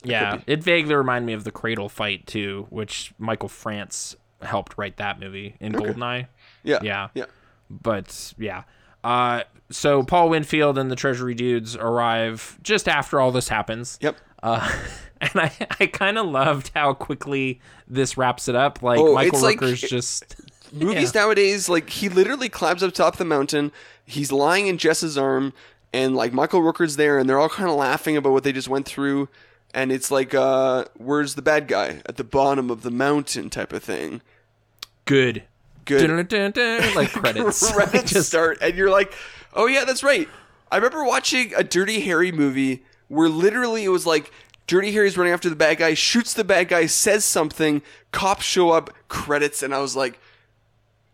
Yeah, 0.05 0.43
it 0.47 0.63
vaguely 0.63 0.95
reminded 0.95 1.27
me 1.27 1.33
of 1.33 1.43
the 1.43 1.51
Cradle 1.51 1.89
fight 1.89 2.25
too, 2.29 2.69
which 2.71 3.13
Michael 3.19 3.49
France 3.49 4.15
helped 4.43 4.79
write 4.79 4.97
that 4.99 5.19
movie 5.19 5.57
in 5.59 5.73
Goldeneye. 5.73 6.29
Yeah, 6.63 6.79
Yeah. 6.83 7.09
yeah. 7.15 7.25
But 7.71 8.35
yeah. 8.39 8.63
Uh, 9.05 9.43
so 9.71 10.03
Paul 10.03 10.29
Winfield 10.31 10.79
and 10.79 10.91
the 10.91 10.97
Treasury 10.97 11.35
dudes 11.35 11.77
arrive 11.77 12.59
just 12.63 12.89
after 12.89 13.21
all 13.21 13.31
this 13.33 13.49
happens. 13.49 13.99
Yep. 14.01 14.17
Uh, 14.43 14.71
and 15.21 15.31
I, 15.37 15.53
I 15.81 15.87
kind 15.87 16.19
of 16.19 16.27
loved 16.27 16.71
how 16.75 16.95
quickly 16.95 17.61
this 17.87 18.17
wraps 18.17 18.49
it 18.49 18.55
up. 18.57 18.83
Like 18.83 18.99
Oh, 18.99 19.15
Michael 19.15 19.35
it's 19.39 19.43
like- 19.43 19.61
Rooker's 19.61 19.81
just 19.81 20.37
movies 20.73 21.15
nowadays, 21.15 21.69
like 21.69 21.89
he 21.91 22.09
literally 22.09 22.49
climbs 22.49 22.83
up 22.83 22.93
top 22.93 23.15
of 23.15 23.19
the 23.19 23.25
mountain. 23.25 23.73
He's 24.05 24.33
lying 24.33 24.67
in 24.67 24.79
Jess's 24.79 25.17
arm, 25.19 25.53
and 25.93 26.15
like 26.17 26.33
Michael 26.33 26.61
Rooker's 26.61 26.97
there, 26.97 27.19
and 27.19 27.29
they're 27.29 27.39
all 27.39 27.49
kind 27.49 27.69
of 27.71 27.77
laughing 27.77 28.17
about 28.17 28.33
what 28.33 28.43
they 28.45 28.53
just 28.53 28.69
went 28.69 28.87
through. 28.87 29.29
And 29.75 29.93
it's 29.93 30.11
like, 30.11 30.35
uh, 30.35 30.87
where's 30.97 31.35
the 31.35 31.43
bad 31.43 31.69
guy 31.69 32.01
at 32.07 32.17
the 32.17 32.25
bottom 32.25 32.71
of 32.71 32.81
the 32.83 32.91
mountain 32.91 33.51
type 33.51 33.73
of 33.75 33.83
thing. 33.85 34.23
good. 35.05 35.45
Good. 35.89 36.95
Like 36.95 37.11
credits. 37.13 37.73
Credits 37.73 38.13
Just- 38.13 38.29
start, 38.29 38.59
and 38.61 38.77
you're 38.77 38.91
like, 38.91 39.13
oh 39.55 39.67
yeah, 39.67 39.85
that's 39.85 40.03
right. 40.03 40.29
I 40.71 40.77
remember 40.77 41.05
watching 41.05 41.53
a 41.55 41.65
Dirty 41.65 42.01
Harry 42.01 42.31
movie 42.31 42.85
where 43.09 43.29
literally 43.29 43.85
it 43.85 43.89
was 43.89 44.07
like 44.07 44.31
Dirty 44.67 44.93
Harry's 44.93 45.17
running 45.17 45.33
after 45.33 45.49
the 45.49 45.57
bad 45.57 45.79
guy, 45.79 45.95
shoots 45.95 46.35
the 46.35 46.45
bad 46.45 46.69
guy, 46.69 46.85
says 46.87 47.25
something, 47.25 47.81
cops 48.13 48.45
show 48.45 48.71
up, 48.71 48.91
credits, 49.09 49.63
and 49.63 49.75
I 49.75 49.79
was 49.79 49.97
like, 49.97 50.21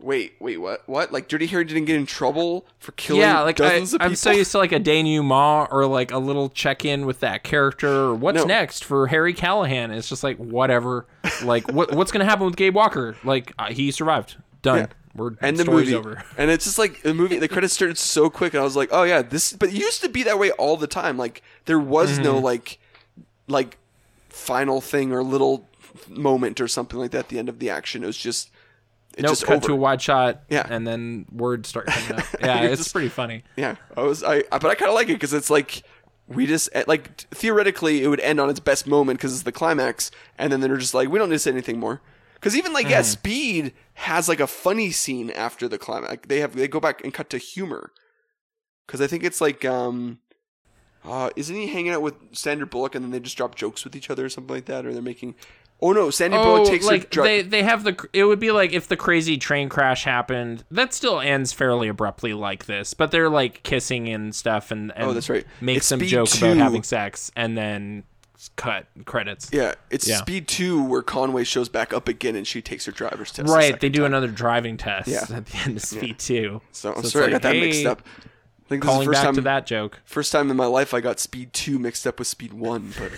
wait, 0.01 0.35
wait, 0.41 0.57
what? 0.59 0.83
What? 0.89 1.13
Like 1.13 1.29
Dirty 1.29 1.47
Harry 1.47 1.65
didn't 1.65 1.85
get 1.85 1.95
in 1.97 2.05
trouble 2.05 2.67
for 2.81 2.91
killing 2.93 3.23
yeah, 3.23 3.41
like 3.43 3.61
I, 3.61 3.75
of 3.75 3.91
people? 3.93 3.99
I'm 4.01 4.17
so 4.17 4.33
used 4.33 4.51
to 4.53 4.59
like 4.59 4.73
a 4.73 4.81
denouement 4.81 5.69
or 5.71 5.87
like 5.87 6.11
a 6.11 6.19
little 6.19 6.49
check 6.49 6.85
in 6.85 7.07
with 7.07 7.21
that 7.21 7.45
character 7.45 7.89
or 7.89 8.15
what's 8.17 8.39
No. 8.39 8.45
next 8.45 8.83
for 8.85 9.07
Harry 9.07 9.33
Callahan. 9.33 9.93
It's 9.93 10.09
just 10.09 10.25
like 10.25 10.37
whatever. 10.39 11.07
Like 11.45 11.71
what 11.71 11.95
what's 11.95 12.11
gonna 12.11 12.25
happen 12.25 12.47
with 12.47 12.57
Gabe 12.57 12.75
Walker? 12.75 13.17
Like 13.23 13.53
uh, 13.59 13.71
he 13.73 13.93
survived. 13.93 14.37
Done. 14.65 14.79
Yeah. 14.79 14.87
We're 15.15 15.31
and 15.41 15.57
the 15.57 15.65
movie, 15.65 15.95
over. 15.95 16.25
and 16.37 16.51
it's 16.51 16.65
just 16.65 16.77
like 16.77 17.03
the 17.03 17.15
movie. 17.15 17.39
The 17.39 17.47
credits 17.47 17.73
started 17.75 17.97
so 17.99 18.29
quick, 18.29 18.53
and 18.53 18.61
I 18.61 18.65
was 18.65 18.75
like, 18.75 18.89
"Oh 18.91 19.05
yeah, 19.05 19.23
this." 19.23 19.53
But 19.53 19.69
it 19.69 19.77
used 19.77 20.03
to 20.03 20.09
be 20.09 20.25
that 20.25 20.41
way 20.41 20.51
all 20.53 20.77
the 20.77 20.89
time. 20.89 21.17
Like 21.17 21.41
there 21.67 21.79
was 21.79 22.19
no 22.19 22.35
Mm-hmm. 22.35 22.45
like, 22.45 22.79
like 23.47 23.79
final 24.29 24.81
thing 24.81 25.13
or 25.13 25.23
little 25.23 25.69
moment 26.09 26.61
or 26.61 26.67
something 26.67 26.99
like 26.99 27.13
that 27.13 27.19
at 27.21 27.29
the 27.29 27.39
end 27.39 27.49
of 27.49 27.61
the 27.61 27.71
action. 27.71 28.03
It 28.03 28.07
was 28.07 28.17
just, 28.17 28.51
it 29.17 29.23
Nope, 29.23 29.31
just 29.31 29.45
cut 29.47 29.59
over. 29.59 29.67
to 29.69 29.73
a 29.75 29.77
wide 29.77 30.03
shot. 30.03 30.43
Yeah. 30.49 30.67
and 30.69 30.85
then 30.85 31.27
words 31.31 31.69
start 31.69 31.87
coming 31.87 32.19
up. 32.21 32.27
Yeah, 32.41 32.63
it's 32.63 32.81
just- 32.83 32.93
pretty 32.93 33.09
funny. 33.09 33.45
Yeah, 33.57 33.77
I 33.97 34.03
was 34.03 34.25
I, 34.25 34.43
I- 34.51 34.59
but 34.59 34.67
I 34.67 34.75
kind 34.75 34.89
of 34.89 34.97
like 34.97 35.09
it 35.09 35.13
because 35.15 35.33
it's 35.33 35.49
like 35.51 35.85
we 36.27 36.47
just 36.47 36.69
eh, 36.73 36.83
like 36.89 37.21
theoretically 37.31 38.03
it 38.03 38.09
would 38.09 38.19
end 38.21 38.41
on 38.41 38.51
its 38.51 38.59
best 38.59 38.87
moment 38.89 39.21
because 39.21 39.33
it's 39.33 39.43
the 39.43 39.53
climax, 39.53 40.11
and 40.39 40.53
then 40.53 40.61
they're 40.61 40.77
just 40.77 40.95
like 40.95 41.09
we 41.09 41.21
don't 41.21 41.29
need 41.29 41.37
to 41.37 41.39
say 41.39 41.53
anything 41.53 41.79
more 41.79 42.01
Because 42.45 42.59
even 42.59 42.75
like 42.75 42.91
yeah, 42.91 43.01
Speed 43.01 43.73
has 43.95 44.29
like 44.29 44.39
a 44.39 44.47
funny 44.47 44.91
scene 44.91 45.31
after 45.31 45.67
the 45.67 45.79
climax. 45.79 46.11
Like, 46.11 46.29
they 46.29 46.41
have 46.41 46.55
they 46.55 46.69
go 46.69 46.79
back 46.79 47.03
and 47.03 47.15
cut 47.15 47.31
to 47.31 47.39
humor. 47.39 47.91
Because 48.87 49.01
I 49.01 49.07
think 49.07 49.25
it's 49.25 49.41
like 49.41 49.65
um, 49.65 50.19
uh, 51.07 51.31
isn't 51.37 51.57
he 51.57 51.69
hanging 51.69 51.93
out 51.93 52.03
with 52.03 52.15
Sandra 52.33 52.67
Bullock 52.67 52.95
and 52.95 53.03
then 53.03 53.13
they 53.13 53.21
just 53.21 53.39
drop 53.39 53.55
jokes 53.55 53.83
with 53.83 53.97
each 53.97 54.11
other 54.11 54.27
or 54.27 54.29
something 54.29 54.55
like 54.55 54.67
that, 54.67 54.85
or 54.85 54.93
they're 54.93 55.01
making. 55.01 55.37
Oh 55.81 55.93
no, 55.93 56.11
Sandra 56.11 56.39
Oh, 56.39 56.45
Bullock 56.45 56.69
takes 56.69 56.85
like. 56.85 57.09
Dr- 57.09 57.25
they 57.27 57.41
they 57.41 57.63
have 57.63 57.83
the. 57.83 57.97
It 58.13 58.25
would 58.25 58.41
be 58.41 58.51
like 58.51 58.75
if 58.75 58.89
the 58.89 58.97
crazy 58.97 59.39
train 59.39 59.71
crash 59.71 60.05
happened. 60.05 60.65
That 60.71 60.93
still 60.93 61.21
ends 61.21 61.55
fairly 61.55 61.89
abruptly 61.89 62.35
like 62.35 62.67
this, 62.67 62.93
but 62.93 63.11
they're 63.11 63.31
like 63.31 63.63
kissing 63.63 64.07
and 64.11 64.35
stuff, 64.35 64.71
and, 64.71 64.93
and 64.95 65.05
Oh, 65.09 65.13
that's 65.15 65.31
right. 65.31 65.47
Make 65.63 65.79
It's 65.79 65.87
some 65.87 66.01
joke 66.01 66.29
2. 66.29 66.45
about 66.45 66.57
having 66.59 66.83
sex, 66.83 67.33
and 67.35 67.57
then 67.57 68.05
cut 68.57 68.87
credits. 69.05 69.51
yeah, 69.53 69.75
it's 69.91 70.07
Yeah. 70.09 70.17
Speed 70.19 70.49
Two 70.49 70.83
where 70.83 71.03
Conway 71.03 71.45
shows 71.45 71.69
back 71.69 71.93
up 71.93 72.09
again 72.09 72.37
and 72.37 72.47
she 72.47 72.61
takes 72.63 72.87
her 72.87 72.93
driver's 72.93 73.31
test. 73.33 73.49
Right, 73.49 73.65
second 73.67 73.81
they 73.81 73.89
do 73.89 74.01
time. 74.01 74.07
another 74.07 74.29
driving 74.29 74.77
test 74.77 75.09
Yeah. 75.09 75.25
at 75.31 75.47
the 75.47 75.59
end 75.59 75.77
of 75.77 75.83
Speed 75.83 76.19
Two. 76.19 76.61
So 76.73 76.93
I'm 76.93 76.99
it's 77.01 77.13
sorry 77.13 77.25
I 77.25 77.27
like, 77.29 77.43
got 77.43 77.43
that 77.43 77.57
mixed 77.57 77.87
up. 77.87 78.03
I 78.07 78.69
think 78.69 78.83
this 78.83 78.89
is 78.89 78.93
Calling 78.95 79.01
the 79.01 79.13
first 79.13 79.19
back 79.19 79.25
time 79.27 79.35
to 79.35 79.41
that 79.43 79.67
joke. 79.67 80.01
first 80.05 80.33
time 80.33 80.51
in 80.51 80.57
my 80.57 80.67
life 80.67 80.95
I 80.95 81.01
got 81.01 81.21
Speed 81.21 81.53
Two 81.53 81.79
mixed 81.79 82.07
up 82.07 82.19
with 82.19 82.29
Speed 82.29 82.53
One, 82.55 82.93
but 82.99 83.13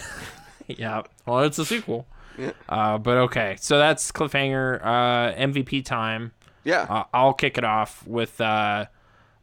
Yeah. 0.78 1.02
Well, 1.24 1.40
it's 1.40 1.58
a 1.58 1.64
sequel. 1.64 2.06
Yeah. 2.38 2.50
Uh, 2.68 2.98
but 2.98 3.16
okay, 3.18 3.56
so 3.60 3.78
that's 3.78 4.10
cliffhanger. 4.12 4.80
Uh, 4.84 5.32
MVP 5.40 5.84
time. 5.84 6.32
yeah, 6.64 6.82
Uh, 6.90 7.04
I'll 7.14 7.32
kick 7.32 7.56
it 7.56 7.64
off 7.64 8.04
with 8.06 8.40
uh, 8.40 8.86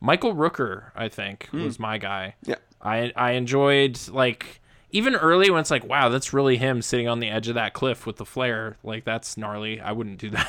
Michael 0.01 0.35
Rooker. 0.35 0.91
I 0.95 1.07
think 1.07 1.47
Hmm. 1.51 1.63
was 1.63 1.79
my 1.79 1.97
guy. 1.97 2.35
yeah, 2.43 2.55
I 2.81 3.11
I 3.15 3.31
enjoyed 3.31 3.97
like 4.09 4.59
even 4.93 5.15
early 5.15 5.49
when 5.49 5.59
it's 5.59 5.71
like 5.71 5.83
wow 5.83 6.07
that's 6.07 6.31
really 6.31 6.55
him 6.55 6.81
sitting 6.81 7.07
on 7.09 7.19
the 7.19 7.27
edge 7.29 7.49
of 7.49 7.55
that 7.55 7.73
cliff 7.73 8.05
with 8.05 8.15
the 8.15 8.25
flare 8.25 8.77
like 8.83 9.03
that's 9.03 9.35
gnarly. 9.35 9.81
I 9.81 9.91
wouldn't 9.91 10.19
do 10.19 10.29
that. 10.37 10.47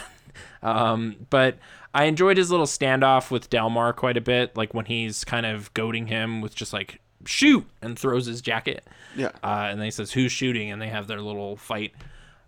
um, 0.62 1.16
but 1.30 1.58
I 1.92 2.04
enjoyed 2.04 2.36
his 2.36 2.50
little 2.50 2.66
standoff 2.66 3.30
with 3.30 3.50
Delmar 3.50 3.92
quite 3.92 4.16
a 4.16 4.20
bit. 4.20 4.56
Like 4.56 4.72
when 4.74 4.84
he's 4.84 5.24
kind 5.24 5.46
of 5.46 5.72
goading 5.74 6.06
him 6.06 6.40
with 6.40 6.54
just 6.54 6.72
like 6.72 7.00
shoot 7.26 7.64
and 7.82 7.98
throws 7.98 8.26
his 8.26 8.40
jacket. 8.40 8.86
yeah. 9.16 9.30
Uh, 9.42 9.68
and 9.70 9.80
then 9.80 9.86
he 9.86 9.90
says, 9.90 10.12
"Who's 10.12 10.30
shooting?" 10.32 10.70
And 10.70 10.80
they 10.82 10.88
have 10.88 11.06
their 11.06 11.20
little 11.20 11.56
fight. 11.56 11.94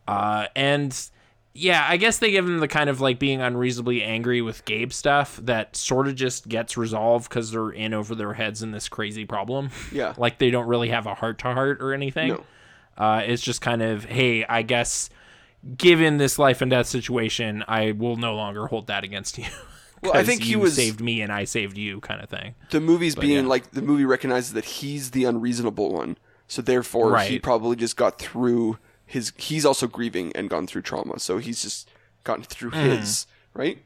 Uh, 0.06 0.46
and 0.54 0.96
yeah, 1.56 1.86
I 1.88 1.96
guess 1.96 2.18
they 2.18 2.30
give 2.30 2.46
him 2.46 2.58
the 2.58 2.68
kind 2.68 2.90
of 2.90 3.00
like 3.00 3.18
being 3.18 3.40
unreasonably 3.40 4.02
angry 4.02 4.42
with 4.42 4.64
Gabe 4.64 4.92
stuff 4.92 5.38
that 5.42 5.74
sort 5.74 6.06
of 6.08 6.14
just 6.14 6.48
gets 6.48 6.76
resolved 6.76 7.28
because 7.28 7.50
they're 7.50 7.70
in 7.70 7.94
over 7.94 8.14
their 8.14 8.34
heads 8.34 8.62
in 8.62 8.72
this 8.72 8.88
crazy 8.88 9.24
problem. 9.24 9.70
Yeah. 9.90 10.14
like 10.18 10.38
they 10.38 10.50
don't 10.50 10.66
really 10.66 10.90
have 10.90 11.06
a 11.06 11.14
heart 11.14 11.38
to 11.38 11.54
heart 11.54 11.80
or 11.80 11.92
anything. 11.92 12.28
No. 12.28 12.44
Uh, 12.96 13.22
it's 13.26 13.42
just 13.42 13.60
kind 13.60 13.82
of, 13.82 14.04
hey, 14.04 14.44
I 14.44 14.62
guess 14.62 15.10
given 15.76 16.18
this 16.18 16.38
life 16.38 16.60
and 16.62 16.70
death 16.70 16.86
situation, 16.86 17.64
I 17.66 17.92
will 17.92 18.16
no 18.16 18.34
longer 18.34 18.66
hold 18.66 18.86
that 18.88 19.04
against 19.04 19.38
you. 19.38 19.46
Well, 20.02 20.14
I 20.14 20.24
think 20.24 20.42
he 20.42 20.50
you 20.50 20.60
was- 20.60 20.76
saved 20.76 21.00
me 21.00 21.22
and 21.22 21.32
I 21.32 21.44
saved 21.44 21.78
you, 21.78 22.00
kind 22.00 22.22
of 22.22 22.28
thing. 22.28 22.54
the 22.70 22.80
movie's 22.80 23.14
being 23.14 23.44
yeah. 23.44 23.50
like 23.50 23.70
the 23.70 23.80
movie 23.80 24.04
recognizes 24.04 24.52
that 24.52 24.66
he's 24.66 25.12
the 25.12 25.24
unreasonable 25.24 25.90
one, 25.90 26.18
so 26.46 26.60
therefore 26.60 27.18
he 27.20 27.38
probably 27.38 27.76
just 27.76 27.96
got 27.96 28.18
through 28.18 28.78
his. 29.06 29.32
He's 29.36 29.64
also 29.64 29.86
grieving 29.86 30.32
and 30.34 30.50
gone 30.50 30.66
through 30.66 30.82
trauma, 30.82 31.18
so 31.18 31.38
he's 31.38 31.62
just 31.62 31.88
gotten 32.24 32.44
through 32.44 32.70
his 32.70 33.26
right. 33.54 33.78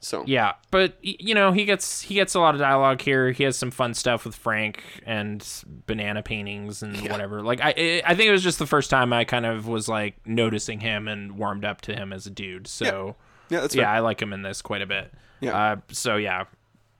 So 0.00 0.22
Mm. 0.22 0.28
Yeah, 0.28 0.52
but 0.70 0.94
you 1.02 1.34
know 1.34 1.50
he 1.52 1.64
gets 1.64 2.02
he 2.02 2.14
gets 2.14 2.34
a 2.34 2.40
lot 2.40 2.54
of 2.54 2.60
dialogue 2.60 3.00
here. 3.00 3.32
He 3.32 3.44
has 3.44 3.56
some 3.56 3.70
fun 3.70 3.94
stuff 3.94 4.24
with 4.24 4.34
Frank 4.34 4.82
and 5.04 5.44
banana 5.86 6.22
paintings 6.22 6.82
and 6.82 6.96
whatever. 7.10 7.42
Like 7.42 7.60
I 7.60 8.02
I 8.06 8.14
think 8.14 8.28
it 8.28 8.32
was 8.32 8.42
just 8.42 8.58
the 8.58 8.66
first 8.66 8.90
time 8.90 9.12
I 9.12 9.24
kind 9.24 9.44
of 9.44 9.66
was 9.66 9.88
like 9.88 10.14
noticing 10.26 10.80
him 10.80 11.08
and 11.08 11.36
warmed 11.36 11.64
up 11.64 11.80
to 11.82 11.94
him 11.94 12.12
as 12.12 12.26
a 12.26 12.30
dude. 12.30 12.68
So 12.68 13.16
yeah, 13.48 13.60
that's 13.60 13.74
yeah, 13.74 13.84
fair. 13.84 13.94
I 13.94 13.98
like 14.00 14.22
him 14.22 14.32
in 14.32 14.42
this 14.42 14.62
quite 14.62 14.82
a 14.82 14.86
bit. 14.86 15.12
Yeah. 15.40 15.56
Uh, 15.56 15.76
so 15.90 16.16
yeah, 16.16 16.44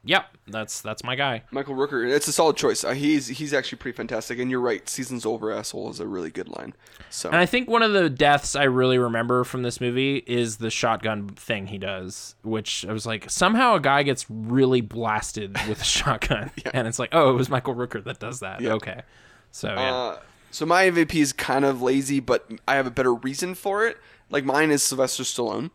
yep, 0.05 0.27
that's 0.47 0.81
that's 0.81 1.05
my 1.05 1.15
guy. 1.15 1.43
Michael 1.51 1.75
Rooker. 1.75 2.09
It's 2.11 2.29
a 2.29 2.33
solid 2.33 2.57
choice. 2.57 2.85
Uh, 2.85 2.93
he's 2.93 3.29
he's 3.29 3.53
actually 3.53 3.79
pretty 3.79 3.97
fantastic, 3.97 4.39
and 4.39 4.51
you're 4.51 4.61
right. 4.61 4.89
Seasons 4.89 5.27
over, 5.27 5.53
asshole 5.53 5.91
is 5.91 6.01
a 6.01 6.07
really 6.07 6.31
good 6.31 6.49
line. 6.49 6.75
So 7.11 7.29
And 7.29 7.39
I 7.39 7.47
think 7.47 7.69
one 7.69 7.83
of 7.83 7.93
the 7.93 8.11
deaths 8.11 8.55
I 8.55 8.65
really 8.65 8.99
remember 8.99 9.45
from 9.45 9.62
this 9.62 9.81
movie 9.81 10.23
is 10.27 10.59
the 10.59 10.70
shotgun 10.70 11.29
thing 11.29 11.66
he 11.69 11.79
does, 11.79 12.35
which 12.43 12.85
I 12.87 12.93
was 12.93 13.07
like, 13.07 13.31
somehow 13.31 13.75
a 13.77 13.81
guy 13.81 14.03
gets 14.03 14.27
really 14.29 14.81
blasted 14.81 15.57
with 15.69 15.81
a 15.81 15.85
shotgun, 15.99 16.51
and 16.73 16.87
it's 16.87 16.99
like, 16.99 17.11
oh, 17.12 17.31
it 17.31 17.35
was 17.35 17.49
Michael 17.49 17.75
Rooker 17.75 18.03
that 18.05 18.19
does 18.19 18.41
that. 18.41 18.62
Okay, 18.65 19.03
so 19.51 19.69
yeah, 19.69 19.95
Uh, 19.95 20.19
so 20.51 20.65
my 20.65 20.85
MVP 20.91 21.15
is 21.16 21.33
kind 21.33 21.65
of 21.65 21.83
lazy, 21.83 22.20
but 22.20 22.51
I 22.66 22.77
have 22.77 22.87
a 22.87 22.91
better 22.91 23.15
reason 23.15 23.55
for 23.55 23.87
it. 23.87 23.99
Like 24.31 24.45
mine 24.45 24.70
is 24.70 24.83
Sylvester 24.83 25.23
Stallone. 25.23 25.70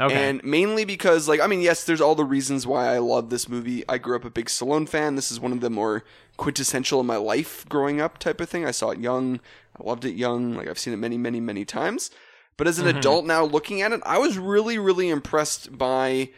Okay, 0.00 0.28
And 0.28 0.42
mainly 0.42 0.84
because, 0.84 1.28
like, 1.28 1.40
I 1.40 1.46
mean, 1.46 1.60
yes, 1.60 1.84
there's 1.84 2.00
all 2.00 2.14
the 2.14 2.24
reasons 2.24 2.66
why 2.66 2.94
I 2.94 2.98
love 2.98 3.30
this 3.30 3.48
movie. 3.48 3.84
I 3.88 3.98
grew 3.98 4.16
up 4.16 4.24
a 4.24 4.30
big 4.30 4.46
Stallone 4.46 4.88
fan. 4.88 5.14
This 5.14 5.30
is 5.30 5.38
one 5.38 5.52
of 5.52 5.60
the 5.60 5.70
more 5.70 6.04
quintessential 6.36 7.00
in 7.00 7.06
my 7.06 7.16
life 7.16 7.68
growing 7.68 8.00
up 8.00 8.18
type 8.18 8.40
of 8.40 8.48
thing. 8.48 8.64
I 8.64 8.72
saw 8.72 8.90
it 8.90 8.98
young. 8.98 9.40
I 9.78 9.84
loved 9.84 10.04
it 10.04 10.14
young. 10.14 10.54
Like, 10.54 10.68
I've 10.68 10.78
seen 10.78 10.94
it 10.94 10.98
many, 10.98 11.16
many, 11.16 11.40
many 11.40 11.64
times. 11.64 12.10
But 12.56 12.66
as 12.66 12.78
an 12.78 12.86
mm-hmm. 12.86 12.98
adult 12.98 13.24
now 13.24 13.44
looking 13.44 13.82
at 13.82 13.92
it, 13.92 14.00
I 14.04 14.18
was 14.18 14.38
really, 14.38 14.78
really 14.78 15.08
impressed 15.08 15.76
by 15.76 16.30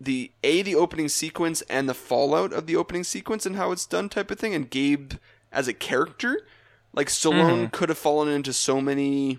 the 0.00 0.32
A, 0.42 0.62
the 0.62 0.74
opening 0.74 1.08
sequence 1.08 1.62
and 1.62 1.88
the 1.88 1.94
fallout 1.94 2.52
of 2.52 2.66
the 2.66 2.76
opening 2.76 3.04
sequence 3.04 3.46
and 3.46 3.56
how 3.56 3.70
it's 3.72 3.86
done 3.86 4.08
type 4.08 4.30
of 4.30 4.38
thing. 4.38 4.54
And 4.54 4.68
Gabe 4.68 5.14
as 5.52 5.68
a 5.68 5.74
character. 5.74 6.46
Like, 6.92 7.06
Stallone 7.06 7.50
mm-hmm. 7.50 7.66
could 7.66 7.88
have 7.88 7.98
fallen 7.98 8.28
into 8.28 8.52
so 8.52 8.80
many 8.80 9.38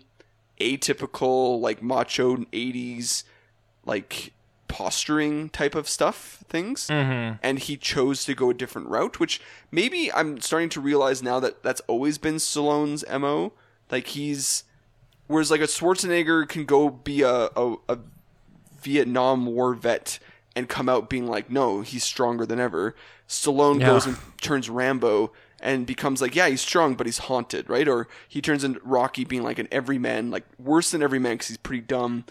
atypical, 0.59 1.59
like, 1.59 1.83
macho 1.83 2.37
80s 2.37 3.23
like 3.85 4.33
posturing 4.67 5.49
type 5.49 5.75
of 5.75 5.87
stuff 5.87 6.43
things. 6.49 6.87
Mm-hmm. 6.87 7.37
and 7.43 7.59
he 7.59 7.77
chose 7.77 8.25
to 8.25 8.33
go 8.33 8.49
a 8.49 8.53
different 8.55 8.87
route 8.87 9.19
which 9.19 9.39
maybe 9.71 10.11
i'm 10.13 10.39
starting 10.41 10.69
to 10.69 10.81
realize 10.81 11.21
now 11.21 11.39
that 11.39 11.61
that's 11.63 11.81
always 11.81 12.17
been 12.17 12.35
stallone's 12.35 13.03
mo 13.07 13.53
like 13.91 14.07
he's 14.07 14.63
whereas 15.27 15.51
like 15.51 15.61
a 15.61 15.65
schwarzenegger 15.65 16.47
can 16.47 16.65
go 16.65 16.89
be 16.89 17.21
a, 17.21 17.49
a, 17.55 17.75
a 17.87 17.99
vietnam 18.81 19.45
war 19.45 19.73
vet 19.73 20.19
and 20.55 20.69
come 20.69 20.89
out 20.89 21.09
being 21.09 21.27
like 21.27 21.49
no 21.49 21.81
he's 21.81 22.03
stronger 22.03 22.45
than 22.45 22.59
ever. 22.59 22.95
Stallone 23.27 23.79
Yeah. 23.79 23.87
goes 23.87 24.05
and 24.05 24.17
turns 24.41 24.69
rambo 24.69 25.31
and 25.61 25.85
becomes 25.85 26.21
like 26.21 26.35
yeah 26.35 26.47
he's 26.49 26.61
strong 26.61 26.95
but 26.95 27.07
he's 27.07 27.19
haunted 27.19 27.69
right? 27.69 27.87
Or 27.87 28.07
he 28.27 28.41
turns 28.41 28.63
into 28.63 28.79
rocky 28.83 29.23
being 29.23 29.43
like 29.43 29.59
an 29.59 29.67
everyman 29.71 30.29
like 30.29 30.45
worse 30.59 30.91
than 30.91 31.01
everyman 31.01 31.33
because 31.33 31.47
he's 31.47 31.57
pretty 31.57 31.81
dumb 31.81 32.25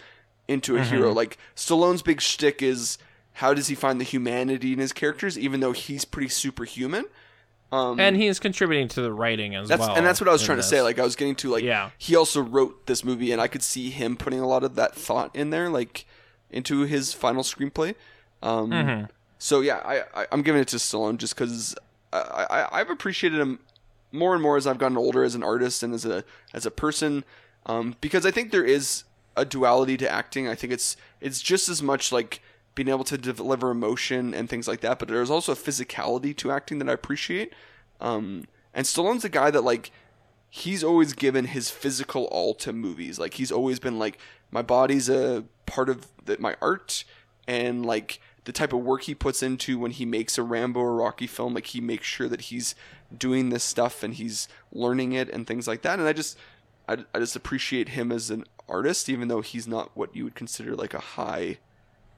into 0.48 0.77
a 0.77 0.81
Mm-hmm. 0.81 0.94
hero. 0.94 1.12
Like 1.12 1.39
Stallone's 1.56 2.02
big 2.02 2.20
shtick 2.20 2.62
is 2.62 2.98
how 3.35 3.55
does 3.55 3.69
he 3.69 3.74
find 3.74 4.01
the 4.01 4.05
humanity 4.05 4.73
in 4.73 4.78
his 4.78 4.93
characters, 4.93 5.39
even 5.39 5.60
though 5.60 5.73
he's 5.73 6.05
pretty 6.05 6.28
superhuman. 6.28 7.05
Um, 7.70 7.98
and 7.98 8.16
he 8.16 8.27
is 8.27 8.39
contributing 8.39 8.89
to 8.89 9.01
the 9.01 9.10
writing 9.12 9.55
as 9.55 9.66
that's 9.69 9.81
well. 9.81 9.94
and 9.97 10.05
that's 10.06 10.20
what 10.20 10.28
I 10.28 10.32
was 10.32 10.43
in 10.43 10.47
trying 10.47 10.59
to 10.59 10.62
say. 10.62 10.82
Like 10.82 10.98
I 10.98 11.02
was 11.05 11.16
getting 11.16 11.35
to 11.36 11.48
like 11.51 11.64
Yeah. 11.64 11.89
he 11.97 12.14
also 12.14 12.43
wrote 12.43 12.86
this 12.86 13.02
movie, 13.02 13.32
and 13.32 13.40
I 13.40 13.48
could 13.48 13.62
see 13.62 13.89
him 13.89 14.16
putting 14.16 14.40
a 14.40 14.47
lot 14.47 14.62
of 14.62 14.74
that 14.74 14.94
thought 14.94 15.35
in 15.35 15.48
there, 15.51 15.70
like 15.70 16.05
into 16.51 16.82
his 16.82 17.14
final 17.14 17.43
screenplay. 17.43 17.94
Um, 18.43 18.70
Mm-hmm. 18.70 19.05
So 19.39 19.60
yeah, 19.60 19.78
I, 19.85 20.02
I 20.23 20.27
I'm 20.31 20.43
giving 20.43 20.60
it 20.60 20.69
to 20.69 20.77
Stallone 20.77 21.16
just 21.16 21.35
because 21.35 21.74
I, 22.12 22.47
I 22.51 22.81
I've 22.81 22.90
appreciated 22.90 23.40
him 23.40 23.59
more 24.12 24.35
and 24.35 24.43
more 24.43 24.59
as 24.59 24.66
I've 24.66 24.77
gotten 24.78 24.98
older 24.98 25.24
as 25.24 25.35
an 25.35 25.43
artist 25.43 25.82
and 25.82 25.94
as 25.94 26.05
a 26.05 26.23
as 26.52 26.66
a 26.66 26.70
person, 26.70 27.24
um, 27.64 27.97
because 28.02 28.27
I 28.27 28.31
think 28.31 28.52
there 28.52 28.64
is 28.64 29.05
a 29.36 29.44
duality 29.44 29.96
to 29.98 30.10
acting. 30.10 30.48
I 30.48 30.54
think 30.54 30.72
it's 30.72 30.96
it's 31.20 31.40
just 31.40 31.68
as 31.68 31.82
much 31.82 32.12
like 32.12 32.40
being 32.74 32.88
able 32.88 33.04
to 33.04 33.18
deliver 33.18 33.70
emotion 33.70 34.32
and 34.32 34.48
things 34.48 34.66
like 34.66 34.80
that, 34.80 34.98
but 34.98 35.09
there's 35.09 35.30
also 35.30 35.52
a 35.52 35.56
physicality 35.56 36.34
to 36.38 36.50
acting 36.50 36.78
that 36.78 36.88
I 36.88 36.92
appreciate. 36.92 37.52
Um, 38.00 38.44
and 38.72 38.86
Stallone's 38.86 39.24
a 39.24 39.28
guy 39.28 39.50
that 39.50 39.62
like 39.62 39.90
he's 40.48 40.84
always 40.84 41.12
given 41.12 41.46
his 41.46 41.70
physical 41.70 42.24
all 42.26 42.54
to 42.54 42.72
movies. 42.72 43.18
Like 43.18 43.34
he's 43.34 43.52
always 43.52 43.78
been 43.78 43.98
like 43.98 44.18
my 44.50 44.62
body's 44.62 45.09
a 45.09 45.44
part 45.66 45.88
of 45.88 46.09
the, 46.24 46.38
my 46.38 46.56
art 46.60 47.04
and 47.46 47.84
like 47.84 48.20
the 48.44 48.52
type 48.52 48.72
of 48.72 48.80
work 48.80 49.02
he 49.02 49.14
puts 49.14 49.42
into 49.42 49.78
when 49.78 49.92
he 49.92 50.04
makes 50.04 50.36
a 50.36 50.42
Rambo 50.42 50.80
or 50.80 50.96
Rocky 50.96 51.26
film 51.26 51.54
like 51.54 51.68
he 51.68 51.80
makes 51.80 52.06
sure 52.06 52.28
that 52.28 52.42
he's 52.42 52.74
doing 53.16 53.50
this 53.50 53.64
stuff 53.64 54.02
and 54.02 54.14
he's 54.14 54.48
learning 54.72 55.12
it 55.12 55.28
and 55.30 55.46
things 55.46 55.68
like 55.68 55.82
that 55.82 55.98
and 55.98 56.09
I 56.09 56.12
just 56.12 56.36
I, 56.88 56.98
I 57.14 57.18
just 57.18 57.36
appreciate 57.36 57.90
him 57.90 58.10
as 58.10 58.30
an 58.30 58.44
artist 58.73 59.09
even 59.09 59.28
though 59.28 59.43
he's 59.43 59.69
not 59.69 59.90
what 59.94 60.16
you 60.16 60.24
would 60.24 60.35
consider 60.35 60.74
like 60.74 60.94
a 60.94 61.01
high 61.01 61.59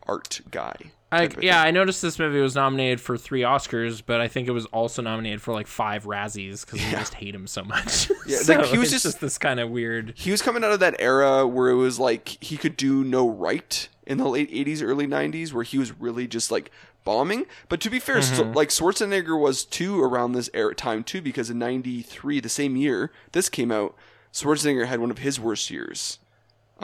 art 0.07 0.41
guy. 0.51 0.77
I, 1.11 1.29
yeah. 1.41 1.63
I 1.63 1.71
noticed 1.71 2.03
this 2.03 2.19
movie 2.19 2.41
was 2.41 2.57
nominated 2.57 3.01
for 3.01 3.17
three 3.17 3.43
Oscars, 3.43 4.03
but 4.05 4.21
I 4.21 4.27
think 4.27 4.49
it 4.49 4.51
was 4.51 4.67
also 4.67 5.01
nominated 5.01 5.41
for 5.41 5.55
like 5.55 5.69
five 5.69 6.05
Razzies 6.05 6.67
because 6.67 6.85
we 6.85 6.91
just 6.91 7.15
hate 7.15 7.35
him 7.35 7.47
so 7.47 7.63
much. 7.63 8.11
Yeah, 8.27 8.39
so 8.43 8.57
like, 8.57 8.67
he 8.67 8.79
was 8.79 8.93
it's 8.93 9.03
just- 9.03 9.21
this 9.21 9.37
kind 9.37 9.61
of 9.61 9.71
weird. 9.71 10.15
he 10.17 10.31
was 10.31 10.41
coming 10.41 10.65
out 10.65 10.73
of 10.73 10.81
that 10.81 10.97
era 10.99 11.47
where 11.47 11.69
it 11.69 11.75
was 11.75 11.99
like 11.99 12.43
he 12.43 12.57
could 12.57 12.77
do 12.77 13.05
no 13.05 13.29
right 13.29 13.89
in 14.07 14.17
the 14.19 14.27
late 14.27 14.51
80s 14.51 14.83
early 14.83 15.07
90s 15.07 15.53
where 15.53 15.63
he 15.63 15.77
was 15.79 15.99
really 16.01 16.27
just 16.27 16.51
like 16.51 16.71
bombing 17.05 17.45
but 17.69 17.81
to 17.83 17.91
be 17.91 17.99
fair 17.99 18.23
St- 18.23 18.41
mm-hmm. 18.41 18.57
like 18.57 18.71
schwarzenegger 18.71 19.39
was 19.39 19.65
too 19.65 20.03
around 20.03 20.33
this 20.33 20.49
era 20.55 20.75
time 20.75 21.05
too 21.05 21.21
because 21.21 21.51
in 21.51 21.59
93 21.59 22.41
the 22.41 22.49
same 22.49 22.77
year 22.77 23.11
this 23.33 23.51
came 23.51 23.71
out 23.71 23.95
schwarzenegger 24.33 24.87
had 24.87 25.01
one 25.01 25.11
of 25.11 25.19
his 25.19 25.39
worst 25.39 25.71
years 25.71 26.19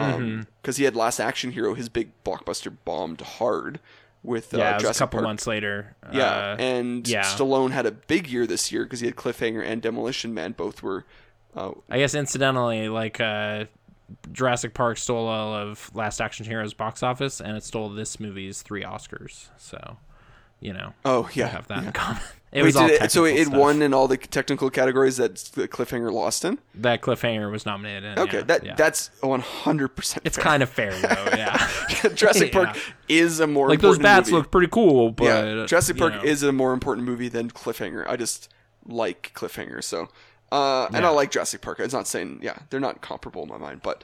because 0.01 0.77
Mm-hmm. 0.77 0.81
he 0.81 0.85
had 0.85 0.97
Last 0.97 1.20
Action 1.20 1.52
Hero, 1.52 1.74
his 1.74 1.89
big 1.89 2.10
blockbuster, 2.24 2.74
bombed 2.85 3.20
hard 3.20 3.81
with 4.22 4.52
uh, 4.55 4.59
yeah, 4.59 4.77
a 4.77 4.81
couple 4.94 5.06
Park. 5.18 5.22
months 5.22 5.47
later. 5.47 5.94
Yeah, 6.12 6.24
Uh, 6.52 6.56
and 6.59 7.09
yeah. 7.09 7.22
Stallone 7.22 7.70
had 7.70 7.86
a 7.86 7.90
big 7.93 8.27
year 8.28 8.47
this 8.47 8.70
year 8.70 8.85
because 8.85 9.01
he 9.01 9.06
had 9.06 9.16
Cliffhanger 9.16 9.64
and 9.64 9.81
Demolition 9.81 10.35
Man. 10.35 10.52
Both 10.52 10.82
were. 10.82 11.05
Uh, 11.56 11.72
I 11.89 11.98
guess 11.98 12.14
incidentally, 12.14 12.89
like 12.89 13.20
uh, 13.20 13.64
Jurassic 14.31 14.74
Park 14.74 14.98
stole 14.98 15.27
all 15.27 15.55
of 15.55 15.90
Last 15.94 16.20
Action 16.20 16.44
Hero's 16.47 16.74
box 16.74 17.02
office, 17.02 17.40
and 17.40 17.56
it 17.56 17.64
stole 17.64 17.89
this 17.89 18.20
movie's 18.20 18.62
three 18.62 18.82
Oscars. 18.85 19.48
So, 19.56 19.97
you 20.60 20.72
know, 20.72 20.93
oh 21.05 21.28
yeah, 21.32 21.47
have 21.48 21.66
that 21.68 21.81
yeah. 21.81 21.86
in 21.86 21.93
common. 21.93 22.22
It 22.52 22.62
Wait, 22.62 22.66
was 22.66 22.77
all 22.77 22.89
did 22.89 23.01
it, 23.02 23.12
so 23.12 23.24
it 23.27 23.47
stuff. 23.47 23.56
won 23.56 23.81
in 23.81 23.94
all 23.94 24.09
the 24.09 24.16
technical 24.16 24.70
categories 24.70 25.18
that 25.18 25.35
Cliffhanger 25.36 26.12
lost 26.12 26.44
in. 26.44 26.59
That 26.74 27.01
cliffhanger 27.01 27.48
was 27.48 27.64
nominated. 27.64 28.05
In, 28.05 28.18
Okay, 28.18 28.39
yeah, 28.39 28.44
that 28.44 28.64
yeah. 28.66 28.74
that's 28.74 29.10
one 29.20 29.39
hundred 29.40 29.89
percent. 29.94 30.22
it's 30.27 30.36
kind 30.36 30.60
of 30.60 30.68
fair 30.68 30.90
though. 30.90 31.28
Yeah, 31.36 31.64
Jurassic 32.14 32.51
Park 32.59 32.74
Yeah. 32.74 32.82
is 33.22 33.39
a 33.39 33.47
more 33.47 33.68
like 33.68 33.81
those 33.81 34.01
bats 34.01 34.31
movie. 34.31 34.43
look 34.43 34.51
pretty 34.51 34.66
cool, 34.66 35.12
but 35.12 35.24
yeah, 35.27 35.66
Jurassic 35.66 35.97
Park 35.97 36.14
know. 36.14 36.22
is 36.22 36.43
a 36.43 36.51
more 36.51 36.72
important 36.72 37.06
movie 37.06 37.28
than 37.28 37.51
Cliffhanger. 37.51 38.05
I 38.09 38.16
just 38.16 38.48
like 38.85 39.31
Cliffhanger, 39.35 39.85
so 39.85 40.09
uh, 40.51 40.86
and 40.93 41.06
I 41.06 41.10
like 41.10 41.31
Jurassic 41.31 41.60
Park. 41.60 41.78
It's 41.78 41.94
not 41.94 42.09
saying 42.09 42.40
yeah, 42.43 42.59
they're 42.70 42.81
not 42.81 43.01
comparable 43.01 43.44
in 43.44 43.48
my 43.48 43.59
mind, 43.59 43.82
but 43.85 44.02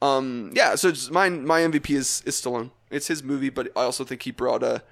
um, 0.00 0.52
yeah. 0.54 0.76
So 0.76 0.92
mine, 1.10 1.44
my 1.44 1.62
MVP 1.62 1.90
is 1.90 2.22
is 2.24 2.40
Stallone. 2.40 2.70
It's 2.88 3.08
his 3.08 3.24
movie, 3.24 3.50
but 3.50 3.72
I 3.76 3.82
also 3.82 4.04
think 4.04 4.22
he 4.22 4.30
brought 4.30 4.62
a 4.62 4.82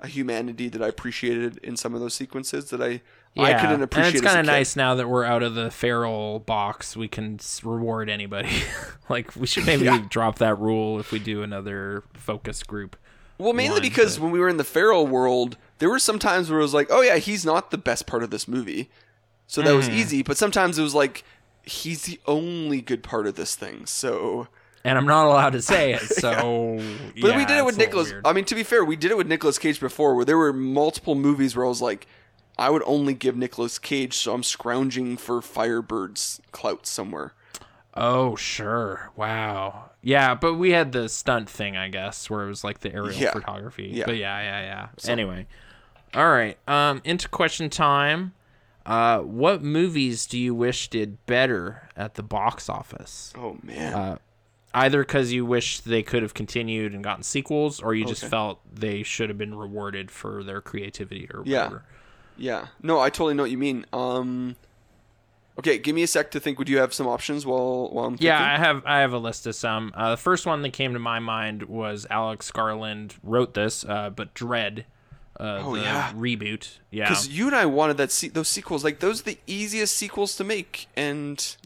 a 0.00 0.06
humanity 0.06 0.68
that 0.68 0.80
I 0.82 0.88
appreciated 0.88 1.58
in 1.58 1.76
some 1.76 1.94
of 1.94 2.00
those 2.00 2.14
sequences 2.14 2.70
that 2.70 2.80
I 2.80 3.02
yeah. 3.34 3.42
I 3.44 3.54
couldn't 3.54 3.82
appreciate. 3.82 4.08
And 4.08 4.14
it's 4.16 4.24
kind 4.26 4.40
of 4.40 4.46
nice 4.46 4.74
now 4.76 4.94
that 4.96 5.08
we're 5.08 5.24
out 5.24 5.42
of 5.42 5.54
the 5.54 5.70
feral 5.70 6.40
box. 6.40 6.96
We 6.96 7.08
can 7.08 7.38
reward 7.62 8.08
anybody. 8.08 8.50
like 9.08 9.34
we 9.36 9.46
should 9.46 9.66
maybe 9.66 9.84
Yeah. 9.84 10.04
drop 10.08 10.38
that 10.38 10.58
rule 10.58 10.98
if 10.98 11.12
we 11.12 11.18
do 11.18 11.42
another 11.42 12.02
focus 12.14 12.62
group. 12.62 12.96
Well, 13.38 13.52
mainly 13.52 13.74
one, 13.74 13.82
because 13.82 14.16
but- 14.18 14.24
when 14.24 14.32
we 14.32 14.40
were 14.40 14.48
in 14.48 14.56
the 14.56 14.64
feral 14.64 15.06
world, 15.06 15.56
there 15.78 15.88
were 15.90 15.98
some 16.00 16.18
times 16.18 16.50
where 16.50 16.58
it 16.58 16.62
was 16.62 16.74
like, 16.74 16.88
oh 16.90 17.02
yeah, 17.02 17.16
he's 17.18 17.44
not 17.44 17.70
the 17.70 17.78
best 17.78 18.06
part 18.06 18.22
of 18.24 18.30
this 18.30 18.48
movie, 18.48 18.90
so 19.46 19.62
that 19.62 19.70
Mm. 19.70 19.76
was 19.76 19.88
easy. 19.88 20.22
But 20.22 20.36
sometimes 20.36 20.78
it 20.78 20.82
was 20.82 20.94
like, 20.94 21.22
he's 21.62 22.02
the 22.02 22.18
only 22.26 22.80
good 22.80 23.02
part 23.04 23.26
of 23.28 23.36
this 23.36 23.54
thing. 23.54 23.86
So, 23.86 24.48
And 24.84 24.96
I'm 24.96 25.06
not 25.06 25.26
allowed 25.26 25.50
to 25.50 25.62
say 25.62 25.92
it, 25.92 26.00
so. 26.02 26.78
but 27.20 27.36
we 27.36 27.44
did 27.44 27.58
it 27.58 27.64
with 27.64 27.78
it's 27.78 27.84
a 27.84 27.96
little 27.96 28.02
Nicolas. 28.04 28.14
I 28.24 28.32
mean, 28.32 28.44
to 28.46 28.54
be 28.54 28.62
fair, 28.62 28.84
we 28.84 28.96
did 28.96 29.10
it 29.10 29.16
with 29.16 29.26
Nicolas 29.26 29.58
Cage 29.58 29.80
before, 29.80 30.14
where 30.14 30.24
there 30.24 30.38
were 30.38 30.52
multiple 30.52 31.14
movies 31.14 31.56
where 31.56 31.66
I 31.66 31.68
was 31.68 31.82
like, 31.82 32.06
I 32.56 32.70
would 32.70 32.82
only 32.86 33.14
give 33.14 33.36
Nicolas 33.36 33.78
Cage, 33.78 34.14
so 34.14 34.32
I'm 34.34 34.42
scrounging 34.42 35.16
for 35.16 35.40
Firebird's 35.40 36.40
clout 36.52 36.86
somewhere. 36.86 37.32
Oh 37.94 38.36
sure, 38.36 39.10
wow, 39.16 39.90
yeah. 40.02 40.34
But 40.36 40.54
we 40.54 40.70
had 40.70 40.92
the 40.92 41.08
stunt 41.08 41.50
thing, 41.50 41.76
I 41.76 41.88
guess, 41.88 42.30
where 42.30 42.44
it 42.44 42.48
was 42.48 42.62
like 42.62 42.78
the 42.80 42.94
aerial 42.94 43.18
Yeah. 43.20 43.32
photography. 43.32 43.90
Yeah. 43.92 44.04
But 44.06 44.16
yeah, 44.18 44.40
yeah, 44.40 44.60
yeah. 45.02 45.10
Anyway, 45.10 45.46
all 46.14 46.30
right. 46.30 46.56
Um, 46.68 47.00
into 47.04 47.28
question 47.28 47.68
time. 47.70 48.34
Uh, 48.86 49.18
what 49.18 49.62
movies 49.62 50.26
do 50.26 50.38
you 50.38 50.54
wish 50.54 50.88
did 50.88 51.24
better 51.26 51.88
at 51.96 52.14
the 52.14 52.22
box 52.22 52.68
office? 52.68 53.32
Oh 53.36 53.56
man, 53.62 53.92
Uh, 53.94 54.18
Either 54.78 55.02
because 55.02 55.32
you 55.32 55.44
wish 55.44 55.80
they 55.80 56.02
could 56.02 56.22
have 56.22 56.34
continued 56.34 56.94
and 56.94 57.02
gotten 57.04 57.22
sequels, 57.22 57.80
or 57.80 57.94
you 57.94 58.04
just 58.04 58.24
Okay. 58.24 58.30
felt 58.30 58.60
they 58.72 59.02
should 59.02 59.28
have 59.28 59.38
been 59.38 59.54
rewarded 59.54 60.10
for 60.10 60.42
their 60.44 60.60
creativity 60.60 61.28
or 61.32 61.42
Yeah. 61.44 61.64
whatever. 61.64 61.84
yeah. 62.36 62.66
No, 62.82 63.00
I 63.00 63.10
totally 63.10 63.34
know 63.34 63.42
what 63.44 63.50
you 63.50 63.58
mean. 63.58 63.84
Um, 63.92 64.56
okay, 65.58 65.78
give 65.78 65.94
me 65.94 66.02
a 66.02 66.06
sec 66.06 66.30
to 66.32 66.40
think. 66.40 66.58
Would 66.58 66.68
you 66.68 66.78
have 66.78 66.94
some 66.94 67.06
options 67.06 67.44
while 67.44 67.88
while 67.90 68.06
I'm 68.06 68.12
thinking? 68.12 68.26
Yeah, 68.28 68.40
I 68.42 68.56
have 68.58 68.82
I 68.86 69.00
have 69.00 69.12
a 69.12 69.18
list 69.18 69.46
of 69.46 69.54
some. 69.54 69.92
Uh, 69.94 70.10
the 70.10 70.16
first 70.16 70.46
one 70.46 70.62
that 70.62 70.72
came 70.72 70.92
to 70.92 70.98
my 70.98 71.18
mind 71.18 71.64
was 71.64 72.06
Alex 72.10 72.50
Garland 72.50 73.14
wrote 73.22 73.54
this, 73.54 73.84
uh, 73.84 74.10
but 74.10 74.34
Dread, 74.34 74.86
uh, 75.40 75.62
Oh, 75.64 75.74
the 75.76 75.82
yeah. 75.82 76.12
reboot. 76.14 76.78
Yeah, 76.90 77.08
Because 77.08 77.28
you 77.28 77.46
and 77.46 77.56
I 77.56 77.66
wanted 77.66 77.96
that 77.96 78.12
se- 78.12 78.28
those 78.28 78.48
sequels. 78.48 78.84
Like 78.84 79.00
those, 79.00 79.20
are 79.20 79.24
the 79.24 79.38
easiest 79.46 79.96
sequels 79.96 80.36
to 80.36 80.44
make. 80.44 80.86
And 80.96 81.56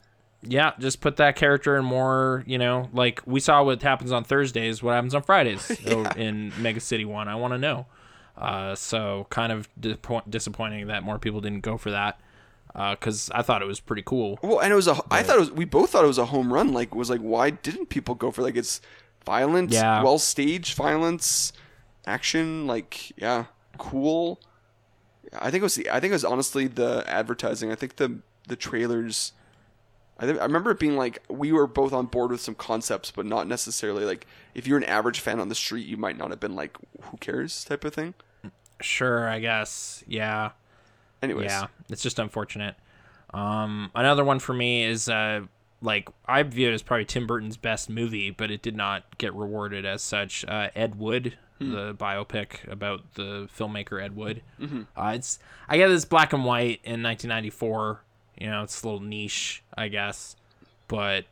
yeah, 0.43 0.73
just 0.79 1.01
put 1.01 1.17
that 1.17 1.37
character 1.37 1.77
in 1.77 1.85
more. 1.85 2.45
You 2.47 2.59
know, 2.59 2.89
like 2.93 3.21
we 3.27 3.41
saw 3.41 3.63
what 3.63 3.83
happens 3.83 4.13
on 4.13 4.25
Thursdays, 4.25 4.83
what 4.83 4.93
happens 4.93 5.15
on 5.15 5.23
Fridays 5.23 5.71
oh, 5.87 6.05
in 6.17 6.53
Mega 6.61 6.81
City 6.81 7.05
One. 7.05 7.29
I 7.29 7.35
want 7.37 7.55
to 7.55 7.59
know. 7.59 7.87
Uh, 8.37 8.75
so 8.75 9.27
kind 9.31 9.53
of 9.53 9.69
disappoint- 9.79 10.31
disappointing 10.31 10.87
that 10.89 11.03
more 11.03 11.19
people 11.19 11.41
didn't 11.41 11.61
go 11.61 11.77
for 11.77 11.91
that. 11.91 12.19
Because 12.75 13.31
I 13.35 13.43
thought 13.43 13.61
it 13.61 13.67
was 13.67 13.81
pretty 13.81 14.03
cool. 14.03 14.39
well, 14.43 14.61
and 14.61 14.73
it 14.73 14.77
was 14.77 14.89
a. 14.89 14.97
I 15.11 15.23
thought 15.23 15.37
it 15.37 15.41
was. 15.41 15.51
We 15.51 15.67
both 15.67 15.91
thought 15.91 16.05
it 16.05 16.07
was 16.07 16.17
a 16.17 16.25
home 16.25 16.51
run. 16.51 16.73
Like, 16.73 16.95
was 16.95 17.11
like, 17.11 17.21
why 17.21 17.51
didn't 17.51 17.91
people 17.91 18.15
go 18.15 18.31
for 18.31 18.41
like 18.41 18.57
it's 18.57 18.81
violent, 19.27 19.71
Yeah. 19.73 20.03
well 20.03 20.19
staged 20.19 20.75
violence, 20.75 21.53
action. 22.07 22.67
Like, 22.67 23.13
yeah, 23.21 23.45
cool. 23.77 24.41
I 25.35 25.51
think 25.51 25.61
it 25.61 25.65
was. 25.65 25.75
The, 25.75 25.91
I 25.91 26.01
think 26.01 26.13
it 26.13 26.15
was 26.15 26.25
honestly 26.25 26.67
the 26.67 27.05
advertising. 27.07 27.71
I 27.71 27.75
think 27.75 27.97
the 27.97 28.21
the 28.49 28.57
trailers. 28.57 29.33
I, 30.19 30.27
think, 30.27 30.39
I 30.39 30.45
remember 30.45 30.71
it 30.71 30.79
being 30.79 30.97
like 30.97 31.23
we 31.29 31.53
were 31.53 31.67
both 31.67 31.93
on 31.93 32.07
board 32.07 32.31
with 32.31 32.41
some 32.41 32.55
concepts, 32.55 33.11
but 33.11 33.27
not 33.27 33.47
necessarily 33.49 34.05
like 34.05 34.27
if 34.55 34.67
you're 34.67 34.79
an 34.79 34.85
average 34.85 35.21
fan 35.21 35.41
on 35.41 35.49
the 35.49 35.55
street, 35.55 35.87
you 35.87 35.97
might 35.97 36.17
not 36.17 36.31
have 36.31 36.41
been 36.41 36.55
like, 36.55 36.77
who 37.01 37.17
cares 37.19 37.65
type 37.65 37.85
of 37.85 37.95
thing. 37.95 38.15
Sure, 38.81 39.29
I 39.29 39.39
guess. 39.39 40.05
Yeah. 40.07 40.51
Anyways, 41.23 41.47
Yeah, 41.47 41.67
it's 41.89 42.03
just 42.03 42.19
unfortunate. 42.19 42.75
Um, 43.33 43.91
another 43.95 44.25
one 44.25 44.39
for 44.41 44.53
me 44.53 44.85
is 44.85 45.09
uh, 45.09 45.43
like 45.81 46.09
I 46.27 46.43
view 46.43 46.69
it 46.71 46.75
as 46.75 46.83
probably 46.83 47.05
Tim 47.05 47.27
Burton's 47.27 47.57
best 47.57 47.89
movie, 47.89 48.31
but 48.31 48.51
it 48.51 48.61
did 48.63 48.77
not 48.77 49.19
get 49.19 49.33
rewarded 49.35 49.85
as 49.87 50.03
such. 50.03 50.45
Uh, 50.47 50.69
Ed 50.75 50.97
Wood, 50.97 51.39
the 51.61 51.95
biopic 51.95 52.67
about 52.71 53.15
the 53.15 53.49
filmmaker 53.57 54.03
Ed 54.03 54.17
Wood. 54.17 54.43
Uh, 54.97 55.13
it's 55.15 55.39
I 55.69 55.77
get 55.77 55.91
it's 55.91 56.05
black 56.05 56.33
and 56.33 56.45
white 56.45 56.81
in 56.83 57.03
1994. 57.05 58.03
You 58.43 58.51
know, 58.51 58.63
it's 58.65 58.83
a 58.83 58.87
little 58.87 59.01
niche, 59.01 59.63
I 59.77 59.87
guess, 59.87 60.35
but 60.89 61.27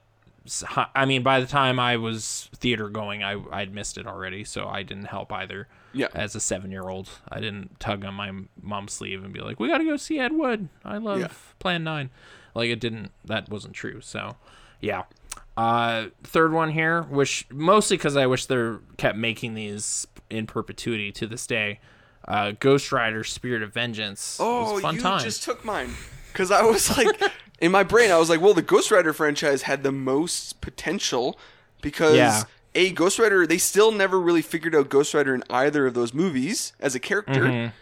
I 0.94 1.04
mean, 1.04 1.22
by 1.22 1.40
the 1.40 1.46
time 1.46 1.78
I 1.78 1.96
was 1.96 2.48
theater 2.54 2.88
going, 2.88 3.22
I 3.22 3.36
I'd 3.52 3.74
missed 3.74 3.98
it 3.98 4.06
already, 4.06 4.44
so 4.44 4.68
I 4.68 4.82
didn't 4.82 5.06
help 5.06 5.32
either 5.32 5.68
yeah. 5.92 6.08
as 6.14 6.34
a 6.34 6.40
seven 6.40 6.70
year 6.70 6.88
old. 6.88 7.08
I 7.28 7.40
didn't 7.40 7.78
tug 7.80 8.04
on 8.04 8.14
my 8.14 8.32
mom's 8.62 8.92
sleeve 8.92 9.24
and 9.24 9.32
be 9.32 9.40
like, 9.40 9.60
"We 9.60 9.68
got 9.68 9.78
to 9.78 9.84
go 9.84 9.96
see 9.96 10.18
Ed 10.18 10.32
Wood. 10.32 10.68
I 10.84 10.98
love 10.98 11.20
Yeah. 11.20 11.28
Plan 11.58 11.84
9. 11.84 12.10
Like 12.54 12.70
it 12.70 12.80
didn't. 12.80 13.10
That 13.24 13.48
wasn't 13.48 13.74
true. 13.74 14.00
So, 14.00 14.36
yeah. 14.80 15.04
Uh, 15.56 16.06
third 16.22 16.52
one 16.52 16.70
here, 16.70 17.02
which 17.02 17.46
mostly 17.50 17.96
because 17.96 18.16
I 18.16 18.26
wish 18.26 18.46
they 18.46 18.74
kept 18.96 19.18
making 19.18 19.54
these 19.54 20.06
in 20.30 20.46
perpetuity 20.46 21.12
to 21.12 21.26
this 21.26 21.46
day. 21.46 21.80
Uh, 22.26 22.52
Ghost 22.58 22.92
Rider: 22.92 23.24
Spirit 23.24 23.62
of 23.62 23.74
Vengeance. 23.74 24.38
Oh, 24.40 24.72
was 24.74 24.78
a 24.78 24.82
fun 24.82 24.94
you 24.94 25.00
time. 25.00 25.20
just 25.22 25.42
took 25.42 25.64
mine. 25.64 25.90
Because 26.32 26.50
I 26.50 26.62
was 26.62 26.96
like, 26.96 27.08
in 27.60 27.70
my 27.72 27.82
brain, 27.82 28.10
I 28.10 28.18
was 28.18 28.28
like, 28.30 28.40
well, 28.40 28.54
the 28.54 28.62
Ghost 28.62 28.90
Rider 28.90 29.12
franchise 29.12 29.62
had 29.62 29.82
the 29.82 29.92
most 29.92 30.60
potential 30.60 31.38
because 31.82 32.16
Yeah. 32.16 32.42
a 32.74 32.90
Ghost 32.92 33.18
Rider, 33.18 33.46
they 33.46 33.58
still 33.58 33.92
never 33.92 34.20
really 34.20 34.42
figured 34.42 34.74
out 34.74 34.88
Ghost 34.88 35.14
Rider 35.14 35.34
in 35.34 35.42
either 35.50 35.86
of 35.86 35.94
those 35.94 36.12
movies 36.14 36.72
as 36.80 36.94
a 36.94 37.00
character. 37.00 37.44
Mm-hmm. 37.44 37.74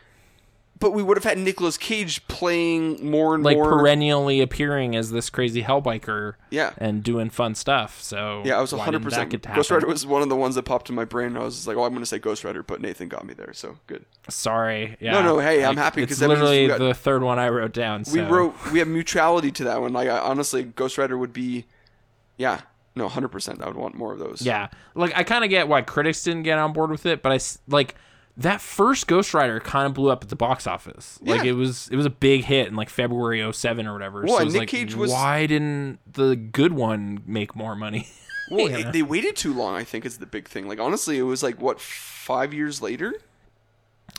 But 0.80 0.92
we 0.92 1.02
would 1.02 1.16
have 1.16 1.24
had 1.24 1.38
Nicolas 1.38 1.76
Cage 1.76 2.26
playing 2.28 3.10
more 3.10 3.34
and 3.34 3.42
like 3.42 3.56
more. 3.56 3.68
perennially 3.78 4.40
appearing 4.40 4.94
as 4.94 5.10
this 5.10 5.28
crazy 5.28 5.62
hellbiker 5.64 6.34
Yeah. 6.50 6.72
and 6.78 7.02
doing 7.02 7.30
fun 7.30 7.55
stuff. 7.56 8.00
So 8.00 8.42
yeah, 8.44 8.59
I 8.59 8.60
was 8.60 8.72
why 8.72 8.86
100%. 8.86 8.92
didn't 8.92 9.10
that 9.10 9.28
get 9.28 9.42
to 9.42 9.52
Ghost? 9.55 9.70
Rider 9.72 9.86
was 9.88 10.06
one 10.06 10.22
of 10.22 10.28
the 10.28 10.36
ones 10.36 10.55
that 10.55 10.62
popped 10.62 10.88
in 10.88 10.94
my 10.94 11.05
brain. 11.05 11.36
I 11.36 11.40
was 11.40 11.56
just 11.56 11.66
like, 11.66 11.76
oh, 11.76 11.82
I'm 11.84 11.90
going 11.90 12.02
to 12.02 12.06
say 12.06 12.18
Ghost 12.20 12.44
Rider, 12.44 12.62
but 12.62 12.80
Nathan 12.80 13.09
got 13.09 13.26
me 13.26 13.34
there, 13.34 13.52
so 13.52 13.78
good. 13.88 14.05
Sorry. 14.28 14.96
Yeah. 15.00 15.12
No, 15.12 15.22
no, 15.22 15.38
hey, 15.40 15.64
I'm 15.64 15.76
happy 15.76 16.02
because 16.02 16.20
literally 16.22 16.68
got- 16.68 16.78
the 16.78 16.94
third 16.94 17.22
one 17.22 17.38
I 17.40 17.48
wrote 17.48 17.72
down. 17.72 18.05
We 18.12 18.20
wrote, 18.20 18.55
we 18.72 18.78
have 18.78 18.88
mutuality 18.88 19.50
to 19.52 19.64
that 19.64 19.80
one. 19.80 19.92
Like, 19.92 20.09
I, 20.09 20.18
honestly, 20.18 20.62
Ghost 20.62 20.96
Rider 20.96 21.18
would 21.18 21.32
be, 21.32 21.64
yeah, 22.36 22.60
no, 22.94 23.09
100%. 23.09 23.60
I 23.62 23.66
would 23.66 23.76
want 23.76 23.94
more 23.96 24.12
of 24.12 24.18
those. 24.20 24.42
Yeah, 24.42 24.68
like 24.94 25.12
I 25.16 25.24
kind 25.24 25.42
of 25.42 25.50
get 25.50 25.66
why 25.68 25.82
critics 25.82 26.22
didn't 26.22 26.42
get 26.44 26.59
on 26.59 26.72
board 26.72 26.90
with 26.90 27.05
it, 27.06 27.22
but 27.22 27.32
I 27.32 27.38
like 27.68 27.94
that 28.39 28.60
first 28.60 29.06
Ghost 29.09 29.35
Rider 29.35 29.60
kind 29.60 29.86
of 29.86 29.94
blew 29.94 30.10
up 30.10 30.23
at 30.23 30.28
the 30.31 30.36
box 30.36 30.66
office. 30.66 31.19
Like 31.23 31.44
it 31.44 31.52
was 31.52 31.89
it 31.90 31.97
was 31.97 32.06
a 32.06 32.10
big 32.10 32.44
hit 32.44 32.69
in 32.69 32.77
like 32.77 32.89
February 32.89 33.52
07 33.52 33.86
or 33.86 33.93
whatever. 33.93 34.23
Well, 34.23 34.36
so 34.36 34.43
it 34.43 34.44
was 34.47 34.55
Nick 34.55 34.60
like, 34.60 34.69
Cage 34.69 34.94
was- 34.94 35.10
why 35.10 35.47
didn't 35.47 35.98
the 36.10 36.36
good 36.36 36.73
one 36.73 37.23
make 37.27 37.55
more 37.55 37.74
money? 37.77 38.09
Well, 38.51 38.60
You 38.60 38.70
know? 38.70 38.89
it- 38.89 38.93
they 38.94 39.02
waited 39.02 39.36
too 39.36 39.52
long. 39.52 39.74
I 39.74 39.85
think 39.85 40.06
is 40.06 40.16
the 40.16 40.24
big 40.24 40.48
thing. 40.48 40.66
Like 40.69 40.81
honestly, 40.81 41.19
it 41.19 41.23
was 41.24 41.43
like 41.43 41.60
what 41.60 41.78
five 41.78 42.55
years 42.55 42.81
later, 42.81 43.12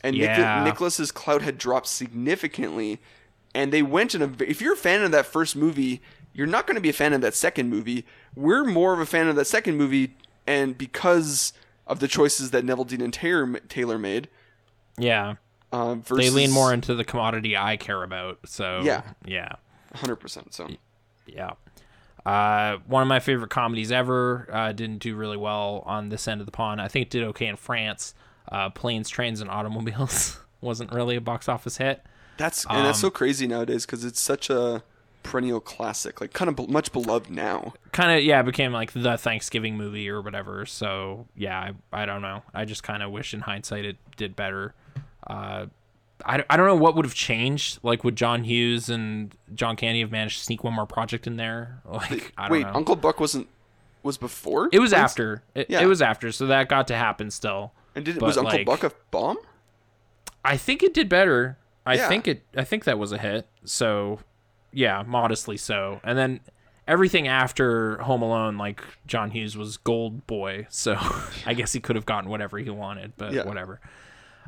and 0.04 0.16
Nic- 0.16 0.22
Yeah. 0.28 0.64
Nicolas's 0.64 1.12
clout 1.12 1.41
had 1.41 1.58
dropped 1.58 1.88
significantly, 1.88 3.00
and 3.56 3.72
they 3.74 3.82
went 3.82 4.14
in 4.14 4.22
a. 4.22 4.32
If 4.44 4.62
you're 4.62 4.74
a 4.74 4.78
fan 4.78 5.02
of 5.04 5.10
that 5.14 5.26
first 5.26 5.56
movie, 5.56 6.02
you're 6.32 6.46
not 6.46 6.68
going 6.68 6.76
to 6.76 6.82
be 6.82 6.90
a 6.90 6.94
fan 6.94 7.14
of 7.14 7.22
that 7.22 7.34
second 7.34 7.70
movie. 7.72 8.06
We're 8.36 8.64
more 8.66 8.94
of 8.94 9.00
a 9.00 9.06
fan 9.08 9.28
of 9.28 9.36
that 9.36 9.46
second 9.46 9.78
movie, 9.78 10.14
and 10.46 10.78
because 10.78 11.52
of 11.90 11.99
the 11.99 12.07
choices 12.07 12.52
that 12.52 12.64
Neveldine 12.66 13.03
and 13.03 13.11
Taylor, 13.14 13.60
Taylor 13.68 13.98
made, 13.99 14.30
yeah, 14.98 15.36
uh, 15.74 15.95
versus 15.95 16.18
they 16.18 16.30
lean 16.30 16.52
more 16.52 16.72
into 16.74 16.95
the 16.95 17.03
commodity 17.03 17.57
I 17.57 17.76
care 17.76 18.03
about. 18.03 18.40
So 18.45 18.82
Yeah. 18.84 19.02
yeah, 19.26 19.53
hundred 19.95 20.18
percent. 20.18 20.53
So 20.53 20.70
yeah. 21.26 21.52
Uh, 22.26 22.78
one 22.86 23.02
of 23.02 23.07
my 23.07 23.20
favorite 23.20 23.49
comedies 23.49 23.91
ever. 23.91 24.48
Uh, 24.52 24.72
didn't 24.72 24.99
do 24.99 25.16
really 25.16 25.38
well 25.38 25.84
on 25.86 26.10
this 26.10 26.28
end 26.28 26.41
of 26.41 26.45
the 26.45 26.52
pond. 26.52 26.82
I 26.82 26.88
think 26.88 27.03
it 27.07 27.10
did 27.10 27.24
okay 27.30 27.48
in 27.48 27.56
France. 27.56 28.14
Uh, 28.52 28.70
Planes, 28.70 29.10
Trains, 29.10 29.41
and 29.41 29.49
Automobiles 29.49 30.40
wasn't 30.61 30.91
really 30.91 31.16
a 31.16 31.22
box 31.22 31.48
office 31.49 31.78
hit. 31.78 32.03
That's 32.38 32.66
and 32.70 32.86
that's 32.86 32.99
so 32.99 33.10
crazy 33.10 33.48
nowadays 33.48 33.86
because 33.86 34.06
it's 34.06 34.20
such 34.20 34.49
a 34.49 34.84
perennial 35.30 35.60
classic, 35.60 36.19
like 36.22 36.34
kind 36.34 36.49
of 36.49 36.56
be- 36.56 36.68
much 36.68 36.91
beloved 36.91 37.30
now. 37.30 37.73
Kind 37.91 38.18
of, 38.18 38.23
yeah, 38.23 38.41
became 38.41 38.72
like 38.73 38.91
the 38.93 39.18
Thanksgiving 39.18 39.77
movie 39.77 40.10
or 40.10 40.22
whatever. 40.22 40.65
So 40.65 41.27
yeah, 41.35 41.72
I, 41.93 42.03
I 42.03 42.06
don't 42.06 42.22
know. 42.22 42.43
I 42.53 42.65
just 42.65 42.84
kind 42.84 43.03
of 43.03 43.11
wish 43.11 43.34
in 43.34 43.41
hindsight 43.41 43.85
it 43.85 43.97
did 44.18 44.35
better. 44.35 44.73
Uh, 45.26 45.68
I, 46.26 46.43
I 46.49 46.57
don't 46.57 46.65
know 46.68 46.76
what 46.76 46.95
would 46.95 47.06
have 47.06 47.14
changed. 47.15 47.80
Like, 47.81 48.03
would 48.03 48.15
John 48.18 48.43
Hughes 48.43 48.89
and 48.89 49.34
John 49.56 49.76
Candy 49.77 50.01
have 50.01 50.11
managed 50.11 50.39
to 50.39 50.43
sneak 50.43 50.64
one 50.64 50.73
more 50.73 50.85
project 50.85 51.27
in 51.27 51.38
there? 51.38 51.81
Like, 51.89 52.34
I 52.38 52.49
don't 52.49 52.51
Wait, 52.51 52.65
know. 52.65 52.73
Uncle 52.73 52.95
Buck 52.97 53.19
wasn't 53.19 53.47
was 54.03 54.18
before. 54.18 54.69
it 54.72 54.80
was 54.80 54.91
after. 54.93 55.43
It, 55.56 55.69
Yeah. 55.69 55.81
it 55.81 55.85
was 55.85 56.01
after. 56.01 56.31
So 56.31 56.47
that 56.47 56.68
got 56.69 56.88
to 56.88 56.95
happen 56.95 57.31
still. 57.31 57.72
And 57.95 58.03
did 58.06 58.19
but, 58.19 58.26
was 58.27 58.38
Uncle 58.38 58.57
like- 58.57 58.65
Buck 58.65 58.84
a 58.84 58.91
bomb? 59.11 59.38
I 60.43 60.57
think 60.57 60.84
it 60.84 60.93
did 60.93 61.10
better. 61.10 61.57
I 61.85 61.95
Yeah. 61.95 62.07
think 62.07 62.27
it. 62.27 62.43
I 62.56 62.64
think 62.64 62.84
that 62.85 62.97
was 62.99 63.11
a 63.11 63.18
hit. 63.18 63.47
So, 63.65 64.19
yeah, 64.72 65.04
modestly 65.06 65.58
so. 65.58 66.00
And 66.04 66.18
then 66.18 66.40
everything 66.88 67.28
after 67.28 67.98
Home 68.00 68.22
Alone, 68.22 68.58
like 68.58 68.82
John 69.08 69.32
Hughes 69.32 69.56
was 69.58 69.78
Gold 69.78 70.26
Boy. 70.28 70.68
So 70.70 70.96
I 71.46 71.54
guess 71.54 71.74
he 71.74 71.80
could 71.80 71.96
have 71.96 72.06
gotten 72.06 72.30
whatever 72.30 72.58
he 72.58 72.70
wanted, 72.70 73.14
but 73.18 73.34
Yeah. 73.34 73.44
whatever. 73.46 73.80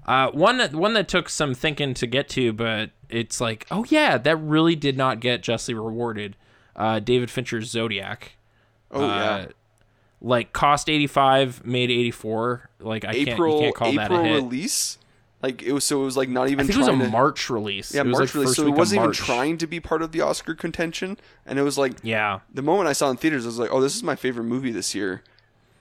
Uh, 0.06 0.32
one 0.32 0.58
that 0.58 0.74
one 0.74 0.94
that 0.96 1.08
took 1.08 1.30
some 1.30 1.54
thinking 1.54 1.94
to 1.94 2.08
get 2.08 2.28
to, 2.30 2.52
but 2.54 2.90
it's 3.10 3.40
like, 3.40 3.68
oh 3.70 3.86
yeah, 3.90 4.18
that 4.18 4.36
really 4.38 4.76
did 4.76 4.98
not 4.98 5.20
get 5.20 5.44
justly 5.44 5.76
rewarded. 5.76 6.36
Uh, 6.76 7.00
David 7.00 7.30
Fincher's 7.30 7.70
Zodiac. 7.70 8.32
Oh 8.90 9.04
uh, 9.04 9.08
yeah, 9.08 9.46
Like 10.20 10.54
cost 10.54 10.90
eighty 10.90 11.06
five, 11.06 11.64
made 11.64 11.92
eighty 11.92 12.10
four. 12.10 12.70
Like 12.80 13.06
I 13.06 13.14
can't, 13.14 13.28
you 13.38 13.58
can't 13.60 13.76
call 13.76 13.92
that 13.94 14.12
a 14.12 14.24
hit. 14.24 14.34
release. 14.42 14.98
Like 15.42 15.64
it 15.64 15.72
was 15.74 15.84
so 15.84 16.02
it 16.02 16.06
was 16.06 16.16
like 16.18 16.30
not 16.30 16.50
even 16.50 16.66
I 16.66 16.68
think 16.68 16.76
it 16.76 16.80
was 16.80 16.88
a 16.88 16.92
to 16.92 17.10
March 17.10 17.50
release. 17.50 17.94
yeah 17.96 18.02
it 18.02 18.08
was 18.08 18.18
March 18.18 18.30
like 18.30 18.36
release. 18.44 18.56
So 18.56 18.68
it 18.68 18.72
wasn't 18.72 19.02
even 19.02 19.12
trying 19.14 19.58
to 19.58 19.68
be 19.68 19.80
part 19.80 20.02
of 20.02 20.12
the 20.12 20.22
Oscar 20.22 20.54
contention, 20.54 21.18
and 21.46 21.58
it 21.58 21.64
was 21.64 21.78
like 21.78 21.94
Yeah. 22.04 22.42
the 22.54 22.62
moment 22.62 22.88
I 22.90 22.94
saw 22.94 23.08
it 23.08 23.12
in 23.12 23.18
theaters, 23.18 23.46
I 23.46 23.48
was 23.48 23.58
like, 23.60 23.72
oh, 23.72 23.82
this 23.82 23.96
is 23.96 24.04
my 24.04 24.16
favorite 24.16 24.44
movie 24.44 24.72
this 24.72 24.94
year, 24.94 25.24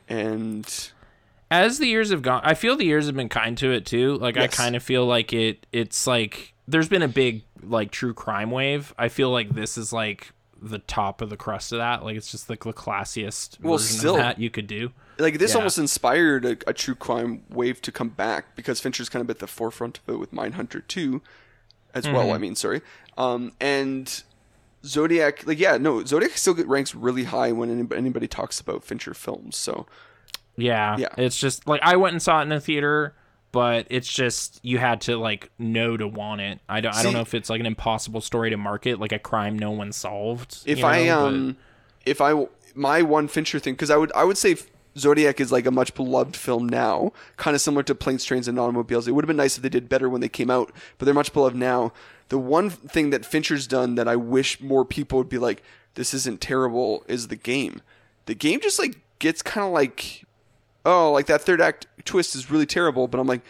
and 0.09 0.91
As 1.51 1.78
the 1.78 1.87
years 1.87 2.11
have 2.11 2.23
gone, 2.23 2.41
I 2.45 2.55
feel 2.55 2.77
the 2.77 2.85
years 2.87 3.07
have 3.07 3.16
been 3.16 3.28
kind 3.28 3.59
to 3.59 3.70
it 3.73 3.85
too. 3.85 4.16
Like 4.19 4.37
I 4.37 4.47
kind 4.47 4.77
of 4.77 4.82
feel 4.82 5.05
like 5.07 5.32
it. 5.32 5.66
It's 5.73 6.07
like 6.07 6.55
there's 6.69 6.89
been 6.89 7.03
a 7.03 7.09
big 7.09 7.43
like 7.62 7.91
true 7.91 8.15
crime 8.15 8.51
wave. 8.51 8.95
I 8.97 9.09
feel 9.09 9.31
like 9.31 9.51
this 9.51 9.77
is 9.77 9.93
like 9.93 10.32
the 10.62 10.78
top 10.78 11.20
of 11.23 11.31
the 11.31 11.37
crust 11.37 11.73
of 11.73 11.78
that. 11.78 12.05
Like 12.05 12.16
it's 12.16 12.31
just 12.31 12.51
like 12.51 12.65
the 12.65 12.73
classiest 12.73 13.59
Well, 13.61 13.78
version 13.78 13.99
still- 13.99 14.15
of 14.16 14.20
that 14.20 14.39
you 14.39 14.51
could 14.51 14.66
do. 14.66 14.93
like 15.19 15.39
this 15.39 15.53
Yeah. 15.53 15.59
almost 15.59 15.78
inspired 15.78 16.45
a, 16.45 16.57
a 16.66 16.73
true 16.73 16.95
crime 16.95 17.43
wave 17.49 17.81
to 17.82 17.91
come 17.93 18.11
back 18.11 18.55
because 18.57 18.81
Fincher's 18.81 19.09
kind 19.09 19.23
of 19.23 19.31
at 19.31 19.39
the 19.39 19.47
forefront 19.47 19.99
of 20.07 20.15
it 20.15 20.19
with 20.19 20.32
Mindhunter 20.32 20.87
2 20.87 21.23
as 21.95 22.05
Mm-hmm. 22.05 22.15
well. 22.15 22.32
I 22.32 22.39
mean, 22.39 22.55
sorry, 22.55 22.82
um, 23.19 23.53
and 23.61 24.23
Zodiac. 24.85 25.47
Like, 25.47 25.59
yeah, 25.59 25.77
no, 25.77 26.05
Zodiac 26.05 26.32
still 26.32 26.55
get- 26.55 26.66
ranks 26.69 26.95
really 26.95 27.24
high 27.24 27.53
when 27.53 27.70
anybody, 27.70 27.99
anybody 27.99 28.28
talks 28.28 28.61
about 28.61 28.85
Fincher 28.85 29.15
films. 29.15 29.57
So 29.57 29.87
Yeah. 30.57 30.97
Yeah. 30.99 31.09
It's 31.16 31.39
just 31.39 31.66
like 31.66 31.81
I 31.82 31.97
went 31.97 32.12
and 32.15 32.23
saw 32.23 32.41
it 32.41 32.43
in 32.43 32.53
a 32.53 32.61
theater, 32.61 33.15
but 33.52 33.86
it's 33.90 34.12
just 34.12 34.60
you 34.62 34.78
had 34.78 35.01
to 35.02 35.16
like 35.16 35.51
know 35.59 35.97
to 35.97 36.06
want 36.06 36.40
it. 36.40 36.60
I 36.68 36.81
don't. 36.81 36.94
I 36.94 37.02
don't 37.02 37.12
know 37.12 37.20
if 37.20 37.35
it's 37.35 37.51
like 37.51 37.60
an 37.60 37.66
impossible 37.66 38.20
story 38.20 38.51
to 38.51 38.56
market, 38.56 39.01
like 39.01 39.12
a 39.12 39.18
crime 39.18 39.59
no 39.59 39.70
one 39.70 39.93
solved. 39.93 40.59
if 40.66 40.78
you 40.78 40.85
I 40.85 41.05
know, 41.05 41.20
but- 41.22 41.27
um, 41.28 41.56
if 42.06 42.20
I 42.20 42.47
my 42.74 43.02
one 43.02 43.28
Fincher 43.28 43.59
thing, 43.59 43.74
because 43.74 43.90
I 43.90 43.97
would 43.97 44.12
I 44.14 44.24
would 44.24 44.39
say 44.39 44.56
Zodiac 44.97 45.40
is 45.40 45.52
like 45.52 45.66
a 45.66 45.70
much 45.70 45.94
beloved 45.94 46.36
film 46.36 46.68
now, 46.68 47.12
kind 47.36 47.55
of 47.55 47.60
similar 47.60 47.82
to 47.85 47.94
Planes, 47.94 48.24
Trains, 48.24 48.48
and 48.48 48.59
Automobiles. 48.59 49.06
It 49.09 49.12
would 49.12 49.24
have 49.24 49.28
been 49.28 49.36
nice 49.36 49.56
if 49.56 49.62
they 49.62 49.68
did 49.68 49.89
better 49.89 50.09
when 50.09 50.20
they 50.20 50.28
came 50.28 50.51
out, 50.51 50.72
but 50.98 51.05
they're 51.05 51.14
much 51.14 51.32
beloved 51.32 51.56
now. 51.56 51.93
The 52.28 52.39
one 52.39 52.70
thing 52.70 53.10
that 53.10 53.24
Fincher's 53.27 53.66
done 53.66 53.97
that 53.97 54.06
I 54.09 54.16
wish 54.16 54.60
more 54.60 54.85
people 54.85 55.18
would 55.18 55.28
be 55.28 55.39
like, 55.39 55.62
this 55.94 56.14
isn't 56.14 56.40
terrible, 56.40 57.05
is 57.09 57.27
the 57.28 57.36
game. 57.36 57.82
The 58.27 58.35
game 58.35 58.60
just 58.60 58.78
like 58.78 58.98
gets 59.18 59.43
kind 59.43 59.66
of 59.66 59.72
like, 59.72 60.24
oh, 60.85 61.12
like 61.12 61.27
that 61.27 61.40
third 61.43 61.61
act 61.61 61.86
twist 62.05 62.35
is 62.35 62.51
really 62.51 62.66
terrible, 62.66 63.07
but 63.09 63.20
I'm 63.20 63.27
like, 63.27 63.43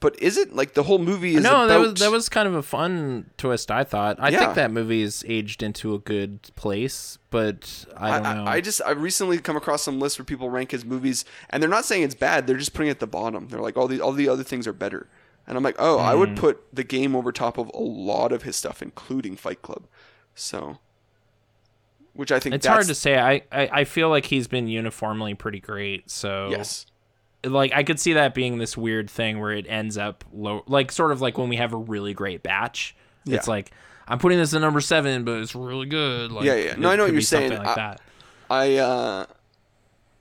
but 0.00 0.20
is 0.20 0.36
it 0.36 0.52
like 0.52 0.74
the 0.74 0.82
whole 0.82 0.98
movie 0.98 1.36
is 1.36 1.44
no, 1.44 1.50
about 1.50 1.68
that 1.68 1.78
was 1.80 1.94
that 2.00 2.10
was 2.10 2.28
kind 2.28 2.48
of 2.48 2.54
a 2.54 2.62
fun 2.62 3.30
twist. 3.38 3.70
I 3.70 3.84
thought. 3.84 4.16
I 4.18 4.30
Yeah. 4.30 4.40
think 4.40 4.54
that 4.56 4.70
movie 4.72 5.00
is 5.02 5.24
aged 5.28 5.62
into 5.62 5.94
a 5.94 5.98
good 6.00 6.42
place, 6.56 7.18
but 7.30 7.84
I 7.96 8.10
don't 8.18 8.22
know. 8.36 8.44
I, 8.44 8.54
I 8.54 8.60
just 8.60 8.82
I 8.84 8.90
recently 8.90 9.38
come 9.38 9.56
across 9.56 9.82
some 9.82 10.00
lists 10.00 10.18
where 10.18 10.24
people 10.26 10.50
rank 10.50 10.72
his 10.72 10.84
movies, 10.84 11.24
and 11.50 11.62
they're 11.62 11.70
not 11.70 11.84
saying 11.84 12.02
it's 12.02 12.16
bad. 12.16 12.46
They're 12.48 12.56
just 12.56 12.72
putting 12.74 12.88
it 12.88 12.92
at 12.92 13.00
the 13.00 13.06
bottom. 13.06 13.46
They're 13.48 13.60
like 13.60 13.76
all 13.76 13.86
the 13.86 14.00
all 14.00 14.12
the 14.12 14.28
other 14.28 14.42
things 14.42 14.66
are 14.66 14.72
better, 14.72 15.08
and 15.46 15.56
I'm 15.56 15.62
like, 15.62 15.76
oh, 15.78 15.98
I 16.00 16.14
Hmm. 16.14 16.18
would 16.18 16.36
put 16.36 16.62
the 16.72 16.82
game 16.84 17.14
over 17.14 17.30
top 17.30 17.56
of 17.56 17.70
a 17.72 17.78
lot 17.80 18.32
of 18.32 18.42
his 18.42 18.56
stuff, 18.56 18.82
including 18.82 19.36
Fight 19.36 19.62
Club. 19.62 19.86
So, 20.34 20.78
which 22.14 22.32
I 22.32 22.40
think 22.40 22.54
it's 22.54 22.66
that's, 22.66 22.74
hard 22.74 22.86
to 22.86 22.94
say. 22.94 23.18
I, 23.18 23.42
I 23.52 23.80
I 23.80 23.84
feel 23.84 24.08
like 24.08 24.26
he's 24.26 24.48
been 24.48 24.68
uniformly 24.68 25.34
pretty 25.34 25.60
great. 25.60 26.10
So 26.10 26.48
yes, 26.50 26.86
like 27.44 27.72
I 27.72 27.82
could 27.82 27.98
see 27.98 28.14
that 28.14 28.34
being 28.34 28.58
this 28.58 28.76
weird 28.76 29.10
thing 29.10 29.40
where 29.40 29.52
it 29.52 29.66
ends 29.68 29.98
up 29.98 30.24
low, 30.32 30.62
like 30.66 30.92
sort 30.92 31.12
of 31.12 31.20
like 31.20 31.38
when 31.38 31.48
we 31.48 31.56
have 31.56 31.72
a 31.72 31.78
really 31.78 32.14
great 32.14 32.42
batch. 32.42 32.94
It's 33.26 33.46
like 33.46 33.70
I'm 34.08 34.18
putting 34.18 34.38
this 34.38 34.52
at 34.52 34.60
number 34.60 34.80
seven, 34.80 35.24
but 35.24 35.38
it's 35.38 35.54
really 35.54 35.86
good. 35.86 36.32
Like, 36.32 36.44
Yeah, 36.44 36.54
yeah. 36.56 36.74
No, 36.76 36.90
I 36.90 36.96
know 36.96 37.04
what 37.04 37.12
you're 37.12 37.20
saying. 37.20 37.52
Like 37.52 37.66
I- 37.66 37.74
that. 37.74 38.00
I 38.50 38.76
uh, 38.76 39.26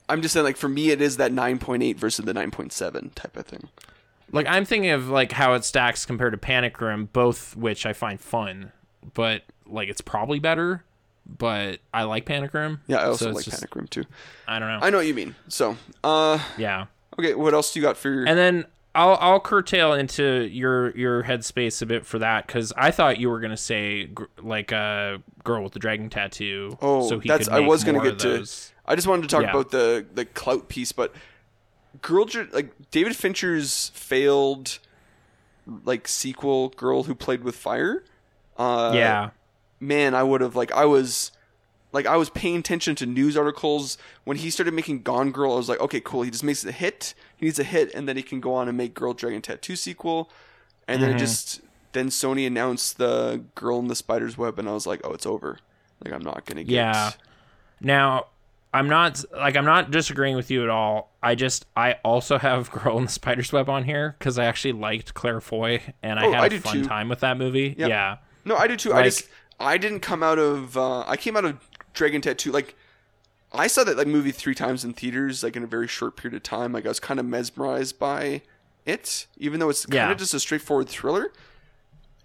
I'm 0.08 0.22
just 0.22 0.34
saying 0.34 0.46
like 0.46 0.58
for 0.58 0.70
me 0.70 0.92
it 0.92 1.02
is 1.02 1.18
that 1.18 1.32
9.8 1.32 1.98
versus 1.98 2.26
the 2.26 2.34
9.7 2.34 3.14
type 3.14 3.36
of 3.36 3.46
thing. 3.46 3.68
Like 4.32 4.48
I'm 4.48 4.66
thinking 4.66 4.92
of 4.92 5.10
like 5.10 5.34
how 5.34 5.54
it 5.54 5.66
stacks 5.66 6.06
compared 6.06 6.32
to 6.34 6.38
Panic 6.38 6.80
Room, 6.80 7.10
both 7.12 7.56
which 7.58 7.86
I 7.86 7.94
find 7.94 8.20
fun, 8.20 8.72
but 9.14 9.44
like 9.66 9.90
it's 9.90 10.02
probably 10.02 10.40
better. 10.40 10.84
But 11.26 11.80
I 11.94 12.04
like 12.04 12.26
Panic 12.26 12.54
Room. 12.54 12.82
Yeah, 12.88 12.98
I 12.98 13.06
also 13.06 13.26
so 13.26 13.32
like 13.32 13.46
just- 13.46 13.58
Panic 13.58 13.76
Room 13.76 13.88
too. 13.88 14.04
I 14.48 14.60
don't 14.60 14.68
know. 14.68 14.80
I 14.86 14.90
know 14.90 14.98
what 14.98 15.08
you 15.08 15.14
mean. 15.14 15.36
So, 15.48 15.78
uh, 16.04 16.40
yeah. 16.58 16.86
okay, 17.18 17.34
what 17.36 17.54
else 17.54 17.74
do 17.74 17.80
you 17.80 17.86
got 17.86 17.96
for 17.98 18.10
your? 18.10 18.28
And 18.28 18.38
then 18.38 18.66
I'll 18.94 19.18
I'll 19.22 19.40
curtail 19.40 19.94
into 19.94 20.48
your 20.52 20.90
your 20.98 21.24
headspace 21.24 21.82
a 21.82 21.86
bit 21.86 22.06
for 22.06 22.20
that 22.20 22.48
because 22.48 22.74
I 22.76 22.92
thought 22.92 23.18
you 23.20 23.30
were 23.30 23.40
gonna 23.40 23.56
say 23.56 24.06
gr- 24.08 24.26
like 24.42 24.72
a 24.74 25.22
girl 25.46 25.64
with 25.64 25.72
the 25.74 25.80
dragon 25.80 26.10
tattoo. 26.10 26.78
Oh, 26.82 27.08
so 27.08 27.20
he 27.20 27.30
that's- 27.30 27.48
I 27.48 27.60
was 27.62 27.84
gonna 27.86 28.02
get 28.04 28.20
to- 28.20 28.46
I 28.86 28.96
just 28.96 29.08
wanted 29.08 29.22
to 29.22 29.28
talk 29.30 29.44
Yeah. 29.44 29.52
about 29.52 29.72
the 29.72 30.06
the 30.14 30.26
clout 30.26 30.68
piece, 30.68 30.92
but 30.92 31.14
Girl, 32.02 32.26
like 32.54 32.72
David 32.90 33.16
Fincher's 33.16 33.90
failed 33.94 34.80
like 35.86 36.08
sequel, 36.08 36.70
Girl 36.70 37.04
Who 37.04 37.14
Played 37.16 37.44
with 37.44 37.56
Fire. 37.56 38.04
Uh, 38.58 38.92
yeah, 38.96 39.30
man, 39.82 40.16
I 40.16 40.24
would 40.24 40.40
have 40.42 40.56
like 40.56 40.72
I 40.72 40.86
was 40.86 41.32
like 41.92 42.06
I 42.06 42.16
was 42.16 42.30
paying 42.30 42.56
attention 42.58 42.96
to 42.96 43.06
news 43.06 43.36
articles 43.36 43.98
when 44.24 44.38
he 44.38 44.50
started 44.50 44.74
making 44.74 45.02
Gone 45.02 45.32
Girl. 45.32 45.54
I 45.54 45.58
was 45.58 45.68
like, 45.68 45.82
okay, 45.82 46.00
cool. 46.00 46.22
He 46.22 46.32
just 46.32 46.44
makes 46.44 46.64
a 46.64 46.72
hit. 46.72 47.14
He 47.36 47.46
needs 47.48 47.60
a 47.60 47.64
hit, 47.66 47.94
and 47.94 48.08
then 48.08 48.16
he 48.16 48.24
can 48.24 48.40
go 48.40 48.54
on 48.54 48.70
and 48.70 48.78
make 48.78 48.94
Girl 48.94 49.14
Dragon 49.14 49.42
Tattoo 49.42 49.76
sequel. 49.76 50.30
And 50.88 51.02
Mm-hmm. 51.02 51.08
then 51.08 51.16
it 51.18 51.20
just 51.20 51.62
then 51.94 52.08
Sony 52.08 52.48
announced 52.48 52.98
the 52.98 53.44
Girl 53.56 53.80
in 53.80 53.88
the 53.88 53.96
Spider's 53.96 54.38
Web, 54.38 54.58
and 54.60 54.70
I 54.70 54.72
was 54.74 54.88
like, 54.88 55.02
oh, 55.04 55.12
it's 55.12 55.26
over. 55.26 55.60
Like 56.04 56.14
I'm 56.14 56.24
not 56.24 56.46
gonna 56.46 56.64
get. 56.64 56.74
Yeah. 56.76 57.12
Now 57.82 58.28
I'm 58.74 58.88
not 58.88 59.24
like 59.34 59.56
I'm 59.58 59.66
not 59.66 59.92
disagreeing 59.92 60.36
with 60.36 60.50
you 60.50 60.64
at 60.64 60.70
all. 60.70 61.12
I 61.22 61.36
just 61.36 61.66
I 61.76 61.94
also 62.06 62.38
have 62.38 62.72
Girl 62.84 62.98
in 62.98 63.06
the 63.06 63.12
Spider's 63.12 63.52
Web 63.52 63.70
on 63.70 63.84
here 63.84 64.16
because 64.18 64.40
I 64.40 64.46
actually 64.46 64.74
liked 64.74 65.14
Claire 65.14 65.42
Foy 65.42 65.82
and 66.02 66.20
I 66.20 66.26
Oh, 66.28 66.32
had 66.32 66.54
I 66.54 66.56
a 66.56 66.60
fun 66.60 66.74
too. 66.84 66.88
time 66.88 67.10
with 67.10 67.20
that 67.20 67.38
movie. 67.38 67.76
Yep. 67.78 67.90
Yeah. 67.90 68.18
No, 68.46 68.56
I 68.56 68.68
do 68.68 68.76
too. 68.78 68.94
I 68.94 69.04
just 69.04 69.28
I 69.62 69.78
didn't 69.78 70.00
come 70.02 70.24
out 70.24 70.40
of 70.40 70.78
uh, 70.78 71.04
I 71.08 71.18
came 71.18 71.38
out 71.38 71.46
of 71.46 71.58
Dragon 71.94 72.22
Tattoo 72.22 72.52
like 72.52 72.76
I 73.54 73.68
saw 73.68 73.84
that 73.84 73.98
like 73.98 74.08
movie 74.08 74.32
three 74.32 74.56
times 74.56 74.84
in 74.86 74.94
theaters 74.94 75.44
like 75.44 75.56
in 75.56 75.64
a 75.64 75.68
very 75.68 75.88
short 75.88 76.16
period 76.16 76.36
of 76.38 76.44
time. 76.44 76.72
Like 76.74 76.86
I 76.86 76.90
was 76.90 77.00
kind 77.00 77.20
of 77.20 77.26
mesmerized 77.26 78.00
by 78.00 78.42
it, 78.86 79.28
even 79.38 79.60
though 79.60 79.70
it's 79.70 79.86
kind 79.86 79.94
Yeah. 79.96 80.12
of 80.12 80.18
just 80.18 80.34
a 80.34 80.40
straightforward 80.40 80.88
thriller. 80.90 81.32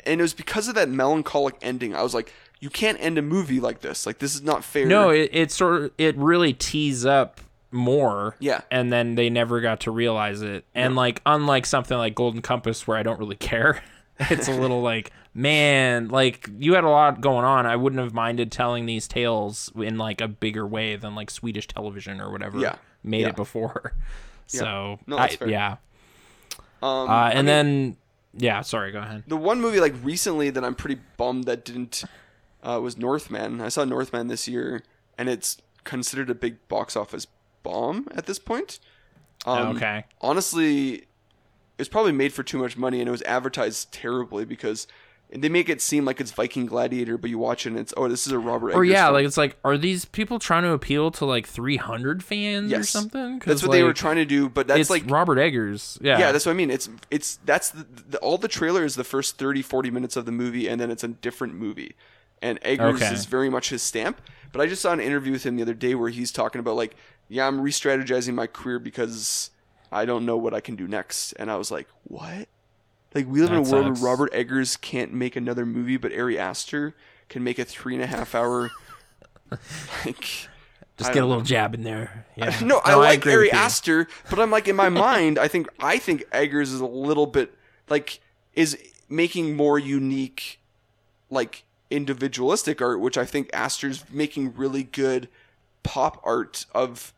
And 0.05 0.21
it 0.21 0.23
was 0.23 0.35
because 0.35 0.69
of 0.69 0.77
that 0.77 0.89
melancholic 0.89 1.57
ending. 1.61 1.95
I 1.95 2.03
was 2.03 2.15
like, 2.15 2.33
you 2.61 2.71
can't 2.71 2.97
end 3.01 3.19
a 3.19 3.23
movie 3.23 3.59
like 3.59 3.81
this. 3.81 4.07
Like 4.07 4.19
this 4.19 4.35
is 4.37 4.43
not 4.43 4.63
fair. 4.63 4.87
No, 4.87 5.11
it, 5.11 5.31
it 5.33 5.51
sort 5.51 5.83
of 5.83 5.91
it 5.99 6.17
really 6.17 6.53
tees 6.53 7.05
up 7.05 7.41
more. 7.73 8.37
Yeah. 8.39 8.61
And 8.71 8.93
then 8.93 9.17
they 9.17 9.29
never 9.29 9.61
got 9.61 9.81
to 9.81 9.91
realize 9.91 10.43
it. 10.43 10.65
And 10.77 10.95
like 10.95 11.21
unlike 11.27 11.67
something 11.67 11.99
like 11.99 12.15
Golden 12.15 12.41
Compass 12.41 12.87
where 12.87 12.97
I 12.97 13.03
don't 13.03 13.19
really 13.19 13.35
care, 13.51 13.83
it's 14.21 14.47
a 14.49 14.53
little 14.55 14.81
like, 14.81 15.11
man, 15.37 16.09
like 16.09 16.49
you 16.59 16.75
had 16.75 16.85
a 16.85 16.89
lot 16.89 17.21
going 17.21 17.45
on. 17.45 17.67
I 17.67 17.77
wouldn't 17.77 18.01
have 18.03 18.15
minded 18.15 18.51
telling 18.51 18.87
these 18.87 19.07
tales 19.07 19.71
in 19.77 19.99
like 19.99 20.21
a 20.23 20.29
bigger 20.29 20.67
way 20.67 20.97
than 20.97 21.15
like 21.15 21.31
Swedish 21.31 21.69
television 21.69 22.21
or 22.21 22.31
whatever 22.33 22.59
Yeah. 22.59 22.77
made 23.05 23.21
Yeah. 23.23 23.29
it 23.29 23.37
before. 23.37 23.93
So 24.49 25.01
No, 25.09 25.19
I- 25.19 25.37
yeah. 25.45 25.77
um, 26.81 26.89
Uh, 26.91 27.07
I 27.13 27.29
and 27.31 27.39
mean, 27.39 27.45
then 27.47 27.97
yeah, 28.35 28.61
sorry, 28.63 28.93
go 28.93 29.01
ahead. 29.01 29.25
the 29.27 29.37
one 29.37 29.61
movie 29.61 29.81
like 29.81 29.95
recently 30.05 30.51
that 30.51 30.65
I'm 30.65 30.77
pretty 30.77 31.01
bummed 31.17 31.45
that 31.45 31.65
didn't 31.65 32.05
uh, 32.63 32.79
was 32.81 32.97
Northman. 32.97 33.61
I 33.61 33.69
saw 33.71 33.85
Northman 33.85 34.29
this 34.29 34.47
year. 34.49 34.83
and 35.19 35.29
it's 35.29 35.57
considered 35.83 36.31
a 36.31 36.35
big 36.35 36.57
box 36.69 36.95
office 36.95 37.27
bomb 37.65 38.07
at 38.15 38.27
this 38.27 38.39
point. 38.39 38.79
Um, 39.47 39.75
okay. 39.77 40.05
honestly, 40.21 40.95
it 40.97 41.07
was 41.79 41.89
probably 41.89 42.13
made 42.13 42.33
for 42.33 42.43
too 42.45 42.59
much 42.59 42.77
money 42.77 43.01
and 43.01 43.09
it 43.09 43.11
was 43.11 43.23
advertised 43.23 43.91
terribly 43.93 44.45
because 44.45 44.87
they 45.31 45.49
make 45.49 45.69
it 45.69 45.81
seem 45.83 46.05
like 46.05 46.21
it's 46.21 46.31
Viking 46.31 46.67
Gladiator, 46.67 47.19
but 47.19 47.31
you 47.31 47.39
watch 47.39 47.67
it 47.67 47.71
and 47.71 47.79
it's 47.79 47.93
oh, 47.97 48.09
this 48.09 48.27
is 48.27 48.33
a 48.33 48.39
Robert. 48.39 48.75
Or 48.75 48.85
yeah, 48.85 49.07
film. 49.07 49.15
like 49.15 49.27
it's 49.27 49.37
like, 49.37 49.57
are 49.65 49.77
these 49.77 50.05
people 50.05 50.39
trying 50.39 50.63
to 50.63 50.71
appeal 50.71 51.11
to 51.13 51.25
like 51.25 51.47
300 51.47 52.23
fans 52.23 52.73
or 52.73 52.83
something? 52.85 53.41
that's 53.45 53.63
what 53.63 53.73
they 53.73 53.83
were 53.83 53.93
trying 53.93 54.17
to 54.17 54.25
do. 54.25 54.49
But 54.49 54.69
that's 54.69 54.81
It's 54.81 54.91
like 54.91 55.03
Robert 55.09 55.39
Eggers. 55.39 55.99
Yeah. 56.01 56.19
yeah, 56.19 56.33
that's 56.33 56.47
what 56.47 56.53
I 56.53 56.55
mean. 56.55 56.71
It's 56.71 56.89
it's 57.11 57.39
that's 57.45 57.71
the, 57.71 57.87
the, 58.11 58.19
all 58.19 58.39
the 58.39 58.49
trailer 58.49 58.85
is 58.85 58.95
the 58.95 59.05
first 59.05 59.37
30, 59.39 59.63
40 59.63 59.91
minutes 59.91 60.17
of 60.17 60.27
the 60.27 60.33
movie, 60.33 60.69
and 60.69 60.81
then 60.81 60.91
it's 60.91 61.03
a 61.05 61.09
different 61.09 61.55
movie. 61.55 61.97
And 62.41 62.59
Eggers 62.63 63.03
Okay. 63.03 63.13
is 63.13 63.25
very 63.27 63.49
much 63.51 63.71
his 63.71 63.83
stamp. 63.83 64.21
But 64.53 64.61
I 64.61 64.67
just 64.67 64.81
saw 64.83 64.93
an 64.93 65.01
interview 65.01 65.33
with 65.33 65.45
him 65.45 65.57
the 65.57 65.63
other 65.63 65.75
day 65.75 65.95
where 65.95 66.09
he's 66.09 66.31
talking 66.31 66.61
about 66.61 66.77
like, 66.77 66.95
yeah, 67.29 67.47
I'm 67.47 67.61
re-strategizing 67.61 68.35
my 68.35 68.47
career 68.47 68.79
because 68.79 69.51
I 69.91 70.05
don't 70.05 70.25
know 70.25 70.37
what 70.37 70.55
I 70.55 70.61
can 70.61 70.77
do 70.77 70.87
next. 70.87 71.33
And 71.33 71.51
I 71.51 71.57
was 71.57 71.71
like, 71.71 71.89
what? 72.05 72.49
Like 73.17 73.27
we 73.27 73.41
live 73.41 73.51
in 73.51 73.57
a 73.57 73.63
world 73.63 73.87
sucks. 73.87 74.01
where 74.03 74.11
Robert 74.11 74.31
Eggers 74.35 74.77
can't 74.77 75.13
make 75.13 75.37
another 75.37 75.65
movie, 75.67 75.97
but 75.97 76.13
Ari 76.13 76.39
Aster 76.39 76.95
can 77.29 77.43
make 77.43 77.59
a 77.59 77.65
three 77.65 77.95
and 77.95 78.05
a 78.05 78.07
half 78.07 78.35
hour. 78.35 78.71
like, 80.05 80.21
Just 80.97 81.11
I 81.11 81.13
get 81.15 81.23
a 81.23 81.27
little 81.27 81.43
jab 81.43 81.75
in 81.75 81.83
there. 81.83 82.27
Yeah. 82.37 82.59
no, 82.65 82.81
I 82.85 82.95
like 82.95 83.27
Ari. 83.27 83.51
Aster, 83.51 84.07
but 84.29 84.39
I'm 84.39 84.51
like 84.51 84.69
in 84.69 84.77
my 84.77 84.89
mind, 84.91 85.39
I 85.39 85.49
think 85.49 85.69
I 85.81 85.99
think 85.99 86.25
Eggers 86.31 86.73
is 86.73 86.81
a 86.81 86.87
little 86.87 87.27
bit 87.27 87.55
like 87.89 88.21
is 88.55 88.79
making 89.09 89.57
more 89.57 89.79
unique, 89.79 90.61
like 91.31 91.65
individualistic 91.91 92.83
art, 92.83 93.01
which 93.01 93.17
I 93.17 93.25
think 93.25 93.49
Aster's 93.53 94.05
making 94.11 94.55
really 94.57 94.83
good 94.83 95.29
pop 95.83 96.21
art 96.25 96.67
of 96.75 97.13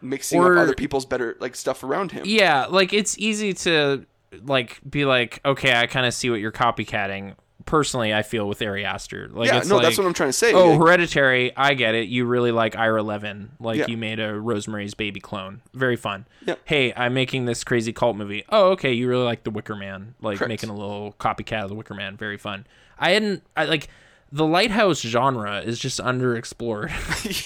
mixing 0.00 0.38
Or- 0.40 0.56
up 0.58 0.62
other 0.62 0.74
people's 0.74 1.06
better 1.06 1.36
like 1.40 1.56
stuff 1.56 1.82
around 1.82 2.12
him. 2.12 2.22
Yeah, 2.26 2.66
like 2.66 2.92
it's 2.92 3.18
easy 3.18 3.52
to 3.54 4.04
like 4.44 4.80
be 4.88 5.04
like, 5.04 5.40
okay, 5.44 5.74
I 5.74 5.86
kind 5.86 6.06
of 6.06 6.14
see 6.14 6.30
what 6.30 6.40
you're 6.40 6.52
copycatting. 6.52 7.34
Personally, 7.66 8.12
I 8.12 8.22
feel 8.22 8.46
with 8.46 8.60
Ari 8.60 8.84
Aster. 8.84 9.28
Like, 9.32 9.46
yeah, 9.48 9.60
no, 9.66 9.76
like, 9.76 9.84
that's 9.84 9.96
what 9.96 10.06
I'm 10.06 10.12
trying 10.12 10.28
to 10.28 10.32
say. 10.34 10.52
Oh, 10.52 10.70
Like, 10.72 10.78
Hereditary, 10.80 11.56
I 11.56 11.72
get 11.72 11.94
it. 11.94 12.08
You 12.08 12.26
really 12.26 12.52
like 12.52 12.76
Ira 12.76 13.02
Levin. 13.02 13.52
Like 13.58 13.78
Yeah. 13.78 13.86
you 13.88 13.96
made 13.96 14.20
a 14.20 14.38
Rosemary's 14.38 14.92
Baby 14.92 15.18
clone. 15.20 15.62
Very 15.72 15.96
fun. 15.96 16.26
Yeah. 16.44 16.56
Hey, 16.66 16.92
I'm 16.94 17.14
making 17.14 17.46
this 17.46 17.64
crazy 17.64 17.92
cult 17.94 18.16
movie. 18.16 18.44
Oh, 18.50 18.72
okay. 18.72 18.92
You 18.92 19.08
really 19.08 19.24
like 19.24 19.44
The 19.44 19.50
Wicker 19.50 19.76
Man. 19.76 20.14
Like 20.20 20.38
Correct. 20.38 20.48
making 20.50 20.68
a 20.68 20.74
little 20.74 21.14
copycat 21.18 21.62
of 21.62 21.68
The 21.70 21.74
Wicker 21.74 21.94
Man. 21.94 22.18
Very 22.18 22.36
fun. 22.36 22.66
I 22.98 23.12
hadn't. 23.12 23.42
I 23.56 23.64
like 23.64 23.88
the 24.30 24.44
lighthouse 24.44 25.00
genre 25.00 25.60
is 25.60 25.78
just 25.78 26.00
underexplored. 26.00 26.90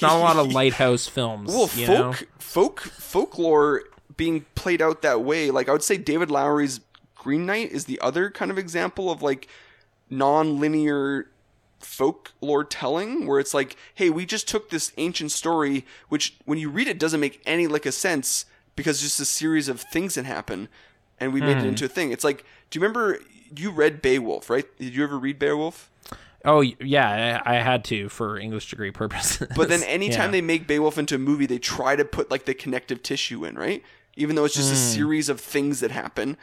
Not 0.03 0.13
a 0.17 0.19
lot 0.19 0.37
of 0.37 0.53
lighthouse 0.53 1.07
films. 1.07 1.51
well, 1.55 1.69
folk 1.69 1.89
know? 1.89 2.15
folk 2.41 2.81
folklore 2.81 3.83
being 4.19 4.45
played 4.55 4.83
out 4.83 5.01
that 5.01 5.23
way. 5.23 5.51
Like 5.51 5.71
I 5.71 5.73
would 5.73 5.83
say, 5.83 5.97
David 5.97 6.31
Lowery's 6.31 6.81
Green 7.15 7.47
Knight 7.47 7.73
is 7.73 7.87
the 7.87 7.99
other 8.01 8.31
kind 8.31 8.51
of 8.51 8.59
example 8.59 9.11
of 9.11 9.23
like 9.23 9.49
non-linear 10.11 11.31
folklore 11.81 12.65
telling 12.65 13.25
where 13.25 13.39
it's 13.39 13.55
like 13.55 13.77
hey 13.95 14.11
we 14.11 14.27
just 14.27 14.49
took 14.49 14.69
this 14.69 14.91
ancient 14.97 15.31
story 15.31 15.87
which 16.09 16.35
when 16.45 16.59
you 16.59 16.69
read 16.69 16.89
it 16.89 16.99
doesn't 16.99 17.21
make 17.21 17.41
any 17.47 17.69
lick 17.69 17.87
of 17.87 17.95
sense 17.95 18.47
because 18.75 18.97
it's 18.97 19.17
just 19.17 19.21
a 19.21 19.25
series 19.25 19.69
of 19.69 19.81
things 19.81 20.17
that 20.17 20.25
happen 20.25 20.69
and 21.21 21.33
we 21.33 21.41
made 21.41 21.57
it 21.57 21.61
hmm. 21.61 21.69
into 21.69 21.85
a 21.85 21.89
thing 21.89 22.11
it's 22.11 22.25
like 22.25 22.45
do 22.71 22.79
you 22.79 22.83
remember 22.83 23.21
you 23.57 23.71
read 23.71 24.03
beowulf 24.03 24.51
right 24.51 24.67
did 24.79 24.93
you 24.93 25.05
ever 25.05 25.17
read 25.17 25.39
beowulf 25.39 25.89
Oh 26.45 26.61
yeah, 26.61 27.43
I, 27.45 27.57
I 27.57 27.61
had 27.61 27.85
to 27.87 28.09
for 28.09 28.39
English 28.39 28.71
degree 28.71 28.93
purposes. 28.93 29.49
But 29.57 29.69
then 29.69 29.83
anytime 29.87 30.27
Yeah. 30.27 30.33
they 30.33 30.41
make 30.41 30.67
Beowulf 30.67 30.97
into 30.97 31.17
a 31.17 31.19
movie, 31.19 31.47
they 31.47 31.59
try 31.59 31.97
to 31.97 32.05
put 32.05 32.31
like 32.31 32.45
the 32.45 32.55
connective 32.55 33.03
tissue 33.03 33.45
in, 33.45 33.57
right? 33.57 33.83
Even 34.19 34.37
though 34.37 34.45
it's 34.45 34.55
just 34.55 34.71
a 34.73 34.77
Hmm. 34.77 34.95
series 34.95 35.29
of 35.29 35.41
things 35.41 35.81
that 35.81 35.91
happen, 35.91 36.37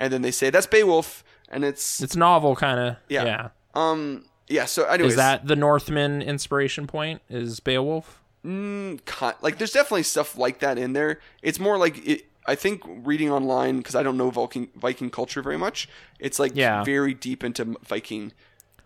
and 0.00 0.12
then 0.12 0.22
they 0.22 0.30
say 0.30 0.48
that's 0.50 0.66
Beowulf, 0.66 1.22
and 1.50 1.64
it's 1.64 2.00
it's 2.02 2.16
novel 2.16 2.56
kind 2.56 2.78
of. 2.80 2.96
Yeah. 3.08 3.24
yeah. 3.24 3.48
um 3.74 4.24
yeah. 4.48 4.64
So 4.64 4.84
anyways, 4.84 5.12
Is 5.12 5.16
that 5.16 5.46
the 5.46 5.56
Northman 5.56 6.22
inspiration 6.22 6.86
point? 6.86 7.20
Is 7.28 7.60
Beowulf? 7.60 8.20
mm, 8.46 8.98
like 9.42 9.58
there's 9.58 9.72
definitely 9.72 10.04
stuff 10.04 10.38
like 10.38 10.60
that 10.60 10.78
in 10.78 10.92
there. 10.94 11.20
It's 11.42 11.58
more 11.60 11.76
like 11.76 12.06
it. 12.06 12.24
I 12.46 12.54
think 12.54 12.82
reading 12.86 13.30
online 13.30 13.76
because 13.78 13.94
I 13.94 14.02
don't 14.02 14.16
know 14.16 14.30
Viking 14.30 14.68
Viking 14.74 15.10
culture 15.10 15.42
very 15.42 15.58
much. 15.58 15.86
It's 16.18 16.38
like 16.38 16.52
Yeah. 16.54 16.82
very 16.84 17.12
deep 17.12 17.44
into 17.44 17.76
Viking 17.86 18.32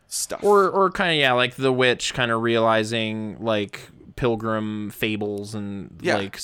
stuff. 0.09 0.42
or 0.42 0.68
or 0.68 0.90
kind 0.90 1.10
of 1.12 1.16
yeah 1.18 1.32
like 1.32 1.54
the 1.56 1.72
witch 1.72 2.12
kind 2.14 2.30
of 2.32 2.42
realizing 2.42 3.36
like 3.40 3.88
pilgrim 4.23 4.89
fables 4.90 5.53
and 5.53 5.99
Yeah. 6.01 6.16
like 6.16 6.39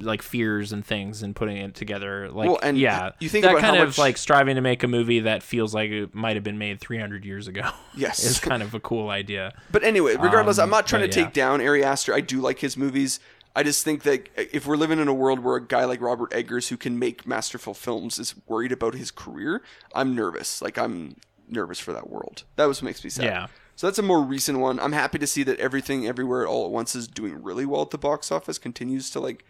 like 0.00 0.22
fears 0.22 0.72
and 0.72 0.82
things 0.82 1.22
and 1.22 1.36
putting 1.36 1.58
it 1.58 1.74
together 1.74 2.30
like 2.30 2.48
Well, 2.48 2.58
and 2.62 2.78
yeah 2.78 3.10
you 3.20 3.28
think 3.28 3.44
that 3.44 3.50
about 3.50 3.60
how 3.62 3.70
kind 3.72 3.82
of 3.82 3.88
much- 3.90 3.98
like 3.98 4.16
striving 4.16 4.54
to 4.54 4.62
make 4.62 4.82
a 4.82 4.88
movie 4.88 5.20
that 5.20 5.42
feels 5.42 5.74
like 5.74 5.90
it 5.90 6.14
might 6.14 6.36
have 6.36 6.42
been 6.42 6.56
made 6.56 6.80
300 6.80 7.26
years 7.26 7.46
ago 7.46 7.68
Yes. 7.94 8.24
is 8.24 8.40
kind 8.40 8.62
of 8.62 8.72
a 8.72 8.80
cool 8.80 9.10
idea 9.10 9.52
But 9.70 9.84
anyway, 9.84 10.16
regardless, 10.16 10.58
Um, 10.58 10.64
I'm 10.64 10.70
not 10.70 10.86
trying 10.86 11.02
to 11.02 11.08
but 11.08 11.12
take 11.12 11.34
down 11.34 11.60
Ari 11.60 11.84
Aster. 11.84 12.14
I 12.14 12.20
do 12.22 12.40
like 12.40 12.60
his 12.60 12.78
movies. 12.78 13.20
I 13.54 13.62
just 13.62 13.84
think 13.84 14.04
that 14.04 14.28
if 14.36 14.66
we're 14.66 14.76
living 14.78 14.98
in 14.98 15.08
a 15.08 15.12
world 15.12 15.40
where 15.40 15.56
a 15.56 15.62
guy 15.66 15.84
like 15.84 16.00
Robert 16.00 16.32
Eggers, 16.32 16.68
who 16.68 16.78
can 16.78 16.98
make 16.98 17.26
masterful 17.26 17.74
films, 17.74 18.18
is 18.18 18.34
worried 18.46 18.72
about 18.72 18.94
his 18.94 19.10
career, 19.10 19.62
I'm 19.94 20.14
nervous. 20.14 20.62
Like 20.62 20.78
I'm 20.78 21.16
nervous 21.46 21.78
for 21.78 21.92
that 21.92 22.08
world. 22.08 22.44
That 22.56 22.66
was 22.66 22.80
what 22.80 22.86
makes 22.86 23.04
me 23.04 23.10
sad. 23.10 23.24
Yeah. 23.26 23.46
So 23.78 23.86
that's 23.86 24.00
a 24.00 24.02
more 24.02 24.20
recent 24.20 24.58
one. 24.58 24.80
I'm 24.80 24.90
happy 24.90 25.20
to 25.20 25.26
see 25.28 25.44
that 25.44 25.60
everything, 25.60 26.04
everywhere, 26.04 26.44
all 26.48 26.64
at 26.64 26.72
once 26.72 26.96
is 26.96 27.06
doing 27.06 27.40
really 27.40 27.64
well 27.64 27.82
at 27.82 27.90
the 27.90 27.96
box 27.96 28.32
office. 28.32 28.58
Continues 28.58 29.08
to 29.10 29.20
like, 29.20 29.44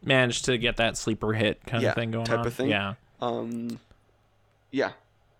manage 0.00 0.42
to 0.42 0.56
get 0.58 0.76
that 0.76 0.96
sleeper 0.96 1.32
hit 1.32 1.66
kind 1.66 1.82
Yeah, 1.82 1.88
of 1.88 1.94
thing 1.96 2.12
going 2.12 2.24
type 2.24 2.38
on 2.38 2.46
of 2.46 2.54
thing. 2.54 2.68
yeah 2.68 2.94
um, 3.20 3.80
yeah, 4.70 4.92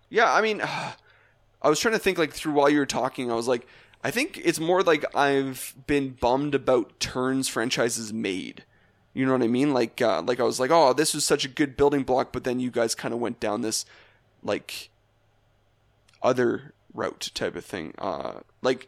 yeah. 0.09 0.33
I 0.33 0.41
mean, 0.41 0.59
I 1.61 1.69
was 1.69 1.79
trying 1.79 1.93
to 1.93 1.99
think 1.99 2.17
like 2.17 2.33
through 2.33 2.51
while 2.51 2.69
you 2.69 2.79
were 2.79 2.85
talking. 2.85 3.31
I 3.31 3.35
was 3.35 3.47
like, 3.47 3.65
I 4.03 4.11
think 4.11 4.37
it's 4.43 4.59
more 4.59 4.83
like 4.83 5.05
I've 5.15 5.73
been 5.87 6.09
bummed 6.09 6.55
about 6.55 6.99
turns 6.99 7.47
franchises 7.47 8.11
made. 8.11 8.65
You 9.13 9.25
know 9.25 9.31
what 9.31 9.43
I 9.43 9.47
mean? 9.47 9.73
Like, 9.73 10.01
uh, 10.01 10.23
like 10.23 10.41
I 10.41 10.43
was 10.43 10.59
like, 10.59 10.71
oh, 10.71 10.91
this 10.91 11.13
was 11.13 11.23
such 11.23 11.45
a 11.45 11.47
good 11.47 11.77
building 11.77 12.03
block, 12.03 12.33
but 12.33 12.43
then 12.43 12.59
you 12.59 12.69
guys 12.69 12.95
kind 12.95 13.13
of 13.13 13.21
went 13.21 13.39
down 13.39 13.61
this, 13.61 13.85
like, 14.43 14.89
other 16.21 16.73
route 16.99 17.31
type 17.33 17.55
of 17.55 17.65
thing. 17.65 17.93
Uh, 17.97 18.41
like 18.61 18.87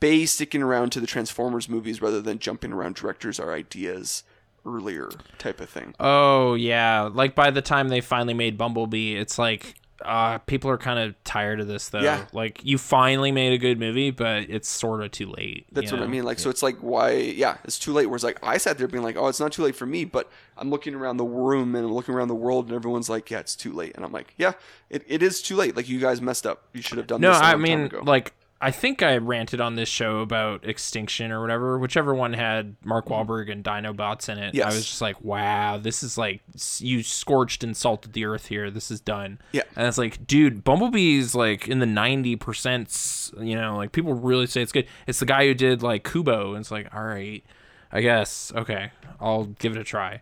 Bay 0.00 0.26
sticking 0.26 0.62
around 0.62 0.90
to 0.92 1.00
the 1.00 1.06
Transformers 1.06 1.68
movies 1.68 2.02
rather 2.02 2.20
than 2.20 2.38
jumping 2.38 2.72
around 2.72 2.96
directors 2.96 3.38
or 3.40 3.52
ideas 3.52 4.24
earlier 4.66 5.08
type 5.38 5.58
of 5.58 5.70
thing. 5.70 5.94
oh 5.98 6.52
yeah 6.52 7.08
like 7.10 7.34
by 7.34 7.50
the 7.50 7.62
time 7.62 7.88
they 7.88 8.02
finally 8.02 8.34
made 8.34 8.58
bumblebee 8.58 9.16
it's 9.16 9.38
like 9.38 9.74
uh 10.04 10.38
people 10.38 10.70
are 10.70 10.78
kind 10.78 10.98
of 10.98 11.14
tired 11.24 11.60
of 11.60 11.68
this 11.68 11.90
though 11.90 12.00
Yeah. 12.00 12.24
like 12.32 12.60
you 12.64 12.78
finally 12.78 13.32
made 13.32 13.52
a 13.52 13.58
good 13.58 13.78
movie 13.78 14.10
but 14.10 14.44
it's 14.48 14.68
sort 14.68 15.02
of 15.02 15.10
too 15.10 15.26
late 15.26 15.66
That's 15.72 15.92
what 15.92 16.00
I 16.00 16.04
know? 16.04 16.10
mean. 16.10 16.24
Like, 16.24 16.38
so 16.38 16.48
it's 16.50 16.62
like, 16.62 16.78
why? 16.78 17.12
Yeah, 17.12 17.58
it's 17.64 17.78
too 17.78 17.92
late. 17.92 18.06
Whereas, 18.06 18.24
like, 18.24 18.38
I 18.42 18.56
sat 18.58 18.78
there 18.78 18.88
being 18.88 19.02
like, 19.04 19.16
oh, 19.16 19.28
it's 19.28 19.40
not 19.40 19.52
too 19.52 19.62
late 19.62 19.76
for 19.76 19.86
me, 19.86 20.04
but 20.04 20.30
I'm 20.56 20.70
looking 20.70 20.94
around 20.94 21.16
the 21.18 21.24
room 21.24 21.74
and 21.74 21.84
I'm 21.86 21.92
looking 21.92 22.14
around 22.14 22.28
the 22.28 22.34
world, 22.34 22.66
and 22.66 22.74
everyone's 22.74 23.08
like, 23.08 23.30
yeah, 23.30 23.38
it's 23.40 23.54
too 23.56 23.72
late. 23.72 23.92
And 23.94 24.04
I'm 24.04 24.12
like, 24.12 24.34
yeah, 24.36 24.52
it, 24.88 25.04
it 25.06 25.22
is 25.22 25.40
too 25.42 25.56
late. 25.56 25.76
Like, 25.76 25.88
you 25.88 26.00
guys 26.00 26.20
messed 26.20 26.46
up. 26.46 26.64
You 26.72 26.82
should 26.82 26.98
have 26.98 27.06
done 27.06 27.20
No, 27.20 27.32
this. 27.32 27.40
a 27.40 27.44
I 27.44 27.56
mean, 27.56 27.90
like, 28.02 28.32
I 28.62 28.70
think 28.70 29.02
I 29.02 29.16
ranted 29.16 29.60
on 29.60 29.76
this 29.76 29.88
show 29.88 30.18
about 30.18 30.66
Extinction 30.66 31.32
or 31.32 31.40
whatever, 31.40 31.78
whichever 31.78 32.14
one 32.14 32.34
had 32.34 32.76
Mark 32.84 33.06
Wahlberg 33.06 33.50
and 33.50 33.64
Dinobots 33.64 34.28
in 34.28 34.36
it. 34.36 34.48
Mm-hmm. 34.48 34.56
Yes. 34.58 34.66
I 34.66 34.74
was 34.74 34.84
just 34.84 35.00
like, 35.00 35.22
wow, 35.24 35.78
this 35.78 36.02
is 36.02 36.18
like, 36.18 36.42
you 36.78 37.02
scorched 37.02 37.64
and 37.64 37.74
salted 37.74 38.12
the 38.12 38.26
earth 38.26 38.48
here. 38.48 38.70
This 38.70 38.90
is 38.90 39.00
done. 39.00 39.38
Yeah. 39.52 39.62
And 39.76 39.86
it's 39.86 39.96
like, 39.96 40.26
dude, 40.26 40.62
Bumblebee's 40.62 41.34
like 41.34 41.68
in 41.68 41.78
the 41.78 41.86
90%, 41.86 43.42
you 43.42 43.56
know, 43.56 43.76
like 43.76 43.92
people 43.92 44.12
really 44.12 44.46
say 44.46 44.60
it's 44.60 44.72
good. 44.72 44.86
It's 45.06 45.20
the 45.20 45.26
guy 45.26 45.46
who 45.46 45.54
did 45.54 45.82
like 45.82 46.04
Kubo. 46.04 46.50
And 46.50 46.60
it's 46.60 46.70
like, 46.70 46.94
all 46.94 47.04
right, 47.04 47.42
I 47.90 48.02
guess, 48.02 48.52
okay, 48.54 48.90
I'll 49.18 49.44
give 49.44 49.74
it 49.74 49.80
a 49.80 49.84
try. 49.84 50.20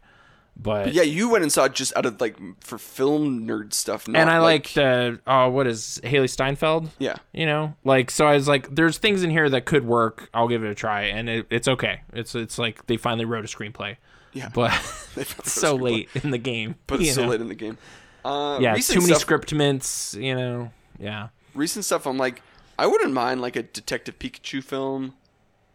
But, 0.60 0.92
yeah, 0.92 1.02
you 1.02 1.28
went 1.28 1.44
and 1.44 1.52
saw 1.52 1.64
it 1.66 1.74
just 1.74 1.96
out 1.96 2.04
of 2.04 2.20
like 2.20 2.36
for 2.60 2.78
film 2.78 3.46
nerd 3.46 3.72
stuff. 3.72 4.08
Not 4.08 4.20
and 4.20 4.30
I 4.30 4.38
like, 4.38 4.74
liked, 4.74 4.78
uh, 4.78 5.12
oh, 5.26 5.50
what 5.50 5.68
is 5.68 6.00
Hailee 6.02 6.28
Steinfeld? 6.28 6.90
yeah, 6.98 7.16
you 7.32 7.46
know 7.46 7.74
like 7.84 8.10
so 8.10 8.26
i 8.26 8.34
was 8.34 8.48
like 8.48 8.74
there's 8.74 8.98
things 8.98 9.22
in 9.22 9.30
here 9.30 9.48
that 9.48 9.64
could 9.64 9.86
work 9.86 10.28
i'll 10.34 10.48
give 10.48 10.64
it 10.64 10.70
a 10.70 10.74
try 10.74 11.02
and 11.02 11.28
it, 11.28 11.46
it's 11.50 11.68
okay 11.68 12.00
it's 12.12 12.34
it's 12.34 12.58
like 12.58 12.86
they 12.86 12.96
finally 12.96 13.24
wrote 13.24 13.44
a 13.44 13.48
screenplay 13.48 13.96
yeah, 14.32 14.48
but 14.52 14.70
it's 15.16 15.52
so 15.52 15.74
late 15.76 16.08
in 16.22 16.30
the 16.30 16.38
game 16.38 16.74
but 16.86 17.00
it's 17.00 17.14
so 17.14 17.26
late 17.26 17.40
in 17.40 17.48
the 17.48 17.54
game. 17.54 17.78
Uh, 18.24 18.58
yeah 18.60 18.74
too 18.74 18.94
many 18.94 19.06
stuff, 19.06 19.20
script 19.20 19.54
mints 19.54 20.14
you 20.14 20.34
know 20.34 20.70
yeah 20.98 21.28
Recent 21.58 21.84
stuff. 21.84 22.06
I'm 22.06 22.18
like, 22.18 22.40
I 22.78 22.86
wouldn't 22.86 23.12
mind 23.12 23.40
like 23.40 23.56
a 23.56 23.64
Detective 23.64 24.18
Pikachu 24.18 24.62
film 24.62 25.14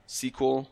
sequel. 0.08 0.70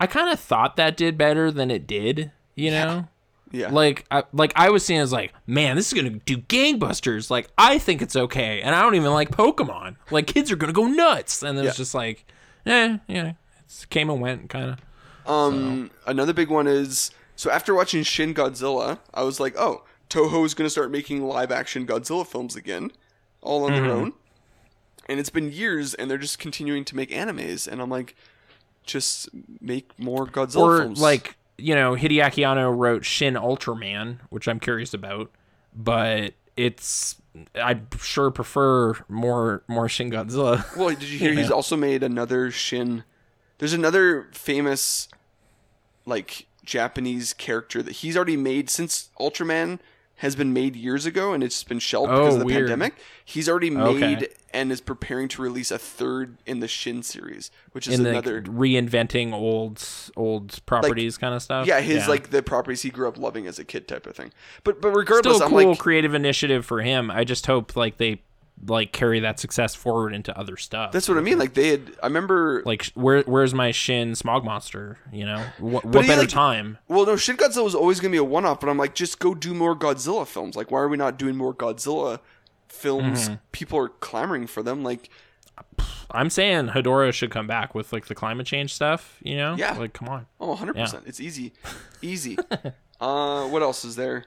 i 0.00 0.06
kind 0.06 0.32
of 0.32 0.40
thought 0.40 0.76
that 0.76 0.96
did 0.96 1.16
better 1.16 1.52
than 1.52 1.70
it 1.70 1.86
did 1.86 2.32
you 2.58 2.70
know 2.70 3.06
Yeah, 3.52 3.70
like 3.70 4.04
I, 4.10 4.24
like 4.32 4.52
I 4.56 4.70
was 4.70 4.84
seeing 4.84 5.00
as 5.00 5.12
like 5.12 5.32
man 5.46 5.76
this 5.76 5.86
is 5.86 5.92
gonna 5.94 6.18
do 6.26 6.38
gangbusters 6.38 7.30
like 7.30 7.48
I 7.56 7.78
think 7.78 8.02
it's 8.02 8.16
okay 8.16 8.60
and 8.60 8.74
I 8.74 8.82
don't 8.82 8.94
even 8.94 9.12
like 9.12 9.30
Pokemon 9.30 9.96
like 10.10 10.26
kids 10.26 10.50
are 10.52 10.56
gonna 10.56 10.72
go 10.72 10.86
nuts 10.86 11.42
and 11.42 11.58
it 11.58 11.62
was 11.62 11.72
Yeah. 11.72 11.76
just 11.76 11.94
like 11.94 12.26
eh 12.66 12.98
yeah 13.06 13.32
It 13.66 13.86
came 13.90 14.10
and 14.10 14.20
went, 14.20 14.48
kind 14.50 14.70
of. 14.70 14.78
Um, 15.30 15.90
another 16.06 16.32
big 16.32 16.48
one 16.50 16.66
is 16.66 17.10
so 17.36 17.50
after 17.50 17.74
watching 17.74 18.02
Shin 18.02 18.32
Godzilla, 18.34 18.98
I 19.14 19.22
was 19.22 19.38
like, 19.38 19.54
oh, 19.58 19.84
Toho's 20.10 20.54
gonna 20.54 20.70
start 20.70 20.90
making 20.90 21.22
live 21.22 21.52
action 21.52 21.86
Godzilla 21.86 22.26
films 22.26 22.56
again, 22.56 22.90
all 23.42 23.64
on 23.64 23.72
Mm-hmm. 23.72 23.86
their 23.86 23.94
own. 23.94 24.12
And 25.06 25.20
it's 25.20 25.30
been 25.30 25.52
years, 25.52 25.94
and 25.94 26.10
they're 26.10 26.18
just 26.18 26.38
continuing 26.38 26.84
to 26.86 26.96
make 26.96 27.10
animes, 27.10 27.66
and 27.68 27.80
I'm 27.80 27.88
like, 27.90 28.14
just 28.84 29.28
make 29.60 29.98
more 29.98 30.26
Godzilla 30.26 30.62
Or 30.62 30.78
films. 30.82 31.00
like 31.00 31.36
you 31.58 31.74
know, 31.74 31.94
Hideaki 31.94 32.46
Anno 32.46 32.70
wrote 32.70 33.04
Shin 33.04 33.34
Ultraman, 33.34 34.18
which 34.30 34.48
I'm 34.48 34.60
curious 34.60 34.94
about, 34.94 35.30
but 35.74 36.34
it's 36.56 37.20
I 37.54 37.80
sure 38.00 38.30
prefer 38.30 38.94
more 39.08 39.62
more 39.68 39.88
Shin 39.88 40.10
Godzilla. 40.10 40.64
well, 40.76 40.90
did 40.90 41.02
you 41.02 41.18
hear 41.18 41.32
he's 41.32 41.50
also 41.50 41.76
made 41.76 42.02
another 42.02 42.50
Shin? 42.50 43.04
There's 43.58 43.72
another 43.72 44.28
famous, 44.32 45.08
like 46.06 46.46
Japanese 46.64 47.32
character 47.32 47.82
that 47.82 47.92
he's 47.92 48.16
already 48.16 48.36
made 48.36 48.70
Shin 48.70 48.86
Ultraman 48.86 49.80
has 50.18 50.34
been 50.36 50.52
made 50.52 50.76
years 50.76 51.06
ago, 51.06 51.32
and 51.32 51.42
it's 51.44 51.62
been 51.64 51.78
shelved 51.78 52.10
oh, 52.12 52.16
because 52.16 52.34
Oh, 52.34 52.36
of 52.36 52.40
the 52.40 52.46
weird. 52.46 52.68
pandemic. 52.68 52.94
He's 53.24 53.48
already 53.48 53.74
Okay. 53.76 54.00
made 54.16 54.28
and 54.52 54.72
is 54.72 54.80
preparing 54.80 55.28
to 55.28 55.42
release 55.42 55.70
a 55.70 55.78
third 55.78 56.38
in 56.46 56.60
the 56.60 56.68
Shin 56.68 57.02
series, 57.02 57.50
which 57.72 57.86
is 57.86 57.94
in 57.98 58.02
the 58.04 58.10
another. 58.10 58.42
reinventing 58.42 59.32
old 59.32 59.84
old 60.16 60.64
properties 60.66 61.16
kind 61.18 61.34
of 61.34 61.42
stuff. 61.42 61.66
yeah, 61.66 61.80
his 61.80 62.08
like 62.08 62.30
the 62.30 62.42
properties 62.42 62.82
he 62.82 62.90
grew 62.90 63.08
up 63.08 63.18
loving 63.18 63.46
as 63.46 63.58
a 63.58 63.64
kid 63.64 63.86
type 63.88 64.06
of 64.06 64.16
thing. 64.16 64.32
But 64.64 64.80
but 64.80 64.90
regardless, 64.90 65.36
still 65.36 65.42
a 65.42 65.50
I'm 65.50 65.56
cool 65.56 65.70
like 65.70 65.78
creative 65.78 66.14
initiative 66.14 66.64
for 66.66 66.80
him. 66.82 67.10
I 67.10 67.24
just 67.24 67.46
hope 67.46 67.76
like 67.76 67.98
they 67.98 68.22
like 68.66 68.92
carry 68.92 69.20
that 69.20 69.38
success 69.38 69.74
forward 69.74 70.12
into 70.12 70.36
other 70.36 70.56
stuff. 70.56 70.92
that's 70.92 71.08
what 71.08 71.16
I 71.16 71.20
mean. 71.20 71.38
Like 71.38 71.54
they 71.54 71.68
had, 71.68 71.92
I 72.02 72.06
remember. 72.06 72.62
like 72.66 72.86
where 72.94 73.22
where's 73.22 73.54
my 73.54 73.70
Shin 73.70 74.14
Smog 74.14 74.44
Monster? 74.44 74.98
You 75.12 75.26
know, 75.26 75.44
what, 75.58 75.84
what 75.84 76.06
better 76.06 76.22
like- 76.22 76.28
time? 76.28 76.78
Well, 76.88 77.06
no, 77.06 77.16
Shin 77.16 77.36
Godzilla 77.36 77.64
was 77.64 77.74
always 77.74 78.00
gonna 78.00 78.12
be 78.12 78.18
a 78.18 78.24
one-off, 78.24 78.60
but 78.60 78.68
I'm 78.68 78.78
like, 78.78 78.94
just 78.94 79.18
go 79.20 79.34
do 79.34 79.54
more 79.54 79.76
Godzilla 79.76 80.26
films. 80.26 80.56
Like, 80.56 80.70
why 80.70 80.80
are 80.80 80.88
we 80.88 80.96
not 80.96 81.18
doing 81.18 81.36
more 81.36 81.54
Godzilla 81.54 82.20
films? 82.68 83.24
Mm-hmm. 83.26 83.34
People 83.52 83.78
are 83.78 83.88
clamoring 83.88 84.46
for 84.46 84.62
them. 84.62 84.82
Like, 84.82 85.08
I'm 86.10 86.30
saying 86.30 86.68
Hedora 86.68 87.12
should 87.12 87.30
come 87.30 87.46
back 87.46 87.74
with 87.74 87.92
like 87.92 88.06
the 88.06 88.14
climate 88.14 88.46
change 88.46 88.74
stuff. 88.74 89.18
You 89.22 89.36
know, 89.36 89.54
Yeah. 89.56 89.74
like 89.78 89.92
come 89.92 90.08
on. 90.08 90.26
oh, 90.40 90.48
100 90.48 90.74
percent. 90.76 91.04
It's 91.06 91.20
easy, 91.20 91.52
easy. 92.02 92.36
uh, 93.00 93.46
what 93.48 93.62
else 93.62 93.84
is 93.84 93.96
there? 93.96 94.24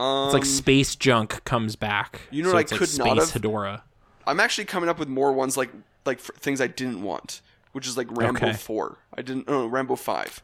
Um, 0.00 0.26
It's 0.26 0.34
like 0.34 0.44
space 0.44 0.96
junk 0.96 1.44
comes 1.44 1.76
back. 1.76 2.22
You 2.30 2.42
know 2.42 2.48
so 2.50 2.54
what 2.54 2.58
I 2.58 2.62
it's 2.62 2.72
like 2.72 2.78
could 2.80 2.98
not 2.98 3.16
space 3.18 3.32
have- 3.32 3.42
Hedora. 3.42 3.82
I'm 4.26 4.40
actually 4.40 4.64
coming 4.66 4.88
up 4.88 4.98
with 4.98 5.08
more 5.08 5.32
ones 5.32 5.56
like 5.56 5.70
like 6.06 6.20
things 6.20 6.60
I 6.60 6.66
didn't 6.66 7.02
want, 7.02 7.40
which 7.72 7.86
is 7.86 7.96
like 7.96 8.06
Rambo 8.10 8.46
Okay. 8.46 8.52
Four. 8.56 8.98
I 9.14 9.22
didn't. 9.22 9.44
Oh, 9.48 9.66
Rambo 9.66 9.96
Five. 9.96 10.42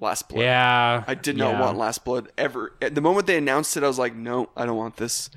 Last 0.00 0.28
Blood. 0.28 0.42
Yeah, 0.42 1.04
I 1.06 1.14
did 1.14 1.36
not 1.36 1.52
yeah. 1.52 1.60
want 1.60 1.78
Last 1.78 2.04
Blood 2.04 2.30
ever. 2.36 2.72
At 2.82 2.94
the 2.94 3.00
moment 3.00 3.26
they 3.26 3.36
announced 3.36 3.76
it, 3.76 3.84
I 3.84 3.86
was 3.88 3.98
like, 3.98 4.14
no, 4.14 4.50
I 4.56 4.66
don't 4.66 4.76
want 4.76 4.96
this. 4.96 5.30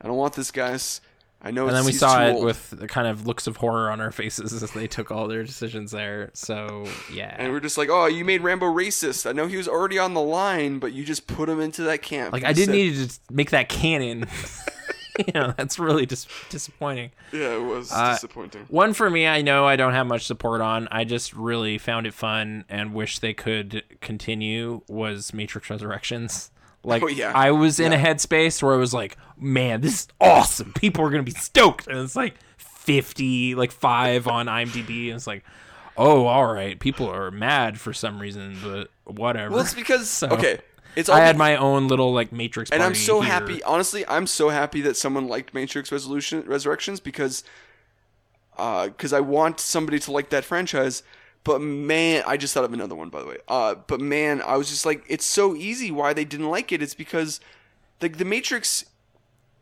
I 0.00 0.06
don't 0.06 0.16
want 0.16 0.34
this, 0.34 0.50
guys. 0.50 1.00
I 1.46 1.50
know. 1.50 1.66
And 1.68 1.76
then 1.76 1.84
we 1.84 1.92
saw 1.92 2.24
it 2.24 2.32
old. 2.32 2.44
with 2.44 2.70
the 2.70 2.88
kind 2.88 3.06
of 3.06 3.26
looks 3.26 3.46
of 3.46 3.58
horror 3.58 3.90
on 3.90 4.00
our 4.00 4.10
faces 4.10 4.52
as 4.62 4.70
they 4.72 4.86
took 4.86 5.10
all 5.10 5.28
their 5.28 5.44
decisions 5.44 5.90
there. 5.90 6.30
So 6.32 6.86
yeah, 7.12 7.36
And 7.38 7.52
we're 7.52 7.60
just 7.60 7.76
like, 7.76 7.90
oh, 7.90 8.06
you 8.06 8.24
made 8.24 8.40
Rambo 8.40 8.66
racist. 8.66 9.28
I 9.28 9.32
know 9.32 9.46
he 9.46 9.56
was 9.58 9.68
already 9.68 9.98
on 9.98 10.14
the 10.14 10.22
line, 10.22 10.78
but 10.78 10.92
you 10.94 11.04
just 11.04 11.26
put 11.26 11.48
him 11.48 11.60
into 11.60 11.82
that 11.82 12.00
camp. 12.02 12.32
like 12.32 12.44
I 12.44 12.52
didn't 12.54 12.66
said- 12.68 12.72
need 12.74 12.90
to 12.94 12.96
just 13.04 13.30
make 13.30 13.50
that 13.50 13.68
canon. 13.68 14.26
you 15.18 15.32
know, 15.34 15.52
that's 15.56 15.78
really 15.78 16.06
dis- 16.06 16.26
disappointing. 16.48 17.10
Yeah, 17.30 17.54
it 17.56 17.62
was 17.62 17.92
Uh, 17.92 18.14
disappointing. 18.14 18.64
One 18.68 18.94
for 18.94 19.08
me, 19.10 19.26
I 19.26 19.42
know 19.42 19.66
I 19.66 19.76
don't 19.76 19.92
have 19.92 20.06
much 20.06 20.26
support 20.26 20.60
on. 20.60 20.88
I 20.90 21.04
just 21.04 21.34
really 21.34 21.78
found 21.78 22.06
it 22.06 22.14
fun 22.14 22.64
and 22.68 22.94
wish 22.94 23.18
they 23.20 23.34
could 23.34 23.84
continue. 24.00 24.80
Was 24.88 25.32
Matrix 25.34 25.68
Resurrections? 25.70 26.50
Like, 26.84 27.02
Oh, 27.02 27.06
yeah. 27.08 27.32
I 27.34 27.50
was 27.50 27.80
in 27.80 27.92
a 27.92 27.96
headspace 27.96 28.62
where 28.62 28.74
I 28.74 28.76
was 28.76 28.92
like, 28.94 29.16
"Man, 29.38 29.80
this 29.80 30.00
is 30.02 30.08
awesome! 30.20 30.72
People 30.76 31.04
are 31.04 31.10
gonna 31.10 31.22
be 31.22 31.32
stoked." 31.32 31.86
And 31.86 31.98
it's 31.98 32.14
like 32.16 32.34
fifty, 32.56 33.54
like 33.54 33.72
five 33.72 34.28
on 34.28 34.46
IMDb, 34.46 35.06
and 35.08 35.16
it's 35.16 35.26
like, 35.26 35.44
"Oh, 35.96 36.26
all 36.26 36.46
right." 36.46 36.78
People 36.78 37.08
are 37.08 37.30
mad 37.30 37.80
for 37.80 37.92
some 37.92 38.18
reason, 38.20 38.58
but 38.62 38.90
whatever. 39.04 39.50
Well, 39.50 39.60
it's 39.60 39.74
because 39.74 40.08
So, 40.08 40.28
okay, 40.28 40.58
it's 40.96 41.08
all 41.08 41.16
I 41.16 41.20
had 41.20 41.36
my 41.38 41.56
own 41.56 41.88
little 41.88 42.12
like 42.12 42.32
Matrix, 42.32 42.70
and 42.70 42.82
I'm 42.82 42.94
so 42.94 43.20
here. 43.20 43.32
happy. 43.32 43.62
Honestly, 43.62 44.06
I'm 44.06 44.26
so 44.26 44.50
happy 44.50 44.80
that 44.82 44.96
someone 44.96 45.26
liked 45.28 45.54
Matrix 45.54 45.90
Resolution 45.90 46.42
Resurrections 46.46 47.00
because 47.00 47.44
uh 48.58 48.86
because 48.88 49.12
I 49.12 49.20
want 49.20 49.58
somebody 49.60 49.98
to 50.00 50.12
like 50.12 50.28
that 50.30 50.44
franchise. 50.44 51.02
But 51.44 51.60
man, 51.60 52.24
I 52.26 52.36
just 52.38 52.54
thought 52.54 52.64
of 52.64 52.72
another 52.72 52.94
one 52.94 53.10
by 53.10 53.20
the 53.20 53.26
way. 53.26 53.36
Uh, 53.46 53.74
but 53.86 54.00
man, 54.00 54.42
I 54.42 54.56
was 54.56 54.68
just 54.68 54.86
like, 54.86 55.04
it's 55.08 55.26
so 55.26 55.54
easy 55.54 55.90
why 55.90 56.12
they 56.14 56.24
didn't 56.24 56.48
like 56.48 56.72
it. 56.72 56.82
It's 56.82 56.94
because 56.94 57.38
like 58.00 58.16
the 58.16 58.24
Matrix, 58.24 58.86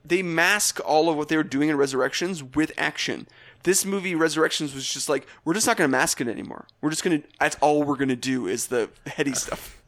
they 0.04 0.22
mask 0.22 0.80
all 0.84 1.10
of 1.10 1.16
what 1.16 1.28
they 1.28 1.36
were 1.36 1.42
doing 1.42 1.68
in 1.68 1.76
Resurrections 1.76 2.42
with 2.42 2.72
action. 2.78 3.26
This 3.64 3.84
movie 3.84 4.14
Resurrections 4.14 4.74
was 4.74 4.90
just 4.92 5.08
like, 5.08 5.26
we're 5.44 5.54
just 5.54 5.66
not 5.66 5.76
to 5.88 5.92
mask 5.92 6.20
it 6.20 6.28
anymore. 6.28 6.66
We're 6.80 6.90
just 6.90 7.02
to. 7.22 7.28
That's 7.38 7.56
all 7.60 7.82
we're 7.82 7.96
to 8.08 8.16
do 8.16 8.46
is 8.46 8.68
the 8.68 8.88
heady 9.06 9.34
stuff. 9.34 9.80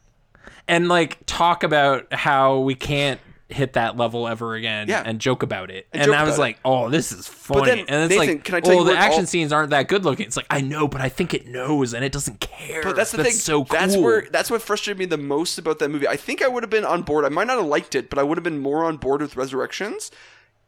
and 0.67 0.87
like 0.87 1.19
talk 1.25 1.63
about 1.63 2.13
how 2.13 2.59
we 2.59 2.75
can't 2.75 3.19
hit 3.47 3.73
that 3.73 3.95
level 3.95 4.27
ever 4.27 4.55
again 4.55 4.87
Yeah. 4.87 5.03
and 5.05 5.19
joke 5.19 5.43
about 5.43 5.69
it. 5.69 5.87
And, 5.93 6.05
joke 6.05 6.15
I 6.15 6.23
was 6.23 6.39
like, 6.39 6.57
oh, 6.65 6.89
this 6.89 7.11
is 7.11 7.27
funny. 7.27 7.65
then, 7.67 7.79
and 7.87 8.03
it's 8.11 8.19
Nathan, 8.19 8.35
like, 8.37 8.43
can 8.43 8.55
I 8.55 8.59
tell 8.59 8.75
well, 8.77 8.85
the 8.85 8.97
action 8.97 9.19
all- 9.21 9.25
scenes 9.27 9.53
aren't 9.53 9.69
that 9.69 9.87
good 9.87 10.03
looking. 10.03 10.25
It's 10.25 10.35
like, 10.35 10.47
I 10.49 10.61
know, 10.61 10.87
but 10.87 10.99
I 10.99 11.09
think 11.09 11.33
it 11.35 11.45
knows 11.45 11.93
and 11.93 12.03
it 12.03 12.11
doesn't 12.11 12.39
care. 12.39 12.81
But 12.81 12.95
that's 12.95 13.11
the 13.11 13.17
that's 13.17 13.29
thing. 13.29 13.37
so 13.37 13.63
cool. 13.63 13.79
That's 13.79 13.95
where 13.97 14.27
that's 14.31 14.49
what 14.49 14.63
frustrated 14.63 14.97
me 14.97 15.05
the 15.05 15.17
most 15.17 15.59
about 15.59 15.77
that 15.79 15.89
movie. 15.89 16.07
I 16.07 16.15
think 16.15 16.41
I 16.41 16.47
would 16.47 16.63
have 16.63 16.71
been 16.71 16.85
on 16.85 17.03
board. 17.03 17.23
I 17.23 17.29
might 17.29 17.45
not 17.45 17.57
have 17.57 17.67
liked 17.67 17.93
it, 17.93 18.09
but 18.09 18.17
I 18.17 18.23
would 18.23 18.37
have 18.37 18.43
been 18.43 18.57
more 18.59 18.83
on 18.83 18.97
board 18.97 19.21
with 19.21 19.35
Resurrections 19.35 20.09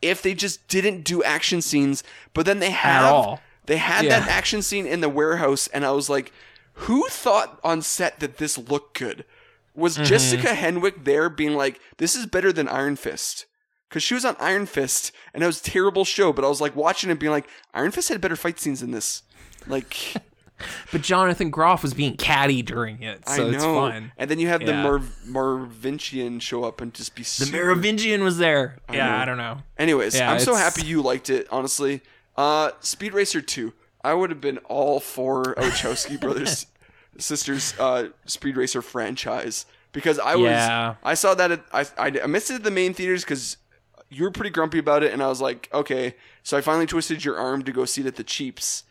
if 0.04 0.22
they 0.22 0.36
just 0.36 0.68
didn't 0.68 1.02
do 1.04 1.24
action 1.24 1.62
scenes. 1.64 2.04
But 2.36 2.46
then 2.46 2.60
they 2.60 2.70
have 2.70 3.40
they 3.66 3.78
had 3.78 4.06
Yeah. 4.06 4.20
that 4.20 4.30
action 4.30 4.62
scene 4.62 4.86
in 4.86 5.02
the 5.02 5.10
warehouse, 5.10 5.68
and 5.74 5.84
I 5.84 5.92
was 5.92 6.10
like, 6.12 6.32
who 6.74 7.08
thought 7.10 7.60
on 7.64 7.82
set 7.82 8.20
that 8.20 8.38
this 8.38 8.56
looked 8.60 9.00
good? 9.00 9.26
Was 9.78 9.94
Mm-hmm. 9.96 10.04
Jessica 10.06 10.48
Henwick 10.48 11.06
there 11.06 11.30
being 11.30 11.54
like, 11.54 11.80
this 11.98 12.16
is 12.16 12.26
better 12.26 12.52
than 12.52 12.68
Iron 12.68 12.96
Fist? 12.98 13.46
Because 13.88 14.04
she 14.04 14.14
was 14.16 14.26
on 14.26 14.36
Iron 14.40 14.66
Fist, 14.66 15.14
and 15.34 15.42
it 15.44 15.46
was 15.48 15.62
a 15.62 15.64
terrible 15.64 16.04
show, 16.04 16.34
but 16.34 16.44
I 16.44 16.50
was 16.50 16.60
like 16.60 16.76
watching 16.76 17.10
it 17.10 17.20
being 17.20 17.32
like, 17.32 17.48
Iron 17.74 17.92
Fist 17.92 18.10
had 18.10 18.20
better 18.20 18.36
fight 18.36 18.60
scenes 18.60 18.82
than 18.82 18.92
this. 18.92 19.22
Like, 19.66 20.16
but 20.92 21.02
Jonathan 21.04 21.50
Groff 21.52 21.84
was 21.84 21.94
being 21.94 22.18
catty 22.18 22.62
during 22.62 23.02
it, 23.04 23.26
so 23.30 23.34
I 23.34 23.38
know. 23.38 23.56
it's 23.56 23.64
fun. 23.64 24.12
And 24.18 24.30
then 24.30 24.40
you 24.40 24.48
have 24.50 24.60
the 24.62 24.72
Yeah. 24.74 24.84
Mar- 24.84 26.40
show 26.40 26.64
up 26.66 26.82
and 26.82 26.94
just 26.94 27.16
be 27.16 27.22
The 27.22 27.30
super... 27.30 27.52
Merovingian 27.58 28.24
was 28.24 28.40
there. 28.40 28.80
yeah, 28.92 29.08
know. 29.10 29.16
I 29.16 29.26
don't 29.26 29.38
know. 29.38 29.60
Anyways, 29.78 30.16
Yeah, 30.16 30.32
I'm 30.32 30.40
so 30.40 30.56
happy 30.56 30.86
you 30.86 31.02
liked 31.02 31.30
it, 31.30 31.48
honestly. 31.52 32.02
Uh, 32.36 32.72
Speed 32.82 33.14
Racer 33.14 33.42
2. 33.42 33.74
I 34.04 34.14
would 34.14 34.30
have 34.32 34.42
been 34.42 34.58
all 34.60 35.00
for 35.00 35.56
Wachowski 35.56 36.20
brothers 36.22 36.66
sisters 37.20 37.74
uh, 37.80 38.10
Speed 38.26 38.58
Racer 38.58 38.82
franchise 38.82 39.66
because 39.92 40.20
I 40.20 40.36
was 40.36 40.52
Yeah. 40.52 40.96
I 41.04 41.14
saw 41.14 41.34
that 41.36 41.52
at, 41.52 41.64
I, 41.72 41.82
I 41.98 42.12
I 42.24 42.28
missed 42.28 42.52
it 42.52 42.56
at 42.56 42.64
the 42.64 42.72
main 42.72 42.94
theaters 42.94 43.24
because 43.24 43.58
you 44.10 44.24
were 44.24 44.32
pretty 44.32 44.50
grumpy 44.52 44.80
about 44.80 45.04
it 45.04 45.12
and 45.14 45.22
I 45.24 45.28
was 45.28 45.42
like 45.42 45.70
okay 45.74 46.16
so 46.44 46.58
I 46.58 46.62
finally 46.62 46.86
twisted 46.86 47.26
your 47.26 47.38
arm 47.38 47.64
to 47.64 47.72
go 47.72 47.86
see 47.86 48.02
it 48.02 48.08
at 48.08 48.16
the 48.16 48.24
Cheaps 48.24 48.84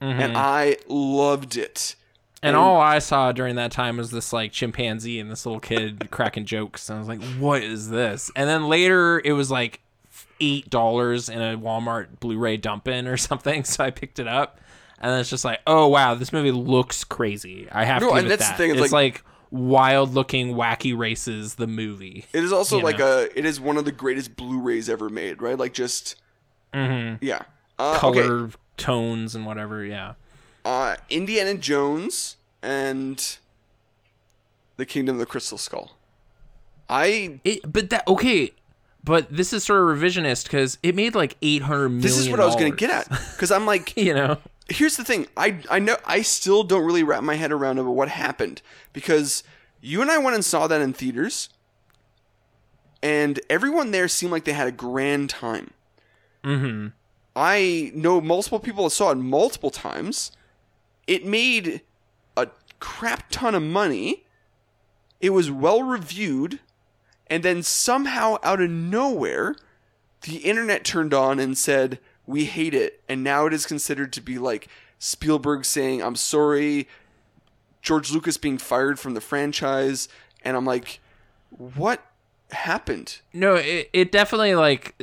and 0.00 0.36
I 0.36 0.76
loved 0.88 1.56
it 1.56 1.94
And 2.42 2.54
all 2.54 2.80
I 2.80 3.00
saw 3.00 3.32
during 3.32 3.56
that 3.56 3.72
time 3.72 3.96
was 3.96 4.10
this 4.12 4.32
like 4.32 4.52
chimpanzee 4.52 5.18
and 5.18 5.28
this 5.30 5.44
little 5.44 5.58
kid 5.60 6.08
cracking 6.12 6.44
jokes. 6.44 6.88
And 6.88 6.96
I 6.96 7.00
was 7.00 7.08
like, 7.08 7.22
what 7.40 7.62
is 7.64 7.90
this? 7.90 8.30
And 8.36 8.48
then 8.48 8.68
later 8.68 9.20
it 9.24 9.32
was 9.32 9.50
like 9.50 9.80
eight 10.40 10.70
dollars 10.70 11.28
in 11.28 11.40
a 11.42 11.58
Walmart 11.58 12.20
Blu-ray 12.20 12.58
dump-in 12.58 13.08
or 13.08 13.16
something. 13.28 13.64
So 13.64 13.82
I 13.84 13.90
picked 13.90 14.20
it 14.20 14.28
up. 14.28 14.60
And 15.00 15.12
then 15.12 15.20
it's 15.20 15.30
just 15.30 15.44
like, 15.44 15.60
oh 15.66 15.86
wow, 15.88 16.14
this 16.14 16.32
movie 16.32 16.50
looks 16.50 17.04
crazy. 17.04 17.68
I 17.70 17.84
have 17.84 18.02
No, 18.02 18.08
to 18.08 18.14
give 18.14 18.22
and 18.24 18.30
that's 18.30 18.48
the 18.50 18.56
thing, 18.56 18.70
it's 18.72 18.80
It's, 18.80 18.92
like, 18.92 19.22
wild 19.50 20.12
looking 20.14 20.54
wacky 20.54 20.96
races, 20.96 21.54
the 21.54 21.66
movie. 21.66 22.26
It 22.32 22.42
is 22.44 22.52
also 22.52 22.78
like 22.80 22.98
know. 22.98 23.20
a. 23.20 23.38
It 23.38 23.44
is 23.44 23.60
one 23.60 23.76
of 23.76 23.84
the 23.84 23.92
greatest 23.92 24.36
Blu-rays 24.36 24.88
ever 24.88 25.08
made, 25.08 25.40
right? 25.40 25.58
Like 25.58 25.72
just. 25.72 26.16
mm-hmm. 26.74 27.24
Yeah. 27.24 27.42
Uh, 27.78 27.96
Color 27.98 28.22
Okay. 28.44 28.54
tones 28.76 29.34
and 29.36 29.46
whatever, 29.46 29.84
yeah. 29.84 30.14
Uh, 30.64 30.96
Indiana 31.08 31.54
Jones 31.54 32.36
and 32.62 33.38
the 34.76 34.84
Kingdom 34.84 35.14
of 35.16 35.20
the 35.20 35.26
Crystal 35.26 35.56
Skull. 35.58 35.92
I. 36.88 37.38
It, 37.44 37.70
but 37.72 37.90
that 37.90 38.06
okay, 38.08 38.52
but 39.04 39.30
this 39.32 39.52
is 39.52 39.64
sort 39.64 39.80
of 39.80 39.96
revisionist 39.98 40.44
because 40.44 40.76
it 40.82 40.94
made 40.94 41.14
like 41.14 41.36
eight 41.42 41.62
hundred 41.62 41.90
million. 41.90 42.00
This 42.02 42.18
is 42.18 42.28
what 42.28 42.40
I 42.40 42.44
was 42.46 42.56
going 42.56 42.72
to 42.72 42.76
get 42.76 42.90
at 42.90 43.08
because 43.32 43.50
I'm 43.50 43.64
like, 43.66 43.96
You 43.96 44.14
know, 44.14 44.38
here's 44.68 44.96
the 44.96 45.04
thing. 45.04 45.26
I 45.36 45.60
I 45.70 45.78
know 45.78 45.96
I 46.04 46.22
still 46.22 46.62
don't 46.64 46.84
really 46.84 47.02
wrap 47.02 47.22
my 47.22 47.34
head 47.34 47.52
around 47.52 47.78
about 47.78 47.94
what 47.94 48.08
happened 48.08 48.62
because 48.92 49.42
you 49.80 50.02
and 50.02 50.10
I 50.10 50.18
went 50.18 50.34
and 50.34 50.44
saw 50.44 50.66
that 50.66 50.80
in 50.80 50.92
theaters, 50.92 51.48
and 53.02 53.40
everyone 53.48 53.90
there 53.90 54.08
seemed 54.08 54.32
like 54.32 54.44
they 54.44 54.52
had 54.52 54.68
a 54.68 54.72
grand 54.72 55.30
time. 55.30 55.70
mm-hmm. 56.44 56.88
I 57.36 57.92
know 57.94 58.20
multiple 58.20 58.58
people 58.58 58.84
that 58.84 58.90
saw 58.90 59.12
it 59.12 59.16
multiple 59.16 59.70
times. 59.70 60.32
It 61.06 61.24
made 61.24 61.82
a 62.36 62.48
crap 62.80 63.30
ton 63.30 63.54
of 63.54 63.62
money. 63.62 64.24
It 65.20 65.30
was 65.30 65.50
well 65.50 65.82
reviewed, 65.82 66.58
and 67.28 67.42
then 67.42 67.62
somehow 67.62 68.38
out 68.42 68.60
of 68.60 68.70
nowhere, 68.70 69.54
the 70.22 70.38
internet 70.38 70.84
turned 70.84 71.14
on 71.14 71.38
and 71.38 71.56
said, 71.56 72.00
We 72.28 72.44
hate 72.44 72.74
it. 72.74 73.00
And 73.08 73.24
now 73.24 73.46
it 73.46 73.54
is 73.54 73.64
considered 73.64 74.12
to 74.12 74.20
be 74.20 74.38
like 74.38 74.68
Spielberg 74.98 75.64
saying, 75.64 76.02
I'm 76.02 76.14
sorry, 76.14 76.86
George 77.80 78.12
Lucas 78.12 78.36
being 78.36 78.58
fired 78.58 79.00
from 79.00 79.14
the 79.14 79.20
franchise. 79.22 80.10
And 80.44 80.54
I'm 80.54 80.66
like, 80.66 81.00
What 81.48 82.04
happened? 82.50 83.22
No, 83.32 83.54
it, 83.54 83.88
it 83.94 84.12
definitely 84.12 84.54
like 84.54 84.94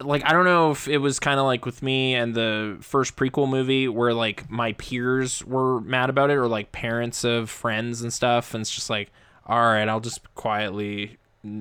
like 0.00 0.22
I 0.26 0.34
don't 0.34 0.44
know 0.44 0.70
if 0.70 0.86
it 0.86 0.98
was 0.98 1.18
kind 1.18 1.40
of 1.40 1.46
like 1.46 1.64
with 1.64 1.82
me 1.82 2.14
and 2.14 2.34
the 2.34 2.76
first 2.82 3.16
prequel 3.16 3.48
movie 3.48 3.88
where 3.88 4.12
like 4.12 4.50
my 4.50 4.72
peers 4.74 5.42
were 5.44 5.80
mad 5.80 6.10
about 6.10 6.28
it 6.28 6.34
or 6.34 6.46
like 6.46 6.72
parents 6.72 7.24
of 7.24 7.48
friends 7.48 8.02
and 8.02 8.12
stuff 8.12 8.52
and 8.52 8.60
it's 8.60 8.70
just 8.70 8.90
like 8.90 9.10
all 9.46 9.58
right, 9.58 9.88
I'll 9.88 10.00
just 10.00 10.32
quietly 10.34 11.16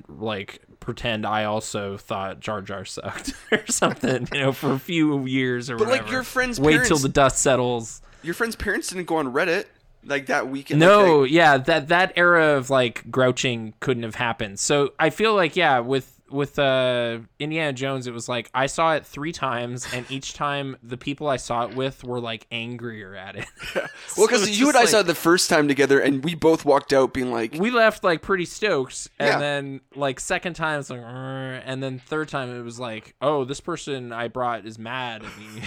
like 0.09 0.61
pretend 0.80 1.26
I 1.26 1.45
also 1.45 1.97
thought 1.97 2.39
Jar 2.39 2.61
Jar 2.61 2.85
sucked 2.85 3.34
or 3.51 3.65
something, 3.68 4.27
you 4.34 4.39
know, 4.39 4.51
for 4.51 4.72
a 4.72 4.80
few 4.80 5.26
years 5.26 5.69
or 5.69 5.76
whatever. 5.76 5.85
But 5.85 5.91
whatever. 5.91 6.06
like 6.06 6.11
your 6.11 6.23
friend's 6.23 6.60
wait 6.60 6.72
parents, 6.73 6.88
till 6.89 6.97
the 6.97 7.10
dust 7.10 7.39
settles. 7.39 8.01
your 8.23 8.34
friend's 8.34 8.56
parents 8.56 8.89
didn't 8.89 9.06
go 9.06 9.18
on 9.18 9.34
Reddit 9.34 9.65
like 10.06 10.27
that 10.27 10.47
weekend. 10.47 10.80
No, 10.80 11.22
like, 11.22 11.31
yeah, 11.31 11.57
that 11.57 11.89
that 11.89 12.14
era 12.15 12.57
of 12.57 12.69
like 12.69 13.10
grouching 13.11 13.73
couldn't 13.80 14.03
have 14.03 14.15
happened. 14.15 14.60
So 14.60 14.93
I 14.99 15.10
feel 15.10 15.35
like 15.35 15.56
yeah, 15.56 15.80
with 15.80 16.19
with 16.31 16.57
uh 16.60 17.19
Indiana 17.39 17.73
Jones, 17.73 18.07
it 18.07 18.14
was 18.14 18.27
like 18.30 18.49
I 18.53 18.65
saw 18.68 18.93
it 18.95 19.06
three 19.06 19.31
times, 19.31 19.88
and 19.93 20.10
each 20.11 20.34
time 20.34 20.77
the 20.84 20.97
people 20.97 21.27
I 21.27 21.38
saw 21.38 21.65
it 21.65 21.76
with 21.76 22.03
were 22.03 22.19
like 22.19 22.45
angrier 22.51 23.15
at 23.15 23.35
it. 23.35 23.45
well, 24.18 24.27
because 24.27 24.49
you 24.60 24.68
and 24.68 24.77
I 24.77 24.81
like- 24.81 24.89
saw 24.89 24.99
it 24.99 25.07
the 25.07 25.15
first 25.15 25.49
time 25.49 25.68
together, 25.68 25.99
and 25.99 26.23
we 26.23 26.35
both 26.35 26.65
walked 26.65 26.93
out 26.93 27.14
being 27.14 27.31
like, 27.31 27.53
we 27.53 27.72
left 27.72 28.03
like 28.03 28.22
pretty 28.22 28.45
stoked, 28.45 29.07
and 29.19 29.27
Yeah. 29.30 29.39
then 29.39 29.81
like 29.95 30.19
second 30.19 30.53
time 30.56 30.80
it's 30.80 30.89
like, 30.89 31.01
and 31.01 31.81
then 31.84 31.99
third 31.99 32.30
time 32.30 32.49
it 32.56 32.61
was 32.64 32.80
like, 32.80 33.15
oh, 33.22 33.45
this 33.45 33.60
person 33.61 34.11
I 34.11 34.27
brought 34.27 34.65
is 34.65 34.77
mad 34.80 35.23
at 35.23 35.38
me. 35.38 35.61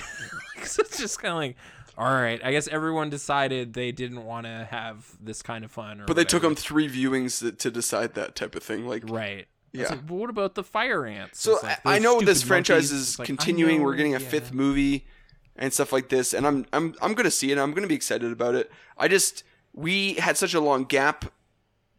so 0.65 0.81
it's 0.85 0.99
just 0.99 1.21
kind 1.21 1.33
of 1.33 1.39
like. 1.39 1.57
All 1.99 2.11
right, 2.11 2.41
I 2.43 2.53
guess 2.53 2.69
everyone 2.69 3.11
decided 3.11 3.75
they 3.75 3.93
didn't 3.93 4.25
want 4.25 4.47
to 4.47 4.67
have 4.71 5.07
this 5.23 5.43
kind 5.43 5.63
of 5.63 5.71
fun. 5.71 6.01
Or 6.01 6.07
but 6.07 6.17
they 6.17 6.25
took 6.25 6.41
them 6.41 6.55
three 6.55 6.89
viewings 6.89 7.41
to, 7.41 7.53
to 7.53 7.71
decide 7.71 8.15
that 8.15 8.35
type 8.35 8.55
of 8.55 8.63
thing. 8.63 8.87
Like, 8.89 9.03
Right. 9.07 9.47
Yeah. 9.73 9.89
like, 9.89 10.07
but 10.07 10.15
what 10.15 10.31
about 10.31 10.55
the 10.55 10.65
fire 10.65 11.07
ants? 11.07 11.41
So 11.41 11.59
like, 11.63 11.81
I, 11.85 11.99
know 11.99 12.21
this 12.21 12.43
franchise 12.43 12.91
monkeys. 12.91 13.09
is 13.11 13.19
like, 13.19 13.27
continuing. 13.27 13.83
We're 13.83 13.95
getting 13.95 14.15
a 14.15 14.21
yeah. 14.21 14.29
fifth 14.29 14.53
movie 14.53 15.07
and 15.57 15.73
stuff 15.73 15.93
like 15.93 16.09
this, 16.09 16.35
and 16.35 16.47
I'm 16.47 16.67
I'm 16.73 16.95
I'm 17.01 17.15
gonna 17.15 17.31
see 17.31 17.53
it. 17.53 17.59
I'm 17.59 17.73
gonna 17.73 17.87
be 17.87 17.95
excited 17.95 18.31
about 18.33 18.55
it. 18.55 18.71
I 18.99 19.09
just 19.09 19.45
we 19.73 20.15
had 20.15 20.37
such 20.37 20.53
a 20.55 20.61
long 20.61 20.85
gap 20.85 21.33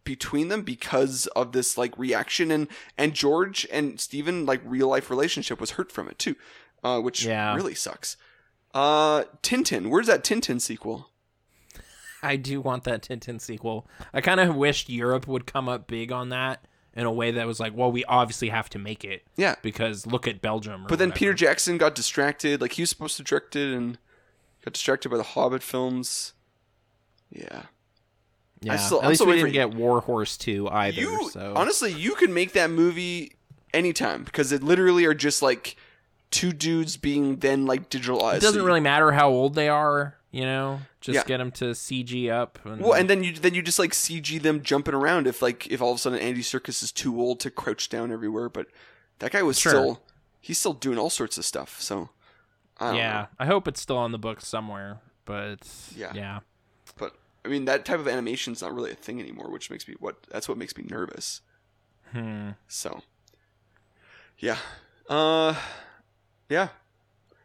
between 0.04 0.50
them 0.50 0.62
because 0.62 1.28
of 1.28 1.52
this 1.54 1.78
like 1.78 1.98
reaction 1.98 2.52
and 2.52 2.68
and 2.98 3.14
George 3.14 3.66
and 3.72 4.00
Steven 4.00 4.45
like 4.45 4.62
real 4.66 4.88
life 4.88 5.10
relationship 5.10 5.60
was 5.60 5.72
hurt 5.72 5.91
from 5.91 6.08
it 6.08 6.20
too, 6.20 6.36
uh, 6.84 7.00
which 7.00 7.26
Yeah. 7.26 7.56
really 7.56 7.76
sucks. 7.76 8.18
Uh, 8.74 9.24
Tintin, 9.41 9.90
where's 9.90 10.08
that 10.08 10.24
Tintin 10.24 10.60
sequel? 10.60 11.10
I 12.22 12.38
do 12.38 12.62
want 12.62 12.86
that 12.86 13.04
Tintin 13.04 13.40
sequel. 13.40 13.88
I 14.14 14.22
kind 14.22 14.40
of 14.40 14.56
wished 14.56 14.90
Europe 14.90 15.28
would 15.28 15.45
come 15.45 15.68
up 15.68 15.88
big 15.88 16.12
on 16.12 16.30
that 16.30 16.66
in 16.95 17.06
a 17.06 17.11
way 17.11 17.32
that 17.32 17.48
was 17.48 17.60
like, 17.60 17.76
well, 17.76 17.91
we 17.91 18.03
obviously 18.06 18.49
have 18.49 18.70
to 18.70 18.80
make 18.80 19.03
it 19.03 19.24
Yeah, 19.36 19.56
because 19.61 20.06
look 20.06 20.28
at 20.28 20.41
Belgium. 20.41 20.86
or 20.86 20.88
But 20.88 20.99
then 20.99 21.10
whatever. 21.10 21.20
Peter 21.20 21.34
Jackson 21.34 21.78
got 21.78 21.95
distracted. 21.95 22.61
Like 22.61 22.74
he 22.74 22.82
was 22.84 22.90
supposed 22.90 23.18
to 23.18 23.24
direct 23.24 23.56
it 23.56 23.74
and 23.76 23.98
got 24.64 24.74
distracted 24.74 25.10
by 25.10 25.18
the 25.18 25.24
Hobbit 25.24 25.64
films. 25.64 26.34
Yeah. 27.32 27.64
yeah. 28.61 28.76
still- 28.78 28.99
at 28.99 29.06
I'm 29.06 29.10
least 29.10 29.20
still 29.22 29.28
we 29.30 29.36
didn't 29.38 29.49
for- 29.49 29.53
get 29.53 29.74
War 29.74 30.02
Horse 30.02 30.38
2 30.38 30.70
either. 30.70 31.02
You 31.02 31.30
so 31.32 31.53
honestly, 31.56 31.91
you 31.91 32.14
could 32.15 32.30
make 32.30 32.53
that 32.53 32.70
movie 32.70 33.34
anytime 33.74 34.24
because 34.24 34.52
it 34.52 34.61
literally 34.61 35.06
are 35.06 35.15
just 35.15 35.41
like 35.41 35.76
two 36.30 36.52
dudes 36.53 36.98
being 36.98 37.38
then 37.38 37.65
like 37.65 37.90
digitalized. 37.90 38.36
it 38.38 38.41
doesn't 38.41 38.64
really 38.64 38.80
matter 38.80 39.11
how 39.14 39.30
old 39.30 39.56
they 39.56 39.68
are, 39.70 40.18
you 40.34 40.41
know? 40.41 40.81
Just 40.99 41.15
Yeah. 41.15 41.23
get 41.26 41.38
them 41.38 41.51
to 41.51 41.73
CG 41.76 42.30
up. 42.30 42.60
And, 42.65 42.81
Well, 42.81 42.93
and 42.93 43.10
then 43.10 43.23
you 43.23 43.31
then 43.34 43.53
you 43.53 43.61
just 43.61 43.80
like 43.80 43.93
CG 43.93 44.39
them 44.41 44.61
jumping 44.64 44.93
around 44.93 45.27
if 45.27 45.41
like 45.41 45.68
if 45.68 45.81
all 45.81 45.91
of 45.91 45.97
a 45.97 45.99
sudden 45.99 46.19
Andy 46.19 46.41
Serkis 46.41 46.84
is 46.84 46.91
too 46.91 47.22
old 47.22 47.39
to 47.41 47.51
crouch 47.51 47.88
down 47.88 48.11
everywhere, 48.11 48.49
but 48.49 48.68
that 49.19 49.31
guy 49.31 49.43
was 49.43 49.57
Sure. 49.60 49.72
still 49.72 50.03
he's 50.41 50.57
still 50.57 50.73
doing 50.73 50.97
all 50.97 51.10
sorts 51.10 51.38
of 51.38 51.45
stuff. 51.45 51.80
So 51.80 52.10
I 52.80 52.88
don't 52.88 52.95
yeah, 52.97 53.14
know. 53.14 53.27
I 53.39 53.45
hope 53.45 53.68
it's 53.68 53.80
still 53.80 53.97
on 53.97 54.11
the 54.11 54.18
books 54.19 54.47
somewhere. 54.47 54.99
But 55.26 55.60
Yeah. 55.95 56.11
yeah. 56.14 56.39
but 56.97 57.15
I 57.45 57.47
mean 57.47 57.65
that 57.65 57.85
type 57.85 57.99
of 57.99 58.07
animation's 58.07 58.61
not 58.61 58.73
really 58.73 58.91
a 58.91 58.95
thing 58.95 59.19
anymore, 59.22 59.49
which 59.51 59.69
makes 59.69 59.88
me 59.88 59.95
what 59.99 60.23
that's 60.31 60.49
what 60.49 60.57
makes 60.57 60.76
me 60.76 60.84
nervous. 60.89 61.41
Hmm. 62.11 62.51
So, 62.68 63.01
yeah, 64.39 64.57
uh, 65.10 65.55
yeah. 66.49 66.69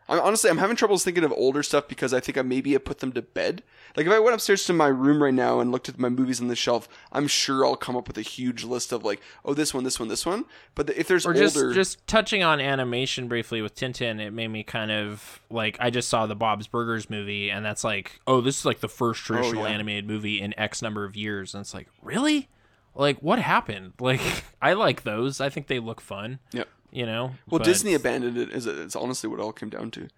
I'm, 0.08 0.20
honestly, 0.20 0.48
I'm 0.50 0.58
having 0.58 0.76
troubles 0.76 1.04
thinking 1.04 1.24
of 1.24 1.32
older 1.32 1.62
stuff 1.62 1.86
because 1.86 2.14
I 2.14 2.20
think 2.20 2.38
I 2.38 2.42
maybe 2.42 2.72
have 2.72 2.84
put 2.84 3.00
them 3.00 3.12
to 3.12 3.22
bed. 3.22 3.62
Like 3.96 4.06
if 4.06 4.12
I 4.12 4.18
went 4.18 4.34
upstairs 4.34 4.64
to 4.66 4.72
my 4.72 4.86
room 4.86 5.22
right 5.22 5.34
now 5.34 5.60
and 5.60 5.70
looked 5.70 5.88
at 5.88 5.98
my 5.98 6.08
movies 6.08 6.40
on 6.40 6.48
the 6.48 6.56
shelf, 6.56 6.88
I'm 7.12 7.26
sure 7.26 7.64
I'll 7.64 7.76
come 7.76 7.96
up 7.96 8.08
with 8.08 8.16
a 8.16 8.22
huge 8.22 8.64
list 8.64 8.92
of 8.92 9.04
like, 9.04 9.20
oh, 9.44 9.54
this 9.54 9.74
one, 9.74 9.84
this 9.84 9.98
one, 9.98 10.08
this 10.08 10.24
one. 10.24 10.44
But 10.74 10.86
the, 10.86 10.98
if 10.98 11.08
there's 11.08 11.26
or 11.26 11.30
older, 11.30 11.40
just 11.40 11.74
just 11.74 12.06
touching 12.06 12.42
on 12.42 12.60
animation 12.60 13.28
briefly 13.28 13.60
with 13.60 13.74
Tintin, 13.74 14.20
it 14.20 14.30
made 14.30 14.48
me 14.48 14.62
kind 14.62 14.90
of 14.90 15.40
like 15.50 15.76
I 15.80 15.90
just 15.90 16.08
saw 16.08 16.26
the 16.26 16.36
Bob's 16.36 16.66
Burgers 16.66 17.10
movie, 17.10 17.50
and 17.50 17.64
that's 17.64 17.84
like, 17.84 18.20
oh, 18.26 18.40
this 18.40 18.60
is 18.60 18.64
like 18.64 18.80
the 18.80 18.88
first 18.88 19.22
oh, 19.24 19.34
traditional 19.34 19.64
yeah. 19.64 19.70
animated 19.74 20.06
movie 20.06 20.40
in 20.40 20.58
X 20.58 20.80
number 20.80 21.04
of 21.04 21.16
years, 21.16 21.54
and 21.54 21.62
it's 21.62 21.74
like, 21.74 21.88
really, 22.02 22.48
like 22.94 23.18
what 23.20 23.38
happened? 23.38 23.92
Like 24.00 24.44
I 24.62 24.72
like 24.72 25.02
those. 25.02 25.40
I 25.40 25.48
think 25.48 25.66
they 25.66 25.80
look 25.80 26.00
fun. 26.00 26.38
yeah. 26.52 26.64
You 26.90 27.06
know. 27.06 27.34
Well, 27.48 27.58
but 27.58 27.64
Disney 27.64 27.94
abandoned 27.94 28.36
it. 28.38 28.50
Is 28.50 28.66
it's 28.66 28.96
honestly 28.96 29.28
what 29.28 29.38
it 29.38 29.42
all 29.42 29.52
came 29.52 29.68
down 29.70 29.90
to. 29.92 30.08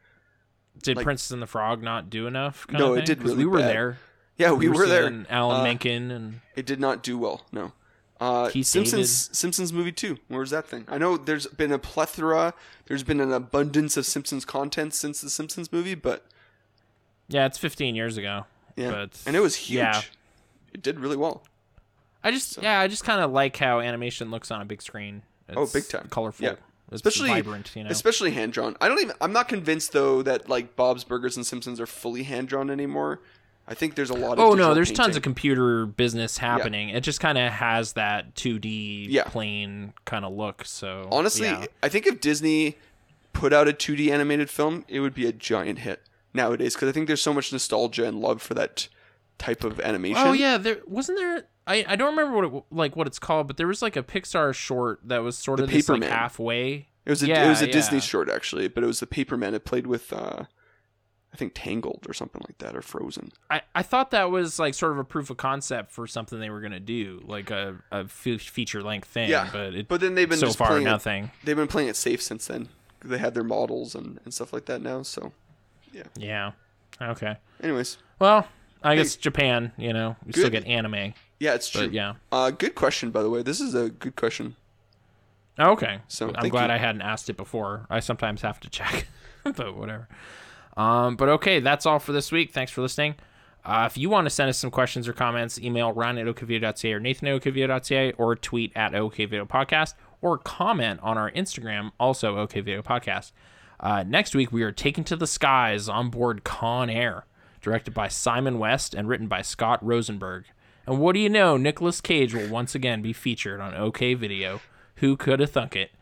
did 0.83 0.97
like- 0.97 1.05
Princess 1.05 1.31
and 1.31 1.43
the 1.43 1.47
Frog 1.47 1.83
not 1.83 2.09
do 2.11 2.27
enough? 2.27 2.67
kind 2.67 2.79
No, 2.79 2.95
it 2.95 3.05
did. 3.07 3.23
really 3.23 3.37
we 3.39 3.45
were 3.47 3.59
bad. 3.59 3.69
there. 3.69 3.99
Yeah, 4.37 4.53
we 4.53 4.69
were 4.69 4.87
there. 4.87 5.09
seeing 5.09 5.27
Alan 5.29 5.61
Uh, 5.61 5.65
Menken 5.65 6.11
and 6.11 6.41
It 6.57 6.65
did 6.65 6.81
not 6.81 7.03
do 7.03 7.19
well. 7.19 7.45
No. 7.53 7.73
Uh, 8.21 8.51
Simpsons 8.63 9.31
Simpsons 9.37 9.73
movie 9.73 9.93
two. 9.93 10.19
Where's 10.29 10.51
that 10.51 10.67
thing? 10.67 10.85
I 10.89 10.99
know 10.99 11.17
there's 11.17 11.47
been 11.47 11.73
a 11.73 11.79
plethora. 11.79 12.55
There's 12.87 13.03
been 13.03 13.21
an 13.21 13.33
abundance 13.33 13.97
of 13.97 14.05
Simpsons 14.07 14.45
content 14.45 14.93
since 14.95 15.21
the 15.23 15.31
Simpsons 15.31 15.73
movie, 15.73 15.95
but 15.95 16.25
yeah, 17.29 17.47
it's 17.47 17.57
15 17.59 17.95
years 17.95 18.17
ago. 18.19 18.45
yeah, 18.77 18.91
But, 18.91 19.21
and 19.27 19.37
it 19.37 19.41
was 19.41 19.57
huge. 19.57 19.79
yeah. 19.79 20.03
It 20.75 20.83
did 20.83 21.01
really 21.01 21.17
well. 21.17 21.45
I 22.23 22.31
just 22.31 22.61
yeah, 22.63 22.79
I 22.81 22.89
just 22.89 23.05
kind 23.05 23.21
of 23.23 23.31
like 23.33 23.57
how 23.57 23.81
animation 23.81 24.31
looks 24.31 24.51
on 24.51 24.61
a 24.61 24.65
big 24.67 24.83
screen. 24.83 25.23
It's 25.51 25.59
Oh, 25.59 25.67
big 25.73 25.89
time. 25.89 26.09
colorful. 26.11 26.45
Yeah. 26.45 26.53
It's 26.93 26.97
Especially 27.07 27.29
vibrant, 27.29 27.71
you 27.77 27.85
know. 27.85 27.91
Especially 27.91 28.33
hand 28.33 28.53
drawn. 28.53 28.77
I 28.81 28.89
don't 28.89 29.01
even. 29.01 29.15
I'm 29.21 29.33
not 29.33 29.49
convinced 29.49 29.93
though 29.93 30.23
that 30.23 30.49
like 30.49 30.75
Bob's 30.75 31.05
Burgers 31.05 31.37
and 31.37 31.47
Simpsons 31.47 31.79
are 31.81 31.87
fully 31.87 32.25
hand 32.25 32.49
drawn 32.49 32.69
anymore. 32.71 33.21
I 33.69 33.75
think 33.75 33.95
there's 33.95 34.11
a 34.11 34.15
lot 34.15 34.33
of. 34.33 34.41
Oh 34.41 34.55
no, 34.55 34.75
there's 34.75 34.91
tons 34.91 35.15
of 35.15 35.23
computer 35.23 35.87
business 35.87 36.39
happening. 36.39 36.89
It 36.89 37.03
just 37.03 37.21
kind 37.21 37.39
of 37.39 37.53
has 37.53 37.93
that 37.93 38.35
2D 38.35 39.07
Yeah. 39.09 39.23
plain 39.25 39.93
kind 40.05 40.25
of 40.25 40.33
look. 40.33 40.65
So 40.65 41.09
Honestly, 41.13 41.47
yeah. 41.47 41.67
I 41.81 41.89
think 41.89 42.07
if 42.09 42.21
Disney 42.21 42.77
put 43.33 43.53
out 43.53 43.69
a 43.69 43.73
2D 43.73 44.11
animated 44.11 44.51
film, 44.51 44.85
it 44.89 44.99
would 44.99 45.15
be 45.15 45.27
a 45.27 45.33
giant 45.33 45.81
hit 45.81 46.03
nowadays 46.35 46.75
because 46.75 46.89
I 46.89 46.93
think 46.93 47.07
there's 47.07 47.23
so 47.23 47.33
much 47.33 47.53
nostalgia 47.53 48.05
and 48.07 48.21
love 48.21 48.43
for 48.43 48.55
that 48.55 48.89
type 49.39 49.63
of 49.63 49.79
animation. 49.81 50.23
Oh 50.27 50.33
yeah, 50.33 50.59
there 50.59 50.79
wasn't 50.87 51.19
there. 51.19 51.45
I, 51.71 51.85
I 51.89 51.97
don't 51.97 52.17
remember 52.17 52.37
what 52.37 52.45
it, 52.45 52.65
like 52.71 52.97
what 52.97 53.07
it's 53.07 53.19
called, 53.19 53.47
but 53.47 53.57
there 53.57 53.67
was 53.67 53.83
like 53.83 53.97
a 53.97 54.03
Pixar 54.03 54.55
short 54.55 55.01
that 55.05 55.19
was 55.23 55.37
sort 55.39 55.59
The 55.59 55.65
of 55.65 55.71
this 55.71 55.89
like 55.89 56.03
halfway. 56.05 56.89
It 57.07 57.11
was 57.11 57.23
a 57.23 57.29
Yeah, 57.29 57.47
it 57.47 57.49
was 57.49 57.63
a 57.63 57.67
yeah. 57.67 57.73
Disney 57.73 58.01
short 58.01 58.29
actually, 58.29 58.69
but 58.69 58.83
it 58.85 58.87
was 58.87 59.01
the 59.01 59.07
Paperman. 59.07 59.55
It 59.55 59.65
played 59.65 59.87
with 59.87 60.13
uh, 60.13 60.45
I 61.33 61.37
think 61.37 61.53
Tangled 61.55 62.07
or 62.09 62.13
something 62.13 62.43
like 62.47 62.59
that 62.59 62.77
or 62.77 62.83
Frozen. 62.83 63.31
I, 63.49 63.63
I 63.75 63.83
thought 63.83 64.11
that 64.11 64.31
was 64.31 64.59
like 64.59 64.75
sort 64.75 64.93
of 64.93 64.99
a 64.99 65.05
proof 65.05 65.31
of 65.31 65.37
concept 65.37 65.93
for 65.93 66.07
something 66.07 66.41
they 66.41 66.51
were 66.51 66.61
gonna 66.61 66.81
do, 66.81 67.23
like 67.25 67.51
a, 67.51 67.77
a 67.93 68.09
feature 68.09 68.83
length 68.83 69.09
thing. 69.09 69.31
Yeah, 69.31 69.49
but 69.53 69.75
it, 69.75 69.89
But 69.89 70.01
then 70.01 70.15
they've 70.17 70.29
been 70.29 70.39
so 70.39 70.51
far 70.53 70.69
playing 70.69 70.83
it, 70.83 70.91
nothing. 70.91 71.31
they've 71.45 71.57
been 71.57 71.69
playing 71.69 71.89
it 71.89 71.97
safe 71.97 72.21
since 72.21 72.47
then. 72.49 72.69
They 73.05 73.19
have 73.19 73.33
their 73.35 73.45
models 73.45 73.95
and, 73.95 74.19
and 74.25 74.35
stuff 74.35 74.53
like 74.53 74.67
that 74.67 74.83
now. 74.83 75.03
So, 75.03 75.33
Yeah. 75.93 76.03
Yeah. 76.17 76.53
Okay. 77.01 77.37
anyways, 77.63 77.97
Well, 78.19 78.47
I 78.83 78.97
guess 78.97 79.17
Japan. 79.17 79.73
You 79.79 79.93
know, 79.95 80.17
we 80.27 80.33
still 80.33 80.51
get 80.51 80.67
anime, 80.67 81.15
yeah, 81.41 81.55
it's 81.55 81.69
true. 81.69 81.87
but 81.87 81.93
yeah. 81.93 82.15
Uh, 82.31 82.51
good 82.51 82.77
question 82.77 83.11
by 83.11 83.23
the 83.23 83.31
way. 83.31 83.43
This 83.43 83.61
is 83.61 83.75
a 83.75 83.91
good 83.91 84.15
question. 84.15 84.55
Okay. 85.59 85.99
So, 86.09 86.33
I'm 86.35 86.49
glad 86.49 86.69
you. 86.69 86.75
I 86.75 86.79
hadn't 86.79 87.03
asked 87.03 87.29
it 87.29 87.37
before. 87.37 87.87
I 87.91 88.01
sometimes 88.01 88.43
have 88.43 88.61
to 88.61 88.71
check, 88.71 89.09
but 89.43 89.77
whatever. 89.77 90.09
Um, 90.77 91.17
but 91.17 91.29
okay, 91.29 91.61
that's 91.61 91.85
all 91.85 91.99
for 91.99 92.13
this 92.13 92.31
week. 92.31 92.53
Thanks 92.53 92.71
for 92.71 92.81
listening. 92.81 93.17
Uh, 93.65 93.87
if 93.91 93.99
you 93.99 94.09
want 94.09 94.25
to 94.25 94.31
send 94.31 94.49
us 94.49 94.59
some 94.59 94.71
questions 94.71 95.07
or 95.07 95.13
comments, 95.13 95.59
email 95.59 95.93
Ron 95.93 96.17
at 96.17 96.27
okvideo.ca 96.27 96.93
or 96.93 97.01
Nathan 97.01 97.29
at 97.29 97.43
okvideo.ca 97.43 98.13
or 98.13 98.37
tweet 98.37 98.73
at 98.75 98.93
okvideo 98.93 99.47
podcast 99.47 99.95
or 100.23 100.39
comment 100.39 101.01
on 101.03 101.19
our 101.19 101.31
Instagram, 101.33 101.93
also 102.01 102.37
okvideo 102.37 102.83
podcast. 102.83 103.33
Uh, 103.79 104.03
next 104.07 104.35
week, 104.35 104.53
we 104.53 104.63
are 104.63 104.73
taken 104.73 105.05
to 105.05 105.17
the 105.17 105.27
skies 105.27 105.89
on 105.89 106.11
board 106.11 106.45
Con 106.45 106.89
Air 106.89 107.25
directed 107.61 107.93
by 107.93 108.09
Simon 108.09 108.59
West 108.59 108.95
and 108.95 109.09
written 109.09 109.27
by 109.29 109.43
Scott 109.43 109.85
Rosenberg. 109.85 110.45
And 110.91 110.99
what 110.99 111.13
do 111.13 111.21
you 111.21 111.29
know? 111.29 111.57
Nicolas 111.57 112.01
Cage 112.01 112.35
will 112.35 112.49
once 112.49 112.75
again 112.75 113.01
be 113.01 113.13
featured 113.13 113.61
on 113.61 113.75
OK 113.75 114.15
Video. 114.15 114.61
Who 114.97 115.17
could 115.17 115.39
have 115.39 115.51
thunk 115.53 115.77
it? 115.77 115.93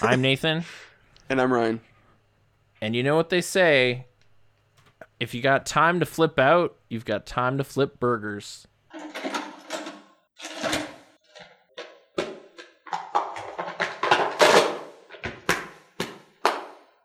I'm 0.00 0.22
Nathan, 0.22 0.64
And 1.28 1.38
I'm 1.38 1.52
Ryan. 1.52 1.80
and 2.80 2.96
you 2.96 3.02
know 3.02 3.14
what 3.14 3.28
they 3.28 3.42
say: 3.42 4.06
if 5.20 5.34
you 5.34 5.42
got 5.42 5.66
time 5.66 6.00
to 6.00 6.06
flip 6.06 6.38
out, 6.38 6.76
you've 6.88 7.04
got 7.04 7.26
time 7.26 7.58
to 7.58 7.64
flip 7.64 8.00
burgers. 8.00 8.66